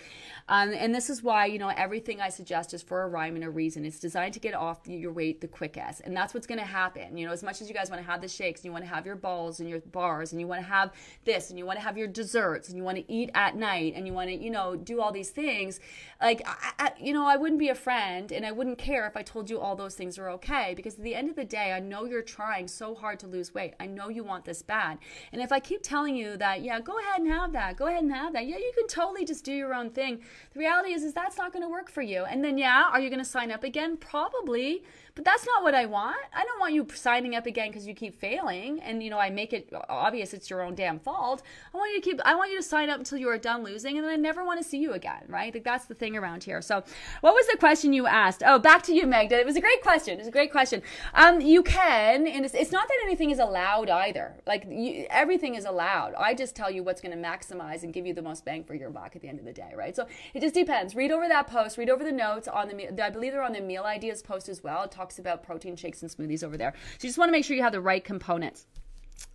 Um, 0.47 0.73
and 0.73 0.93
this 0.93 1.09
is 1.09 1.23
why, 1.23 1.45
you 1.45 1.59
know, 1.59 1.69
everything 1.69 2.21
I 2.21 2.29
suggest 2.29 2.73
is 2.73 2.81
for 2.81 3.03
a 3.03 3.07
rhyme 3.07 3.35
and 3.35 3.43
a 3.43 3.49
reason. 3.49 3.85
It's 3.85 3.99
designed 3.99 4.33
to 4.35 4.39
get 4.39 4.53
off 4.53 4.87
your 4.87 5.11
weight 5.11 5.41
the 5.41 5.47
quickest. 5.47 6.01
And 6.01 6.15
that's 6.15 6.33
what's 6.33 6.47
going 6.47 6.59
to 6.59 6.65
happen. 6.65 6.92
You 6.95 7.25
know, 7.25 7.31
as 7.31 7.43
much 7.43 7.61
as 7.61 7.67
you 7.67 7.73
guys 7.73 7.89
want 7.89 8.01
to 8.01 8.09
have 8.09 8.21
the 8.21 8.27
shakes 8.27 8.61
and 8.61 8.65
you 8.65 8.71
want 8.71 8.83
to 8.83 8.89
have 8.89 9.05
your 9.05 9.15
balls 9.15 9.59
and 9.59 9.69
your 9.69 9.79
bars 9.79 10.31
and 10.31 10.41
you 10.41 10.47
want 10.47 10.61
to 10.61 10.67
have 10.67 10.91
this 11.25 11.49
and 11.49 11.59
you 11.59 11.65
want 11.65 11.77
to 11.79 11.83
have 11.83 11.97
your 11.97 12.07
desserts 12.07 12.69
and 12.69 12.77
you 12.77 12.83
want 12.83 12.97
to 12.97 13.11
eat 13.11 13.29
at 13.33 13.55
night 13.55 13.93
and 13.95 14.07
you 14.07 14.13
want 14.13 14.29
to, 14.29 14.35
you 14.35 14.49
know, 14.49 14.75
do 14.75 15.01
all 15.01 15.11
these 15.11 15.29
things, 15.29 15.79
like, 16.21 16.41
I, 16.45 16.71
I, 16.79 16.91
you 16.99 17.13
know, 17.13 17.25
I 17.25 17.35
wouldn't 17.35 17.59
be 17.59 17.69
a 17.69 17.75
friend 17.75 18.31
and 18.31 18.45
I 18.45 18.51
wouldn't 18.51 18.77
care 18.77 19.07
if 19.07 19.17
I 19.17 19.21
told 19.21 19.49
you 19.49 19.59
all 19.59 19.75
those 19.75 19.95
things 19.95 20.17
are 20.17 20.29
okay 20.31 20.73
because 20.75 20.95
at 20.95 21.03
the 21.03 21.15
end 21.15 21.29
of 21.29 21.35
the 21.35 21.45
day, 21.45 21.73
I 21.73 21.79
know 21.79 22.05
you're 22.05 22.21
trying 22.21 22.67
so 22.67 22.95
hard 22.95 23.19
to 23.19 23.27
lose 23.27 23.53
weight. 23.53 23.73
I 23.79 23.85
know 23.85 24.09
you 24.09 24.23
want 24.23 24.45
this 24.45 24.61
bad. 24.61 24.99
And 25.31 25.41
if 25.41 25.51
I 25.51 25.59
keep 25.59 25.81
telling 25.83 26.15
you 26.15 26.37
that, 26.37 26.61
yeah, 26.61 26.79
go 26.79 26.99
ahead 26.99 27.21
and 27.21 27.31
have 27.31 27.51
that, 27.53 27.77
go 27.77 27.87
ahead 27.87 28.03
and 28.03 28.13
have 28.13 28.33
that, 28.33 28.45
yeah, 28.45 28.57
you 28.57 28.71
can 28.75 28.87
totally 28.87 29.25
just 29.25 29.43
do 29.43 29.53
your 29.53 29.73
own 29.73 29.89
thing. 29.89 30.21
The 30.53 30.59
reality 30.59 30.93
is, 30.93 31.03
is 31.03 31.13
that's 31.13 31.37
not 31.37 31.51
going 31.51 31.63
to 31.63 31.69
work 31.69 31.89
for 31.89 32.01
you. 32.01 32.23
And 32.23 32.43
then, 32.43 32.57
yeah, 32.57 32.89
are 32.91 32.99
you 32.99 33.09
going 33.09 33.19
to 33.19 33.25
sign 33.25 33.51
up 33.51 33.63
again? 33.63 33.97
Probably. 33.97 34.83
But 35.15 35.25
that's 35.25 35.45
not 35.45 35.61
what 35.61 35.75
I 35.75 35.85
want. 35.85 36.17
I 36.33 36.43
don't 36.43 36.59
want 36.59 36.73
you 36.73 36.87
signing 36.91 37.35
up 37.35 37.45
again 37.45 37.67
because 37.67 37.85
you 37.85 37.93
keep 37.93 38.19
failing 38.19 38.79
and 38.81 39.03
you 39.03 39.11
know 39.11 39.19
I 39.19 39.29
make 39.29 39.53
it 39.53 39.71
obvious 39.87 40.33
it's 40.33 40.49
your 40.49 40.63
own 40.63 40.73
damn 40.73 40.99
fault. 40.99 41.43
I 41.71 41.77
want 41.77 41.93
you 41.93 42.01
to 42.01 42.09
keep 42.09 42.19
I 42.25 42.33
want 42.33 42.49
you 42.49 42.57
to 42.57 42.63
sign 42.63 42.89
up 42.89 42.97
until 42.97 43.19
you 43.19 43.29
are 43.29 43.37
done 43.37 43.63
losing 43.63 43.97
and 43.97 44.05
then 44.05 44.11
I 44.11 44.15
never 44.15 44.43
want 44.43 44.59
to 44.59 44.67
see 44.67 44.79
you 44.79 44.93
again, 44.93 45.23
right? 45.27 45.53
Like 45.53 45.63
that's 45.63 45.85
the 45.85 45.93
thing 45.93 46.17
around 46.17 46.43
here. 46.43 46.63
So, 46.63 46.83
what 47.21 47.35
was 47.35 47.45
the 47.45 47.57
question 47.57 47.93
you 47.93 48.07
asked? 48.07 48.41
Oh, 48.43 48.57
back 48.57 48.81
to 48.83 48.93
you, 48.93 49.05
Magda. 49.05 49.39
It 49.39 49.45
was 49.45 49.55
a 49.55 49.61
great 49.61 49.83
question. 49.83 50.15
It 50.15 50.19
was 50.19 50.27
a 50.27 50.31
great 50.31 50.51
question. 50.51 50.81
Um, 51.13 51.41
you 51.41 51.61
can, 51.61 52.25
and 52.25 52.43
it's, 52.43 52.55
it's 52.55 52.71
not 52.71 52.87
that 52.87 52.97
anything 53.03 53.29
is 53.29 53.37
allowed 53.37 53.91
either. 53.91 54.33
Like 54.47 54.65
you, 54.67 55.05
everything 55.11 55.53
is 55.53 55.65
allowed. 55.65 56.15
I 56.15 56.33
just 56.33 56.55
tell 56.55 56.71
you 56.71 56.81
what's 56.81 57.01
going 57.01 57.15
to 57.15 57.23
maximize 57.23 57.83
and 57.83 57.93
give 57.93 58.07
you 58.07 58.15
the 58.15 58.23
most 58.23 58.45
bang 58.45 58.63
for 58.63 58.73
your 58.73 58.89
buck 58.89 59.15
at 59.15 59.21
the 59.21 59.27
end 59.27 59.37
of 59.37 59.45
the 59.45 59.53
day, 59.53 59.73
right? 59.75 59.95
So 59.95 60.07
it 60.33 60.41
just 60.41 60.55
depends. 60.55 60.95
Read 60.95 61.11
over 61.11 61.27
that 61.27 61.45
post. 61.45 61.77
Read 61.77 61.91
over 61.91 62.03
the 62.03 62.11
notes 62.11 62.47
on 62.47 62.67
the. 62.67 63.03
I 63.03 63.11
believe 63.11 63.33
they're 63.33 63.43
on 63.43 63.53
the 63.53 63.61
meal 63.61 63.83
ideas 63.83 64.23
post 64.23 64.49
as 64.49 64.63
well. 64.63 64.81
It 64.83 64.91
talks 65.03 65.19
about 65.19 65.43
protein 65.43 65.75
shakes 65.75 66.01
and 66.01 66.09
smoothies 66.09 66.45
over 66.45 66.55
there. 66.55 66.73
So 66.97 67.05
you 67.05 67.09
just 67.09 67.17
want 67.17 67.27
to 67.27 67.33
make 67.33 67.43
sure 67.43 67.57
you 67.57 67.63
have 67.63 67.73
the 67.73 67.81
right 67.81 68.01
components. 68.01 68.65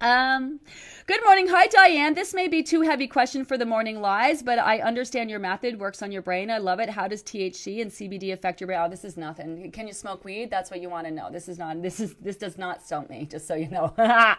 Um, 0.00 0.60
good 1.08 1.24
morning. 1.24 1.48
Hi, 1.48 1.66
Diane. 1.66 2.14
This 2.14 2.32
may 2.32 2.46
be 2.46 2.62
too 2.62 2.82
heavy 2.82 3.08
question 3.08 3.44
for 3.44 3.58
the 3.58 3.66
morning 3.66 4.00
lies, 4.00 4.44
but 4.44 4.56
I 4.60 4.78
understand 4.78 5.28
your 5.28 5.40
method 5.40 5.80
works 5.80 6.02
on 6.02 6.12
your 6.12 6.22
brain. 6.22 6.52
I 6.52 6.58
love 6.58 6.78
it. 6.78 6.88
How 6.88 7.08
does 7.08 7.20
THC 7.24 7.82
and 7.82 7.90
CBD 7.90 8.32
affect 8.32 8.60
your 8.60 8.68
brain? 8.68 8.78
Oh, 8.80 8.88
this 8.88 9.04
is 9.04 9.16
nothing. 9.16 9.72
Can 9.72 9.88
you 9.88 9.92
smoke 9.92 10.24
weed? 10.24 10.50
That's 10.50 10.70
what 10.70 10.80
you 10.80 10.88
want 10.88 11.08
to 11.08 11.12
know. 11.12 11.32
This 11.32 11.48
is 11.48 11.58
not, 11.58 11.82
this 11.82 11.98
is, 11.98 12.14
this 12.20 12.36
does 12.36 12.56
not 12.56 12.80
stump 12.80 13.10
me, 13.10 13.26
just 13.28 13.48
so 13.48 13.56
you 13.56 13.68
know. 13.70 13.92
um, 13.98 14.36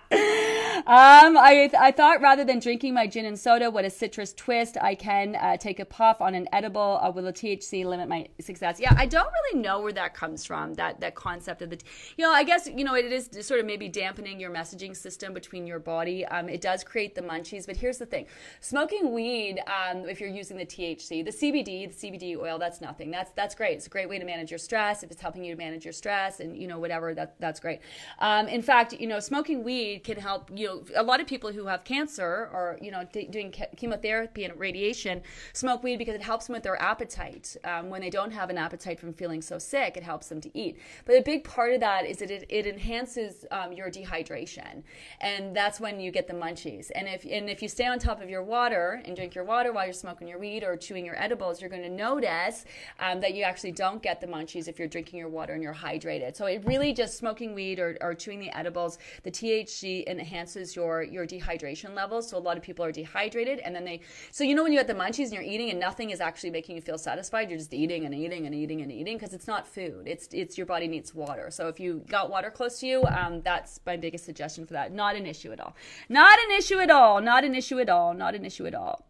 I, 0.88 1.70
I 1.78 1.92
thought 1.92 2.22
rather 2.22 2.46
than 2.46 2.60
drinking 2.60 2.94
my 2.94 3.06
gin 3.06 3.26
and 3.26 3.38
soda 3.38 3.70
with 3.70 3.86
a 3.86 3.90
citrus 3.90 4.32
twist, 4.34 4.78
I 4.82 4.96
can 4.96 5.36
uh, 5.36 5.58
take 5.58 5.82
a 5.82 5.86
puff 5.86 6.22
on 6.22 6.36
an 6.36 6.48
edible. 6.54 7.02
Uh, 7.04 7.12
will 7.12 7.24
the 7.24 7.34
THC 7.34 7.84
limit 7.84 8.08
my 8.08 8.30
success? 8.40 8.80
Yeah, 8.80 8.94
I 8.98 9.08
don't 9.08 9.28
really 9.44 9.62
know 9.62 9.82
where 9.82 9.92
that 9.92 10.14
comes 10.14 10.46
from, 10.46 10.76
that, 10.76 11.02
that 11.02 11.16
concept 11.16 11.62
of 11.62 11.70
the, 11.70 11.80
you 12.16 12.24
know, 12.24 12.32
I 12.32 12.46
guess, 12.46 12.70
you 12.74 12.86
know, 12.86 12.96
it 12.96 13.12
is 13.12 13.30
sort 13.46 13.60
of 13.60 13.66
maybe 13.66 13.90
dampening 13.90 14.40
your 14.40 14.52
messaging 14.52 14.96
system 14.96 15.29
between 15.34 15.68
your 15.68 15.80
body. 15.80 16.26
Um, 16.26 16.50
it 16.50 16.62
does 16.62 16.84
create 16.84 17.16
the 17.16 17.22
munchies, 17.22 17.66
but 17.66 17.78
here's 17.78 17.98
the 17.98 18.06
thing: 18.06 18.26
smoking 18.62 19.14
weed, 19.14 19.60
um, 19.68 20.08
if 20.10 20.20
you're 20.20 20.30
using 20.30 20.58
the 20.58 20.66
THC, 20.66 21.24
the 21.24 21.32
CBD, 21.32 21.88
the 21.88 22.10
CBD 22.12 22.38
oil, 22.38 22.58
that's 22.58 22.82
nothing. 22.82 23.12
That's 23.12 23.32
that's 23.32 23.56
great. 23.56 23.78
It's 23.78 23.88
a 23.88 23.90
great 23.90 24.10
way 24.10 24.20
to 24.20 24.26
manage 24.26 24.52
your 24.52 24.58
stress. 24.58 25.04
If 25.04 25.12
it's 25.12 25.22
helping 25.22 25.44
you 25.44 25.54
to 25.54 25.58
manage 25.58 25.86
your 25.86 25.94
stress, 25.94 26.40
and 26.40 26.58
you 26.58 26.68
know 26.68 26.80
whatever, 26.80 27.14
that 27.14 27.36
that's 27.40 27.60
great. 27.60 27.80
Um, 28.20 28.48
in 28.48 28.62
fact, 28.62 28.94
you 28.94 29.08
know, 29.08 29.20
smoking 29.20 29.64
weed 29.64 30.04
can 30.04 30.18
help. 30.18 30.50
You 30.54 30.68
know, 30.68 30.84
a 30.96 31.04
lot 31.04 31.20
of 31.20 31.28
people 31.28 31.52
who 31.52 31.66
have 31.66 31.84
cancer 31.84 32.50
or 32.54 32.78
you 32.82 32.92
know 32.92 33.04
doing 33.12 33.54
chemotherapy 33.78 34.46
and 34.46 34.60
radiation 34.60 35.22
smoke 35.54 35.84
weed 35.84 35.98
because 35.98 36.16
it 36.16 36.22
helps 36.22 36.48
them 36.48 36.54
with 36.54 36.64
their 36.64 36.82
appetite. 36.82 37.56
Um, 37.64 37.90
when 37.90 38.02
they 38.02 38.10
don't 38.10 38.32
have 38.32 38.50
an 38.50 38.58
appetite 38.58 39.00
from 39.00 39.14
feeling 39.14 39.42
so 39.42 39.60
sick, 39.60 39.98
it 39.98 40.04
helps 40.04 40.28
them 40.28 40.42
to 40.42 40.58
eat. 40.58 40.78
But 41.06 41.16
a 41.16 41.22
big 41.22 41.44
part 41.44 41.74
of 41.74 41.80
that 41.82 42.06
is 42.06 42.18
that 42.18 42.32
it, 42.32 42.46
it 42.50 42.66
enhances 42.66 43.46
um, 43.52 43.74
your 43.74 43.90
dehydration, 43.90 44.84
and 45.22 45.56
that's 45.56 45.80
when 45.80 46.00
you 46.00 46.12
get 46.12 46.28
the 46.28 46.34
munchies. 46.34 46.92
And 46.96 47.08
if 47.08 47.26
and 47.26 47.50
if 47.50 47.62
you 47.62 47.68
stay 47.68 47.86
on 47.86 48.00
top 48.00 48.22
of 48.22 48.30
your 48.30 48.44
water 48.44 49.02
and 49.04 49.16
drink 49.16 49.36
your 49.36 49.44
water 49.44 49.74
while 49.74 49.86
you're 49.86 49.94
smoking 49.94 50.28
your 50.28 50.40
weed 50.40 50.64
or 50.64 50.78
chewing 50.78 51.06
your 51.06 51.22
edibles, 51.22 51.60
you're 51.60 51.70
going 51.70 51.82
to 51.82 51.90
notice 51.90 52.66
um, 53.00 53.20
that 53.20 53.34
you 53.34 53.44
actually 53.44 53.74
don't 53.74 54.02
get 54.02 54.22
the 54.22 54.28
munchies 54.28 54.68
if 54.68 54.80
you're 54.80 54.88
drinking 54.88 55.20
your 55.20 55.28
water 55.28 55.54
and 55.54 55.62
you're 55.62 55.74
hydrated. 55.74 56.36
So 56.36 56.46
it 56.46 56.64
really 56.66 56.94
just 56.94 57.18
smoking 57.18 57.54
weed 57.54 57.80
or, 57.80 57.98
or 58.02 58.14
chewing 58.14 58.40
the 58.40 58.50
edibles, 58.58 58.98
the 59.24 59.32
THC 59.32 60.08
enhances 60.08 60.76
your 60.76 61.04
your 61.04 61.28
dehydration 61.28 61.94
levels. 61.94 62.30
So 62.30 62.38
a 62.38 62.40
lot 62.40 62.56
of 62.56 62.64
people 62.64 62.86
are 62.86 62.92
dehydrated, 62.92 63.60
and 63.60 63.76
then 63.76 63.84
they 63.84 64.02
so 64.32 64.44
you 64.44 64.56
know 64.56 64.64
when 64.64 64.72
you 64.72 64.80
get 64.80 64.88
the 64.88 64.94
munchies 64.94 65.26
and 65.26 65.34
you're 65.34 65.44
eating 65.44 65.70
and 65.70 65.80
nothing 65.80 66.12
is 66.12 66.22
actually 66.22 66.52
making 66.52 66.76
you 66.76 66.82
feel 66.82 66.98
satisfied, 66.98 67.50
you're 67.50 67.60
just 67.60 67.74
eating 67.74 68.06
and 68.06 68.16
eating 68.16 68.46
and 68.46 68.56
eating 68.56 68.82
and 68.82 68.92
eating 68.92 69.18
because 69.18 69.34
it's 69.34 69.48
not 69.48 69.68
food. 69.68 70.04
It's 70.08 70.30
it's 70.32 70.58
your 70.58 70.66
body 70.66 70.88
needs 70.88 71.14
water. 71.14 71.52
So 71.52 71.68
if 71.68 71.80
you 71.80 72.04
got 72.08 72.30
water 72.30 72.50
close 72.50 72.80
to 72.80 72.88
you, 72.88 73.04
um, 73.06 73.42
that's 73.42 73.80
my 73.86 73.98
biggest 73.98 74.24
suggestion 74.24 74.66
for 74.66 74.74
that. 74.74 74.94
Not 74.94 75.09
an 75.16 75.26
issue 75.26 75.52
at 75.52 75.60
all. 75.60 75.76
Not 76.08 76.40
an 76.40 76.52
issue 76.58 76.80
at 76.80 76.90
all. 76.90 77.22
Not 77.22 77.44
an 77.44 77.56
issue 77.56 77.80
at 77.80 77.90
all. 77.90 78.14
Not 78.14 78.36
an 78.36 78.46
issue 78.46 78.66
at 78.66 78.76
all 78.76 79.06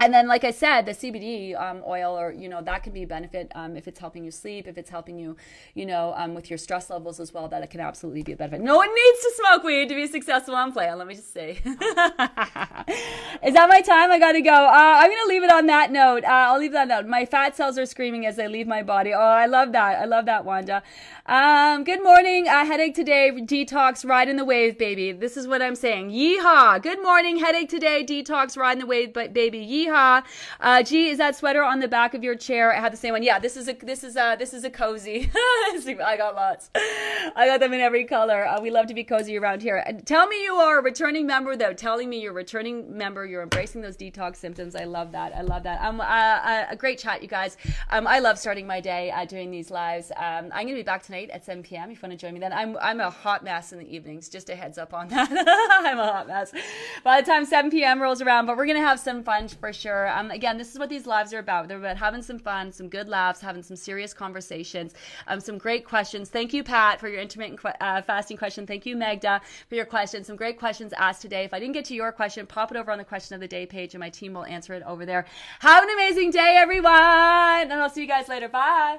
and 0.00 0.14
then 0.14 0.28
like 0.28 0.44
i 0.44 0.50
said 0.50 0.86
the 0.86 0.92
cbd 0.92 1.60
um, 1.60 1.82
oil 1.86 2.16
or 2.16 2.32
you 2.32 2.48
know 2.48 2.62
that 2.62 2.82
can 2.84 2.92
be 2.92 3.02
a 3.02 3.06
benefit 3.06 3.50
um, 3.56 3.76
if 3.76 3.88
it's 3.88 3.98
helping 3.98 4.24
you 4.24 4.30
sleep 4.30 4.68
if 4.68 4.78
it's 4.78 4.90
helping 4.90 5.18
you 5.18 5.36
you 5.74 5.84
know 5.84 6.14
um, 6.16 6.34
with 6.34 6.48
your 6.50 6.58
stress 6.58 6.88
levels 6.88 7.18
as 7.18 7.32
well 7.32 7.48
that 7.48 7.62
it 7.62 7.70
can 7.70 7.80
absolutely 7.80 8.22
be 8.22 8.32
a 8.32 8.36
benefit. 8.36 8.60
No 8.60 8.76
one 8.76 8.88
needs 8.88 9.20
to 9.20 9.32
smoke 9.36 9.64
weed 9.64 9.88
to 9.88 9.94
be 9.94 10.06
successful 10.06 10.54
on 10.54 10.72
play 10.72 10.92
let 10.92 11.06
me 11.06 11.14
just 11.14 11.32
say. 11.32 11.50
Is 13.42 13.54
that 13.54 13.68
my 13.68 13.80
time? 13.80 14.10
I 14.10 14.18
gotta 14.18 14.40
go. 14.40 14.52
Uh, 14.52 14.96
i'm 15.00 15.10
gonna 15.10 15.28
leave 15.28 15.42
it 15.42 15.50
on 15.50 15.66
that 15.66 15.90
note. 15.90 16.24
Uh, 16.24 16.28
i'll 16.28 16.58
leave 16.58 16.72
that 16.72 16.88
note. 16.88 17.06
My 17.06 17.24
fat 17.24 17.56
cells 17.56 17.76
are 17.78 17.86
screaming 17.86 18.24
as 18.24 18.36
they 18.36 18.48
leave 18.48 18.66
my 18.66 18.82
body. 18.82 19.12
Oh 19.12 19.18
i 19.18 19.46
love 19.46 19.72
that. 19.72 20.00
I 20.00 20.04
love 20.04 20.26
that 20.26 20.44
wanda. 20.44 20.82
Um, 21.26 21.84
good 21.84 22.02
morning. 22.02 22.48
Uh, 22.48 22.64
headache 22.64 22.94
today 22.94 23.32
detox 23.34 24.08
ride 24.08 24.28
in 24.28 24.36
the 24.36 24.44
wave 24.44 24.78
baby. 24.78 25.12
This 25.12 25.36
is 25.36 25.48
what 25.48 25.60
i'm 25.60 25.74
saying. 25.74 26.10
Yeehaw. 26.10 26.80
Good 26.82 27.02
morning. 27.02 27.38
Headache 27.38 27.68
today 27.68 28.04
detox 28.04 28.56
ride 28.56 28.72
in 28.72 28.78
the 28.78 28.86
wave 28.86 29.12
baby. 29.12 29.66
Yeehaw 29.66 29.87
Yeehaw. 29.88 30.24
Uh, 30.60 30.82
G, 30.82 31.08
is 31.08 31.18
that 31.18 31.36
sweater 31.36 31.62
on 31.62 31.80
the 31.80 31.88
back 31.88 32.14
of 32.14 32.22
your 32.22 32.34
chair? 32.34 32.74
I 32.74 32.80
have 32.80 32.92
the 32.92 32.98
same 32.98 33.12
one. 33.12 33.22
Yeah, 33.22 33.38
this 33.38 33.56
is 33.56 33.68
a 33.68 33.74
this 33.74 34.04
is 34.04 34.16
a 34.16 34.36
this 34.38 34.54
is 34.54 34.64
a 34.64 34.70
cozy. 34.70 35.30
I 35.36 36.16
got 36.16 36.34
lots. 36.34 36.70
I 36.74 37.46
got 37.46 37.60
them 37.60 37.72
in 37.72 37.80
every 37.80 38.04
color. 38.04 38.46
Uh, 38.46 38.60
we 38.60 38.70
love 38.70 38.86
to 38.86 38.94
be 38.94 39.04
cozy 39.04 39.36
around 39.38 39.62
here. 39.62 39.82
And 39.86 40.06
tell 40.06 40.26
me 40.26 40.42
you 40.42 40.54
are 40.54 40.78
a 40.78 40.82
returning 40.82 41.26
member, 41.26 41.56
though. 41.56 41.72
Telling 41.72 42.08
me 42.08 42.20
you're 42.20 42.32
a 42.32 42.34
returning 42.34 42.96
member. 42.96 43.26
You're 43.26 43.42
embracing 43.42 43.80
those 43.82 43.96
detox 43.96 44.36
symptoms. 44.36 44.74
I 44.74 44.84
love 44.84 45.12
that. 45.12 45.34
I 45.34 45.42
love 45.42 45.62
that. 45.64 45.80
Um, 45.82 46.00
uh, 46.00 46.04
uh, 46.04 46.66
a 46.70 46.76
great 46.76 46.98
chat, 46.98 47.22
you 47.22 47.28
guys. 47.28 47.56
Um, 47.90 48.06
I 48.06 48.18
love 48.20 48.38
starting 48.38 48.66
my 48.66 48.80
day 48.80 49.10
uh, 49.10 49.24
doing 49.24 49.50
these 49.50 49.70
lives. 49.70 50.12
Um, 50.16 50.50
I'm 50.52 50.68
to 50.68 50.74
be 50.74 50.82
back 50.82 51.02
tonight 51.02 51.30
at 51.30 51.44
7 51.44 51.62
p.m. 51.62 51.90
If 51.90 51.98
you 51.98 52.08
want 52.08 52.18
to 52.18 52.26
join 52.26 52.34
me, 52.34 52.40
then 52.40 52.52
I'm 52.52 52.76
I'm 52.80 53.00
a 53.00 53.10
hot 53.10 53.42
mess 53.42 53.72
in 53.72 53.78
the 53.78 53.94
evenings. 53.94 54.28
Just 54.28 54.50
a 54.50 54.56
heads 54.56 54.78
up 54.78 54.92
on 54.92 55.08
that. 55.08 55.28
I'm 55.80 55.98
a 55.98 56.12
hot 56.12 56.26
mess. 56.26 56.52
By 57.02 57.20
the 57.20 57.26
time 57.26 57.44
7 57.44 57.70
p.m. 57.70 58.02
rolls 58.02 58.20
around, 58.20 58.46
but 58.46 58.56
we're 58.56 58.66
to 58.66 58.80
have 58.80 59.00
some 59.00 59.22
fun 59.22 59.48
for 59.48 59.72
sure. 59.78 60.08
Um, 60.08 60.30
again, 60.30 60.58
this 60.58 60.72
is 60.72 60.78
what 60.78 60.88
these 60.88 61.06
lives 61.06 61.32
are 61.32 61.38
about. 61.38 61.68
They're 61.68 61.78
about 61.78 61.96
having 61.96 62.22
some 62.22 62.38
fun, 62.38 62.72
some 62.72 62.88
good 62.88 63.08
laughs, 63.08 63.40
having 63.40 63.62
some 63.62 63.76
serious 63.76 64.12
conversations, 64.12 64.94
um, 65.26 65.40
some 65.40 65.58
great 65.58 65.84
questions. 65.84 66.28
Thank 66.28 66.52
you, 66.52 66.62
Pat, 66.64 67.00
for 67.00 67.08
your 67.08 67.20
intermittent 67.20 67.60
uh, 67.80 68.02
fasting 68.02 68.36
question. 68.36 68.66
Thank 68.66 68.84
you, 68.86 68.96
Magda, 68.96 69.40
for 69.68 69.74
your 69.74 69.86
question. 69.86 70.24
Some 70.24 70.36
great 70.36 70.58
questions 70.58 70.92
asked 70.94 71.22
today. 71.22 71.44
If 71.44 71.54
I 71.54 71.60
didn't 71.60 71.74
get 71.74 71.84
to 71.86 71.94
your 71.94 72.12
question, 72.12 72.46
pop 72.46 72.70
it 72.70 72.76
over 72.76 72.90
on 72.90 72.98
the 72.98 73.04
question 73.04 73.34
of 73.34 73.40
the 73.40 73.48
day 73.48 73.66
page, 73.66 73.94
and 73.94 74.00
my 74.00 74.10
team 74.10 74.34
will 74.34 74.44
answer 74.44 74.74
it 74.74 74.82
over 74.84 75.06
there. 75.06 75.24
Have 75.60 75.84
an 75.84 75.90
amazing 75.90 76.30
day, 76.30 76.56
everyone, 76.58 76.92
and 76.92 77.72
I'll 77.72 77.90
see 77.90 78.02
you 78.02 78.08
guys 78.08 78.28
later. 78.28 78.48
Bye. 78.48 78.98